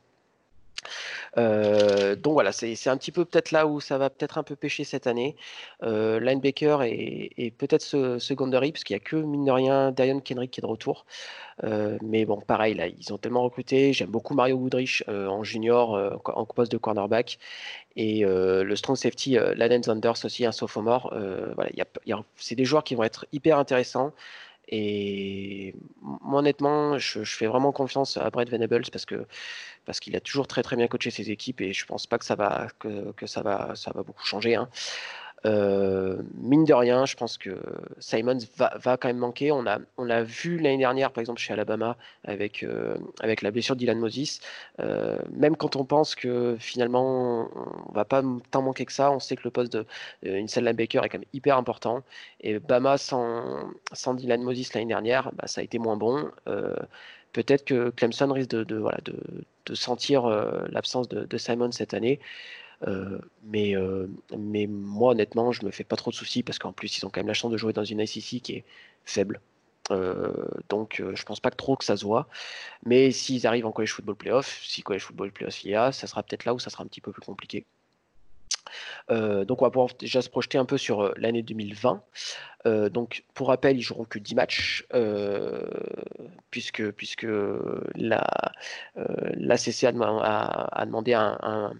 Donc 1.36 2.32
voilà, 2.32 2.52
c'est 2.52 2.88
un 2.88 2.96
petit 2.96 3.12
peu 3.12 3.24
peut-être 3.24 3.50
là 3.50 3.66
où 3.66 3.80
ça 3.80 3.98
va 3.98 4.10
peut-être 4.10 4.38
un 4.38 4.42
peu 4.42 4.56
pêcher 4.56 4.84
cette 4.84 5.06
année. 5.06 5.36
Euh, 5.82 6.20
linebacker 6.20 6.82
et, 6.82 7.52
peut-être 7.58 7.82
ce, 7.82 8.18
secondary, 8.18 8.72
parce 8.72 8.84
qu'il 8.84 8.94
n'y 8.94 9.00
a 9.00 9.04
que, 9.04 9.16
mine 9.16 9.44
de 9.44 9.50
rien, 9.50 9.92
Darion 9.92 10.20
Kendrick 10.20 10.50
qui 10.50 10.60
est 10.60 10.62
de 10.62 10.66
retour. 10.66 11.06
Mais 12.02 12.24
bon, 12.24 12.40
pareil, 12.40 12.74
là, 12.74 12.86
ils 12.88 13.12
ont 13.12 13.18
tellement 13.18 13.42
recruté. 13.42 13.92
J'aime 13.92 14.10
beaucoup 14.10 14.34
Mario 14.34 14.56
Woodrich 14.56 15.04
en 15.08 15.44
junior, 15.44 16.20
en 16.24 16.46
poste 16.46 16.72
de 16.72 16.78
cornerback. 16.78 17.38
Et 17.96 18.22
le 18.24 18.76
strong 18.76 18.96
safety, 18.96 19.36
Laden 19.56 19.82
Zanders 19.82 20.24
aussi, 20.24 20.46
un 20.46 20.52
sophomore. 20.52 21.14
voilà, 21.54 21.70
c'est 22.36 22.54
des 22.54 22.64
joueurs 22.64 22.84
qui 22.84 22.94
vont 22.94 23.04
être 23.04 23.26
hyper 23.32 23.58
intéressants. 23.58 24.12
Et 24.70 25.74
moi, 26.00 26.40
honnêtement, 26.40 26.96
je, 26.98 27.24
fais 27.24 27.46
vraiment 27.46 27.72
confiance 27.72 28.16
à 28.16 28.30
Brett 28.30 28.48
Venables 28.50 28.84
parce 28.92 29.04
que 29.04 29.26
parce 29.84 29.98
qu'il 29.98 30.14
a 30.16 30.20
toujours 30.20 30.46
très 30.46 30.62
très 30.62 30.76
bien 30.76 30.86
coaché 30.86 31.10
ses 31.10 31.30
équipes 31.30 31.60
et 31.60 31.72
je 31.72 31.84
pense 31.86 32.06
pas 32.06 32.18
que 32.18 32.24
ça 32.24 32.36
va 32.36 32.68
que, 32.78 33.12
que 33.12 33.26
ça 33.26 33.42
va 33.42 33.74
ça 33.74 33.90
va 33.92 34.02
beaucoup 34.04 34.24
changer. 34.24 34.54
Hein. 34.54 34.68
Euh, 35.46 36.18
mine 36.34 36.64
de 36.64 36.74
rien, 36.74 37.06
je 37.06 37.16
pense 37.16 37.38
que 37.38 37.58
Simons 37.98 38.38
va, 38.56 38.96
quand 38.96 39.08
même 39.08 39.18
manquer. 39.18 39.52
On 39.52 39.64
on 39.96 40.04
l'a 40.04 40.22
vu 40.22 40.58
l'année 40.58 40.78
dernière, 40.78 41.12
par 41.12 41.20
exemple, 41.20 41.40
chez 41.40 41.52
Alabama, 41.52 41.96
avec, 42.24 42.62
euh, 42.62 42.96
avec 43.20 43.42
la 43.42 43.50
blessure 43.50 43.74
de 43.74 43.80
Dylan 43.80 43.98
Moses. 43.98 44.40
Euh, 44.80 45.18
même 45.32 45.56
quand 45.56 45.76
on 45.76 45.84
pense 45.84 46.14
que 46.14 46.56
finalement, 46.58 47.48
on 47.88 47.92
va 47.92 48.04
pas 48.04 48.22
tant 48.50 48.62
manquer 48.62 48.84
que 48.84 48.92
ça, 48.92 49.10
on 49.10 49.18
sait 49.20 49.36
que 49.36 49.42
le 49.44 49.50
poste 49.50 49.72
de 49.72 49.86
Baker 50.72 51.00
est 51.04 51.08
quand 51.08 51.18
même 51.18 51.24
hyper 51.32 51.56
important. 51.56 52.02
Et 52.40 52.58
Bama 52.58 52.98
sans, 52.98 53.70
sans 53.92 54.14
Dylan 54.14 54.42
Moses 54.42 54.74
l'année 54.74 54.86
dernière, 54.86 55.32
bah, 55.32 55.46
ça 55.46 55.60
a 55.60 55.64
été 55.64 55.78
moins 55.78 55.96
bon. 55.96 56.30
Peut-être 57.32 57.64
que 57.64 57.90
Clemson 57.90 58.32
risque 58.32 58.50
de, 58.50 58.64
de 58.64 58.82
de, 59.66 59.74
sentir 59.74 60.26
l'absence 60.72 61.08
de 61.08 61.38
Simon 61.38 61.70
cette 61.70 61.94
année. 61.94 62.18
Euh, 62.86 63.20
mais, 63.42 63.76
euh, 63.76 64.06
mais 64.36 64.66
moi, 64.66 65.12
honnêtement, 65.12 65.52
je 65.52 65.64
me 65.64 65.70
fais 65.70 65.84
pas 65.84 65.96
trop 65.96 66.10
de 66.10 66.16
soucis 66.16 66.42
parce 66.42 66.58
qu'en 66.58 66.72
plus, 66.72 66.98
ils 66.98 67.04
ont 67.06 67.10
quand 67.10 67.20
même 67.20 67.28
la 67.28 67.34
chance 67.34 67.52
de 67.52 67.56
jouer 67.56 67.72
dans 67.72 67.84
une 67.84 68.00
ICC 68.00 68.40
qui 68.42 68.52
est 68.56 68.64
faible. 69.04 69.40
Euh, 69.90 70.32
donc, 70.68 71.02
je 71.14 71.22
pense 71.24 71.40
pas 71.40 71.50
trop 71.50 71.76
que 71.76 71.84
ça 71.84 71.96
se 71.96 72.04
voit. 72.04 72.28
Mais 72.86 73.10
s'ils 73.12 73.46
arrivent 73.46 73.66
en 73.66 73.72
college 73.72 73.92
football 73.92 74.16
playoff, 74.16 74.62
si 74.64 74.82
college 74.82 75.02
football 75.04 75.32
playoff 75.32 75.64
il 75.64 75.70
y 75.72 75.74
a, 75.74 75.92
ça 75.92 76.06
sera 76.06 76.22
peut-être 76.22 76.44
là 76.44 76.54
où 76.54 76.58
ça 76.58 76.70
sera 76.70 76.84
un 76.84 76.86
petit 76.86 77.00
peu 77.00 77.12
plus 77.12 77.22
compliqué. 77.22 77.66
Euh, 79.10 79.44
donc 79.44 79.62
on 79.62 79.64
va 79.64 79.70
pouvoir 79.70 79.90
déjà 79.98 80.22
se 80.22 80.28
projeter 80.28 80.58
un 80.58 80.64
peu 80.64 80.78
sur 80.78 81.02
euh, 81.02 81.12
l'année 81.16 81.42
2020. 81.42 82.02
Euh, 82.66 82.88
donc 82.88 83.24
pour 83.34 83.48
rappel, 83.48 83.76
ils 83.76 83.82
joueront 83.82 84.04
que 84.04 84.18
10 84.18 84.34
matchs 84.34 84.86
puisque, 86.50 86.90
puisque 86.92 87.26
la, 87.94 88.26
a, 88.96 90.86
demandé 90.86 91.14
un, 91.14 91.72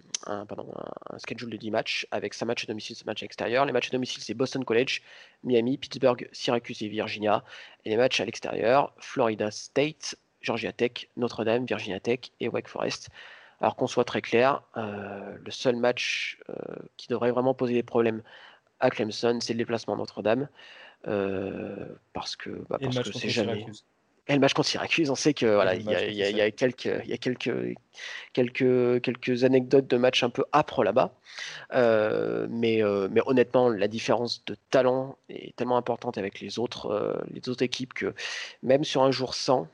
schedule 1.19 1.51
de 1.51 1.57
10 1.57 1.71
matchs 1.71 2.07
avec 2.11 2.35
5 2.35 2.47
matchs 2.47 2.65
à 2.65 2.67
domicile, 2.67 2.97
5 2.97 3.07
matchs 3.07 3.23
à 3.23 3.25
l'extérieur. 3.25 3.67
Les 3.67 3.73
matchs 3.73 3.89
à 3.89 3.93
domicile, 3.93 4.23
c'est 4.23 4.35
Boston 4.35 4.65
College, 4.65 5.03
Miami, 5.45 5.77
Pittsburgh, 5.77 6.29
Syracuse 6.33 6.83
et 6.83 6.89
Virginia. 6.89 7.45
Et 7.85 7.91
les 7.91 7.97
matchs 7.97 8.21
à 8.21 8.25
l'extérieur, 8.25 8.93
Florida 8.99 9.51
State, 9.51 10.17
Georgia 10.41 10.73
Tech, 10.73 11.09
Notre-Dame, 11.17 11.67
Virginia 11.67 12.01
Tech 12.01 12.21
et 12.41 12.49
Wake 12.49 12.69
Forest. 12.69 13.11
Alors 13.61 13.77
qu'on 13.77 13.87
soit 13.87 14.05
très 14.05 14.23
clair, 14.23 14.63
euh, 14.77 15.37
le 15.45 15.51
seul 15.51 15.77
match 15.77 16.39
euh, 16.49 16.55
qui 16.97 17.09
devrait 17.09 17.31
vraiment 17.31 17.53
poser 17.53 17.75
des 17.75 17.83
problèmes 17.83 18.23
à 18.81 18.89
Clemson, 18.89 19.39
c'est 19.41 19.53
le 19.53 19.59
déplacement 19.59 19.97
Notre-Dame. 19.97 20.49
Euh, 21.09 21.87
parce 22.13 22.37
que 22.37 22.51
bah, 22.69 22.79
c'est 23.15 23.29
jamais. 23.29 23.67
Et 24.29 24.35
le 24.35 24.39
match 24.39 24.53
contre 24.53 24.69
Syracuse, 24.69 25.11
on 25.11 25.15
sait 25.15 25.35
que 25.35 25.47
voilà, 25.47 25.75
il 25.75 25.83
y, 25.83 25.95
a 25.95 26.51
quelques, 26.53 26.85
il 26.85 27.11
y 27.11 27.13
a 27.13 27.17
quelques, 27.17 27.75
quelques, 28.33 29.01
quelques 29.03 29.45
anecdotes 29.45 29.89
de 29.89 29.97
matchs 29.97 30.23
un 30.23 30.31
peu 30.31 30.45
âpres 30.53 30.85
là-bas. 30.85 31.13
mais, 31.73 32.83
mais 33.11 33.21
honnêtement, 33.27 33.69
la 33.71 33.89
différence 33.89 34.45
de 34.45 34.57
talent 34.71 35.17
est 35.31 35.57
tellement 35.57 35.79
importante 35.79 36.17
avec 36.17 36.41
les 36.41 36.59
autres, 36.61 37.25
les 37.33 37.49
autres 37.49 37.63
équipes 37.63 37.93
que 37.93 38.15
même 38.63 38.85
sur 38.85 39.03
un 39.03 39.11
jour 39.11 39.35
sans, 39.35 39.67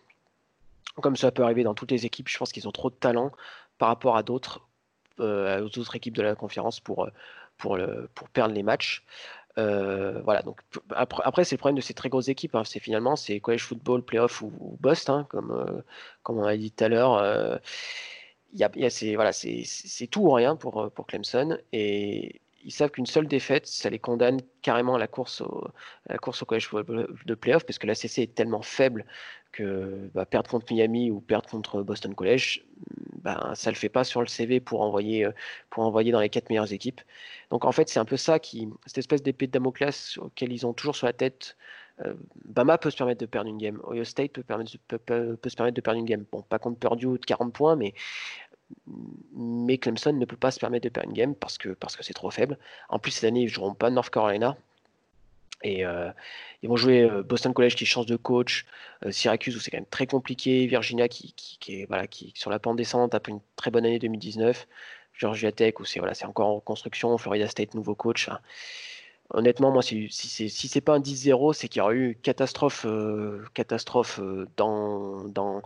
comme 1.03 1.17
ça 1.17 1.33
peut 1.33 1.43
arriver 1.43 1.65
dans 1.65 1.75
toutes 1.75 1.91
les 1.91 2.07
équipes, 2.07 2.29
je 2.29 2.39
pense 2.39 2.53
qu'ils 2.53 2.67
ont 2.67 2.73
trop 2.73 2.89
de 2.89 2.95
talent 2.95 3.33
par 3.79 3.89
rapport 3.89 4.17
à 4.17 4.23
d'autres 4.23 4.61
aux 5.19 5.79
autres 5.79 5.97
équipes 5.97 6.15
de 6.15 6.21
la 6.23 6.35
conférence 6.35 6.79
pour, 6.79 7.09
pour, 7.57 7.79
le, 7.79 8.11
pour 8.15 8.29
perdre 8.29 8.55
les 8.55 8.63
matchs. 8.63 9.03
voilà, 9.57 10.43
donc 10.43 10.61
après, 10.95 11.45
c'est 11.45 11.55
le 11.55 11.59
problème 11.59 11.77
de 11.77 11.81
ces 11.81 11.95
très 11.95 12.11
grosses 12.11 12.29
équipes. 12.29 12.55
Hein. 12.55 12.65
c'est 12.65 12.81
finalement 12.81 13.17
c'est 13.17 13.41
college 13.41 13.63
football, 13.63 14.03
playoff 14.03 14.43
ou, 14.43 14.77
bust, 14.81 15.09
hein, 15.09 15.27
comme, 15.31 15.83
comme 16.23 16.39
on 16.39 16.45
a 16.45 16.57
dit 16.57 16.71
tout 16.71 16.85
à 16.85 16.89
l'heure. 16.89 17.61
Y 18.53 18.63
a, 18.85 18.91
c'est 18.91 20.07
tout 20.07 20.21
ou 20.21 20.33
rien 20.33 20.55
pour, 20.55 20.91
pour 20.91 21.07
Clemson 21.07 21.59
et 21.73 22.43
ils 22.67 22.73
savent 22.73 22.91
qu'une 22.91 23.07
seule 23.07 23.29
défaite, 23.29 23.67
ça 23.67 23.89
les 23.89 24.01
condamne 24.01 24.41
carrément 24.61 24.97
à 24.97 24.99
la 24.99 25.07
course 25.07 25.41
au, 25.41 25.69
course 26.21 26.43
au 26.43 26.47
college 26.47 26.69
de 27.25 27.35
playoff 27.35 27.65
parce 27.65 27.79
que 27.79 27.87
la 27.87 27.95
CC 27.95 28.23
est 28.23 28.35
tellement 28.35 28.61
faible 28.61 29.07
que 29.53 30.11
bah, 30.15 30.27
perdre 30.27 30.51
contre 30.51 30.73
Miami 30.73 31.11
ou 31.13 31.21
perdre 31.21 31.49
contre 31.49 31.83
Boston 31.83 32.15
College, 32.15 32.65
bah, 33.23 33.53
ça 33.55 33.71
le 33.71 33.77
fait 33.77 33.89
pas 33.89 34.03
sur 34.03 34.21
le 34.21 34.27
CV 34.27 34.59
pour 34.59 34.83
envoyer, 34.83 35.29
pour 35.71 35.85
envoyer 35.85 36.11
dans 36.11 36.21
les 36.21 36.29
quatre 36.29 36.51
meilleures 36.51 36.73
équipes. 36.73 37.01
Donc 37.51 37.65
en 37.65 37.73
fait, 37.73 37.89
c'est 37.89 38.01
un 38.01 38.05
peu 38.05 38.17
ça 38.17 38.41
qui, 38.41 38.69
cette 38.85 38.99
espèce 38.99 39.23
d'épée 39.23 39.47
de 39.47 39.53
Damoclès 39.53 40.19
auquel 40.19 40.53
ils 40.53 40.67
ont 40.67 40.73
toujours 40.73 40.97
sur 40.97 41.07
la 41.07 41.13
tête. 41.13 41.57
Euh, 42.05 42.15
Bama 42.45 42.77
peut 42.77 42.91
se 42.91 42.97
permettre 42.97 43.21
de 43.21 43.27
perdre 43.27 43.49
une 43.49 43.57
game. 43.57 43.81
Ohio 43.89 44.05
State 44.05 44.33
peut, 44.33 44.43
permettre, 44.43 44.71
se 44.71 44.77
permettre 45.57 45.75
de 45.75 45.81
perdre 45.81 45.99
une 45.99 46.05
game. 46.05 46.25
Bon, 46.31 46.43
pas 46.43 46.59
contre 46.59 46.79
Purdue 46.79 47.19
de 47.19 47.25
40 47.25 47.53
points, 47.55 47.77
mais 47.77 47.95
mais 49.35 49.79
Clemson 49.79 50.13
ne 50.13 50.25
peut 50.25 50.37
pas 50.37 50.51
se 50.51 50.59
permettre 50.59 50.85
de 50.85 50.89
perdre 50.89 51.09
une 51.11 51.17
game 51.17 51.35
parce 51.35 51.59
que 51.59 51.77
c'est 52.01 52.15
trop 52.15 52.31
faible. 52.31 52.59
En 52.89 52.99
plus 52.99 53.13
cette 53.13 53.25
année 53.25 53.43
ils 53.43 53.49
joueront 53.49 53.75
pas 53.75 53.91
North 53.91 54.11
Carolina 54.11 54.57
et 55.63 55.85
euh, 55.85 56.11
ils 56.63 56.69
vont 56.69 56.77
jouer 56.77 57.03
euh, 57.03 57.23
Boston 57.23 57.53
College 57.55 57.75
qui 57.77 57.87
change 57.87 58.07
de 58.07 58.17
coach, 58.17 58.67
euh, 59.05 59.11
Syracuse 59.11 59.57
où 59.57 59.61
c'est 59.61 59.71
quand 59.71 59.79
même 59.79 59.87
très 59.87 60.07
compliqué, 60.07 60.67
Virginia 60.67 61.09
qui, 61.09 61.35
est 61.69 61.87
voilà 61.87 62.05
sur 62.35 62.51
la 62.51 62.59
pente 62.59 62.77
descente 62.77 63.15
après 63.15 63.33
une 63.33 63.41
très 63.57 63.71
bonne 63.71 63.87
année 63.87 63.99
2019, 63.99 64.67
Georgia 65.15 65.53
Tech 65.53 65.81
où 65.81 65.85
c'est 65.85 65.99
voilà 65.99 66.13
encore 66.25 66.49
en 66.49 66.61
construction, 66.61 67.17
Florida 67.19 67.49
State 67.49 67.75
nouveau 67.75 67.95
coach. 67.95 68.29
Hein. 68.29 68.41
Honnêtement, 69.31 69.73
moi, 69.73 69.83
si, 69.83 70.09
c'est 70.11 70.81
pas 70.81 70.95
un 70.95 71.01
10-0, 71.01 71.53
c'est 71.53 71.69
qu'il 71.69 71.81
y 71.81 71.83
aura 71.83 71.95
eu 71.95 72.17
catastrophe, 72.23 72.87
euh, 72.87 73.45
catastrophe 73.55 74.21
euh, 74.21 74.47
dans, 74.57 75.63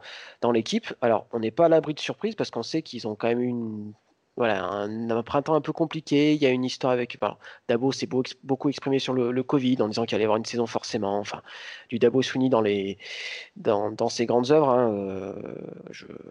l'équipe. 0.53 0.95
Alors, 1.03 1.27
on 1.33 1.41
n'est 1.41 1.51
pas 1.51 1.67
à 1.67 1.69
l'abri 1.69 1.95
de 1.95 2.01
surprise 2.01 2.35
parce 2.35 2.51
qu'on 2.51 2.63
sait 2.63 2.83
qu'ils 2.83 3.07
ont 3.07 3.15
quand 3.15 3.29
même 3.29 3.41
eu 3.41 3.49
une 3.49 3.93
voilà, 4.37 4.65
un, 4.65 5.23
printemps 5.23 5.55
un 5.55 5.61
peu 5.61 5.73
compliqué. 5.73 6.33
Il 6.33 6.41
y 6.41 6.47
a 6.47 6.51
une 6.51 6.65
histoire 6.65 6.93
avec. 6.93 7.19
Dabo 7.69 7.93
s'est 7.93 8.09
beaucoup 8.43 8.71
exprimé 8.71 8.99
sur 8.99 9.13
le, 9.13 9.43
Covid 9.43 9.77
en 9.83 9.89
disant 9.89 10.07
qu'il 10.07 10.15
allait 10.15 10.23
y 10.23 10.25
avoir 10.25 10.39
une 10.39 10.47
saison 10.47 10.67
forcément. 10.67 11.19
Enfin, 11.19 11.43
du 11.91 11.99
Dabo 11.99 12.23
Sweeney 12.23 12.49
dans 13.57 14.09
ses 14.09 14.27
grandes 14.27 14.51
œuvres. 14.51 14.71
Hein, 14.71 14.91
euh, 14.95 15.35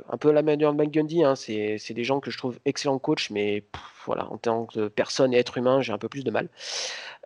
un 0.10 0.18
peu 0.18 0.32
la 0.32 0.42
manière 0.42 0.74
de 0.74 0.78
McGundy. 0.78 1.24
Hein, 1.24 1.36
c'est 1.36 1.94
des 1.94 2.04
gens 2.04 2.20
que 2.20 2.32
je 2.32 2.38
trouve 2.38 2.60
excellents 2.66 3.00
coachs, 3.00 3.30
mais 3.30 3.64
voilà, 4.06 4.32
en 4.32 4.38
tant 4.38 4.66
que 4.66 4.88
personne 4.88 5.34
et 5.34 5.38
être 5.38 5.58
humain, 5.58 5.82
j'ai 5.82 5.94
un 5.94 5.98
peu 5.98 6.10
plus 6.10 6.24
de 6.24 6.32
mal. 6.32 6.50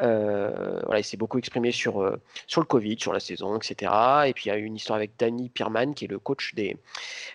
Euh, 0.02 0.80
voilà, 0.86 1.00
il 1.00 1.04
s'est 1.04 1.18
beaucoup 1.18 1.38
exprimé 1.38 1.72
sur, 1.72 2.02
euh, 2.02 2.20
sur 2.48 2.62
le 2.62 2.66
Covid, 2.66 3.00
sur 3.00 3.14
la 3.14 3.20
saison, 3.20 3.58
etc. 3.58 3.92
Et 4.28 4.34
puis 4.34 4.46
il 4.46 4.48
y 4.50 4.52
a 4.52 4.58
eu 4.58 4.64
une 4.64 4.76
histoire 4.76 4.98
avec 4.98 5.12
Danny 5.18 5.50
Pierman, 5.50 5.94
qui 5.94 6.06
est 6.06 6.08
le 6.08 6.20
coach 6.20 6.56
des, 6.56 6.78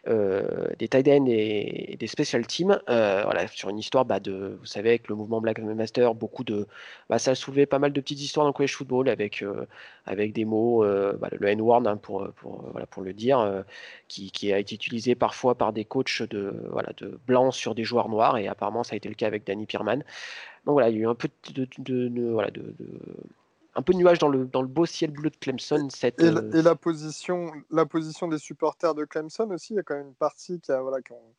des 0.07 0.89
tight 0.89 1.07
et, 1.07 1.97
des 1.99 2.07
special 2.07 2.47
teams. 2.47 2.81
voilà, 2.87 3.47
sur 3.49 3.69
une 3.69 3.79
histoire 3.79 4.05
bah, 4.05 4.21
de, 4.21 4.57
vous 4.59 4.67
savez, 4.67 4.91
avec 4.91 5.09
le 5.09 5.15
mouvement 5.15 5.41
Black 5.41 5.59
Master, 5.61 6.15
beaucoup 6.15 6.45
de, 6.45 6.67
bah, 7.09 7.19
ça 7.19 7.33
a 7.33 7.35
soulevé 7.35 7.67
pas 7.67 7.79
mal 7.79 7.93
de 7.93 8.01
petites 8.01 8.21
histoires 8.21 8.45
dans 8.45 8.51
le 8.51 8.55
college 8.55 8.75
football 8.75 9.09
avec, 9.09 9.43
euh, 9.43 9.67
avec 10.07 10.33
des 10.33 10.45
mots, 10.45 10.85
euh, 10.85 11.15
bah, 11.15 11.29
le 11.33 11.47
N-word 11.49 11.87
hein, 11.87 11.97
pour, 11.97 12.29
pour, 12.33 12.71
voilà, 12.71 12.87
pour 12.87 13.03
le 13.03 13.13
dire, 13.13 13.39
euh, 13.39 13.63
qui, 14.09 14.31
qui, 14.31 14.53
a 14.53 14.59
été 14.59 14.75
utilisé 14.75 14.88
parfois 15.19 15.55
par 15.55 15.73
des 15.73 15.85
coachs 15.85 16.23
de, 16.23 16.55
voilà, 16.71 16.93
de 16.97 17.19
blancs 17.27 17.55
sur 17.55 17.75
des 17.75 17.85
joueurs 17.85 18.09
noirs, 18.09 18.39
et 18.39 18.49
apparemment 18.49 18.85
ça 18.85 18.95
a 18.95 18.97
été 18.97 19.09
le 19.09 19.15
cas 19.15 19.27
avec 19.27 19.47
Danny 19.47 19.67
Pierman. 19.67 20.01
Donc 20.65 20.75
voilà, 20.75 20.91
il 20.91 20.97
y 20.97 20.99
a 20.99 21.03
eu 21.03 21.07
un 21.07 21.15
peu 21.15 21.29
de, 21.55 21.67
de, 21.79 22.31
voilà, 22.31 22.51
de, 22.51 22.75
un 23.75 23.83
peu 23.83 23.93
de 23.93 23.99
nuage 23.99 24.19
dans 24.19 24.29
le, 24.29 24.45
dans 24.45 24.63
le 24.63 24.69
beau 24.69 24.87
ciel 24.87 25.11
bleu 25.11 25.31
de 25.31 25.37
Clemson. 25.37 25.89
Cette, 25.91 26.21
et, 26.21 26.31
la, 26.31 26.43
et, 26.53 26.63
la, 26.63 26.75
position, 26.75 27.53
la 27.71 27.87
position 27.87 28.29
des 28.29 28.39
supporters 28.39 28.95
de 28.95 29.05
Clemson 29.05 29.51
aussi, 29.51 29.75
il 29.75 29.77
y 29.77 29.81
a 29.81 29.83
quand 29.83 29.95
même 29.95 30.09
une 30.09 30.15
partie 30.15 30.61
qui 30.61 30.73
a, 30.73 30.81
voilà, 30.81 31.01
qui 31.01 31.13
ont, 31.13 31.35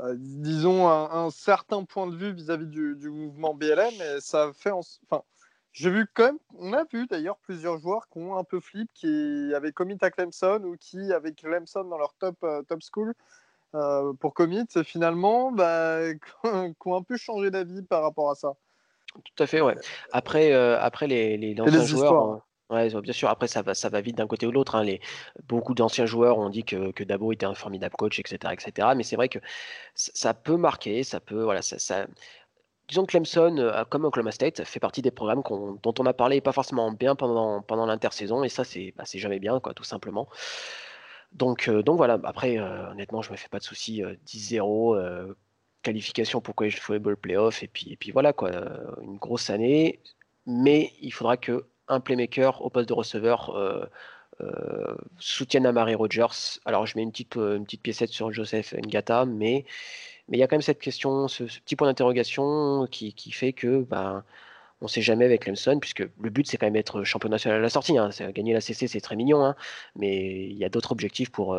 euh, 0.00 0.14
disons, 0.16 0.88
un, 0.88 1.30
certain 1.30 1.84
point 1.84 2.06
de 2.06 2.16
vue 2.16 2.32
vis-à-vis 2.32 2.66
du, 2.66 3.10
mouvement 3.10 3.54
BLM. 3.54 3.94
Et 4.00 4.20
ça 4.20 4.52
fait. 4.54 4.70
Enfin, 4.70 5.22
j'ai 5.72 5.90
vu 5.90 6.06
quand 6.12 6.24
même. 6.24 6.38
On 6.58 6.72
a 6.72 6.84
vu 6.84 7.06
d'ailleurs 7.06 7.36
plusieurs 7.38 7.78
joueurs 7.78 8.08
qui 8.08 8.18
ont 8.18 8.36
un 8.36 8.44
peu 8.44 8.60
flip, 8.60 8.90
qui 8.94 9.52
avaient 9.54 9.72
commit 9.72 9.96
à 10.00 10.10
Clemson 10.10 10.60
ou 10.64 10.76
qui 10.78 11.12
avaient 11.12 11.32
Clemson 11.32 11.84
dans 11.84 11.98
leur 11.98 12.14
top, 12.14 12.36
euh, 12.44 12.62
top 12.62 12.80
school. 12.82 13.14
Euh, 13.74 14.12
pour 14.12 14.34
commit, 14.34 14.66
finalement, 14.84 15.50
bah, 15.50 16.12
qui 16.44 16.88
ont 16.88 16.94
un 16.94 17.02
peu 17.02 17.16
changé 17.16 17.50
d'avis 17.50 17.82
par 17.82 18.02
rapport 18.02 18.30
à 18.30 18.34
ça. 18.34 18.52
Tout 19.14 19.42
à 19.42 19.46
fait, 19.46 19.62
ouais. 19.62 19.76
Après, 20.12 20.52
après 20.52 21.06
les, 21.06 21.38
les 21.38 21.58
anciens 21.58 21.84
joueurs, 21.84 22.42
Ouais, 22.72 22.88
bien 23.02 23.12
sûr. 23.12 23.28
Après, 23.28 23.48
ça 23.48 23.60
va, 23.60 23.74
ça 23.74 23.90
va 23.90 24.00
vite 24.00 24.16
d'un 24.16 24.26
côté 24.26 24.46
ou 24.46 24.50
de 24.50 24.54
l'autre. 24.54 24.76
Hein. 24.76 24.82
Les, 24.82 25.00
beaucoup 25.46 25.74
d'anciens 25.74 26.06
joueurs 26.06 26.38
ont 26.38 26.48
dit 26.48 26.64
que, 26.64 26.90
que, 26.92 27.04
Dabo 27.04 27.30
était 27.32 27.44
un 27.44 27.52
formidable 27.54 27.94
coach, 27.96 28.18
etc., 28.18 28.54
etc. 28.54 28.88
Mais 28.96 29.02
c'est 29.02 29.16
vrai 29.16 29.28
que 29.28 29.38
ça 29.94 30.32
peut 30.32 30.56
marquer, 30.56 31.04
ça 31.04 31.20
peut, 31.20 31.42
voilà, 31.42 31.60
ça, 31.60 31.78
ça... 31.78 32.06
disons 32.88 33.06
que 33.06 33.12
Clemson, 33.12 33.56
euh, 33.58 33.84
comme 33.88 34.04
Oklahoma 34.04 34.32
State, 34.32 34.64
fait 34.64 34.80
partie 34.80 35.02
des 35.02 35.10
programmes 35.10 35.42
dont 35.82 35.94
on 35.98 36.06
a 36.06 36.12
parlé 36.12 36.40
pas 36.40 36.52
forcément 36.52 36.92
bien 36.92 37.14
pendant, 37.14 37.62
pendant 37.62 37.86
l'intersaison, 37.86 38.42
et 38.44 38.48
ça, 38.48 38.64
c'est 38.64 38.94
bah, 38.96 39.04
jamais 39.12 39.38
bien, 39.38 39.60
quoi, 39.60 39.74
tout 39.74 39.84
simplement. 39.84 40.28
Donc, 41.32 41.68
euh, 41.68 41.82
donc 41.82 41.96
voilà. 41.96 42.18
Après, 42.24 42.58
euh, 42.58 42.90
honnêtement, 42.90 43.22
je 43.22 43.30
me 43.30 43.36
fais 43.36 43.48
pas 43.48 43.58
de 43.58 43.64
soucis. 43.64 44.02
10-0, 44.26 45.34
qualification 45.82 46.40
pour 46.40 46.54
College 46.54 46.80
Football 46.80 47.16
Playoff, 47.16 47.62
et 47.62 47.68
puis, 47.68 47.92
et 47.92 47.96
puis 47.96 48.10
voilà, 48.10 48.32
quoi, 48.32 48.50
une 49.02 49.16
grosse 49.16 49.50
année. 49.50 50.00
Mais 50.46 50.92
il 51.00 51.12
faudra 51.12 51.36
que 51.36 51.66
un 51.88 52.00
playmaker 52.00 52.62
au 52.62 52.70
poste 52.70 52.88
de 52.88 52.94
receveur 52.94 53.88
soutienne 55.18 55.66
à 55.66 55.72
Mary 55.72 55.94
Rogers. 55.94 56.58
Alors 56.64 56.86
je 56.86 56.96
mets 56.96 57.02
une 57.02 57.12
petite, 57.12 57.36
une 57.36 57.64
petite 57.64 57.82
piécette 57.82 58.10
sur 58.10 58.32
Joseph 58.32 58.74
Ngata, 58.74 59.24
mais 59.24 59.64
mais 60.28 60.36
il 60.38 60.40
y 60.40 60.42
a 60.42 60.46
quand 60.46 60.56
même 60.56 60.62
cette 60.62 60.80
question, 60.80 61.28
ce, 61.28 61.44
petit 61.44 61.76
point 61.76 61.88
d'interrogation 61.88 62.86
qui, 62.90 63.12
fait 63.32 63.52
que 63.52 63.82
ben, 63.82 64.24
on 64.80 64.86
ne 64.86 64.88
sait 64.88 65.02
jamais 65.02 65.24
avec 65.24 65.42
Clemson, 65.42 65.78
puisque 65.80 66.00
le 66.00 66.30
but 66.30 66.46
c'est 66.46 66.56
quand 66.56 66.66
même 66.66 66.76
être 66.76 67.04
champion 67.04 67.28
national 67.28 67.58
à 67.58 67.62
la 67.62 67.68
sortie. 67.68 67.98
Hein. 67.98 68.10
Gagner 68.34 68.52
la 68.52 68.60
CC 68.60 68.88
c'est 68.88 69.00
très 69.00 69.16
mignon, 69.16 69.44
hein. 69.44 69.56
mais 69.96 70.46
il 70.46 70.56
y 70.56 70.64
a 70.64 70.68
d'autres 70.68 70.92
objectifs 70.92 71.30
pour, 71.30 71.56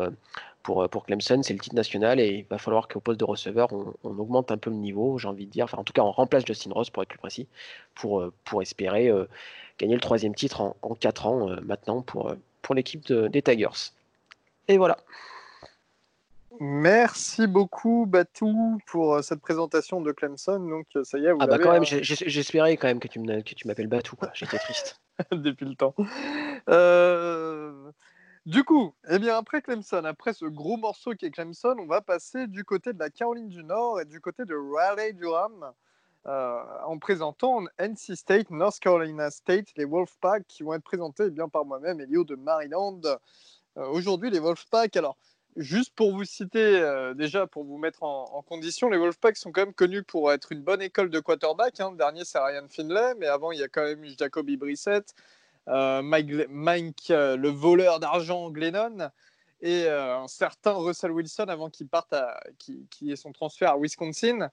pour, 0.62 0.88
pour 0.88 1.06
Clemson, 1.06 1.42
c'est 1.42 1.54
le 1.54 1.60
titre 1.60 1.76
national 1.76 2.20
et 2.20 2.28
il 2.28 2.44
va 2.44 2.58
falloir 2.58 2.88
qu'au 2.88 3.00
poste 3.00 3.20
de 3.20 3.24
receveur 3.24 3.72
on, 3.72 3.94
augmente 4.04 4.50
un 4.50 4.58
peu 4.58 4.70
le 4.70 4.76
niveau, 4.76 5.18
j'ai 5.18 5.28
envie 5.28 5.46
de 5.46 5.50
dire. 5.50 5.64
Enfin, 5.64 5.78
en 5.78 5.84
tout 5.84 5.92
cas, 5.92 6.02
on 6.02 6.12
remplace 6.12 6.44
Justin 6.46 6.72
Ross 6.72 6.90
pour 6.90 7.02
être 7.02 7.08
plus 7.08 7.18
précis, 7.18 7.46
pour, 7.94 8.24
pour 8.44 8.62
espérer 8.62 9.10
gagner 9.78 9.94
le 9.94 10.00
troisième 10.00 10.34
titre 10.34 10.60
en, 10.60 10.76
en 10.82 10.94
4 10.94 11.26
ans 11.26 11.50
euh, 11.50 11.56
maintenant 11.62 12.02
pour, 12.02 12.30
euh, 12.30 12.34
pour 12.62 12.74
l'équipe 12.74 13.12
des 13.12 13.42
Tigers. 13.42 13.92
Et 14.68 14.78
voilà. 14.78 14.96
Merci 16.60 17.46
beaucoup 17.46 18.06
Batou 18.06 18.78
pour 18.86 19.14
euh, 19.14 19.22
cette 19.22 19.40
présentation 19.40 20.00
de 20.00 20.12
Clemson. 20.12 20.60
Donc 20.60 20.86
ça 21.02 21.18
y 21.18 21.26
est, 21.26 21.32
vous 21.32 21.38
ah 21.40 21.46
bah 21.46 21.58
quand 21.58 21.72
même, 21.72 21.84
j'espérais 21.84 22.76
quand 22.76 22.88
même 22.88 23.00
que 23.00 23.08
tu 23.08 23.66
m'appelles 23.66 23.86
Batou. 23.86 24.16
J'étais 24.34 24.58
triste 24.58 25.00
depuis 25.32 25.66
le 25.66 25.74
temps. 25.74 25.94
Du 28.46 28.62
coup, 28.62 28.94
eh 29.08 29.18
bien 29.18 29.38
après 29.38 29.62
Clemson, 29.62 30.04
après 30.04 30.34
ce 30.34 30.44
gros 30.44 30.76
morceau 30.76 31.14
qui 31.14 31.24
est 31.24 31.30
Clemson, 31.30 31.76
on 31.78 31.86
va 31.86 32.02
passer 32.02 32.46
du 32.46 32.62
côté 32.62 32.92
de 32.92 32.98
la 32.98 33.08
Caroline 33.08 33.48
du 33.48 33.64
Nord 33.64 34.02
et 34.02 34.04
du 34.04 34.20
côté 34.20 34.44
de 34.44 34.54
Raleigh-Durham. 34.54 35.72
Euh, 36.26 36.62
en 36.86 36.98
présentant 36.98 37.60
NC 37.78 38.16
State, 38.16 38.50
North 38.50 38.78
Carolina 38.80 39.30
State, 39.30 39.66
les 39.76 39.84
Wolfpack 39.84 40.46
qui 40.46 40.62
vont 40.62 40.72
être 40.72 40.82
présentés 40.82 41.24
eh 41.26 41.30
bien, 41.30 41.50
par 41.50 41.66
moi-même, 41.66 42.00
Elio 42.00 42.24
de 42.24 42.34
Maryland. 42.34 43.00
Euh, 43.76 43.86
aujourd'hui, 43.88 44.30
les 44.30 44.38
Wolfpack, 44.38 44.96
alors 44.96 45.18
juste 45.56 45.94
pour 45.94 46.12
vous 46.12 46.24
citer, 46.24 46.80
euh, 46.80 47.14
déjà 47.14 47.46
pour 47.46 47.64
vous 47.64 47.78
mettre 47.78 48.02
en, 48.02 48.42
condition, 48.42 48.88
les 48.88 48.98
Wolfpack 48.98 49.36
sont 49.36 49.52
quand 49.52 49.62
même 49.62 49.74
connus 49.74 50.02
pour 50.02 50.32
être 50.32 50.52
une 50.52 50.62
bonne 50.62 50.82
école 50.82 51.10
de 51.10 51.20
quarterback. 51.20 51.80
Hein. 51.80 51.92
Le 51.92 51.96
dernier, 51.96 52.24
c'est 52.24 52.38
Ryan 52.38 52.66
Finlay, 52.68 53.14
mais 53.18 53.26
avant, 53.26 53.52
il 53.52 53.60
y 53.60 53.62
a 53.62 53.68
quand 53.68 53.84
même 53.84 54.04
Jacoby 54.18 54.56
Brissett, 54.56 55.14
Mike, 55.66 57.08
le 57.08 57.48
voleur 57.48 58.00
d'argent 58.00 58.50
Glennon, 58.50 59.10
et 59.60 59.88
un 59.88 60.28
certain 60.28 60.72
Russell 60.72 61.12
Wilson 61.12 61.46
avant 61.48 61.70
qu'il 61.70 61.88
parte, 61.88 62.12
à, 62.12 62.38
qui, 62.58 63.16
son 63.16 63.32
transfert 63.32 63.72
à 63.72 63.78
Wisconsin. 63.78 64.50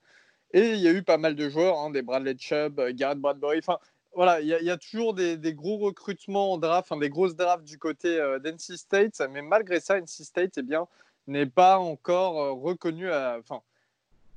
Et 0.54 0.74
il 0.74 0.80
y 0.80 0.88
a 0.88 0.91
eu 0.91 1.04
pas 1.04 1.18
mal 1.18 1.36
de 1.36 1.49
joueurs, 1.49 1.78
hein, 1.80 1.89
des 1.91 2.02
Bradley 2.02 2.36
Chubb, 2.38 2.80
euh, 2.80 2.91
Garrett 2.93 3.18
Bradbury. 3.18 3.60
Enfin, 3.60 3.80
voilà, 4.14 4.41
il 4.41 4.47
y, 4.47 4.70
a 4.70 4.78
toujours 4.78 5.14
des, 5.14 5.53
gros 5.53 5.78
recrutements 5.78 6.53
en 6.53 6.57
draft, 6.57 6.91
des 6.99 7.09
grosses 7.09 7.36
drafts 7.36 7.64
du 7.64 7.78
côté 7.78 8.20
euh, 8.20 8.39
d'NC 8.39 8.78
State. 8.78 9.22
Mais 9.30 9.41
malgré 9.41 9.80
ça, 9.80 9.99
NC 9.99 10.24
State 10.24 10.57
eh 10.57 10.64
bien, 10.64 10.88
n'est 11.28 11.45
pas 11.45 11.78
encore 11.80 12.41
euh, 12.41 12.51
reconnu, 12.51 13.09
enfin, 13.12 13.62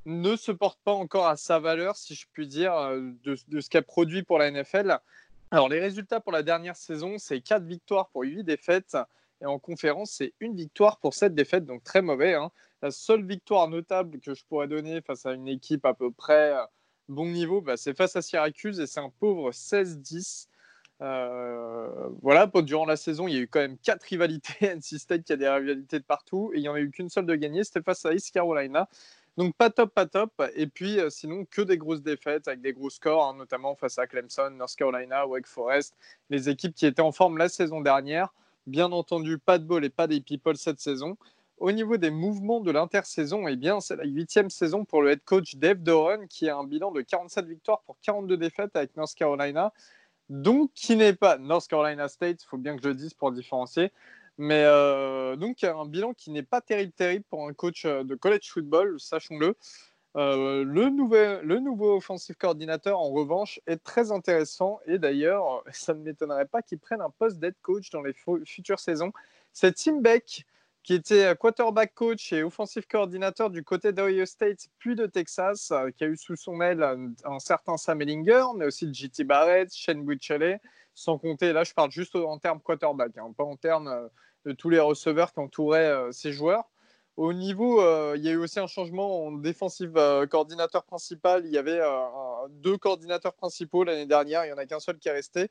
ne 0.06 0.36
se 0.36 0.52
porte 0.52 0.78
pas 0.84 0.92
encore 0.92 1.26
à 1.26 1.36
sa 1.36 1.58
valeur, 1.58 1.96
si 1.96 2.14
je 2.14 2.26
puis 2.32 2.46
dire, 2.46 2.74
de, 3.24 3.36
de 3.48 3.60
ce 3.60 3.68
qu'a 3.68 3.82
produit 3.82 4.22
pour 4.22 4.38
la 4.38 4.50
NFL. 4.50 4.98
Alors, 5.50 5.68
les 5.68 5.80
résultats 5.80 6.20
pour 6.20 6.32
la 6.32 6.42
dernière 6.42 6.76
saison, 6.76 7.16
c'est 7.18 7.40
4 7.40 7.64
victoires 7.64 8.08
pour 8.08 8.22
8 8.22 8.44
défaites. 8.44 8.96
Et 9.40 9.46
en 9.46 9.58
conférence, 9.58 10.12
c'est 10.12 10.32
une 10.40 10.56
victoire 10.56 10.98
pour 10.98 11.14
cette 11.14 11.34
défaite, 11.34 11.64
donc 11.64 11.84
très 11.84 12.02
mauvais. 12.02 12.34
Hein. 12.34 12.50
La 12.82 12.90
seule 12.90 13.24
victoire 13.24 13.68
notable 13.68 14.20
que 14.20 14.34
je 14.34 14.44
pourrais 14.44 14.68
donner 14.68 15.00
face 15.00 15.26
à 15.26 15.32
une 15.32 15.48
équipe 15.48 15.84
à 15.84 15.94
peu 15.94 16.10
près 16.10 16.52
euh, 16.52 16.64
bon 17.08 17.26
niveau, 17.26 17.60
bah, 17.60 17.76
c'est 17.76 17.96
face 17.96 18.16
à 18.16 18.22
Syracuse 18.22 18.80
et 18.80 18.86
c'est 18.86 19.00
un 19.00 19.10
pauvre 19.20 19.50
16-10. 19.50 20.48
Euh, 21.00 22.08
voilà, 22.22 22.46
durant 22.62 22.86
la 22.86 22.96
saison, 22.96 23.26
il 23.26 23.34
y 23.34 23.38
a 23.38 23.40
eu 23.40 23.48
quand 23.48 23.60
même 23.60 23.78
quatre 23.78 24.04
rivalités. 24.04 24.54
NC 24.76 24.98
State 24.98 25.24
qui 25.24 25.32
a 25.32 25.36
des 25.36 25.48
rivalités 25.48 25.98
de 25.98 26.04
partout 26.04 26.50
et 26.54 26.58
il 26.58 26.62
n'y 26.62 26.68
en 26.68 26.74
a 26.74 26.80
eu 26.80 26.90
qu'une 26.90 27.08
seule 27.08 27.26
de 27.26 27.34
gagnée, 27.34 27.64
c'était 27.64 27.82
face 27.82 28.04
à 28.06 28.12
East 28.12 28.32
Carolina. 28.32 28.88
Donc 29.36 29.54
pas 29.56 29.70
top, 29.70 29.92
pas 29.92 30.06
top. 30.06 30.30
Et 30.54 30.66
puis 30.66 31.00
euh, 31.00 31.10
sinon 31.10 31.44
que 31.44 31.62
des 31.62 31.76
grosses 31.76 32.02
défaites 32.02 32.46
avec 32.46 32.60
des 32.60 32.72
gros 32.72 32.90
scores, 32.90 33.28
hein, 33.28 33.34
notamment 33.36 33.74
face 33.74 33.98
à 33.98 34.06
Clemson, 34.06 34.50
North 34.50 34.76
Carolina, 34.76 35.26
Wake 35.26 35.46
Forest, 35.46 35.94
les 36.30 36.48
équipes 36.48 36.74
qui 36.74 36.86
étaient 36.86 37.02
en 37.02 37.12
forme 37.12 37.38
la 37.38 37.48
saison 37.48 37.80
dernière. 37.80 38.32
Bien 38.66 38.92
entendu, 38.92 39.38
pas 39.38 39.58
de 39.58 39.64
ball 39.64 39.84
et 39.84 39.90
pas 39.90 40.06
des 40.06 40.20
people 40.20 40.56
cette 40.56 40.80
saison. 40.80 41.18
Au 41.58 41.70
niveau 41.70 41.96
des 41.96 42.10
mouvements 42.10 42.60
de 42.60 42.70
l'intersaison, 42.72 43.46
eh 43.46 43.56
bien, 43.56 43.80
c'est 43.80 43.96
la 43.96 44.04
huitième 44.04 44.50
saison 44.50 44.84
pour 44.84 45.02
le 45.02 45.12
head 45.12 45.24
coach 45.24 45.54
Dave 45.56 45.78
Doran 45.78 46.26
qui 46.28 46.48
a 46.48 46.56
un 46.56 46.64
bilan 46.64 46.90
de 46.90 47.00
47 47.00 47.46
victoires 47.46 47.82
pour 47.82 47.96
42 48.00 48.36
défaites 48.36 48.74
avec 48.74 48.96
North 48.96 49.14
Carolina. 49.14 49.72
Donc, 50.28 50.72
qui 50.74 50.96
n'est 50.96 51.12
pas 51.14 51.38
North 51.38 51.68
Carolina 51.68 52.08
State, 52.08 52.42
il 52.42 52.46
faut 52.46 52.58
bien 52.58 52.76
que 52.76 52.82
je 52.82 52.88
le 52.88 52.94
dise 52.94 53.14
pour 53.14 53.30
différencier. 53.30 53.92
Mais 54.36 54.64
euh, 54.64 55.36
donc, 55.36 55.62
un 55.62 55.86
bilan 55.86 56.12
qui 56.12 56.30
n'est 56.30 56.42
pas 56.42 56.60
terrible, 56.60 56.92
terrible 56.92 57.24
pour 57.30 57.46
un 57.46 57.52
coach 57.52 57.84
euh, 57.84 58.02
de 58.02 58.14
college 58.14 58.50
football, 58.50 58.98
sachons-le. 58.98 59.56
Euh, 60.16 60.64
le, 60.64 60.90
nouvel, 60.90 61.40
le 61.44 61.58
nouveau 61.58 61.96
offensive 61.96 62.36
coordinateur, 62.36 62.98
en 62.98 63.10
revanche, 63.10 63.60
est 63.66 63.82
très 63.82 64.12
intéressant. 64.12 64.80
Et 64.86 64.98
d'ailleurs, 64.98 65.62
ça 65.72 65.94
ne 65.94 66.00
m'étonnerait 66.00 66.46
pas 66.46 66.62
qu'il 66.62 66.78
prenne 66.78 67.00
un 67.00 67.10
poste 67.10 67.38
d'head 67.38 67.54
coach 67.62 67.90
dans 67.90 68.02
les 68.02 68.14
futures 68.44 68.80
saisons. 68.80 69.12
C'est 69.52 69.74
Tim 69.76 70.00
Beck, 70.00 70.46
qui 70.84 70.94
était 70.94 71.34
quarterback 71.34 71.94
coach 71.94 72.32
et 72.32 72.44
offensive 72.44 72.86
coordinateur 72.86 73.50
du 73.50 73.64
côté 73.64 73.92
d'Ohio 73.92 74.26
State, 74.26 74.68
puis 74.78 74.94
de 74.94 75.06
Texas, 75.06 75.72
qui 75.96 76.04
a 76.04 76.06
eu 76.06 76.16
sous 76.16 76.36
son 76.36 76.60
aile 76.60 76.82
un, 77.24 77.38
certain 77.40 77.76
Sam 77.76 78.02
Ellinger, 78.02 78.44
mais 78.56 78.66
aussi 78.66 78.92
JT 78.92 79.24
Barrett, 79.24 79.74
Shane 79.74 80.04
Buchele, 80.04 80.60
sans 80.94 81.18
compter, 81.18 81.52
là 81.52 81.64
je 81.64 81.74
parle 81.74 81.90
juste 81.90 82.14
en 82.14 82.38
termes 82.38 82.60
quarterback, 82.60 83.16
hein, 83.18 83.32
pas 83.36 83.44
en 83.44 83.56
termes 83.56 84.08
de 84.44 84.52
tous 84.52 84.70
les 84.70 84.80
receveurs 84.80 85.32
qui 85.32 85.40
entouraient 85.40 85.90
euh, 85.90 86.12
ces 86.12 86.32
joueurs. 86.32 86.64
Au 87.16 87.32
niveau, 87.32 87.80
euh, 87.80 88.14
il 88.16 88.24
y 88.24 88.28
a 88.28 88.32
eu 88.32 88.36
aussi 88.36 88.58
un 88.58 88.66
changement 88.66 89.26
en 89.26 89.32
défensive 89.32 89.96
euh, 89.96 90.26
coordinateur 90.26 90.84
principal. 90.84 91.46
Il 91.46 91.52
y 91.52 91.58
avait 91.58 91.80
deux 92.50 92.76
coordinateurs 92.76 93.34
principaux 93.34 93.84
l'année 93.84 94.06
dernière. 94.06 94.44
Il 94.44 94.48
n'y 94.48 94.52
en 94.52 94.58
a 94.58 94.66
qu'un 94.66 94.80
seul 94.80 94.98
qui 94.98 95.08
est 95.08 95.12
resté. 95.12 95.50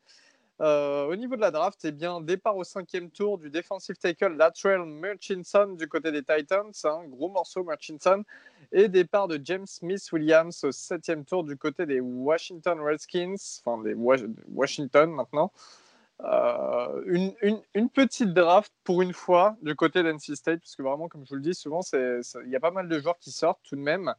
Au 0.59 1.15
niveau 1.15 1.35
de 1.35 1.41
la 1.41 1.51
draft, 1.51 1.83
eh 1.83 1.91
bien, 1.91 2.21
départ 2.21 2.55
au 2.55 2.63
cinquième 2.63 3.09
tour 3.09 3.37
du 3.37 3.49
defensive 3.49 3.97
tackle 3.97 4.35
Latrell 4.35 4.85
Murchison 4.85 5.73
du 5.73 5.87
côté 5.87 6.11
des 6.11 6.23
Titans, 6.23 6.71
hein, 6.83 7.03
gros 7.07 7.29
morceau 7.29 7.63
Murchison, 7.63 8.23
et 8.71 8.87
départ 8.87 9.27
de 9.27 9.39
James 9.43 9.65
Smith 9.65 10.11
Williams 10.11 10.63
au 10.63 10.71
septième 10.71 11.25
tour 11.25 11.43
du 11.43 11.57
côté 11.57 11.85
des 11.85 11.99
Washington 11.99 12.79
Redskins, 12.79 13.35
enfin 13.65 13.81
des 13.83 13.93
Washington 13.95 15.11
maintenant. 15.11 15.51
Euh, 16.21 17.03
une, 17.07 17.33
une, 17.73 17.89
petite 17.89 18.33
draft 18.33 18.71
pour 18.83 19.01
une 19.01 19.13
fois 19.13 19.57
du 19.61 19.75
côté 19.75 20.03
d'NC 20.03 20.35
State, 20.35 20.59
parce 20.61 20.75
que 20.75 20.83
vraiment, 20.83 21.09
comme 21.09 21.25
je 21.25 21.29
vous 21.29 21.35
le 21.35 21.41
dis, 21.41 21.53
souvent, 21.53 21.81
il 21.91 22.49
y 22.49 22.55
a 22.55 22.59
pas 22.59 22.71
mal 22.71 22.87
de 22.87 22.99
joueurs 22.99 23.17
qui 23.17 23.31
sortent 23.31 23.59
tout 23.63 23.75
de 23.75 23.81
même. 23.81 24.13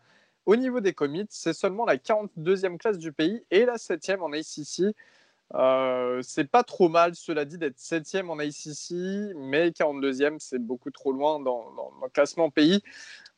Au 0.44 0.56
niveau 0.56 0.80
des 0.80 0.92
commits, 0.92 1.26
c'est 1.30 1.54
seulement 1.54 1.86
la 1.86 1.96
42e 1.96 2.76
classe 2.76 2.98
du 2.98 3.12
pays 3.12 3.42
et 3.50 3.64
la 3.64 3.76
7e 3.76 4.20
en 4.20 4.32
ACC. 4.32 4.94
Euh, 5.54 6.20
c'est 6.22 6.50
pas 6.50 6.64
trop 6.64 6.88
mal, 6.88 7.14
cela 7.14 7.44
dit, 7.44 7.58
d'être 7.58 7.78
7e 7.78 8.28
en 8.28 8.38
ACC, 8.38 9.34
mais 9.36 9.70
42e, 9.70 10.38
c'est 10.38 10.58
beaucoup 10.58 10.90
trop 10.90 11.12
loin 11.12 11.38
dans, 11.38 11.70
le 12.02 12.08
classement 12.08 12.50
pays. 12.50 12.82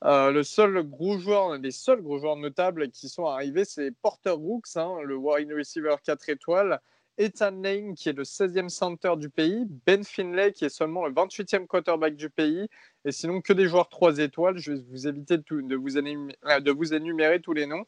Euh, 0.04 0.30
le 0.30 0.42
seul 0.42 0.82
gros 0.82 1.18
joueur, 1.18 1.58
les 1.58 1.70
seuls 1.70 2.02
gros 2.02 2.18
joueurs 2.18 2.36
notables 2.36 2.90
qui 2.90 3.08
sont 3.08 3.26
arrivés, 3.26 3.64
c'est 3.64 3.90
Porter 4.02 4.30
Rooks, 4.30 4.76
hein, 4.76 5.00
le 5.02 5.16
wide 5.16 5.52
receiver 5.52 5.96
4 6.04 6.28
étoiles, 6.30 6.80
Ethan 7.18 7.62
Lane, 7.62 7.94
qui 7.94 8.10
est 8.10 8.12
le 8.12 8.24
16e 8.24 8.68
center 8.68 9.14
du 9.16 9.30
pays, 9.30 9.66
Ben 9.86 10.04
Finlay, 10.04 10.52
qui 10.52 10.64
est 10.66 10.70
seulement 10.70 11.06
le 11.06 11.12
28e 11.12 11.66
quarterback 11.66 12.14
du 12.14 12.30
pays, 12.30 12.68
et 13.04 13.12
sinon 13.12 13.40
que 13.40 13.52
des 13.52 13.66
joueurs 13.66 13.88
3 13.88 14.18
étoiles. 14.18 14.58
Je 14.58 14.72
vais 14.72 14.82
vous 14.90 15.06
éviter 15.06 15.38
de, 15.38 15.44
vous, 15.48 15.62
de 15.62 16.70
vous 16.72 16.94
énumérer 16.94 17.40
tous 17.40 17.54
les 17.54 17.66
noms. 17.66 17.86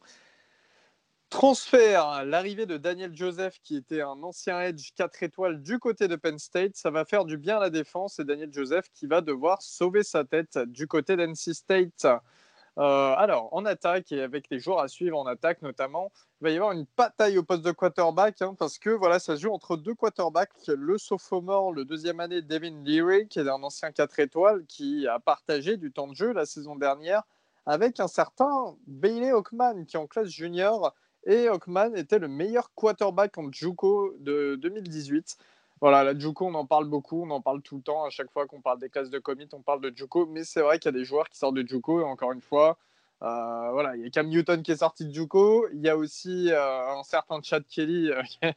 Transfert, 1.29 2.25
l'arrivée 2.25 2.65
de 2.65 2.77
Daniel 2.77 3.15
Joseph, 3.15 3.59
qui 3.61 3.75
était 3.75 4.01
un 4.01 4.23
ancien 4.23 4.61
edge 4.61 4.93
4 4.95 5.21
étoiles 5.21 5.61
du 5.61 5.77
côté 5.77 6.07
de 6.07 6.15
Penn 6.15 6.39
State, 6.39 6.75
ça 6.75 6.89
va 6.89 7.05
faire 7.05 7.23
du 7.23 7.37
bien 7.37 7.57
à 7.57 7.59
la 7.59 7.69
défense, 7.69 8.17
et 8.17 8.23
Daniel 8.23 8.51
Joseph 8.51 8.89
qui 8.95 9.05
va 9.05 9.21
devoir 9.21 9.61
sauver 9.61 10.01
sa 10.01 10.23
tête 10.23 10.57
du 10.57 10.87
côté 10.87 11.15
d'NC 11.15 11.53
State. 11.53 12.07
Euh, 12.79 13.13
alors, 13.15 13.53
en 13.53 13.63
attaque 13.65 14.11
et 14.11 14.21
avec 14.21 14.45
les 14.49 14.57
joueurs 14.57 14.79
à 14.79 14.87
suivre 14.87 15.19
en 15.19 15.27
attaque 15.27 15.61
notamment, 15.61 16.11
il 16.41 16.45
va 16.45 16.49
y 16.49 16.55
avoir 16.55 16.71
une 16.71 16.87
bataille 16.97 17.37
au 17.37 17.43
poste 17.43 17.63
de 17.63 17.71
quarterback 17.71 18.41
hein, 18.41 18.55
parce 18.57 18.79
que 18.79 18.89
voilà, 18.89 19.19
ça 19.19 19.35
se 19.35 19.41
joue 19.41 19.51
entre 19.51 19.77
deux 19.77 19.93
quarterbacks. 19.93 20.49
Le 20.67 20.97
sophomore, 20.97 21.73
le 21.73 21.85
deuxième 21.85 22.21
année, 22.21 22.41
Devin 22.41 22.83
Leary, 22.83 23.27
qui 23.27 23.39
est 23.39 23.47
un 23.47 23.61
ancien 23.61 23.91
4 23.91 24.19
étoiles, 24.19 24.65
qui 24.65 25.07
a 25.07 25.19
partagé 25.19 25.77
du 25.77 25.91
temps 25.91 26.07
de 26.07 26.15
jeu 26.15 26.33
la 26.33 26.47
saison 26.47 26.75
dernière 26.75 27.23
avec 27.65 27.99
un 27.99 28.07
certain 28.07 28.75
Bailey 28.87 29.29
Hawkman 29.29 29.85
qui 29.85 29.95
est 29.95 29.99
en 29.99 30.07
classe 30.07 30.29
junior. 30.29 30.95
Et 31.29 31.47
Hawkman 31.47 31.95
était 31.95 32.17
le 32.17 32.27
meilleur 32.27 32.73
quarterback 32.73 33.37
en 33.37 33.51
JUCO 33.51 34.15
de 34.17 34.55
2018. 34.55 35.37
Voilà, 35.79 36.03
la 36.03 36.17
Juco, 36.17 36.47
on 36.47 36.55
en 36.55 36.65
parle 36.65 36.85
beaucoup, 36.85 37.21
on 37.21 37.29
en 37.29 37.39
parle 37.39 37.61
tout 37.61 37.75
le 37.75 37.83
temps. 37.83 38.03
À 38.03 38.09
chaque 38.09 38.31
fois 38.31 38.47
qu'on 38.47 38.61
parle 38.61 38.79
des 38.79 38.89
classes 38.89 39.11
de 39.11 39.19
commit, 39.19 39.47
on 39.53 39.61
parle 39.61 39.79
de 39.79 39.95
Juco. 39.95 40.25
Mais 40.25 40.43
c'est 40.43 40.61
vrai 40.61 40.79
qu'il 40.79 40.91
y 40.91 40.95
a 40.95 40.97
des 40.97 41.05
joueurs 41.05 41.29
qui 41.29 41.37
sortent 41.37 41.53
de 41.53 41.65
Juco. 41.65 42.01
Et 42.01 42.03
encore 42.03 42.31
une 42.31 42.41
fois, 42.41 42.79
euh, 43.21 43.69
voilà, 43.71 43.95
il 43.95 44.01
y 44.01 44.07
a 44.07 44.09
Cam 44.09 44.27
Newton 44.27 44.63
qui 44.63 44.71
est 44.71 44.77
sorti 44.77 45.05
de 45.05 45.13
Juco. 45.13 45.67
Il 45.71 45.81
y 45.81 45.89
a 45.89 45.95
aussi 45.95 46.51
euh, 46.51 46.97
un 46.97 47.03
certain 47.03 47.39
Chad 47.43 47.63
Kelly 47.67 48.09
euh, 48.09 48.23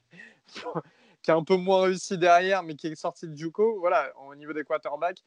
qui, 1.22 1.30
a 1.30 1.36
un 1.36 1.44
peu 1.44 1.56
moins 1.56 1.82
réussi 1.82 2.16
derrière, 2.16 2.62
mais 2.62 2.74
qui 2.74 2.86
est 2.86 2.94
sorti 2.94 3.28
de 3.28 3.36
Juco. 3.36 3.80
Voilà, 3.80 4.10
au 4.26 4.34
niveau 4.34 4.54
des 4.54 4.64
quarterbacks. 4.64 5.22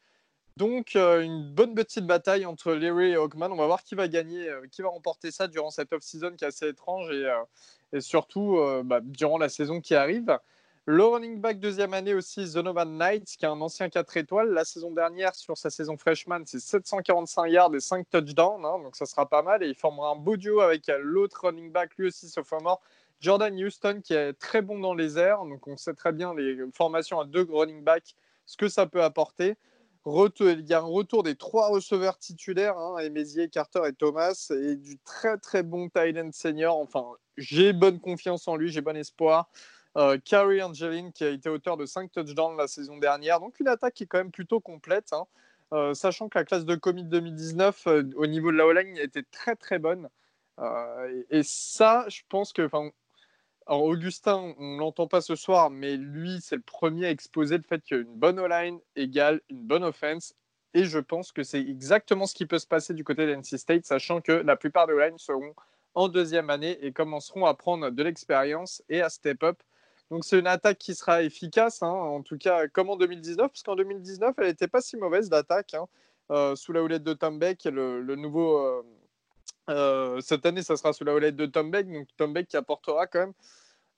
Donc, 0.56 0.94
une 0.94 1.52
bonne 1.52 1.74
petite 1.74 2.06
bataille 2.06 2.46
entre 2.46 2.72
Larry 2.72 3.10
et 3.10 3.16
Hawkman. 3.16 3.52
On 3.52 3.56
va 3.56 3.66
voir 3.66 3.82
qui 3.82 3.94
va 3.94 4.08
gagner, 4.08 4.50
qui 4.72 4.82
va 4.82 4.88
remporter 4.88 5.30
ça 5.30 5.48
durant 5.48 5.70
cette 5.70 5.92
off-season 5.92 6.32
qui 6.36 6.44
est 6.44 6.48
assez 6.48 6.68
étrange 6.68 7.10
et, 7.10 7.30
et 7.92 8.00
surtout 8.00 8.58
bah, 8.84 9.00
durant 9.02 9.36
la 9.36 9.50
saison 9.50 9.80
qui 9.82 9.94
arrive. 9.94 10.38
Le 10.88 11.04
running 11.04 11.40
back 11.40 11.58
deuxième 11.58 11.94
année 11.94 12.14
aussi, 12.14 12.46
Zonovan 12.46 12.96
Knight, 12.96 13.24
qui 13.24 13.44
est 13.44 13.48
un 13.48 13.60
ancien 13.60 13.88
4 13.88 14.18
étoiles. 14.18 14.52
La 14.52 14.64
saison 14.64 14.92
dernière, 14.92 15.34
sur 15.34 15.58
sa 15.58 15.68
saison 15.68 15.96
freshman, 15.96 16.44
c'est 16.46 16.60
745 16.60 17.48
yards 17.48 17.74
et 17.74 17.80
5 17.80 18.08
touchdowns. 18.08 18.64
Hein, 18.64 18.78
donc 18.84 18.94
ça 18.94 19.04
sera 19.04 19.28
pas 19.28 19.42
mal. 19.42 19.64
Et 19.64 19.66
il 19.66 19.74
formera 19.74 20.12
un 20.12 20.14
beau 20.14 20.36
duo 20.36 20.60
avec 20.60 20.88
l'autre 21.00 21.40
running 21.42 21.72
back, 21.72 21.90
lui 21.98 22.06
aussi 22.06 22.28
sophomore, 22.28 22.80
Jordan 23.18 23.52
Houston, 23.52 24.00
qui 24.00 24.14
est 24.14 24.32
très 24.34 24.62
bon 24.62 24.78
dans 24.78 24.94
les 24.94 25.18
airs. 25.18 25.44
Donc 25.44 25.66
on 25.66 25.76
sait 25.76 25.94
très 25.94 26.12
bien 26.12 26.32
les 26.34 26.56
formations 26.72 27.18
à 27.18 27.24
deux 27.24 27.48
running 27.50 27.82
backs, 27.82 28.14
ce 28.46 28.56
que 28.56 28.68
ça 28.68 28.86
peut 28.86 29.02
apporter. 29.02 29.56
Il 30.06 30.66
y 30.66 30.74
a 30.74 30.78
un 30.78 30.82
retour 30.82 31.24
des 31.24 31.34
trois 31.34 31.68
receveurs 31.68 32.18
titulaires, 32.18 32.78
hein, 32.78 32.96
Carter 33.50 33.80
et 33.86 33.92
Thomas, 33.92 34.52
et 34.52 34.76
du 34.76 34.98
très 34.98 35.36
très 35.36 35.64
bon 35.64 35.88
Thailand 35.88 36.32
senior. 36.32 36.78
Enfin, 36.78 37.04
j'ai 37.36 37.72
bonne 37.72 37.98
confiance 37.98 38.46
en 38.46 38.56
lui, 38.56 38.70
j'ai 38.70 38.82
bon 38.82 38.96
espoir. 38.96 39.50
Euh, 39.96 40.18
Carrie 40.22 40.62
Angeline 40.62 41.10
qui 41.12 41.24
a 41.24 41.30
été 41.30 41.48
auteur 41.48 41.76
de 41.76 41.86
5 41.86 42.12
touchdowns 42.12 42.56
la 42.56 42.68
saison 42.68 42.98
dernière. 42.98 43.40
Donc 43.40 43.58
une 43.60 43.68
attaque 43.68 43.94
qui 43.94 44.04
est 44.04 44.06
quand 44.06 44.18
même 44.18 44.30
plutôt 44.30 44.60
complète. 44.60 45.12
Hein. 45.12 45.24
Euh, 45.72 45.94
sachant 45.94 46.28
que 46.28 46.38
la 46.38 46.44
classe 46.44 46.64
de 46.64 46.76
commit 46.76 47.04
2019 47.04 47.86
euh, 47.86 48.02
au 48.16 48.26
niveau 48.26 48.52
de 48.52 48.56
la 48.58 48.66
O-line 48.66 48.96
était 48.98 49.24
très 49.24 49.56
très 49.56 49.78
bonne. 49.78 50.08
Et, 51.30 51.42
ça, 51.42 52.06
je 52.08 52.22
pense 52.28 52.52
que. 52.52 52.68
Augustin, 53.66 54.54
on 54.58 54.74
ne 54.74 54.78
l'entend 54.78 55.06
pas 55.06 55.20
ce 55.20 55.34
soir, 55.34 55.70
mais 55.70 55.96
lui, 55.96 56.40
c'est 56.40 56.56
le 56.56 56.62
premier 56.62 57.06
à 57.06 57.10
exposer 57.10 57.56
le 57.56 57.64
fait 57.64 57.82
qu'une 57.82 58.04
bonne 58.04 58.38
O-line 58.38 58.78
égale 58.94 59.40
une 59.50 59.62
bonne 59.62 59.84
offense. 59.84 60.34
Et 60.74 60.84
je 60.84 60.98
pense 60.98 61.32
que 61.32 61.42
c'est 61.42 61.60
exactement 61.60 62.26
ce 62.26 62.34
qui 62.34 62.46
peut 62.46 62.58
se 62.58 62.66
passer 62.66 62.94
du 62.94 63.02
côté 63.02 63.26
d'NC 63.26 63.58
State, 63.58 63.86
sachant 63.86 64.20
que 64.20 64.32
la 64.32 64.56
plupart 64.56 64.86
des 64.86 64.92
O-line 64.92 65.18
seront 65.18 65.54
en 65.94 66.08
deuxième 66.08 66.50
année 66.50 66.78
et 66.82 66.92
commenceront 66.92 67.46
à 67.46 67.54
prendre 67.54 67.90
de 67.90 68.02
l'expérience 68.02 68.82
et 68.88 69.00
à 69.00 69.08
step 69.08 69.42
up 69.42 69.62
donc 70.10 70.24
c'est 70.24 70.38
une 70.38 70.46
attaque 70.46 70.78
qui 70.78 70.94
sera 70.94 71.22
efficace, 71.22 71.82
hein, 71.82 71.88
en 71.88 72.22
tout 72.22 72.38
cas 72.38 72.68
comme 72.68 72.90
en 72.90 72.96
2019, 72.96 73.48
parce 73.48 73.62
qu'en 73.62 73.76
2019, 73.76 74.34
elle 74.38 74.46
n'était 74.46 74.68
pas 74.68 74.80
si 74.80 74.96
mauvaise 74.96 75.28
d'attaque, 75.28 75.74
hein, 75.74 75.86
euh, 76.30 76.54
sous 76.54 76.72
la 76.72 76.82
houlette 76.82 77.02
de 77.02 77.12
Tom 77.12 77.38
Beck, 77.38 77.64
le, 77.64 78.00
le 78.00 78.16
nouveau... 78.16 78.58
Euh, 78.58 78.82
euh, 79.68 80.20
cette 80.20 80.46
année, 80.46 80.62
ça 80.62 80.76
sera 80.76 80.92
sous 80.92 81.04
la 81.04 81.14
houlette 81.14 81.36
de 81.36 81.46
Tom 81.46 81.70
Beck, 81.70 81.90
donc 81.90 82.08
Tom 82.16 82.32
Beck 82.32 82.48
qui 82.48 82.56
apportera 82.56 83.06
quand 83.06 83.20
même 83.20 83.34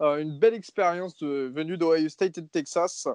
une 0.00 0.38
belle 0.38 0.54
expérience 0.54 1.20
venue 1.22 1.76
d'Ohio 1.76 2.08
State 2.08 2.38
et 2.38 2.42
de 2.42 2.46
Texas. 2.46 3.08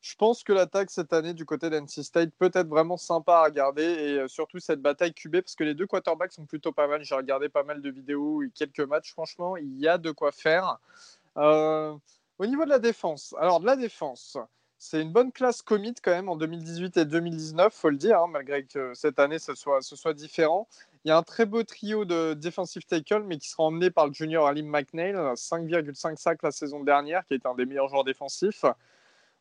Je 0.00 0.14
pense 0.14 0.44
que 0.44 0.52
l'attaque 0.52 0.92
cette 0.92 1.12
année 1.12 1.34
du 1.34 1.44
côté 1.44 1.68
d'NC 1.68 2.04
State 2.04 2.30
peut 2.38 2.52
être 2.54 2.68
vraiment 2.68 2.96
sympa 2.96 3.38
à 3.38 3.44
regarder 3.44 3.82
et 3.82 4.28
surtout 4.28 4.60
cette 4.60 4.80
bataille 4.80 5.12
QB 5.12 5.40
parce 5.40 5.56
que 5.56 5.64
les 5.64 5.74
deux 5.74 5.88
quarterbacks 5.88 6.32
sont 6.32 6.46
plutôt 6.46 6.70
pas 6.70 6.86
mal. 6.86 7.02
J'ai 7.02 7.16
regardé 7.16 7.48
pas 7.48 7.64
mal 7.64 7.82
de 7.82 7.90
vidéos 7.90 8.44
et 8.44 8.50
quelques 8.54 8.78
matchs. 8.78 9.10
Franchement, 9.10 9.56
il 9.56 9.76
y 9.80 9.88
a 9.88 9.98
de 9.98 10.12
quoi 10.12 10.30
faire. 10.30 10.78
Au 11.34 12.46
niveau 12.46 12.64
de 12.64 12.70
la 12.70 12.78
défense, 12.78 13.34
alors 13.40 13.58
de 13.58 13.66
la 13.66 13.74
défense, 13.74 14.38
c'est 14.78 15.02
une 15.02 15.12
bonne 15.12 15.32
classe 15.32 15.60
commit 15.60 15.94
quand 15.94 16.12
même 16.12 16.28
en 16.28 16.36
2018 16.36 16.96
et 16.98 17.04
2019, 17.04 17.74
faut 17.74 17.90
le 17.90 17.96
dire, 17.96 18.20
hein, 18.22 18.28
malgré 18.28 18.64
que 18.64 18.94
cette 18.94 19.18
année 19.18 19.40
ce 19.40 19.56
soit, 19.56 19.82
ce 19.82 19.96
soit 19.96 20.14
différent. 20.14 20.68
Il 21.08 21.12
y 21.12 21.14
a 21.14 21.16
un 21.16 21.22
très 21.22 21.46
beau 21.46 21.62
trio 21.62 22.04
de 22.04 22.34
defensive 22.34 22.84
tackle, 22.84 23.22
mais 23.22 23.38
qui 23.38 23.48
sera 23.48 23.62
emmené 23.62 23.90
par 23.90 24.08
le 24.08 24.12
junior 24.12 24.46
Alim 24.46 24.68
McNeil, 24.68 25.14
5,5 25.14 26.16
sacs 26.18 26.42
la 26.42 26.50
saison 26.50 26.84
dernière, 26.84 27.24
qui 27.24 27.32
est 27.32 27.46
un 27.46 27.54
des 27.54 27.64
meilleurs 27.64 27.88
joueurs 27.88 28.04
défensifs. 28.04 28.66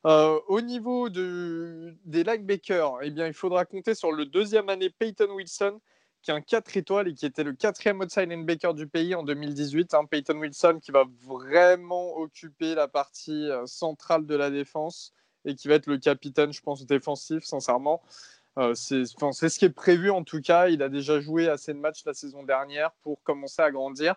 Euh, 0.05 0.39
au 0.47 0.61
niveau 0.61 1.09
de, 1.09 1.93
des 2.05 2.23
linebackers, 2.23 2.99
eh 3.01 3.11
bien, 3.11 3.27
il 3.27 3.33
faudra 3.33 3.65
compter 3.65 3.95
sur 3.95 4.13
le 4.13 4.25
deuxième 4.25 4.69
année 4.69 4.89
Peyton 4.89 5.29
Wilson, 5.35 5.81
qui 6.21 6.31
est 6.31 6.33
un 6.33 6.39
4 6.39 6.77
étoiles 6.77 7.09
et 7.09 7.13
qui 7.13 7.25
était 7.25 7.43
le 7.43 7.51
quatrième 7.51 7.99
outside 7.99 8.29
linebacker 8.29 8.73
du 8.73 8.87
pays 8.87 9.13
en 9.13 9.23
2018. 9.23 9.93
Hein. 9.93 10.05
Peyton 10.05 10.37
Wilson 10.37 10.79
qui 10.81 10.91
va 10.91 11.03
vraiment 11.25 12.15
occuper 12.15 12.75
la 12.75 12.87
partie 12.87 13.49
euh, 13.49 13.65
centrale 13.65 14.25
de 14.25 14.35
la 14.35 14.49
défense 14.51 15.11
et 15.43 15.53
qui 15.53 15.67
va 15.67 15.75
être 15.75 15.87
le 15.87 15.97
capitaine, 15.97 16.53
je 16.53 16.61
pense, 16.61 16.85
défensif, 16.85 17.43
sincèrement. 17.43 18.01
Euh, 18.57 18.73
c'est 18.73 19.05
ce 19.05 19.59
qui 19.59 19.65
est 19.65 19.69
prévu 19.69 20.09
en 20.09 20.23
tout 20.23 20.41
cas. 20.41 20.67
Il 20.67 20.81
a 20.81 20.89
déjà 20.89 21.19
joué 21.19 21.47
assez 21.47 21.73
de 21.73 21.79
matchs 21.79 22.03
la 22.05 22.13
saison 22.13 22.43
dernière 22.43 22.91
pour 23.03 23.21
commencer 23.23 23.61
à 23.61 23.71
grandir. 23.71 24.15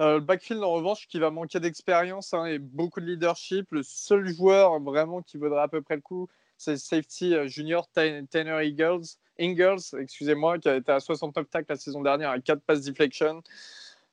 Euh, 0.00 0.14
le 0.14 0.20
backfield, 0.20 0.62
en 0.62 0.72
revanche, 0.72 1.06
qui 1.06 1.18
va 1.18 1.30
manquer 1.30 1.60
d'expérience 1.60 2.34
hein, 2.34 2.46
et 2.46 2.58
beaucoup 2.58 3.00
de 3.00 3.06
leadership. 3.06 3.70
Le 3.70 3.82
seul 3.82 4.26
joueur 4.26 4.80
vraiment 4.80 5.22
qui 5.22 5.36
vaudra 5.36 5.64
à 5.64 5.68
peu 5.68 5.82
près 5.82 5.96
le 5.96 6.00
coup, 6.00 6.28
c'est 6.56 6.76
safety 6.76 7.34
euh, 7.34 7.46
junior 7.46 7.88
Tanner 7.88 8.66
Eagles, 8.66 9.04
Ingalls, 9.38 9.82
excusez-moi, 9.98 10.58
qui 10.58 10.68
a 10.68 10.76
été 10.76 10.90
à 10.90 11.00
69 11.00 11.48
tacles 11.48 11.66
la 11.68 11.76
saison 11.76 12.02
dernière 12.02 12.30
à 12.30 12.40
4 12.40 12.60
passes 12.62 12.80
deflection. 12.80 13.42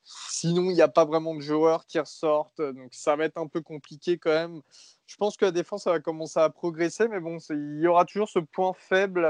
Sinon, 0.04 0.70
il 0.70 0.74
n'y 0.74 0.82
a 0.82 0.88
pas 0.88 1.06
vraiment 1.06 1.34
de 1.36 1.42
joueurs 1.42 1.86
qui 1.86 2.00
ressortent, 2.00 2.62
donc 2.62 2.90
ça 2.92 3.16
va 3.16 3.26
être 3.26 3.38
un 3.38 3.48
peu 3.48 3.62
compliqué 3.62 4.18
quand 4.18 4.32
même. 4.32 4.62
Je 5.12 5.18
pense 5.18 5.36
que 5.36 5.44
la 5.44 5.52
défense 5.52 5.88
va 5.88 6.00
commencer 6.00 6.40
à 6.40 6.50
progresser, 6.50 7.10
mais 7.10 7.20
bon, 7.20 7.38
il 7.50 7.82
y 7.82 7.88
aura 7.88 8.06
toujours 8.06 8.30
ce 8.30 8.40
point 8.40 8.72
faible 8.74 9.28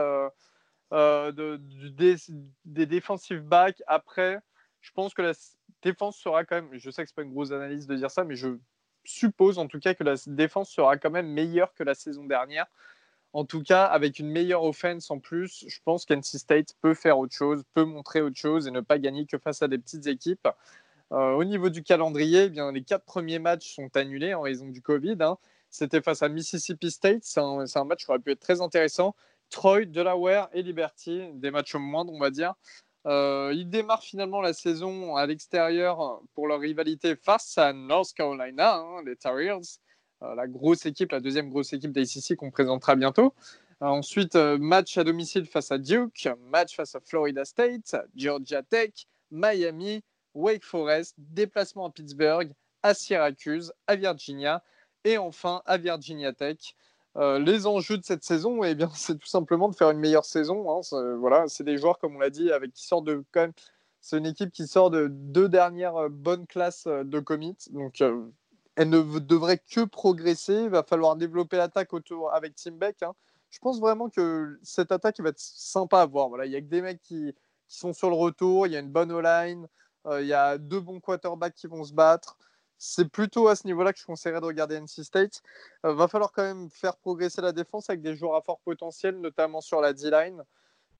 euh, 0.93 1.31
des, 1.31 2.17
des 2.65 2.85
defensive 2.85 3.41
backs. 3.41 3.81
Après, 3.87 4.39
je 4.81 4.91
pense 4.91 5.15
que 5.15 5.23
la 5.23 5.33
défense 5.81 6.17
sera 6.17 6.45
quand 6.45 6.57
même, 6.57 6.69
je 6.73 6.91
sais 6.91 7.03
que 7.03 7.09
ce 7.09 7.13
n'est 7.13 7.23
pas 7.23 7.27
une 7.27 7.33
grosse 7.33 7.51
analyse 7.51 7.87
de 7.87 7.95
dire 7.95 8.11
ça, 8.11 8.23
mais 8.23 8.35
je 8.35 8.49
suppose 9.05 9.57
en 9.57 9.65
tout 9.65 9.79
cas 9.79 9.95
que 9.95 10.03
la 10.03 10.13
défense 10.27 10.69
sera 10.69 10.97
quand 10.97 11.09
même 11.09 11.27
meilleure 11.27 11.73
que 11.73 11.81
la 11.81 11.95
saison 11.95 12.25
dernière. 12.25 12.67
En 13.33 13.45
tout 13.45 13.63
cas, 13.63 13.85
avec 13.85 14.19
une 14.19 14.29
meilleure 14.29 14.63
offense 14.63 15.09
en 15.09 15.17
plus, 15.17 15.65
je 15.67 15.79
pense 15.83 16.05
qu'NC 16.05 16.37
State 16.37 16.75
peut 16.81 16.93
faire 16.93 17.17
autre 17.17 17.33
chose, 17.33 17.63
peut 17.73 17.85
montrer 17.85 18.21
autre 18.21 18.37
chose 18.37 18.67
et 18.67 18.71
ne 18.71 18.81
pas 18.81 18.99
gagner 18.99 19.25
que 19.25 19.39
face 19.39 19.63
à 19.63 19.67
des 19.67 19.79
petites 19.79 20.05
équipes. 20.05 20.47
Euh, 21.11 21.31
au 21.31 21.43
niveau 21.43 21.69
du 21.69 21.81
calendrier, 21.81 22.43
eh 22.43 22.49
bien, 22.49 22.71
les 22.71 22.83
quatre 22.83 23.03
premiers 23.03 23.39
matchs 23.39 23.73
sont 23.73 23.89
annulés 23.97 24.35
en 24.35 24.41
raison 24.41 24.67
du 24.67 24.83
Covid. 24.83 25.17
Hein. 25.21 25.39
C'était 25.71 26.01
face 26.01 26.21
à 26.21 26.27
Mississippi 26.27 26.91
State. 26.91 27.23
C'est 27.23 27.39
un, 27.39 27.85
match 27.85 28.05
qui 28.05 28.11
aurait 28.11 28.19
pu 28.19 28.31
être 28.31 28.41
très 28.41 28.59
intéressant. 28.59 29.15
Troy, 29.49 29.85
Delaware 29.85 30.49
et 30.53 30.61
Liberty, 30.61 31.29
des 31.33 31.49
matchs 31.49 31.75
au 31.75 31.79
moindre, 31.79 32.11
on 32.13 32.19
va 32.19 32.29
dire. 32.29 32.53
Euh, 33.07 33.51
ils 33.55 33.69
démarrent 33.69 34.03
finalement 34.03 34.41
la 34.41 34.53
saison 34.53 35.15
à 35.15 35.25
l'extérieur 35.25 36.21
pour 36.35 36.47
leur 36.47 36.59
rivalité 36.59 37.15
face 37.15 37.57
à 37.57 37.73
North 37.73 38.13
Carolina, 38.13 38.75
hein, 38.75 39.01
les 39.05 39.15
Tar 39.15 39.39
Heels, 39.39 39.79
euh, 40.21 40.35
la 40.35 40.45
grosse 40.45 40.85
équipe, 40.85 41.11
la 41.11 41.19
deuxième 41.19 41.49
grosse 41.49 41.73
équipe 41.73 41.91
d'ACC 41.91 42.35
qu'on 42.35 42.51
présentera 42.51 42.95
bientôt. 42.95 43.33
Euh, 43.81 43.87
ensuite, 43.87 44.35
match 44.35 44.97
à 44.97 45.03
domicile 45.03 45.45
face 45.45 45.71
à 45.71 45.77
Duke, 45.77 46.29
match 46.49 46.75
face 46.75 46.95
à 46.95 46.99
Florida 46.99 47.45
State, 47.45 47.95
Georgia 48.15 48.61
Tech, 48.61 48.91
Miami, 49.31 50.03
Wake 50.35 50.65
Forest, 50.65 51.15
déplacement 51.17 51.87
à 51.87 51.91
Pittsburgh, 51.91 52.51
à 52.83 52.93
Syracuse, 52.93 53.73
à 53.87 53.95
Virginia 53.95 54.61
et 55.03 55.17
enfin 55.17 55.61
à 55.65 55.77
Virginia 55.77 56.33
Tech. 56.33 56.75
Euh, 57.17 57.39
les 57.39 57.67
enjeux 57.67 57.97
de 57.97 58.05
cette 58.05 58.23
saison, 58.23 58.63
eh 58.63 58.75
bien, 58.75 58.89
c'est 58.95 59.17
tout 59.17 59.27
simplement 59.27 59.69
de 59.69 59.75
faire 59.75 59.89
une 59.91 59.99
meilleure 59.99 60.25
saison. 60.25 60.71
Hein. 60.71 61.15
Voilà, 61.17 61.47
c'est 61.47 61.63
des 61.63 61.77
joueurs, 61.77 61.99
comme 61.99 62.15
on 62.15 62.19
l'a 62.19 62.29
dit, 62.29 62.51
avec 62.51 62.73
qui 62.73 62.85
sortent 62.85 63.05
de 63.05 63.23
quand 63.31 63.41
même. 63.41 63.53
C'est 63.99 64.17
une 64.17 64.25
équipe 64.25 64.51
qui 64.51 64.67
sort 64.67 64.89
de 64.89 65.07
deux 65.07 65.47
dernières 65.47 65.95
euh, 65.95 66.09
bonnes 66.09 66.47
classes 66.47 66.87
euh, 66.87 67.03
de 67.03 67.19
commit. 67.19 67.55
Donc, 67.71 68.01
elle 68.75 68.89
ne 68.89 69.19
devrait 69.19 69.59
que 69.59 69.81
progresser. 69.81 70.63
Il 70.63 70.69
va 70.69 70.83
falloir 70.83 71.15
développer 71.15 71.57
l'attaque 71.57 71.93
autour 71.93 72.33
avec 72.33 72.55
Tim 72.55 72.71
Beck. 72.71 73.03
Hein. 73.03 73.13
Je 73.51 73.59
pense 73.59 73.79
vraiment 73.79 74.09
que 74.09 74.59
cette 74.63 74.91
attaque 74.91 75.19
va 75.19 75.29
être 75.29 75.39
sympa 75.39 76.01
à 76.01 76.05
voir. 76.05 76.29
Voilà, 76.29 76.45
il 76.45 76.51
y 76.51 76.55
a 76.55 76.61
que 76.61 76.67
des 76.67 76.81
mecs 76.81 77.01
qui, 77.01 77.33
qui 77.67 77.77
sont 77.77 77.93
sur 77.93 78.09
le 78.09 78.15
retour. 78.15 78.65
Il 78.65 78.73
y 78.73 78.77
a 78.77 78.79
une 78.79 78.89
bonne 78.89 79.11
O-line. 79.11 79.67
il 80.09 80.25
y 80.25 80.33
a 80.33 80.57
deux 80.57 80.79
bons 80.79 81.01
quarterbacks 81.01 81.53
qui 81.53 81.67
vont 81.67 81.83
se 81.83 81.93
battre 81.93 82.37
c'est 82.83 83.07
plutôt 83.07 83.47
à 83.47 83.55
ce 83.55 83.67
niveau-là 83.67 83.93
que 83.93 83.99
je 83.99 84.05
conseillerais 84.07 84.41
de 84.41 84.45
regarder 84.47 84.79
NC 84.79 85.03
State. 85.03 85.43
Euh, 85.85 85.93
va 85.93 86.07
falloir 86.07 86.31
quand 86.31 86.41
même 86.41 86.67
faire 86.71 86.97
progresser 86.97 87.39
la 87.39 87.51
défense 87.51 87.91
avec 87.91 88.01
des 88.01 88.15
joueurs 88.15 88.35
à 88.35 88.41
fort 88.41 88.59
potentiel, 88.61 89.19
notamment 89.19 89.61
sur 89.61 89.81
la 89.81 89.93
D-line. 89.93 90.43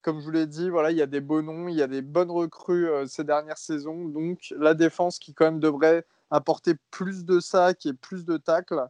Comme 0.00 0.20
je 0.20 0.24
vous 0.24 0.30
l'ai 0.30 0.46
dit, 0.46 0.70
voilà, 0.70 0.92
il 0.92 0.96
y 0.96 1.02
a 1.02 1.06
des 1.06 1.20
beaux 1.20 1.42
noms, 1.42 1.66
il 1.66 1.74
y 1.74 1.82
a 1.82 1.88
des 1.88 2.00
bonnes 2.00 2.30
recrues 2.30 2.88
euh, 2.88 3.06
ces 3.06 3.24
dernières 3.24 3.58
saisons. 3.58 4.04
Donc 4.04 4.54
la 4.56 4.74
défense 4.74 5.18
qui 5.18 5.34
quand 5.34 5.46
même 5.46 5.58
devrait 5.58 6.06
apporter 6.30 6.74
plus 6.92 7.24
de 7.24 7.40
sacs 7.40 7.84
et 7.84 7.94
plus 7.94 8.24
de 8.24 8.36
tacles. 8.36 8.86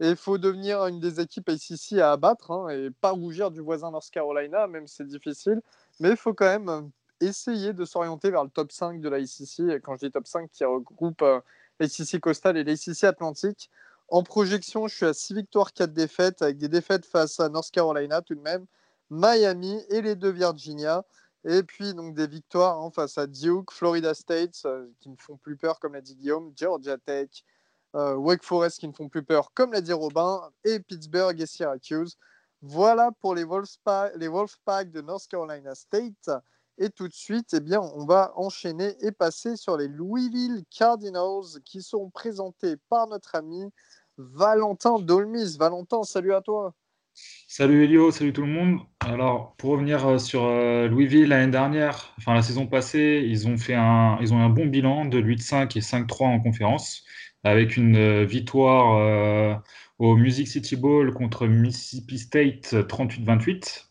Et 0.00 0.08
il 0.08 0.16
faut 0.16 0.38
devenir 0.38 0.86
une 0.86 0.98
des 0.98 1.20
équipes 1.20 1.50
ACC 1.50 1.98
à 1.98 2.12
abattre 2.12 2.52
hein, 2.52 2.70
et 2.70 2.88
pas 3.02 3.10
rougir 3.10 3.50
du 3.50 3.60
voisin 3.60 3.90
North 3.90 4.08
Carolina, 4.10 4.66
même 4.66 4.86
si 4.86 4.96
c'est 4.96 5.06
difficile. 5.06 5.60
Mais 6.00 6.08
il 6.08 6.16
faut 6.16 6.32
quand 6.32 6.58
même 6.58 6.90
essayer 7.20 7.74
de 7.74 7.84
s'orienter 7.84 8.30
vers 8.30 8.44
le 8.44 8.50
top 8.50 8.72
5 8.72 9.02
de 9.02 9.08
la 9.10 9.18
ACC. 9.18 9.76
Et 9.76 9.80
quand 9.80 9.96
je 9.96 10.06
dis 10.06 10.10
top 10.10 10.26
5, 10.26 10.50
qui 10.50 10.64
regroupe 10.64 11.20
euh, 11.20 11.40
l'ACC 11.80 12.20
Coastal 12.20 12.56
et 12.56 12.64
l'ACC 12.64 13.04
Atlantique. 13.04 13.70
En 14.08 14.22
projection, 14.22 14.88
je 14.88 14.94
suis 14.94 15.06
à 15.06 15.14
6 15.14 15.34
victoires, 15.34 15.72
4 15.72 15.92
défaites, 15.92 16.42
avec 16.42 16.58
des 16.58 16.68
défaites 16.68 17.06
face 17.06 17.40
à 17.40 17.48
North 17.48 17.70
Carolina 17.70 18.22
tout 18.22 18.34
de 18.34 18.40
même, 18.40 18.66
Miami 19.10 19.80
et 19.88 20.02
les 20.02 20.16
deux 20.16 20.30
Virginia. 20.30 21.04
Et 21.44 21.62
puis 21.62 21.94
donc 21.94 22.14
des 22.14 22.26
victoires 22.26 22.80
hein, 22.80 22.90
face 22.90 23.16
à 23.16 23.26
Duke, 23.26 23.72
Florida 23.72 24.12
State, 24.12 24.60
euh, 24.66 24.86
qui 25.00 25.08
ne 25.08 25.16
font 25.16 25.36
plus 25.36 25.56
peur, 25.56 25.80
comme 25.80 25.94
l'a 25.94 26.02
dit 26.02 26.14
Guillaume, 26.14 26.52
Georgia 26.54 26.98
Tech, 26.98 27.30
euh, 27.94 28.14
Wake 28.14 28.44
Forest, 28.44 28.80
qui 28.80 28.88
ne 28.88 28.92
font 28.92 29.08
plus 29.08 29.22
peur, 29.22 29.52
comme 29.54 29.72
l'a 29.72 29.80
dit 29.80 29.92
Robin, 29.92 30.50
et 30.64 30.80
Pittsburgh 30.80 31.40
et 31.40 31.46
Syracuse. 31.46 32.18
Voilà 32.62 33.10
pour 33.20 33.34
les 33.34 33.44
Wolfpack, 33.44 34.12
les 34.16 34.28
Wolfpack 34.28 34.90
de 34.90 35.00
North 35.00 35.26
Carolina 35.28 35.74
State. 35.74 36.30
Et 36.82 36.88
tout 36.88 37.08
de 37.08 37.12
suite, 37.12 37.52
eh 37.52 37.60
bien, 37.60 37.82
on 37.94 38.06
va 38.06 38.32
enchaîner 38.36 38.94
et 39.02 39.12
passer 39.12 39.56
sur 39.56 39.76
les 39.76 39.86
Louisville 39.86 40.64
Cardinals 40.74 41.60
qui 41.66 41.82
sont 41.82 42.08
présentés 42.08 42.76
par 42.88 43.06
notre 43.06 43.34
ami 43.34 43.66
Valentin 44.16 44.98
Dolmis. 44.98 45.58
Valentin, 45.58 46.02
salut 46.04 46.32
à 46.32 46.40
toi. 46.40 46.74
Salut 47.46 47.84
Elio, 47.84 48.10
salut 48.10 48.32
tout 48.32 48.40
le 48.40 48.48
monde. 48.48 48.78
Alors, 49.00 49.54
pour 49.56 49.72
revenir 49.72 50.06
euh, 50.06 50.16
sur 50.16 50.44
euh, 50.44 50.88
Louisville 50.88 51.28
l'année 51.28 51.52
dernière, 51.52 52.14
enfin 52.16 52.32
la 52.32 52.40
saison 52.40 52.66
passée, 52.66 53.26
ils 53.26 53.46
ont 53.46 53.58
fait 53.58 53.74
un, 53.74 54.16
ils 54.22 54.32
ont 54.32 54.38
un 54.38 54.48
bon 54.48 54.64
bilan 54.64 55.04
de 55.04 55.20
8-5 55.20 55.76
et 55.76 55.80
5-3 55.80 56.24
en 56.24 56.40
conférence, 56.40 57.04
avec 57.44 57.76
une 57.76 57.96
euh, 57.96 58.24
victoire 58.24 59.60
au 59.98 60.16
Music 60.16 60.48
City 60.48 60.76
Bowl 60.76 61.12
contre 61.12 61.46
Mississippi 61.46 62.18
State 62.18 62.72
38-28. 62.72 63.89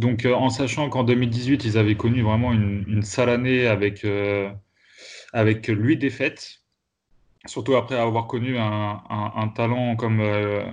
Donc, 0.00 0.24
euh, 0.24 0.34
en 0.34 0.48
sachant 0.48 0.88
qu'en 0.88 1.04
2018, 1.04 1.64
ils 1.64 1.76
avaient 1.76 1.96
connu 1.96 2.22
vraiment 2.22 2.52
une, 2.52 3.02
sale 3.02 3.28
année 3.28 3.66
avec, 3.66 4.04
euh, 4.06 4.50
avec 5.34 5.66
8 5.68 5.98
défaites, 5.98 6.62
surtout 7.46 7.74
après 7.76 7.96
avoir 7.96 8.26
connu 8.26 8.56
un, 8.58 9.52
talent 9.54 9.96
comme, 9.96 10.20
euh, 10.20 10.64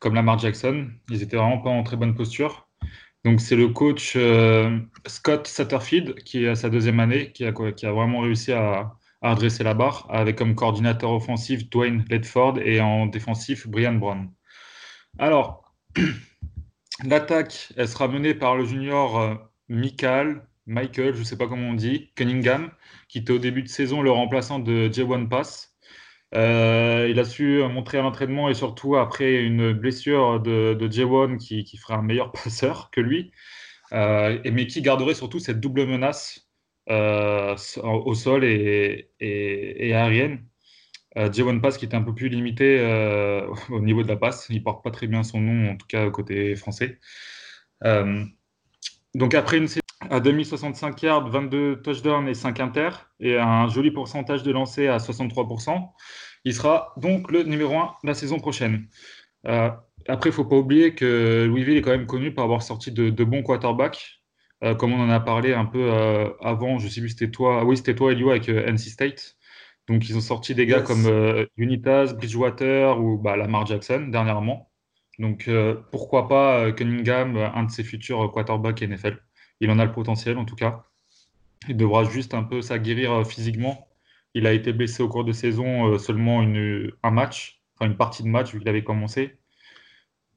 comme 0.00 0.14
Lamar 0.16 0.40
Jackson. 0.40 0.88
Ils 1.10 1.22
étaient 1.22 1.36
vraiment 1.36 1.58
pas 1.58 1.70
en 1.70 1.84
très 1.84 1.96
bonne 1.96 2.16
posture. 2.16 2.68
Donc, 3.24 3.40
c'est 3.40 3.54
le 3.54 3.68
coach 3.68 4.18
Scott 5.06 5.46
Satterfield, 5.46 6.16
qui 6.24 6.44
est 6.44 6.48
à 6.48 6.56
sa 6.56 6.70
deuxième 6.70 6.98
année, 6.98 7.30
qui 7.30 7.44
a, 7.44 7.52
qui 7.52 7.86
a 7.86 7.92
vraiment 7.92 8.20
réussi 8.20 8.50
à, 8.52 8.96
à 9.22 9.34
redresser 9.34 9.62
la 9.62 9.74
barre, 9.74 10.08
avec 10.10 10.36
comme 10.36 10.56
coordinateur 10.56 11.12
offensif 11.12 11.70
Dwayne 11.70 12.04
Ledford 12.10 12.58
et 12.58 12.80
en 12.80 13.06
défensif 13.06 13.68
Brian 13.68 13.94
Brown. 13.94 14.28
Alors, 15.18 15.72
L'attaque, 17.04 17.72
sera 17.86 18.08
menée 18.08 18.34
par 18.34 18.56
le 18.56 18.64
junior 18.64 19.18
euh, 19.18 19.34
Michael, 19.68 20.42
Michael, 20.66 21.14
je 21.14 21.20
ne 21.20 21.24
sais 21.24 21.38
pas 21.38 21.46
comment 21.46 21.68
on 21.68 21.74
dit, 21.74 22.12
Cunningham, 22.14 22.70
qui 23.08 23.18
était 23.18 23.32
au 23.32 23.38
début 23.38 23.62
de 23.62 23.68
saison 23.68 24.02
le 24.02 24.10
remplaçant 24.10 24.58
de 24.58 24.88
J1 24.88 25.28
Pass. 25.28 25.74
Euh, 26.34 27.08
il 27.10 27.18
a 27.18 27.24
su 27.24 27.62
montrer 27.64 27.98
à 27.98 28.02
l'entraînement 28.02 28.48
et 28.50 28.54
surtout 28.54 28.96
après 28.96 29.42
une 29.42 29.72
blessure 29.72 30.40
de, 30.40 30.74
de 30.74 30.88
J1 30.88 31.38
qui, 31.38 31.64
qui 31.64 31.76
fera 31.76 31.96
un 31.96 32.02
meilleur 32.02 32.32
passeur 32.44 32.90
que 32.90 33.00
lui, 33.00 33.32
euh, 33.92 34.38
mais 34.52 34.66
qui 34.66 34.82
garderait 34.82 35.14
surtout 35.14 35.38
cette 35.40 35.60
double 35.60 35.86
menace 35.86 36.48
au 36.88 38.14
sol 38.14 38.44
et 38.44 39.10
aérienne. 39.20 40.49
Euh, 41.16 41.58
Pass 41.60 41.76
qui 41.76 41.84
était 41.84 41.96
un 41.96 42.02
peu 42.02 42.14
plus 42.14 42.28
limité 42.28 42.78
euh, 42.80 43.48
au 43.70 43.80
niveau 43.80 44.02
de 44.02 44.08
la 44.08 44.16
passe. 44.16 44.46
Il 44.50 44.62
porte 44.62 44.84
pas 44.84 44.90
très 44.90 45.06
bien 45.06 45.22
son 45.22 45.40
nom, 45.40 45.72
en 45.72 45.76
tout 45.76 45.86
cas 45.86 46.08
côté 46.10 46.54
français. 46.56 46.98
Euh, 47.84 48.24
donc 49.14 49.34
après 49.34 49.58
une 49.58 49.68
série 49.68 49.80
à 50.08 50.20
2065 50.20 51.02
yards, 51.02 51.28
22 51.28 51.82
touchdowns 51.82 52.28
et 52.28 52.34
5 52.34 52.60
inter, 52.60 52.90
et 53.18 53.38
un 53.38 53.68
joli 53.68 53.90
pourcentage 53.90 54.42
de 54.42 54.52
lancers 54.52 54.92
à 54.92 54.98
63%, 54.98 55.90
il 56.44 56.54
sera 56.54 56.94
donc 56.96 57.30
le 57.30 57.42
numéro 57.42 57.76
1 57.76 57.96
la 58.04 58.14
saison 58.14 58.38
prochaine. 58.38 58.86
Euh, 59.46 59.70
après, 60.08 60.30
il 60.30 60.32
ne 60.32 60.36
faut 60.36 60.44
pas 60.44 60.56
oublier 60.56 60.94
que 60.94 61.44
Louisville 61.46 61.76
est 61.76 61.82
quand 61.82 61.90
même 61.90 62.06
connu 62.06 62.32
pour 62.32 62.44
avoir 62.44 62.62
sorti 62.62 62.92
de, 62.92 63.24
bons 63.24 63.42
quarterbacks, 63.42 64.22
comme 64.78 64.92
on 64.92 65.00
en 65.00 65.10
a 65.10 65.20
parlé 65.20 65.52
un 65.52 65.66
peu 65.66 65.90
avant. 66.40 66.78
Je 66.78 66.88
sais 66.88 67.00
plus, 67.00 67.10
c'était 67.10 67.30
toi. 67.30 67.64
Oui, 67.64 67.76
c'était 67.76 67.94
toi, 67.94 68.12
Elio, 68.12 68.30
avec 68.30 68.48
NC 68.48 68.78
State. 68.78 69.36
Donc, 69.90 70.08
ils 70.08 70.16
ont 70.16 70.20
sorti 70.20 70.54
des 70.54 70.66
gars 70.66 70.80
comme 70.80 71.06
Unitas, 71.56 72.14
Bridgewater 72.14 72.98
ou 73.00 73.18
bah, 73.18 73.36
Lamar 73.36 73.66
Jackson 73.66 74.08
dernièrement. 74.08 74.70
Donc, 75.18 75.50
pourquoi 75.90 76.28
pas 76.28 76.72
Cunningham, 76.72 77.36
un 77.36 77.64
de 77.64 77.70
ses 77.70 77.84
futurs 77.84 78.30
quarterbacks 78.32 78.80
NFL 78.82 79.18
Il 79.60 79.70
en 79.70 79.78
a 79.78 79.84
le 79.84 79.92
potentiel, 79.92 80.38
en 80.38 80.44
tout 80.44 80.56
cas. 80.56 80.84
Il 81.68 81.76
devra 81.76 82.04
juste 82.04 82.34
un 82.34 82.44
peu 82.44 82.62
s'aguerrir 82.62 83.26
physiquement. 83.26 83.88
Il 84.34 84.46
a 84.46 84.52
été 84.52 84.72
blessé 84.72 85.02
au 85.02 85.08
cours 85.08 85.24
de 85.24 85.32
saison 85.32 85.98
seulement 85.98 86.42
une, 86.42 86.92
un 87.02 87.10
match, 87.10 87.60
enfin 87.74 87.90
une 87.90 87.96
partie 87.96 88.22
de 88.22 88.28
match 88.28 88.52
vu 88.52 88.60
qu'il 88.60 88.68
avait 88.68 88.84
commencé 88.84 89.40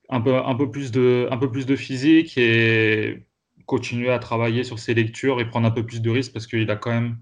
un 0.10 0.22
peu, 0.22 0.36
un, 0.36 0.56
peu 0.56 0.70
plus 0.70 0.92
de, 0.92 1.28
un 1.32 1.38
peu 1.38 1.52
plus 1.52 1.66
de 1.66 1.76
physique 1.76 2.38
et 2.38 3.26
continuer 3.66 4.12
à 4.12 4.20
travailler 4.20 4.64
sur 4.64 4.80
ses 4.80 4.94
lectures 4.94 5.40
et 5.40 5.48
prendre 5.48 5.68
un 5.68 5.72
peu 5.72 5.86
plus 5.86 6.02
de 6.02 6.10
risques 6.10 6.34
parce 6.34 6.48
qu'il 6.48 6.70
a 6.70 6.76
quand 6.76 6.92
même, 6.92 7.18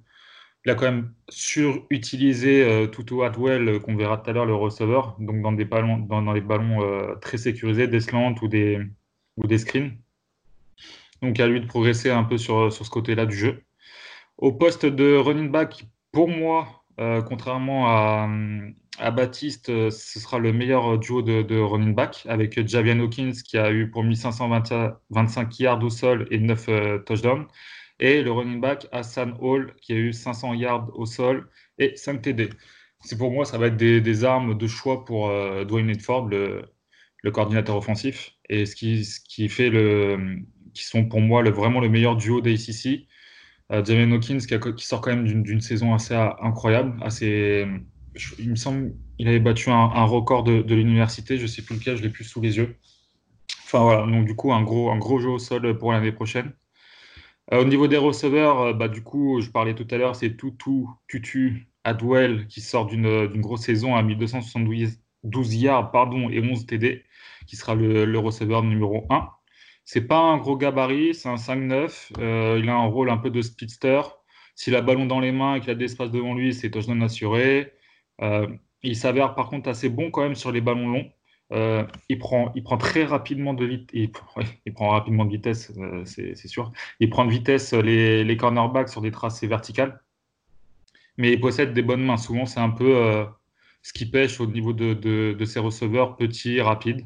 il 0.66 0.72
a 0.72 0.76
quand 0.76 0.86
même 0.86 1.14
surutilisé 1.30 2.64
euh, 2.64 2.88
Tutu 2.88 3.24
Atwell, 3.24 3.68
euh, 3.68 3.80
qu'on 3.80 3.96
verra 3.96 4.18
tout 4.18 4.30
à 4.30 4.34
l'heure, 4.34 4.46
le 4.46 4.56
receveur, 4.56 5.16
donc 5.20 5.42
dans 5.42 5.52
des 5.52 5.66
ballons, 5.66 5.98
dans, 5.98 6.22
ballons 6.22 6.84
euh, 6.84 7.16
très 7.16 7.38
sécurisés, 7.38 7.88
des 7.88 8.00
slants 8.00 8.36
ou 8.42 8.48
des, 8.48 8.80
ou 9.38 9.48
des 9.48 9.58
screens. 9.58 9.98
Donc 11.22 11.40
à 11.40 11.48
lui 11.48 11.62
de 11.62 11.66
progresser 11.66 12.10
un 12.10 12.24
peu 12.24 12.38
sur, 12.38 12.72
sur 12.72 12.86
ce 12.86 12.90
côté-là 12.92 13.26
du 13.26 13.36
jeu. 13.36 13.64
Au 14.38 14.52
poste 14.52 14.86
de 14.86 15.16
running 15.16 15.52
back, 15.52 15.86
pour 16.12 16.28
moi, 16.28 16.84
euh, 17.00 17.22
contrairement 17.22 17.88
à, 17.88 18.30
à 19.00 19.12
Baptiste, 19.12 19.70
euh, 19.70 19.90
ce 19.90 20.20
sera 20.20 20.40
le 20.40 20.54
meilleur 20.54 20.98
duo 21.00 21.22
de, 21.22 21.60
running 21.60 21.96
back 21.96 22.24
avec 22.28 22.68
Javian 22.68 23.00
Hawkins 23.00 23.34
qui 23.46 23.58
a 23.58 23.72
eu 23.72 23.90
pour 23.90 24.04
1525 24.04 25.60
yards 25.60 25.84
au 25.84 25.90
sol 25.90 26.28
et 26.32 26.40
9 26.40 26.66
euh, 26.70 27.00
touchdowns. 27.00 27.48
Et 28.02 28.22
le 28.24 28.32
running 28.32 28.60
back 28.60 28.88
Hassan 28.92 29.36
Hall 29.40 29.74
qui 29.82 29.94
a 29.94 29.96
eu 29.96 30.12
500 30.12 30.56
yards 30.56 30.90
au 30.96 31.06
sol 31.06 31.50
et 31.78 31.96
5 31.96 32.22
TD. 32.22 32.50
C'est 33.04 33.18
pour 33.18 33.32
moi, 33.32 33.46
ça 33.46 33.58
va 33.58 33.68
être 33.68 33.78
des, 33.78 34.24
armes 34.26 34.58
de 34.58 34.68
choix 34.68 35.06
pour 35.06 35.30
euh, 35.30 35.64
Dwayne 35.66 35.90
Edford, 35.90 36.28
le, 36.28 36.64
le, 37.24 37.32
coordinateur 37.32 37.76
offensif. 37.78 38.34
Et 38.50 38.66
ce 38.66 38.76
qui, 38.76 39.06
ce 39.06 39.20
qui 39.22 39.50
fait 39.50 39.70
le, 39.70 40.38
qui 40.74 40.84
sont 40.84 41.06
pour 41.06 41.22
moi 41.22 41.42
le, 41.42 41.52
vraiment 41.52 41.80
le 41.80 41.90
meilleur 41.90 42.16
duo 42.18 42.42
d'ACC. 42.42 43.08
Euh, 43.72 43.86
Javian 43.86 44.12
Hawkins 44.12 44.40
qui, 44.40 44.86
sort 44.86 45.02
quand 45.02 45.16
même 45.16 45.44
d'une 45.44 45.62
saison 45.62 45.94
assez 45.94 46.14
incroyable, 46.14 46.98
assez 47.02 47.66
il 48.40 48.50
me 48.50 48.56
semble 48.56 48.94
qu'il 49.18 49.28
avait 49.28 49.40
battu 49.40 49.70
un, 49.70 50.04
record 50.04 50.44
de, 50.44 50.76
l'université, 50.76 51.38
je 51.38 51.44
ne 51.44 51.48
sais 51.48 51.62
plus 51.62 51.76
lequel, 51.76 51.98
je 51.98 52.04
l'ai 52.04 52.10
plus 52.10 52.26
sous 52.26 52.42
les 52.42 52.58
yeux. 52.58 52.76
Enfin 53.64 53.84
voilà, 53.84 54.06
donc 54.06 54.26
du 54.26 54.36
coup, 54.36 54.52
un 54.52 54.64
gros, 54.64 54.92
un 54.92 54.98
gros 54.98 55.20
jeu 55.20 55.30
au 55.30 55.40
sol 55.40 55.78
pour 55.78 55.94
l'année 55.94 56.12
prochaine. 56.12 56.52
Euh, 57.54 57.62
au 57.62 57.66
niveau 57.66 57.88
des 57.88 57.98
receveurs, 57.98 58.62
euh, 58.62 58.74
bah, 58.74 58.88
du 58.88 59.04
coup, 59.04 59.42
je 59.42 59.50
parlais 59.50 59.76
tout 59.76 59.88
à 59.92 59.98
l'heure, 59.98 60.16
c'est 60.16 60.38
Tutu, 60.38 60.86
Tutu, 61.08 61.72
Adwell 61.84 62.48
qui 62.48 62.62
sort 62.62 62.86
d'une 62.86 63.42
grosse 63.42 63.62
saison 63.64 63.96
à 63.96 64.04
1272 64.04 65.56
yards 65.56 65.92
pardon, 65.92 66.30
et 66.30 66.40
11 66.40 66.66
TD, 66.66 67.04
qui 67.48 67.56
sera 67.56 67.76
le, 67.76 68.18
receveur 68.20 68.64
numéro 68.64 69.06
1. 69.10 69.30
C'est 69.84 70.08
pas 70.08 70.20
un 70.20 70.38
gros 70.38 70.58
gabarit, 70.58 71.16
c'est 71.16 71.30
un 71.30 71.36
5-9. 71.36 72.12
Euh, 72.20 72.60
il 72.62 72.70
a 72.70 72.76
un 72.76 72.86
rôle 72.86 73.10
un 73.10 73.18
peu 73.18 73.30
de 73.30 73.42
speedster. 73.42 74.02
S'il 74.56 74.76
a 74.76 74.82
ballon 74.82 75.06
dans 75.06 75.20
les 75.20 75.32
mains 75.32 75.56
et 75.56 75.60
qu'il 75.60 75.72
a 75.72 75.76
de 75.76 75.80
l'espace 75.80 76.12
devant 76.12 76.34
lui, 76.36 76.54
c'est 76.54 76.70
touchdown 76.70 77.02
assuré. 77.04 77.74
Euh, 78.22 78.48
il 78.84 78.96
s'avère 78.96 79.36
par 79.36 79.50
contre 79.50 79.70
assez 79.70 79.90
bon 79.90 80.12
quand 80.12 80.22
même 80.22 80.36
sur 80.36 80.52
les 80.52 80.62
ballons 80.62 80.90
longs. 80.90 81.12
Euh, 81.52 81.86
il, 82.10 82.18
prend, 82.18 82.52
il 82.56 82.64
prend 82.64 82.78
très 82.78 83.04
rapidement 83.04 83.54
de 83.54 83.66
vitesse, 83.66 83.92
il, 84.66 84.74
prend 84.74 84.90
rapidement 84.90 85.26
de 85.26 85.32
vitesse, 85.32 85.72
euh, 85.78 86.04
c'est 86.06 86.48
sûr. 86.48 86.72
Il 87.00 87.10
prend 87.10 87.26
de 87.26 87.32
vitesse 87.32 87.74
les, 87.74 88.24
les, 88.24 88.38
cornerbacks 88.38 88.90
sur 88.90 89.02
des 89.02 89.12
tracés 89.12 89.48
verticales, 89.48 90.02
mais 91.18 91.34
il 91.34 91.42
possède 91.42 91.74
des 91.74 91.82
bonnes 91.82 92.04
mains. 92.04 92.18
Souvent, 92.18 92.46
c'est 92.46 92.60
un 92.60 92.70
peu 92.70 93.26
ce 93.82 93.94
qui 93.94 94.10
pêche 94.10 94.40
au 94.40 94.48
niveau 94.48 94.74
de, 94.74 95.46
ses 95.46 95.60
receveurs 95.60 96.16
petits, 96.16 96.62
rapides. 96.62 97.06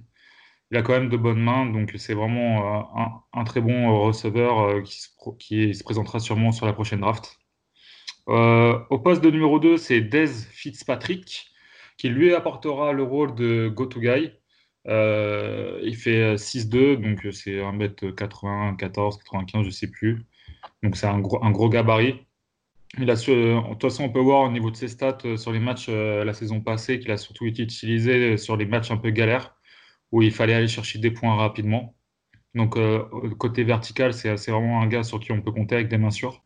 Il 0.71 0.77
a 0.77 0.81
quand 0.81 0.93
même 0.93 1.09
de 1.09 1.17
bonnes 1.17 1.41
mains, 1.41 1.65
donc 1.65 1.93
c'est 1.97 2.13
vraiment 2.13 3.23
un, 3.33 3.43
très 3.45 3.61
bon 3.61 3.99
receveur 4.05 4.83
qui, 4.83 4.99
qui 5.39 5.75
se 5.75 5.83
présentera 5.83 6.19
sûrement 6.19 6.51
sur 6.51 6.65
la 6.65 6.73
prochaine 6.73 7.01
draft. 7.01 7.39
Euh, 8.27 8.79
au 8.89 8.99
poste 8.99 9.23
de 9.23 9.29
numéro 9.29 9.59
2, 9.59 9.77
c'est 9.77 10.01
Dez 10.01 10.27
Fitzpatrick, 10.27 11.51
qui 11.97 12.09
lui 12.09 12.33
apportera 12.33 12.93
le 12.93 13.03
rôle 13.03 13.35
de 13.35 13.69
go-to-guy. 13.69 14.31
Euh, 14.87 15.79
il 15.83 15.95
fait 15.95 16.35
6'2, 16.35 16.97
donc 16.97 17.33
c'est 17.33 17.57
1m94, 17.57 19.17
95, 19.17 19.61
je 19.61 19.67
ne 19.67 19.71
sais 19.71 19.89
plus. 19.89 20.25
Donc 20.83 20.95
c'est 20.97 21.07
un 21.07 21.19
gros, 21.19 21.43
un 21.43 21.51
gros 21.51 21.69
gabarit. 21.69 22.25
A 22.97 23.01
de 23.01 23.69
toute 23.69 23.81
façon, 23.81 24.03
on 24.05 24.09
peut 24.09 24.19
voir 24.19 24.43
au 24.43 24.51
niveau 24.51 24.71
de 24.71 24.75
ses 24.77 24.87
stats 24.87 25.17
euh, 25.25 25.37
sur 25.37 25.51
les 25.51 25.59
matchs 25.59 25.89
la 25.89 26.33
saison 26.33 26.61
passée 26.61 26.99
qu'il 26.99 27.11
a 27.11 27.17
surtout 27.17 27.45
été 27.45 27.63
utilisé 27.63 28.37
sur 28.37 28.55
les 28.55 28.65
matchs 28.65 28.91
un 28.91 28.97
peu 28.97 29.09
galères 29.09 29.55
où 30.11 30.21
il 30.21 30.31
fallait 30.31 30.53
aller 30.53 30.67
chercher 30.67 30.99
des 30.99 31.11
points 31.11 31.35
rapidement. 31.35 31.95
Donc, 32.53 32.77
côté 33.37 33.65
vertical, 33.65 34.13
c'est 34.13 34.33
vraiment 34.49 34.81
un 34.81 34.87
gars 34.87 35.03
sur 35.03 35.19
qui 35.19 35.33
on 35.33 35.41
peut 35.41 35.51
compter 35.51 35.75
avec 35.75 35.89
des 35.89 35.97
mains 35.97 36.11
sûres. 36.11 36.41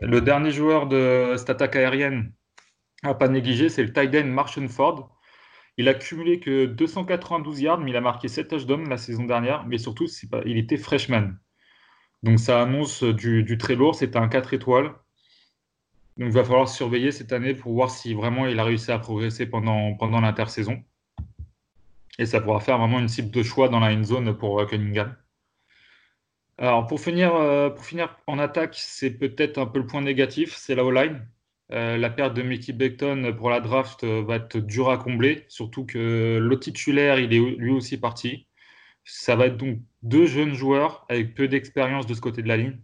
Le 0.00 0.20
dernier 0.20 0.50
joueur 0.50 0.88
de 0.88 1.34
cette 1.36 1.50
attaque 1.50 1.76
aérienne 1.76 2.32
à 3.08 3.14
pas 3.14 3.28
négliger, 3.28 3.68
c'est 3.68 3.82
le 3.82 3.92
tight 3.92 4.14
end 4.14 4.26
Marshall 4.26 4.68
Ford. 4.68 5.10
Il 5.78 5.88
a 5.88 5.94
cumulé 5.94 6.40
que 6.40 6.66
292 6.66 7.60
yards, 7.60 7.80
mais 7.80 7.90
il 7.90 7.96
a 7.96 8.00
marqué 8.00 8.28
7 8.28 8.48
touchdowns 8.48 8.88
la 8.88 8.96
saison 8.96 9.24
dernière. 9.24 9.66
Mais 9.66 9.78
surtout, 9.78 10.06
il 10.46 10.56
était 10.58 10.78
freshman. 10.78 11.34
Donc 12.22 12.40
ça 12.40 12.62
annonce 12.62 13.02
du, 13.04 13.58
très 13.58 13.74
lourd. 13.74 13.94
C'était 13.94 14.18
un 14.18 14.28
4 14.28 14.54
étoiles. 14.54 14.92
Donc 16.16 16.28
il 16.28 16.32
va 16.32 16.44
falloir 16.44 16.68
surveiller 16.68 17.12
cette 17.12 17.32
année 17.32 17.54
pour 17.54 17.74
voir 17.74 17.90
si 17.90 18.14
vraiment 18.14 18.46
il 18.46 18.58
a 18.58 18.64
réussi 18.64 18.90
à 18.90 18.98
progresser 18.98 19.46
pendant, 19.46 19.94
pendant 19.94 20.20
l'intersaison. 20.20 20.82
Et 22.18 22.24
ça 22.24 22.40
pourra 22.40 22.60
faire 22.60 22.78
vraiment 22.78 22.98
une 22.98 23.08
cible 23.08 23.30
de 23.30 23.42
choix 23.42 23.68
dans 23.68 23.80
la 23.80 23.92
end 23.92 24.02
zone 24.02 24.36
pour 24.36 24.58
euh, 24.60 24.66
Cunningham. 24.66 25.14
Alors, 26.58 26.86
pour 26.86 27.00
finir, 27.00 27.34
euh, 27.34 27.68
pour 27.68 27.84
finir 27.84 28.16
en 28.26 28.38
attaque, 28.38 28.76
c'est 28.78 29.10
peut-être 29.10 29.58
un 29.58 29.66
peu 29.66 29.78
le 29.78 29.86
point 29.86 30.00
négatif, 30.00 30.56
c'est 30.56 30.74
la 30.74 30.84
O-line. 30.84 31.26
Euh, 31.72 31.96
la 31.96 32.10
perte 32.10 32.34
de 32.34 32.42
Mickey 32.42 32.72
Beckton 32.72 33.34
pour 33.36 33.50
la 33.50 33.60
draft 33.60 34.04
euh, 34.04 34.22
va 34.22 34.36
être 34.36 34.58
dure 34.58 34.90
à 34.90 34.98
combler, 34.98 35.44
surtout 35.48 35.84
que 35.84 36.38
le 36.40 36.60
titulaire, 36.60 37.18
il 37.18 37.32
est 37.34 37.40
lui 37.40 37.72
aussi 37.72 37.98
parti. 37.98 38.46
Ça 39.04 39.36
va 39.36 39.46
être 39.46 39.56
donc 39.56 39.78
deux 40.02 40.26
jeunes 40.26 40.54
joueurs 40.54 41.04
avec 41.08 41.34
peu 41.34 41.48
d'expérience 41.48 42.06
de 42.06 42.14
ce 42.14 42.20
côté 42.20 42.42
de 42.42 42.48
la 42.48 42.56
ligne. 42.56 42.78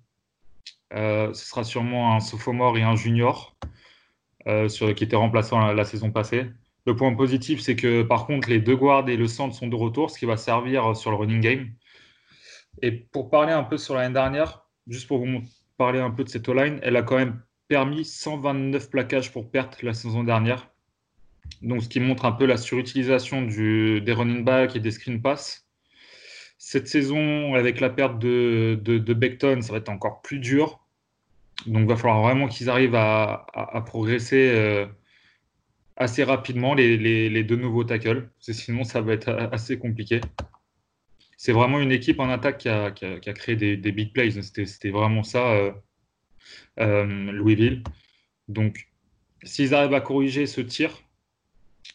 ce 0.92 1.32
sera 1.34 1.64
sûrement 1.64 2.14
un 2.16 2.20
sophomore 2.20 2.76
et 2.78 2.82
un 2.82 2.96
junior 2.96 3.56
qui 4.46 5.04
étaient 5.04 5.16
remplaçants 5.16 5.60
la, 5.60 5.74
la, 5.74 5.84
saison 5.84 6.10
passée. 6.12 6.46
Le 6.86 6.96
point 6.96 7.14
positif, 7.14 7.60
c'est 7.60 7.76
que 7.76 8.02
par 8.02 8.26
contre, 8.26 8.48
les 8.50 8.60
deux 8.60 8.76
guards 8.76 9.08
et 9.08 9.16
le 9.16 9.26
centre 9.28 9.54
sont 9.54 9.68
de 9.68 9.76
retour, 9.76 10.10
ce 10.10 10.18
qui 10.18 10.26
va 10.26 10.36
servir 10.36 10.96
sur 10.96 11.10
le 11.10 11.16
running 11.16 11.40
game. 11.40 11.72
Et 12.82 12.92
pour 12.92 13.30
parler 13.30 13.52
un 13.52 13.64
peu 13.64 13.76
sur 13.76 13.94
l'année 13.94 14.14
dernière, 14.14 14.64
juste 14.86 15.08
pour 15.08 15.18
vous 15.18 15.42
parler 15.76 16.00
un 16.00 16.10
peu 16.10 16.24
de 16.24 16.28
cette 16.28 16.48
O-line, 16.48 16.78
elle 16.82 16.96
a 16.96 17.02
quand 17.02 17.16
même 17.16 17.42
permis 17.72 18.04
129 18.04 18.90
plaquages 18.90 19.32
pour 19.32 19.50
perte 19.50 19.82
la 19.82 19.94
saison 19.94 20.24
dernière. 20.24 20.68
Donc, 21.62 21.82
ce 21.82 21.88
qui 21.88 22.00
montre 22.00 22.26
un 22.26 22.32
peu 22.32 22.44
la 22.44 22.58
surutilisation 22.58 23.40
du, 23.40 24.02
des 24.02 24.12
running 24.12 24.44
backs 24.44 24.76
et 24.76 24.78
des 24.78 24.90
screen 24.90 25.22
pass. 25.22 25.66
Cette 26.58 26.86
saison, 26.86 27.54
avec 27.54 27.80
la 27.80 27.88
perte 27.88 28.18
de, 28.18 28.78
de, 28.78 29.14
Beckton, 29.14 29.62
ça 29.62 29.72
va 29.72 29.78
être 29.78 29.88
encore 29.88 30.20
plus 30.20 30.38
dur. 30.38 30.84
Donc, 31.64 31.84
il 31.84 31.88
va 31.88 31.96
falloir 31.96 32.20
vraiment 32.20 32.46
qu'ils 32.46 32.68
arrivent 32.68 32.94
à, 32.94 33.46
progresser 33.86 34.52
euh, 34.54 34.84
assez 35.96 36.24
rapidement, 36.24 36.74
les, 36.74 36.98
les, 36.98 37.42
deux 37.42 37.56
nouveaux 37.56 37.84
tackles. 37.84 38.28
Sinon, 38.38 38.84
ça 38.84 39.00
va 39.00 39.14
être 39.14 39.30
assez 39.50 39.78
compliqué 39.78 40.20
c'est 41.38 41.52
vraiment 41.52 41.80
une 41.80 41.90
équipe 41.90 42.20
en 42.20 42.28
attaque 42.30 42.58
qui 42.58 42.68
a, 42.68 42.92
créé 42.92 43.56
des, 43.56 43.92
big 43.92 44.12
plays. 44.12 44.30
C'était 44.42 44.90
vraiment 44.90 45.24
ça, 45.24 45.50
euh, 45.50 45.72
Louisville. 46.78 47.82
Donc, 48.48 48.88
s'ils 49.42 49.74
arrivent 49.74 49.94
à 49.94 50.00
corriger 50.00 50.46
ce 50.46 50.60
tir, 50.60 51.02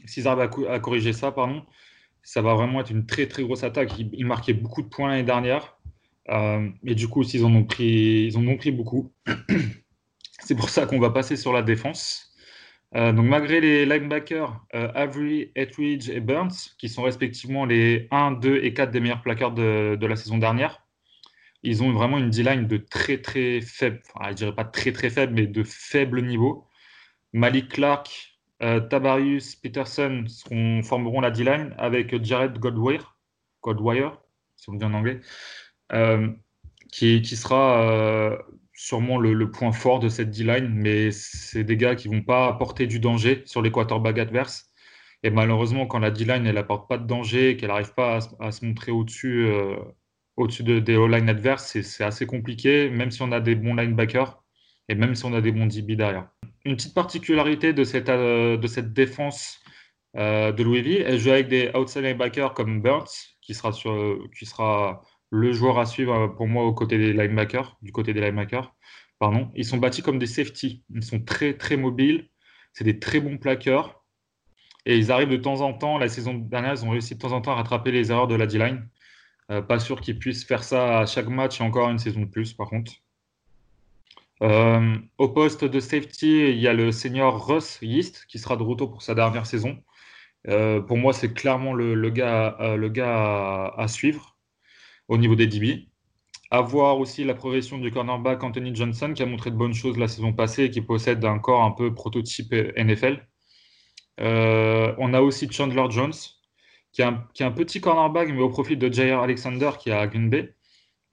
s'ils 0.05 0.27
arrivent 0.27 0.49
à, 0.69 0.79
corriger 0.79 1.13
ça, 1.13 1.31
pardon, 1.31 1.65
ça 2.23 2.41
va 2.41 2.53
vraiment 2.53 2.81
être 2.81 2.91
une 2.91 3.05
très 3.05 3.27
très 3.27 3.43
grosse 3.43 3.63
attaque. 3.63 3.97
Ils, 3.97 4.25
marquaient 4.25 4.53
beaucoup 4.53 4.81
de 4.81 4.87
points 4.87 5.09
l'année 5.09 5.23
dernière. 5.23 5.77
Euh, 6.29 6.69
et 6.85 6.95
du 6.95 7.07
coup, 7.07 7.23
ils 7.23 7.45
en 7.45 7.53
ont 7.55 7.63
pris, 7.63 8.25
ils 8.25 8.37
ont 8.37 8.57
pris 8.57 8.71
beaucoup. 8.71 9.13
C'est 10.39 10.55
pour 10.55 10.69
ça 10.69 10.85
qu'on 10.85 10.99
va 10.99 11.09
passer 11.09 11.35
sur 11.35 11.53
la 11.53 11.61
défense. 11.61 12.33
Euh, 12.95 13.11
donc, 13.11 13.25
malgré 13.25 13.59
les 13.59 13.85
linebackers 13.85 14.65
euh, 14.75 14.91
Avery, 14.95 15.51
Etheridge 15.55 16.09
et 16.09 16.19
Burns, 16.19 16.73
qui 16.77 16.89
sont 16.89 17.03
respectivement 17.03 17.65
les 17.65 18.07
1, 18.11 18.31
2 18.33 18.63
et 18.63 18.73
4 18.73 18.91
des 18.91 18.99
meilleurs 18.99 19.21
plaqueurs 19.21 19.51
de, 19.51 19.97
la 20.05 20.15
saison 20.15 20.37
dernière, 20.37 20.86
ils 21.68 21.84
ont 21.84 21.91
vraiment 21.94 22.18
une 22.18 22.30
D-line 22.30 22.68
de 22.68 22.77
très 22.77 23.22
très 23.22 23.61
faible, 23.61 24.02
enfin, 24.14 24.30
je 24.31 24.35
dirais 24.35 24.56
pas 24.56 24.65
très 24.65 24.91
très 24.91 25.10
faible, 25.10 25.34
mais 25.34 25.48
de 25.48 25.64
faible 25.64 26.22
niveau. 26.22 26.68
Malik 27.34 27.69
Clark 27.69 28.39
Tabarius, 28.60 29.56
Peterson 29.56 30.26
formeront 30.84 31.22
la 31.22 31.31
D-line 31.31 31.76
avec 31.77 32.23
Jared 32.23 32.57
Goldwire, 32.60 33.18
Goldwire 33.61 34.18
si 34.56 34.69
on 34.69 34.73
dit 34.73 34.85
en 34.85 34.94
anglais, 34.94 35.22
qui, 36.91 37.22
qui, 37.22 37.35
sera 37.35 38.38
sûrement 38.77 39.18
le, 39.18 39.52
point 39.52 39.72
fort 39.72 39.99
de 39.99 40.07
cette 40.07 40.30
D-line, 40.30 40.69
mais 40.69 41.11
c'est 41.11 41.64
des 41.64 41.77
gars 41.77 41.95
qui 41.95 42.07
vont 42.07 42.22
pas 42.22 42.48
apporter 42.48 42.88
du 42.88 42.99
danger 42.99 43.44
sur 43.45 43.61
les 43.61 43.72
quarterbacks 43.72 44.19
adverses. 44.19 44.72
Et 45.23 45.31
malheureusement, 45.31 45.88
quand 45.88 45.99
la 45.99 46.11
D-line 46.11 46.45
elle 46.45 46.57
apporte 46.57 46.88
pas 46.88 46.99
de 46.99 47.07
danger, 47.07 47.57
qu'elle 47.57 47.69
n'arrive 47.69 47.94
pas 47.95 48.19
à, 48.39 48.52
se 48.52 48.65
montrer 48.65 48.91
au-dessus 48.91 49.48
euh, 49.48 49.76
au-dessus 50.38 50.64
de, 50.64 50.80
des 50.80 50.95
O-line 50.95 51.30
adverses, 51.30 51.81
c'est 51.81 52.03
assez 52.03 52.26
compliqué, 52.26 52.89
même 52.89 53.11
si 53.11 53.22
on 53.22 53.31
a 53.31 53.39
des 53.39 53.55
bons 53.55 53.76
linebackers 53.76 54.41
et 54.88 54.95
même 54.95 55.15
si 55.15 55.26
on 55.26 55.34
a 55.34 55.41
des 55.41 55.51
bons 55.51 55.65
DB 55.65 55.95
derrière. 55.95 56.30
Une 56.64 56.76
petite 56.76 56.93
particularité 56.93 57.73
de 57.73 57.84
cette, 57.84 58.09
euh, 58.09 58.55
de 58.55 58.68
cette 58.68 58.93
défense 58.93 59.59
euh, 60.15 60.51
de 60.51 60.64
Louisville, 60.64 61.03
elle 61.05 61.19
joue 61.19 61.31
avec 61.31 61.47
des 61.47 61.72
outside 61.76 62.03
linebackers 62.03 62.53
comme 62.53 62.81
Burns, 62.81 63.07
qui 63.41 63.53
sera, 63.53 63.72
sur, 63.72 64.18
qui 64.38 64.45
sera 64.45 65.01
le 65.31 65.51
joueur 65.51 65.80
à 65.80 65.85
suivre 65.85 66.14
euh, 66.14 66.27
pour 66.27 66.47
moi 66.47 66.64
au 66.64 66.73
côté 66.73 66.97
des 66.97 67.14
linebackers, 67.14 67.77
du 67.81 67.91
côté 67.91 68.14
des 68.14 68.22
linebackers. 68.22 68.73
Pardon. 69.19 69.51
Ils 69.55 69.65
sont 69.65 69.77
bâtis 69.77 70.03
comme 70.03 70.19
des 70.19 70.27
safety. 70.27 70.84
Ils 70.93 71.03
sont 71.03 71.19
très 71.19 71.55
très 71.55 71.76
mobiles. 71.76 72.30
C'est 72.73 72.84
des 72.84 72.99
très 72.99 73.19
bons 73.19 73.38
plaqueurs. 73.38 74.03
Et 74.85 74.97
ils 74.97 75.11
arrivent 75.11 75.30
de 75.30 75.38
temps 75.38 75.61
en 75.61 75.73
temps, 75.73 75.97
la 75.97 76.07
saison 76.07 76.35
dernière, 76.35 76.73
ils 76.73 76.85
ont 76.85 76.91
réussi 76.91 77.15
de 77.15 77.19
temps 77.19 77.34
en 77.34 77.41
temps 77.41 77.51
à 77.51 77.55
rattraper 77.55 77.91
les 77.91 78.11
erreurs 78.11 78.27
de 78.27 78.35
la 78.35 78.45
D-line. 78.45 78.88
Euh, 79.51 79.61
pas 79.61 79.79
sûr 79.79 80.01
qu'ils 80.01 80.19
puissent 80.19 80.45
faire 80.45 80.63
ça 80.63 80.99
à 80.99 81.05
chaque 81.05 81.27
match 81.27 81.61
et 81.61 81.63
encore 81.63 81.89
une 81.89 81.99
saison 81.99 82.21
de 82.21 82.25
plus, 82.25 82.53
par 82.53 82.69
contre. 82.69 82.93
Euh, 84.43 84.97
au 85.17 85.29
poste 85.29 85.65
de 85.65 85.79
safety, 85.79 86.49
il 86.49 86.59
y 86.59 86.67
a 86.67 86.73
le 86.73 86.91
senior 86.91 87.47
Russ 87.47 87.79
Yeast 87.81 88.25
qui 88.27 88.39
sera 88.39 88.55
de 88.57 88.63
retour 88.63 88.91
pour 88.91 89.01
sa 89.01 89.15
dernière 89.15 89.45
saison. 89.45 89.83
pour 90.87 90.97
moi, 90.97 91.13
c'est 91.13 91.33
clairement 91.33 91.73
le, 91.73 92.09
gars, 92.09 92.55
à 93.77 93.87
suivre 93.87 94.37
au 95.07 95.17
niveau 95.17 95.35
des 95.35 95.47
DB. 95.47 95.89
Avoir 96.51 96.99
aussi 96.99 97.23
la 97.25 97.33
progression 97.33 97.77
du 97.77 97.91
cornerback 97.91 98.43
Anthony 98.43 98.73
Johnson 98.75 99.13
qui 99.13 99.23
a 99.23 99.25
montré 99.25 99.51
de 99.51 99.55
bonnes 99.57 99.73
choses 99.73 99.97
la 99.97 100.07
saison 100.07 100.33
passée 100.33 100.65
et 100.65 100.69
qui 100.69 100.81
possède 100.81 101.23
un 101.25 101.39
corps 101.39 101.63
un 101.63 101.71
peu 101.71 101.93
prototype 101.93 102.53
NFL. 102.53 103.27
Euh, 104.19 104.95
on 104.97 105.13
a 105.13 105.21
aussi 105.21 105.51
Chandler 105.51 105.85
Jones 105.89 106.13
qui 106.91 107.01
est, 107.01 107.05
un, 107.05 107.51
petit 107.51 107.81
cornerback 107.81 108.30
mais 108.30 108.41
au 108.41 108.49
profit 108.49 108.77
de 108.77 108.91
Jair 108.91 109.19
Alexander 109.19 109.72
qui 109.80 109.89
est 109.89 109.93
à 109.93 110.07
Green 110.07 110.30
Bay. 110.30 110.55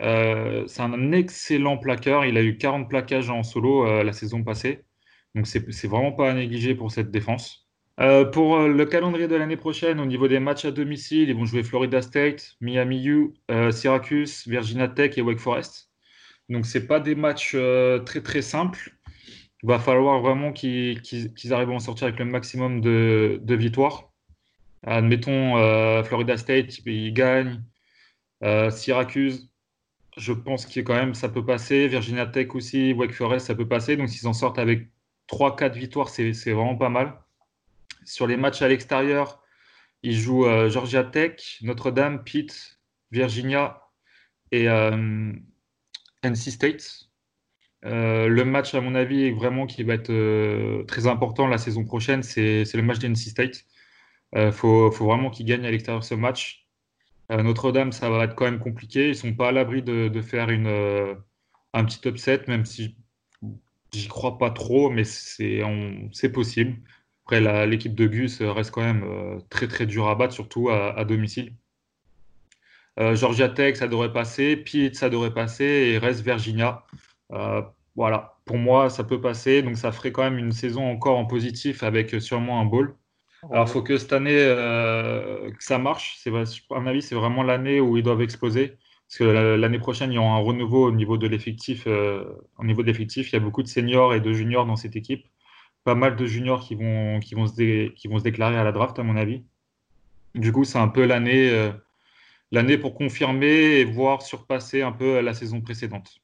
Euh, 0.02 0.64
c'est 0.66 0.82
un 0.82 1.12
excellent 1.12 1.78
plaqueur. 1.78 2.24
Il 2.24 2.36
a 2.36 2.42
eu 2.42 2.56
40 2.56 2.88
plaquages 2.88 3.30
en 3.30 3.42
solo 3.42 3.86
euh, 3.86 4.02
la 4.02 4.12
saison 4.12 4.42
passée. 4.42 4.84
Donc 5.34 5.46
c'est 5.46 5.86
vraiment 5.88 6.12
pas 6.12 6.30
à 6.30 6.34
négliger 6.34 6.74
pour 6.74 6.90
cette 6.92 7.10
défense. 7.10 7.68
Euh, 8.00 8.24
pour 8.24 8.58
le 8.58 8.84
calendrier 8.86 9.28
de 9.28 9.36
l'année 9.36 9.56
prochaine, 9.56 10.00
au 10.00 10.06
niveau 10.06 10.28
des 10.28 10.40
matchs 10.40 10.64
à 10.64 10.70
domicile, 10.70 11.28
ils 11.28 11.36
vont 11.36 11.44
jouer 11.44 11.62
Florida 11.62 12.02
State, 12.02 12.56
Miami 12.60 13.04
U, 13.06 13.34
Syracuse, 13.70 14.46
Virginia 14.46 14.88
Tech 14.88 15.16
et 15.16 15.22
Wake 15.22 15.38
Forest. 15.38 15.90
Donc, 16.48 16.66
ce 16.66 16.78
pas 16.78 17.00
des 17.00 17.14
matchs 17.14 17.56
très 18.04 18.20
très 18.20 18.42
simples. 18.42 18.94
Il 19.64 19.68
va 19.68 19.78
falloir 19.78 20.20
vraiment 20.20 20.52
qu'ils 20.52 21.00
arrivent 21.50 21.70
à 21.70 21.72
en 21.72 21.78
sortir 21.78 22.06
avec 22.08 22.18
le 22.18 22.26
maximum 22.26 22.82
de, 22.82 23.40
victoires. 23.48 24.12
Admettons, 24.86 26.02
Florida 26.04 26.36
State, 26.36 26.78
ils 26.86 27.12
gagnent. 27.12 27.62
Syracuse, 28.70 29.50
je 30.16 30.32
pense 30.32 30.66
que 30.66 30.80
quand 30.80 30.94
même 30.94 31.14
ça 31.14 31.28
peut 31.28 31.44
passer. 31.44 31.88
Virginia 31.88 32.26
Tech 32.26 32.54
aussi, 32.54 32.92
Wake 32.92 33.12
Forest, 33.12 33.46
ça 33.46 33.54
peut 33.54 33.68
passer. 33.68 33.96
Donc, 33.96 34.08
s'ils 34.08 34.28
en 34.28 34.32
sortent 34.32 34.58
avec 34.58 34.88
3-4 35.28 35.72
victoires, 35.74 36.08
c'est 36.08 36.32
vraiment 36.52 36.76
pas 36.76 36.88
mal. 36.88 37.18
Sur 38.04 38.26
les 38.26 38.36
matchs 38.36 38.62
à 38.62 38.68
l'extérieur, 38.68 39.42
ils 40.02 40.14
jouent 40.16 40.46
euh, 40.46 40.68
Georgia 40.68 41.02
Tech, 41.02 41.58
Notre-Dame, 41.62 42.22
Pitt, 42.24 42.78
Virginia 43.10 43.82
et 44.52 44.68
euh, 44.68 45.32
NC 46.22 46.50
State. 46.50 47.08
Euh, 47.86 48.28
le 48.28 48.44
match, 48.44 48.74
à 48.74 48.80
mon 48.80 48.94
avis, 48.94 49.30
vraiment 49.30 49.66
qui 49.66 49.82
va 49.82 49.94
être 49.94 50.84
très 50.86 51.06
important 51.06 51.46
la 51.46 51.58
saison 51.58 51.84
prochaine, 51.84 52.22
c'est 52.22 52.64
le 52.74 52.82
match 52.82 52.98
d'NC 52.98 53.16
State. 53.16 53.64
Il 54.34 54.52
faut, 54.52 54.90
vraiment 54.90 55.30
qu'ils 55.30 55.46
gagnent 55.46 55.66
à 55.66 55.70
l'extérieur 55.70 56.04
ce 56.04 56.14
match. 56.14 56.66
Notre-Dame, 57.30 57.92
ça 57.92 58.10
va 58.10 58.24
être 58.24 58.34
quand 58.34 58.44
même 58.44 58.58
compliqué. 58.58 59.08
Ils 59.08 59.16
sont 59.16 59.34
pas 59.34 59.48
à 59.48 59.52
l'abri 59.52 59.82
de, 59.82 60.20
faire 60.22 60.50
une, 60.50 60.66
un 61.72 61.84
petit 61.84 62.08
upset, 62.08 62.42
même 62.48 62.64
si 62.64 62.96
j'y 63.92 64.08
crois 64.08 64.38
pas 64.38 64.50
trop, 64.50 64.90
mais 64.90 65.04
c'est 65.04 66.32
possible. 66.32 66.76
Après, 67.24 67.66
l'équipe 67.66 67.94
de 67.94 68.06
Gus 68.06 68.42
reste 68.42 68.70
quand 68.70 68.82
même 68.82 69.02
euh, 69.04 69.40
très 69.48 69.66
très 69.66 69.86
dur 69.86 70.08
à 70.08 70.14
battre, 70.14 70.34
surtout 70.34 70.68
à, 70.70 71.04
domicile. 71.04 71.54
Euh, 73.00 73.16
Georgia 73.16 73.48
Tech, 73.48 73.76
ça 73.76 73.88
devrait 73.88 74.12
passer. 74.12 74.56
Pitt, 74.56 74.94
ça 74.94 75.08
devrait 75.08 75.32
passer. 75.32 75.64
Et 75.64 75.98
reste 75.98 76.20
Virginia. 76.20 76.84
Euh, 77.32 77.62
voilà, 77.96 78.38
pour 78.44 78.58
moi, 78.58 78.90
ça 78.90 79.04
peut 79.04 79.20
passer. 79.20 79.62
Donc, 79.62 79.78
ça 79.78 79.90
ferait 79.90 80.12
quand 80.12 80.22
même 80.22 80.38
une 80.38 80.52
saison 80.52 80.84
encore 80.90 81.18
en 81.18 81.24
positif 81.24 81.82
avec 81.82 82.20
sûrement 82.20 82.60
un 82.60 82.66
bowl. 82.66 82.94
Alors, 83.50 83.66
il 83.66 83.70
faut 83.70 83.82
que 83.82 83.98
cette 83.98 84.12
année, 84.12 84.34
que 84.34 85.64
ça 85.64 85.78
marche. 85.78 86.26
À 86.26 86.80
mon 86.80 86.86
avis, 86.86 87.02
c'est 87.02 87.14
vraiment 87.14 87.42
l'année 87.42 87.80
où 87.80 87.96
ils 87.96 88.02
doivent 88.02 88.22
exploser. 88.22 88.78
Parce 89.08 89.18
que 89.18 89.24
l'année 89.56 89.78
prochaine, 89.78 90.12
il 90.12 90.14
y 90.14 90.18
aura 90.18 90.36
un 90.36 90.38
renouveau 90.38 90.86
au 90.88 90.92
niveau 90.92 91.18
de 91.18 91.26
l'effectif. 91.26 91.86
au 91.86 92.64
niveau 92.64 92.82
de 92.82 92.86
l'effectif, 92.86 93.30
il 93.30 93.34
y 93.34 93.36
a 93.36 93.40
beaucoup 93.40 93.62
de 93.62 93.68
seniors 93.68 94.14
et 94.14 94.20
de 94.20 94.32
juniors 94.32 94.66
dans 94.66 94.76
cette 94.76 94.96
équipe 94.96 95.26
pas 95.84 95.94
mal 95.94 96.16
de 96.16 96.26
juniors 96.26 96.62
qui 96.62 96.74
vont, 96.74 97.20
qui 97.20 97.34
vont, 97.34 97.46
se, 97.46 97.88
qui 97.90 98.08
vont 98.08 98.18
se 98.18 98.24
déclarer 98.24 98.56
à 98.56 98.64
la 98.64 98.72
draft, 98.72 98.98
à 98.98 99.02
mon 99.02 99.16
avis. 99.16 99.44
Du 100.34 100.50
coup, 100.50 100.64
c'est 100.64 100.78
un 100.78 100.88
peu 100.88 101.04
l'année 101.04 101.50
euh, 101.50 101.70
l'année 102.50 102.78
pour 102.78 102.94
confirmer 102.94 103.80
et 103.80 103.84
voir 103.84 104.22
surpasser 104.22 104.82
un 104.82 104.92
peu 104.92 105.20
la 105.20 105.34
saison 105.34 105.60
précédente. 105.60 106.23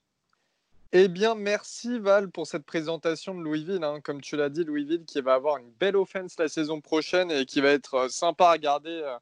Eh 0.93 1.07
bien, 1.07 1.37
merci 1.37 2.01
Val 2.01 2.31
pour 2.31 2.49
cette 2.49 2.65
présentation 2.65 3.35
de 3.35 3.41
Louisville. 3.43 3.85
Hein. 3.85 4.01
Comme 4.03 4.21
tu 4.21 4.37
l'as 4.37 4.49
dit, 4.49 4.65
Louisville 4.65 5.05
qui 5.05 5.21
va 5.21 5.35
avoir 5.35 5.59
une 5.59 5.71
belle 5.79 5.97
offense 5.97 6.37
la 6.39 6.49
saison 6.49 6.81
prochaine 6.81 7.31
et 7.31 7.47
qui 7.47 7.61
va 7.61 7.71
être 7.71 8.11
sympa 8.11 8.49
à 8.51 8.59
garder 8.59 9.17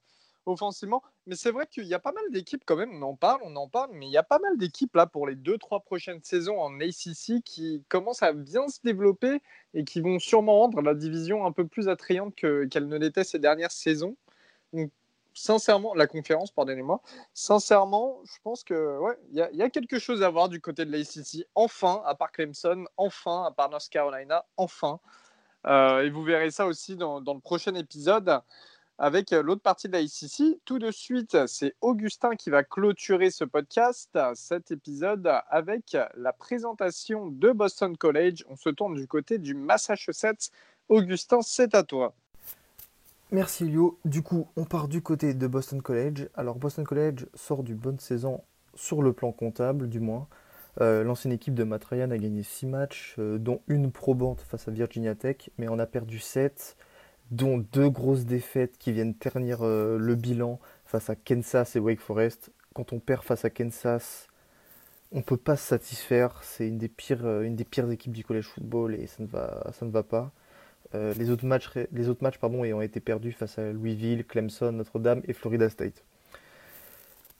offensivement. 0.47 1.03
Mais 1.27 1.37
c'est 1.37 1.51
vrai 1.51 1.67
qu'il 1.67 1.85
y 1.85 1.95
a 1.95 1.99
pas 1.99 2.13
mal 2.13 2.25
d'équipes 2.31 2.63
quand 2.65 2.77
même, 2.77 2.93
on 2.95 3.03
en 3.03 3.15
parle, 3.15 3.41
on 3.45 3.55
en 3.57 3.69
parle, 3.69 3.91
mais 3.93 4.07
il 4.07 4.13
y 4.13 4.17
a 4.17 4.23
pas 4.23 4.39
mal 4.39 4.57
d'équipes 4.57 4.97
là 4.97 5.07
pour 5.07 5.27
les 5.27 5.35
deux, 5.35 5.59
trois 5.59 5.81
prochaines 5.81 6.23
saisons 6.23 6.59
en 6.59 6.81
ACC 6.81 7.43
qui 7.45 7.85
commencent 7.91 8.23
à 8.23 8.33
bien 8.33 8.67
se 8.69 8.81
développer 8.83 9.43
et 9.75 9.85
qui 9.85 10.01
vont 10.01 10.19
sûrement 10.19 10.59
rendre 10.59 10.81
la 10.81 10.95
division 10.95 11.45
un 11.45 11.53
peu 11.53 11.67
plus 11.67 11.89
attrayante 11.89 12.35
qu'elle 12.35 12.89
ne 12.89 12.97
l'était 12.97 13.25
ces 13.25 13.39
dernières 13.39 13.73
saisons. 13.73 14.17
Donc, 14.73 14.91
sincèrement, 15.39 15.95
la 15.95 16.07
conférence, 16.07 16.51
pardonnez-moi, 16.51 17.01
sincèrement, 17.33 18.21
je 18.25 18.39
pense 18.43 18.65
que 18.65 18.99
ouais, 18.99 19.19
y, 19.33 19.63
a 19.63 19.71
quelque 19.71 19.99
chose 19.99 20.23
à 20.23 20.31
voir 20.31 20.49
du 20.49 20.61
côté 20.61 20.85
de 20.85 20.93
l'ACC. 20.93 21.47
Enfin, 21.55 22.03
à 22.05 22.15
part 22.15 22.33
Clemson, 22.33 22.87
enfin, 22.97 23.45
à 23.45 23.51
part 23.51 23.71
North 23.71 23.89
Carolina, 23.89 24.45
enfin. 24.57 25.01
Euh, 25.67 26.03
et 26.03 26.11
vous 26.11 26.23
verrez 26.23 26.51
ça 26.51 26.67
aussi 26.67 26.97
dans, 26.97 27.21
dans 27.21 27.35
le 27.35 27.41
prochain 27.41 27.75
épisode 27.75 28.41
avec 28.99 29.33
euh, 29.33 29.43
l'autre 29.43 29.63
partie 29.63 29.89
de 29.89 29.93
la 29.93 30.01
ICC. 30.01 30.61
Tout 30.65 30.79
de 30.79 30.91
suite, 30.91 31.47
c'est 31.47 31.75
Augustin 31.81 32.35
qui 32.37 32.51
va 32.51 32.65
clôturer 32.65 33.31
ce 33.31 33.45
podcast, 33.45 34.19
cet 34.35 34.71
épisode, 34.71 35.31
avec 35.49 35.97
la 36.17 36.33
présentation 36.33 37.27
de 37.29 37.51
Boston 37.53 37.97
College. 37.97 38.45
On 38.49 38.57
se 38.57 38.71
tourne 38.71 38.95
du 38.95 39.07
côté 39.07 39.39
du 39.39 39.55
Massachusetts. 39.55 40.51
Augustin, 40.89 41.43
c'est 41.43 41.75
à 41.75 41.83
toi. 41.83 42.15
Merci 43.31 43.65
Lio. 43.65 43.99
Du 44.07 44.23
coup, 44.23 44.49
on 44.57 44.65
part 44.65 44.89
du 44.89 45.03
côté 45.03 45.35
de 45.35 45.47
Boston 45.47 45.83
College. 45.83 46.29
Alors 46.35 46.57
Boston 46.57 46.87
College 46.87 47.27
sort 47.35 47.63
du 47.63 47.75
bonne 47.75 47.99
saison 47.99 48.43
sur 48.75 49.03
le 49.03 49.13
plan 49.13 49.33
comptable, 49.33 49.91
du 49.91 50.01
moins. 50.01 50.29
Euh, 50.81 51.05
l'ancienne 51.05 51.35
équipe 51.35 51.53
de 51.53 51.63
Matt 51.63 51.85
a 51.93 52.07
gagné 52.07 52.43
6 52.43 52.67
matchs, 52.67 53.17
euh, 53.19 53.37
dont 53.37 53.61
une 53.69 53.93
probante 53.93 54.41
face 54.41 54.67
à 54.69 54.71
Virginia 54.71 55.15
Tech, 55.15 55.51
mais 55.59 55.69
on 55.69 55.79
a 55.79 55.85
perdu 55.85 56.21
7 56.21 56.77
dont 57.31 57.59
deux 57.59 57.91
grosses 57.91 58.25
défaites 58.25 58.79
qui 58.79 58.93
viennent 58.93 59.15
ternir 59.15 59.59
euh, 59.61 59.99
le 59.99 60.15
bilan 60.15 60.59
face 60.87 61.11
à 61.11 61.15
Kansas 61.15 61.77
et 61.77 61.81
Wake 61.81 62.01
Forest. 62.01 62.51
Quand 62.75 62.95
on 62.95 62.99
perd 62.99 63.25
face 63.25 63.45
à 63.45 63.51
Kansas, 63.51 64.29
on 65.13 65.19
ne 65.19 65.23
peut 65.23 65.37
pas 65.37 65.57
se 65.57 65.67
satisfaire. 65.67 66.41
C'est 66.43 66.67
une 66.67 66.79
des 66.79 66.89
pires, 66.89 67.27
équipes 67.91 68.13
du 68.13 68.25
college 68.25 68.47
football 68.47 68.95
et 68.95 69.07
ça 69.07 69.23
ne 69.23 69.91
va 69.91 70.03
pas. 70.03 70.33
Euh, 70.95 71.13
les 71.15 71.31
autres 71.31 71.47
matchs, 71.47 71.71
les 71.93 72.09
été 72.83 73.01
perdus 73.01 73.33
face 73.33 73.59
à 73.59 73.73
Louisville, 73.73 74.25
Clemson, 74.25 74.73
Notre-Dame 74.73 75.23
et 75.27 75.33
Florida 75.33 75.69
State. 75.69 76.05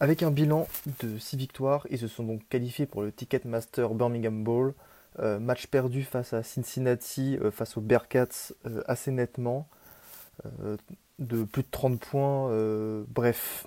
Avec 0.01 0.23
un 0.23 0.31
bilan 0.31 0.69
de 1.03 1.19
6 1.19 1.37
victoires, 1.37 1.87
ils 1.91 1.99
se 1.99 2.09
sont 2.09 2.25
donc 2.25 2.43
qualifiés 2.49 2.87
pour 2.87 3.03
le 3.03 3.11
Ticketmaster 3.11 3.89
Birmingham 3.95 4.45
Bowl. 4.45 4.75
match 5.19 5.67
perdu 5.67 6.05
face 6.05 6.33
à 6.33 6.45
Cincinnati, 6.45 7.37
face 7.51 7.77
aux 7.77 7.81
Bearcats 7.81 8.53
assez 8.87 9.11
nettement. 9.11 9.69
Euh, 10.63 10.77
de 11.19 11.43
plus 11.43 11.63
de 11.63 11.69
30 11.71 11.99
points. 11.99 12.51
Euh, 12.51 13.03
bref, 13.09 13.67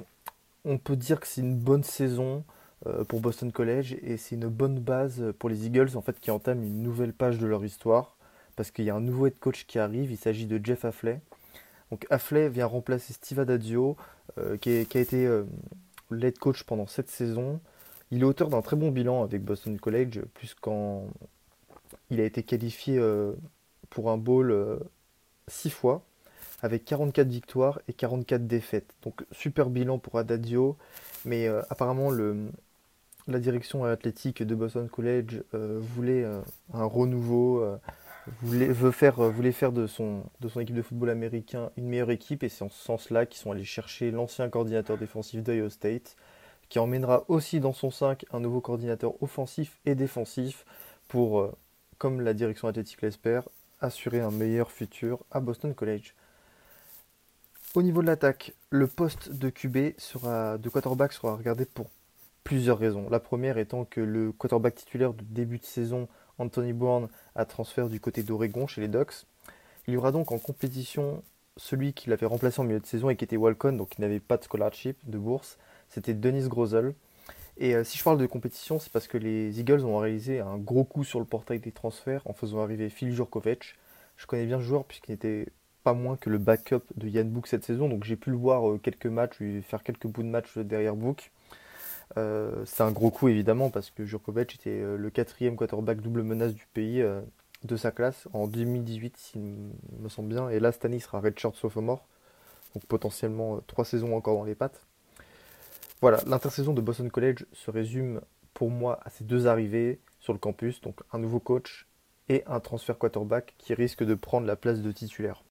on 0.64 0.78
peut 0.78 0.96
dire 0.96 1.20
que 1.20 1.28
c'est 1.28 1.42
une 1.42 1.58
bonne 1.58 1.84
saison 1.84 2.46
euh, 2.88 3.04
pour 3.04 3.20
Boston 3.20 3.52
College 3.52 3.98
et 4.02 4.16
c'est 4.16 4.36
une 4.36 4.48
bonne 4.48 4.80
base 4.80 5.34
pour 5.38 5.50
les 5.50 5.66
Eagles 5.66 5.90
en 5.96 6.02
fait 6.02 6.18
qui 6.20 6.32
entament 6.32 6.64
une 6.64 6.82
nouvelle 6.82 7.12
page 7.12 7.40
de 7.40 7.48
leur 7.48 7.66
histoire 7.66 8.16
parce 8.56 8.72
qu'il 8.72 8.86
y 8.86 8.90
a 8.90 8.96
un 8.96 9.02
nouveau 9.02 9.28
head 9.28 9.40
coach 9.40 9.66
qui 9.66 9.80
arrive. 9.80 10.12
Il 10.12 10.18
s'agit 10.18 10.46
de 10.46 10.64
Jeff 10.64 10.86
Affley. 10.86 11.22
Donc 11.92 12.08
Affley 12.10 12.50
vient 12.50 12.66
remplacer 12.66 13.14
Steve 13.14 13.40
Adadio, 13.40 13.98
euh, 14.38 14.58
qui, 14.58 14.70
a 14.70 15.00
été 15.00 15.28
euh, 15.28 15.44
head 16.12 16.40
coach 16.40 16.64
pendant 16.64 16.88
cette 16.88 17.10
saison. 17.10 17.60
Il 18.12 18.22
est 18.22 18.26
auteur 18.26 18.50
d'un 18.50 18.62
très 18.62 18.78
bon 18.78 18.92
bilan 18.92 19.24
avec 19.24 19.44
Boston 19.44 19.78
College, 19.78 20.22
puisqu'il 20.34 21.04
il 22.10 22.20
a 22.22 22.24
été 22.24 22.44
qualifié 22.44 22.98
euh, 22.98 23.34
pour 23.90 24.10
un 24.10 24.18
bowl 24.18 24.80
six 25.48 25.70
fois, 25.70 26.04
avec 26.62 26.86
44 26.86 27.28
victoires 27.28 27.80
et 27.90 27.94
44 27.94 28.48
défaites. 28.48 28.94
Donc 29.04 29.26
super 29.32 29.70
bilan 29.70 30.00
pour 30.00 30.18
Adadio, 30.18 30.78
mais 31.26 31.48
apparemment 31.70 32.10
la 33.28 33.40
direction 33.40 33.84
athlétique 33.84 34.44
de 34.44 34.56
Boston 34.56 34.88
College 34.90 35.44
voulait 35.54 36.26
un 36.74 36.86
renouveau 36.86 37.66
voulait, 38.42 38.74
faire, 38.92 39.20
euh, 39.20 39.30
voulait 39.30 39.52
faire 39.52 39.72
de 39.72 39.88
son, 39.88 40.24
de 40.40 40.48
son 40.48 40.60
équipe 40.60 40.76
de 40.76 40.82
football 40.82 41.10
américain 41.10 41.72
une 41.78 41.88
meilleure 41.88 42.12
équipe 42.12 42.44
et 42.44 42.50
c'est 42.50 42.64
en 42.64 42.70
ce 42.70 42.84
sens-là 42.84 43.26
qu'ils 43.26 43.40
sont 43.40 43.52
allés 43.52 43.64
chercher 43.64 44.12
l'ancien 44.12 44.50
coordinateur 44.50 44.98
défensif 44.98 45.42
d'Iowa 45.44 45.70
State 45.70 46.16
qui 46.70 46.80
emmènera 46.80 47.26
aussi 47.28 47.60
dans 47.60 47.74
son 47.74 47.92
5 47.92 48.26
un 48.32 48.40
nouveau 48.40 48.62
coordinateur 48.62 49.22
offensif 49.22 49.80
et 49.86 49.96
défensif 49.96 50.66
pour, 51.08 51.42
euh, 51.42 51.52
comme 51.98 52.22
la 52.22 52.34
direction 52.34 52.68
athlétique 52.68 53.02
l'espère, 53.02 53.50
assurer 53.82 54.22
un 54.22 54.32
meilleur 54.32 54.72
futur 54.72 55.20
à 55.32 55.40
Boston 55.40 55.74
College. 55.74 56.16
Au 57.74 57.82
niveau 57.82 58.02
de 58.02 58.08
l'attaque, 58.08 58.54
le 58.70 58.88
poste 58.88 59.32
de 59.34 59.50
QB 59.50 59.98
sera, 59.98 60.58
de 60.58 60.70
quarterback 60.70 61.14
sera 61.14 61.36
regardé 61.36 61.66
pour 61.66 61.90
plusieurs 62.44 62.78
raisons. 62.78 63.10
La 63.10 63.20
première 63.20 63.58
étant 63.58 63.86
que 63.86 64.02
le 64.02 64.32
quarterback 64.32 64.76
titulaire 64.76 65.14
de 65.14 65.24
début 65.24 65.58
de 65.58 65.66
saison 65.66 66.08
Anthony 66.42 66.74
Bourne 66.74 67.08
a 67.36 67.46
transfert 67.46 67.90
du 67.90 68.00
côté 68.00 68.24
d'Oregon 68.24 68.68
chez 68.68 68.82
les 68.82 68.88
Ducks. 68.88 69.26
Il 69.88 69.94
y 69.94 69.98
aura 69.98 70.12
donc 70.12 70.32
en 70.32 70.38
compétition 70.38 71.24
celui 71.58 71.94
qui 71.94 72.10
l'avait 72.10 72.26
remplacé 72.26 72.62
en 72.62 72.64
milieu 72.64 72.80
de 72.80 72.86
saison 72.86 73.10
et 73.10 73.16
qui 73.16 73.24
était 73.24 73.38
Walcon, 73.38 73.74
donc 73.74 73.90
qui 73.90 74.02
n'avait 74.02 74.20
pas 74.20 74.38
de 74.38 74.44
scholarship, 74.44 74.98
de 75.10 75.18
bourse. 75.18 75.58
C'était 75.90 76.14
Denis 76.14 76.48
Grosel. 76.48 76.94
Et 77.58 77.76
euh, 77.76 77.84
si 77.84 77.98
je 77.98 78.04
parle 78.04 78.18
de 78.18 78.26
compétition, 78.26 78.80
c'est 78.80 78.92
parce 78.92 79.08
que 79.08 79.18
les 79.18 79.60
Eagles 79.60 79.84
ont 79.86 79.98
réalisé 79.98 80.40
un 80.40 80.58
gros 80.58 80.84
coup 80.84 81.04
sur 81.04 81.20
le 81.20 81.26
portail 81.26 81.60
des 81.60 81.72
transferts 81.72 82.22
en 82.26 82.34
faisant 82.34 82.62
arriver 82.62 82.90
Phil 82.90 83.14
Jurkovic. 83.14 83.76
Je 84.18 84.26
connais 84.26 84.46
bien 84.46 84.58
le 84.58 84.64
joueur 84.64 84.86
puisqu'il 84.86 85.12
n'était 85.12 85.48
pas 85.84 85.94
moins 85.94 86.16
que 86.16 86.30
le 86.30 86.38
backup 86.38 86.84
de 86.96 87.08
Yann 87.08 87.30
Book 87.30 87.48
cette 87.48 87.64
saison, 87.64 87.90
donc 87.90 88.04
j'ai 88.04 88.16
pu 88.16 88.30
le 88.30 88.38
voir 88.38 88.70
euh, 88.70 88.78
quelques 88.78 89.08
matchs, 89.08 89.40
lui 89.40 89.62
faire 89.62 89.84
quelques 89.84 90.08
bouts 90.08 90.24
de 90.24 90.28
match 90.28 90.58
derrière 90.58 90.96
Book. 90.96 91.32
Euh, 92.18 92.64
c'est 92.66 92.84
un 92.84 92.92
gros 92.92 93.10
coup 93.10 93.28
évidemment 93.28 93.70
parce 93.70 93.90
que 93.90 94.06
Jurkovic 94.06 94.56
était 94.56 94.70
euh, 94.70 94.98
le 94.98 95.10
quatrième 95.10 95.56
quarterback 95.56 96.02
double 96.02 96.24
menace 96.24 96.54
du 96.54 96.68
pays 96.74 97.02
euh, 97.02 97.22
de 97.64 97.76
sa 97.78 97.92
classe 97.92 98.28
en 98.34 98.48
2018 98.48 99.18
s'il 99.18 99.42
me 99.42 100.10
semble 100.10 100.30
bien. 100.30 100.50
Et 100.50 100.60
là 100.60 100.72
cette 100.72 100.86
année 100.86 100.98
il 100.98 101.02
sera 101.02 101.20
redshirt 101.20 101.56
sophomore. 101.56 102.06
Donc 102.74 102.86
potentiellement 102.86 103.62
trois 103.68 103.86
saisons 103.86 104.16
encore 104.16 104.36
dans 104.36 104.44
les 104.44 104.56
pattes. 104.56 104.86
Voilà, 106.02 106.20
l'intersaison 106.26 106.74
de 106.74 106.82
Boston 106.82 107.12
College 107.12 107.46
se 107.54 107.70
résume 107.70 108.22
pour 108.54 108.72
moi 108.72 109.00
à 109.04 109.10
ces 109.10 109.24
deux 109.24 109.48
arrivées 109.48 110.00
sur 110.20 110.34
le 110.34 110.40
campus, 110.40 110.82
donc 110.82 111.00
un 111.12 111.20
nouveau 111.20 111.40
coach 111.40 111.88
et 112.28 112.44
un 112.48 112.60
transfert 112.60 112.98
quarterback 112.98 113.54
qui 113.58 113.74
risque 113.74 114.04
de 114.04 114.16
prendre 114.16 114.48
la 114.48 114.56
place 114.56 114.82
de 114.82 114.92
titulaire. 114.92 115.44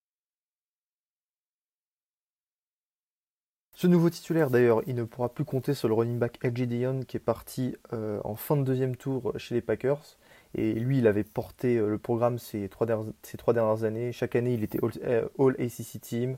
Ce 3.80 3.86
nouveau 3.86 4.10
titulaire, 4.10 4.50
d'ailleurs, 4.50 4.82
il 4.86 4.94
ne 4.94 5.04
pourra 5.04 5.30
plus 5.30 5.46
compter 5.46 5.72
sur 5.72 5.88
le 5.88 5.94
running 5.94 6.18
back 6.18 6.38
LG 6.44 6.66
Dion 6.66 7.00
qui 7.00 7.16
est 7.16 7.18
parti 7.18 7.76
euh, 7.94 8.20
en 8.24 8.34
fin 8.34 8.58
de 8.58 8.62
deuxième 8.62 8.94
tour 8.94 9.32
chez 9.38 9.54
les 9.54 9.62
Packers. 9.62 10.18
Et 10.54 10.74
lui, 10.74 10.98
il 10.98 11.06
avait 11.06 11.24
porté 11.24 11.78
euh, 11.78 11.88
le 11.88 11.96
programme 11.96 12.38
ces 12.38 12.68
trois, 12.68 12.84
dernières, 12.84 13.84
années. 13.84 14.12
Chaque 14.12 14.36
année, 14.36 14.52
il 14.52 14.62
était 14.64 14.78
All, 14.84 15.56
ACC 15.58 15.98
Team. 15.98 16.36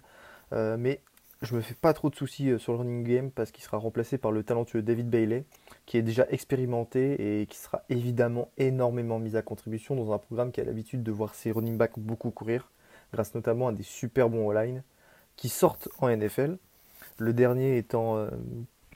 Euh, 0.53 0.77
mais 0.79 1.01
je 1.43 1.57
me 1.57 1.63
fais 1.63 1.75
pas 1.75 1.93
trop 1.93 2.11
de 2.11 2.15
soucis 2.15 2.57
sur 2.61 2.75
le 2.75 2.79
running 2.79 3.03
game 3.03 3.33
parce 3.33 3.51
qu'il 3.51 3.65
sera 3.65 3.77
remplacé 3.77 4.19
par 4.19 4.31
le 4.31 4.45
talentueux 4.45 4.81
David 4.81 5.11
Bailey, 5.11 5.45
qui 5.85 5.97
est 5.97 6.03
déjà 6.03 6.25
expérimenté 6.31 7.41
et 7.41 7.47
qui 7.47 7.59
sera 7.59 7.83
évidemment 7.89 8.53
énormément 8.57 9.19
mis 9.19 9.35
à 9.35 9.43
contribution 9.43 9.97
dans 9.97 10.13
un 10.13 10.19
programme 10.19 10.53
qui 10.53 10.61
a 10.61 10.65
l'habitude 10.65 11.03
de 11.03 11.11
voir 11.11 11.35
ses 11.35 11.51
running 11.51 11.77
backs 11.77 11.99
beaucoup 11.99 12.31
courir, 12.31 12.71
grâce 13.13 13.35
notamment 13.35 13.67
à 13.67 13.73
des 13.73 13.83
super 13.83 14.31
bons 14.31 14.49
all-line 14.49 14.85
qui 15.35 15.49
sortent 15.49 15.89
en 15.99 16.09
NFL. 16.09 16.57
Le 17.19 17.33
dernier 17.33 17.77
étant 17.77 18.17
euh, 18.17 18.29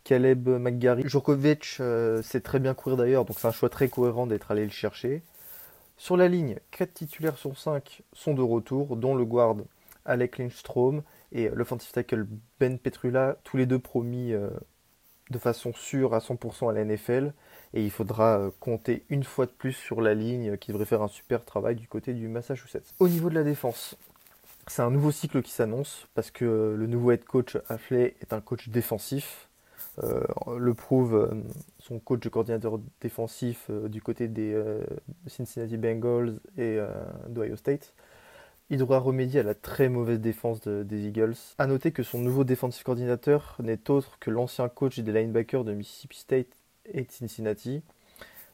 Caleb 0.05 0.49
McGarry. 0.49 1.03
Djokovic 1.09 1.79
euh, 1.81 2.23
sait 2.23 2.41
très 2.41 2.59
bien 2.59 2.75
courir 2.75 2.97
d'ailleurs, 2.97 3.25
donc 3.25 3.39
c'est 3.39 3.49
un 3.49 3.53
choix 3.53 3.69
très 3.69 3.89
cohérent 3.89 4.27
d'être 4.27 4.51
allé 4.51 4.65
le 4.65 4.71
chercher. 4.71 5.23
Sur 5.97 6.17
la 6.17 6.29
ligne, 6.29 6.59
4 6.73 6.93
titulaires 6.93 7.39
sur 7.39 7.59
5 7.59 8.03
sont 8.13 8.35
de 8.35 8.43
retour, 8.43 8.97
dont 8.97 9.15
le 9.15 9.25
guard 9.25 9.57
Alec 10.05 10.39
Lindstrom 10.39 11.03
et 11.33 11.49
l'offensive 11.49 11.91
tackle 11.91 12.27
Ben 12.61 12.79
Petrula, 12.79 13.37
tous 13.43 13.57
les 13.57 13.67
deux 13.67 13.79
promis 13.79 14.33
euh, 14.33 14.51
de 15.31 15.39
façon 15.39 15.73
sûre 15.73 16.15
à 16.15 16.19
100% 16.19 16.71
à 16.71 16.73
la 16.73 16.85
NFL. 16.85 17.33
Et 17.75 17.83
il 17.83 17.91
faudra 17.91 18.51
compter 18.61 19.05
une 19.09 19.25
fois 19.25 19.47
de 19.47 19.51
plus 19.51 19.73
sur 19.73 20.01
la 20.01 20.15
ligne 20.15 20.57
qui 20.57 20.71
devrait 20.71 20.87
faire 20.87 21.03
un 21.03 21.09
super 21.09 21.45
travail 21.45 21.75
du 21.75 21.89
côté 21.89 22.15
du 22.15 22.29
Massachusetts. 22.29 22.95
Au 23.01 23.09
niveau 23.09 23.29
de 23.29 23.35
la 23.35 23.43
défense, 23.43 23.97
c'est 24.67 24.83
un 24.83 24.91
nouveau 24.91 25.13
cycle 25.13 25.43
qui 25.43 25.53
s'annonce 25.53 26.07
parce 26.15 26.31
que 26.31 26.75
le 26.77 26.87
nouveau 26.87 27.13
head 27.13 27.25
coach 27.25 27.57
Affley 27.69 28.17
est 28.21 28.33
un 28.33 28.41
coach 28.41 28.69
défensif. 28.69 29.49
Euh, 30.03 30.21
le 30.59 30.75
prouve 30.75 31.15
euh, 31.15 31.43
son 31.79 31.99
coach 31.99 32.21
de 32.21 32.29
coordinateur 32.29 32.79
défensif 33.01 33.67
euh, 33.71 33.89
du 33.89 34.03
côté 34.03 34.29
des 34.29 34.61
Cincinnati 35.27 35.77
Bengals 35.77 36.41
et 36.59 36.79
d'Ohio 37.29 37.57
State. 37.57 37.95
Il 38.69 38.79
devra 38.79 38.99
remédier 38.99 39.41
à 39.41 39.43
la 39.45 39.55
très 39.55 39.89
mauvaise 39.89 40.21
défense 40.21 40.61
des 40.67 41.07
Eagles. 41.07 41.37
A 41.59 41.69
noter 41.69 41.93
que 41.93 42.03
son 42.03 42.19
nouveau 42.19 42.43
défensif 42.43 42.83
coordinateur 42.83 43.57
n'est 43.63 43.91
autre 43.91 44.19
que 44.19 44.31
l'ancien 44.31 44.69
coach 44.69 44.99
des 44.99 45.13
linebackers 45.13 45.63
de 45.63 45.73
Mississippi 45.73 46.19
State 46.19 46.49
et 46.87 47.03
de 47.03 47.11
Cincinnati. 47.13 47.83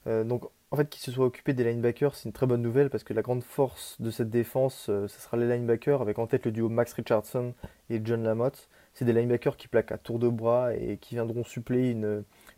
donc 0.06 0.44
en 0.72 0.76
fait, 0.76 0.88
qu'il 0.88 1.02
se 1.02 1.12
soit 1.12 1.26
occupé 1.26 1.52
des 1.52 1.64
linebackers, 1.64 2.14
c'est 2.14 2.24
une 2.24 2.32
très 2.32 2.46
bonne 2.46 2.62
nouvelle 2.62 2.88
parce 2.88 3.04
que 3.04 3.12
la 3.12 3.20
grande 3.20 3.44
force 3.44 4.00
de 4.00 4.10
cette 4.10 4.30
défense, 4.30 4.86
euh, 4.88 5.06
ce 5.06 5.20
sera 5.20 5.36
les 5.36 5.46
linebackers, 5.46 6.00
avec 6.00 6.18
en 6.18 6.26
tête 6.26 6.46
le 6.46 6.50
duo 6.50 6.70
Max 6.70 6.94
Richardson 6.94 7.52
et 7.90 8.00
John 8.02 8.22
Lamotte. 8.22 8.70
C'est 8.94 9.04
des 9.04 9.12
linebackers 9.12 9.58
qui 9.58 9.68
plaquent 9.68 9.92
à 9.92 9.98
tour 9.98 10.18
de 10.18 10.30
bras 10.30 10.74
et 10.74 10.96
qui 10.96 11.14
viendront 11.14 11.44
suppléer 11.44 11.90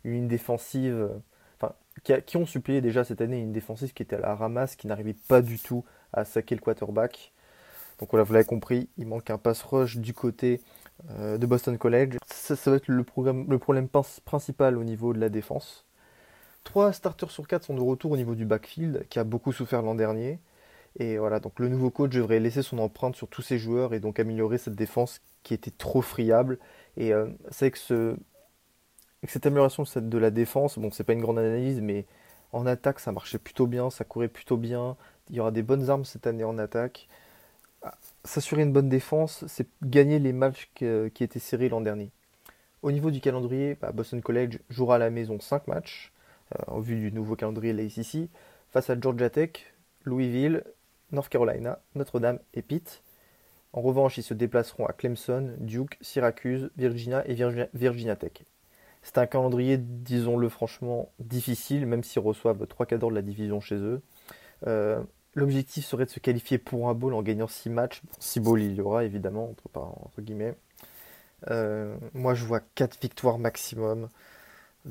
une, 0.05 0.27
défensive, 0.29 1.09
enfin, 1.59 1.73
qui, 2.25 2.37
ont 2.37 2.45
suppléé 2.45 2.79
déjà 2.79 3.03
cette 3.03 3.19
année 3.19 3.39
une 3.41 3.51
défensive 3.51 3.93
qui 3.93 4.03
était 4.03 4.15
à 4.15 4.19
la 4.19 4.33
ramasse, 4.33 4.77
qui 4.77 4.87
n'arrivait 4.87 5.15
pas 5.27 5.41
du 5.41 5.59
tout 5.59 5.83
à 6.13 6.23
saquer 6.23 6.55
le 6.55 6.61
quarterback. 6.61 7.33
Donc 7.99 8.11
voilà, 8.11 8.23
vous 8.23 8.31
l'avez 8.31 8.45
compris, 8.45 8.87
il 8.97 9.07
manque 9.07 9.29
un 9.29 9.37
pass 9.37 9.61
rush 9.61 9.97
du 9.97 10.13
côté 10.13 10.61
euh, 11.09 11.37
de 11.37 11.45
Boston 11.45 11.77
College. 11.77 12.17
Ça, 12.27 12.55
va 12.71 12.77
être 12.77 12.87
le 12.87 13.03
problème 13.03 13.89
principal 14.23 14.77
au 14.77 14.85
niveau 14.85 15.13
de 15.13 15.19
la 15.19 15.27
défense. 15.27 15.84
Trois 16.65 16.91
starters 16.91 17.31
sur 17.31 17.47
quatre 17.47 17.63
sont 17.63 17.75
de 17.75 17.79
retour 17.79 18.11
au 18.11 18.17
niveau 18.17 18.35
du 18.35 18.43
backfield, 18.45 19.07
qui 19.09 19.19
a 19.19 19.23
beaucoup 19.23 19.53
souffert 19.53 19.81
l'an 19.81 19.95
dernier. 19.95 20.39
Et 20.99 21.17
voilà, 21.17 21.39
donc 21.39 21.59
le 21.59 21.69
nouveau 21.69 21.89
coach 21.89 22.11
devrait 22.11 22.39
laisser 22.39 22.63
son 22.63 22.79
empreinte 22.79 23.15
sur 23.15 23.29
tous 23.29 23.41
ses 23.41 23.57
joueurs 23.57 23.93
et 23.93 24.01
donc 24.01 24.19
améliorer 24.19 24.57
cette 24.57 24.75
défense 24.75 25.21
qui 25.43 25.53
était 25.53 25.71
trop 25.71 26.01
friable. 26.01 26.59
Et 26.97 27.13
euh, 27.13 27.27
c'est 27.49 27.71
que, 27.71 27.77
ce, 27.77 28.17
cette 29.23 29.45
amélioration 29.45 29.83
de 29.95 30.17
la 30.17 30.31
défense, 30.31 30.77
bon, 30.77 30.91
c'est 30.91 31.05
pas 31.05 31.13
une 31.13 31.21
grande 31.21 31.39
analyse, 31.39 31.81
mais 31.81 32.05
en 32.51 32.65
attaque, 32.65 32.99
ça 32.99 33.11
marchait 33.11 33.37
plutôt 33.37 33.67
bien, 33.67 33.89
ça 33.89 34.03
courait 34.03 34.27
plutôt 34.27 34.57
bien. 34.57 34.97
Il 35.29 35.35
y 35.35 35.39
aura 35.39 35.51
des 35.51 35.63
bonnes 35.63 35.89
armes 35.89 36.05
cette 36.05 36.27
année 36.27 36.43
en 36.43 36.57
attaque. 36.57 37.07
Ah, 37.83 37.95
s'assurer 38.23 38.63
une 38.63 38.73
bonne 38.73 38.89
défense, 38.89 39.45
c'est 39.47 39.67
gagner 39.83 40.19
les 40.19 40.33
matchs 40.33 40.71
qui, 40.75 40.85
étaient 40.85 41.39
serrés 41.39 41.69
l'an 41.69 41.81
dernier. 41.81 42.11
Au 42.81 42.91
niveau 42.91 43.11
du 43.11 43.21
calendrier, 43.21 43.75
bah, 43.75 43.91
Boston 43.91 44.21
College 44.21 44.59
jouera 44.69 44.95
à 44.95 44.99
la 44.99 45.09
maison 45.09 45.39
5 45.39 45.67
matchs. 45.67 46.11
Euh, 46.53 46.59
en 46.67 46.79
vue 46.79 46.95
du 46.95 47.11
nouveau 47.11 47.35
calendrier 47.35 47.73
de 47.73 47.79
l'ACC, 47.79 48.29
face 48.69 48.91
à 48.91 48.99
Georgia 48.99 49.31
Tech, 49.31 49.73
Louisville, 50.03 50.63
North 51.11 51.29
Carolina, 51.29 51.79
Notre-Dame 51.95 52.39
et 52.53 52.61
Pitt. 52.61 53.01
En 53.73 53.81
revanche, 53.81 54.19
ils 54.19 54.23
se 54.23 54.35
déplaceront 54.35 54.85
à 54.85 54.93
Clemson, 54.93 55.55
Duke, 55.57 55.97
Syracuse, 56.01 56.69
Virginia 56.77 57.27
et 57.27 57.35
Virginia, 57.73 58.15
Tech. 58.15 58.43
C'est 59.01 59.17
un 59.17 59.25
calendrier, 59.25 59.77
disons-le 59.79 60.47
franchement, 60.49 61.11
difficile, 61.19 61.87
même 61.87 62.03
s'ils 62.03 62.21
reçoivent 62.21 62.67
3 62.67 62.85
cadres 62.85 63.09
de 63.09 63.15
la 63.15 63.21
division 63.23 63.59
chez 63.59 63.75
eux. 63.75 64.01
Euh, 64.67 65.01
l'objectif 65.33 65.85
serait 65.85 66.05
de 66.05 66.11
se 66.11 66.19
qualifier 66.19 66.59
pour 66.59 66.89
un 66.89 66.93
bowl 66.93 67.15
en 67.15 67.23
gagnant 67.23 67.47
6 67.47 67.71
matchs. 67.71 68.03
6 68.19 68.39
bowls 68.39 68.61
il 68.61 68.75
y 68.75 68.81
aura 68.81 69.03
évidemment, 69.03 69.49
entre, 69.49 69.67
entre 69.75 70.21
guillemets. 70.21 70.55
Euh, 71.49 71.95
moi 72.13 72.33
je 72.35 72.45
vois 72.45 72.61
4 72.75 72.99
victoires 73.01 73.39
maximum. 73.39 74.09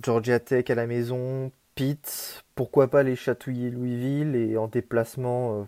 Georgia 0.02 0.40
Tech 0.40 0.70
à 0.70 0.74
la 0.74 0.86
maison, 0.86 1.52
Pitt, 1.74 2.44
pourquoi 2.54 2.88
pas 2.88 3.02
les 3.02 3.16
chatouiller 3.16 3.70
Louisville 3.70 4.34
et 4.34 4.56
en 4.56 4.66
déplacement, 4.66 5.60
euh, 5.60 5.64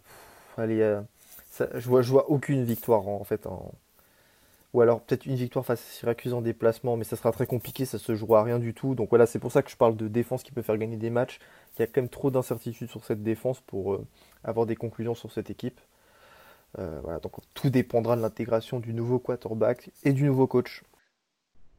allez, 0.63 0.81
euh, 0.81 1.01
je, 1.75 1.89
vois, 1.89 2.31
aucune 2.31 2.65
victoire 2.65 3.07
en, 3.09 3.23
fait. 3.25 3.47
ou 4.73 4.81
alors 4.81 5.01
peut-être 5.01 5.27
une 5.27 5.37
victoire 5.37 5.65
face 5.65 5.81
à 5.81 5.93
Syracuse 5.93 6.35
en 6.35 6.43
déplacement, 6.43 6.97
mais 6.97 7.05
ça 7.05 7.17
sera 7.17 7.33
très 7.33 7.47
compliqué, 7.47 7.85
ça 7.85 7.99
se 7.99 8.15
jouera 8.15 8.41
à 8.41 8.43
rien 8.43 8.59
du 8.59 8.75
tout. 8.75 8.95
Donc 8.95 9.11
voilà, 9.11 9.27
c'est 9.27 9.39
pour 9.39 9.53
ça 9.53 9.63
que 9.63 9.71
je 9.71 9.77
parle 9.77 9.97
de 9.97 10.09
défense 10.09 10.43
qui 10.43 10.53
peut 10.53 10.63
faire 10.63 10.77
gagner 10.77 10.97
des 10.97 11.11
matchs. 11.11 11.39
Il 11.77 11.81
y 11.81 11.85
a 11.85 11.87
quand 11.87 12.01
même 12.01 12.09
trop 12.09 12.31
d'incertitudes 12.31 12.91
sur 12.91 13.05
cette 13.05 13.23
défense 13.23 13.61
pour 13.61 13.95
euh, 13.95 14.07
avoir 14.45 14.67
des 14.67 14.77
conclusions 14.77 15.15
sur 15.15 15.33
cette 15.33 15.51
équipe. 15.51 15.81
Voilà, 17.03 17.21
donc 17.21 17.33
tout 17.55 17.71
dépendra 17.71 18.17
de 18.17 18.21
l'intégration 18.21 18.81
du 18.81 18.93
nouveau 18.93 19.19
quarterback 19.19 19.89
et 20.05 20.13
du 20.13 20.25
nouveau 20.25 20.47
coach. 20.47 20.83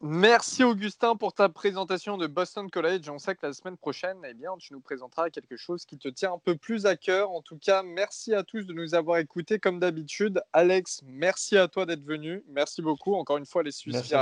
Merci 0.01 0.63
Augustin 0.63 1.15
pour 1.15 1.33
ta 1.33 1.49
présentation 1.49 2.17
de 2.17 2.27
Boston 2.27 2.69
College. 2.69 3.09
On 3.09 3.17
sait 3.17 3.35
que 3.35 3.43
la 3.45 3.53
semaine 3.53 3.77
prochaine, 3.77 4.17
eh 4.29 4.35
bien, 4.35 4.51
tu 4.59 4.73
nous 4.73 4.79
présenteras 4.79 5.31
quelque 5.31 5.57
chose 5.57 5.85
qui 5.85 5.97
te 5.97 6.07
tient 6.07 6.33
un 6.33 6.37
peu 6.37 6.55
plus 6.55 6.85
à 6.85 6.95
cœur. 6.95 7.31
En 7.31 7.41
tout 7.41 7.57
cas, 7.57 7.81
merci 7.81 8.35
à 8.35 8.43
tous 8.43 8.67
de 8.67 8.73
nous 8.73 8.93
avoir 8.93 9.17
écoutés 9.17 9.57
comme 9.57 9.79
d'habitude. 9.79 10.39
Alex, 10.53 11.01
merci 11.07 11.57
à 11.57 11.67
toi 11.67 11.87
d'être 11.87 12.03
venu. 12.03 12.43
Merci 12.47 12.83
beaucoup. 12.83 13.15
Encore 13.15 13.37
une 13.37 13.47
fois, 13.47 13.63
les 13.63 13.71
Suisses. 13.71 14.13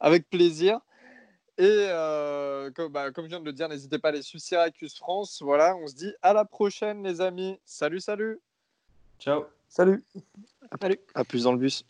Avec 0.00 0.30
plaisir. 0.30 0.80
Et 1.58 1.66
euh, 1.66 2.70
bah, 2.90 3.10
comme, 3.10 3.24
je 3.24 3.30
viens 3.30 3.40
de 3.40 3.44
le 3.44 3.52
dire, 3.52 3.68
n'hésitez 3.68 3.98
pas 3.98 4.08
à 4.08 4.12
les 4.12 4.22
suivre 4.22 4.42
Syracuse 4.42 4.96
France. 4.96 5.42
Voilà, 5.42 5.76
on 5.76 5.86
se 5.86 5.94
dit 5.94 6.14
à 6.22 6.32
la 6.32 6.46
prochaine, 6.46 7.02
les 7.02 7.20
amis. 7.20 7.58
Salut, 7.66 8.00
salut. 8.00 8.40
Ciao. 9.18 9.44
Salut. 9.68 10.02
Salut. 10.80 11.00
À 11.14 11.24
plus 11.24 11.42
dans 11.42 11.52
le 11.52 11.58
bus. 11.58 11.84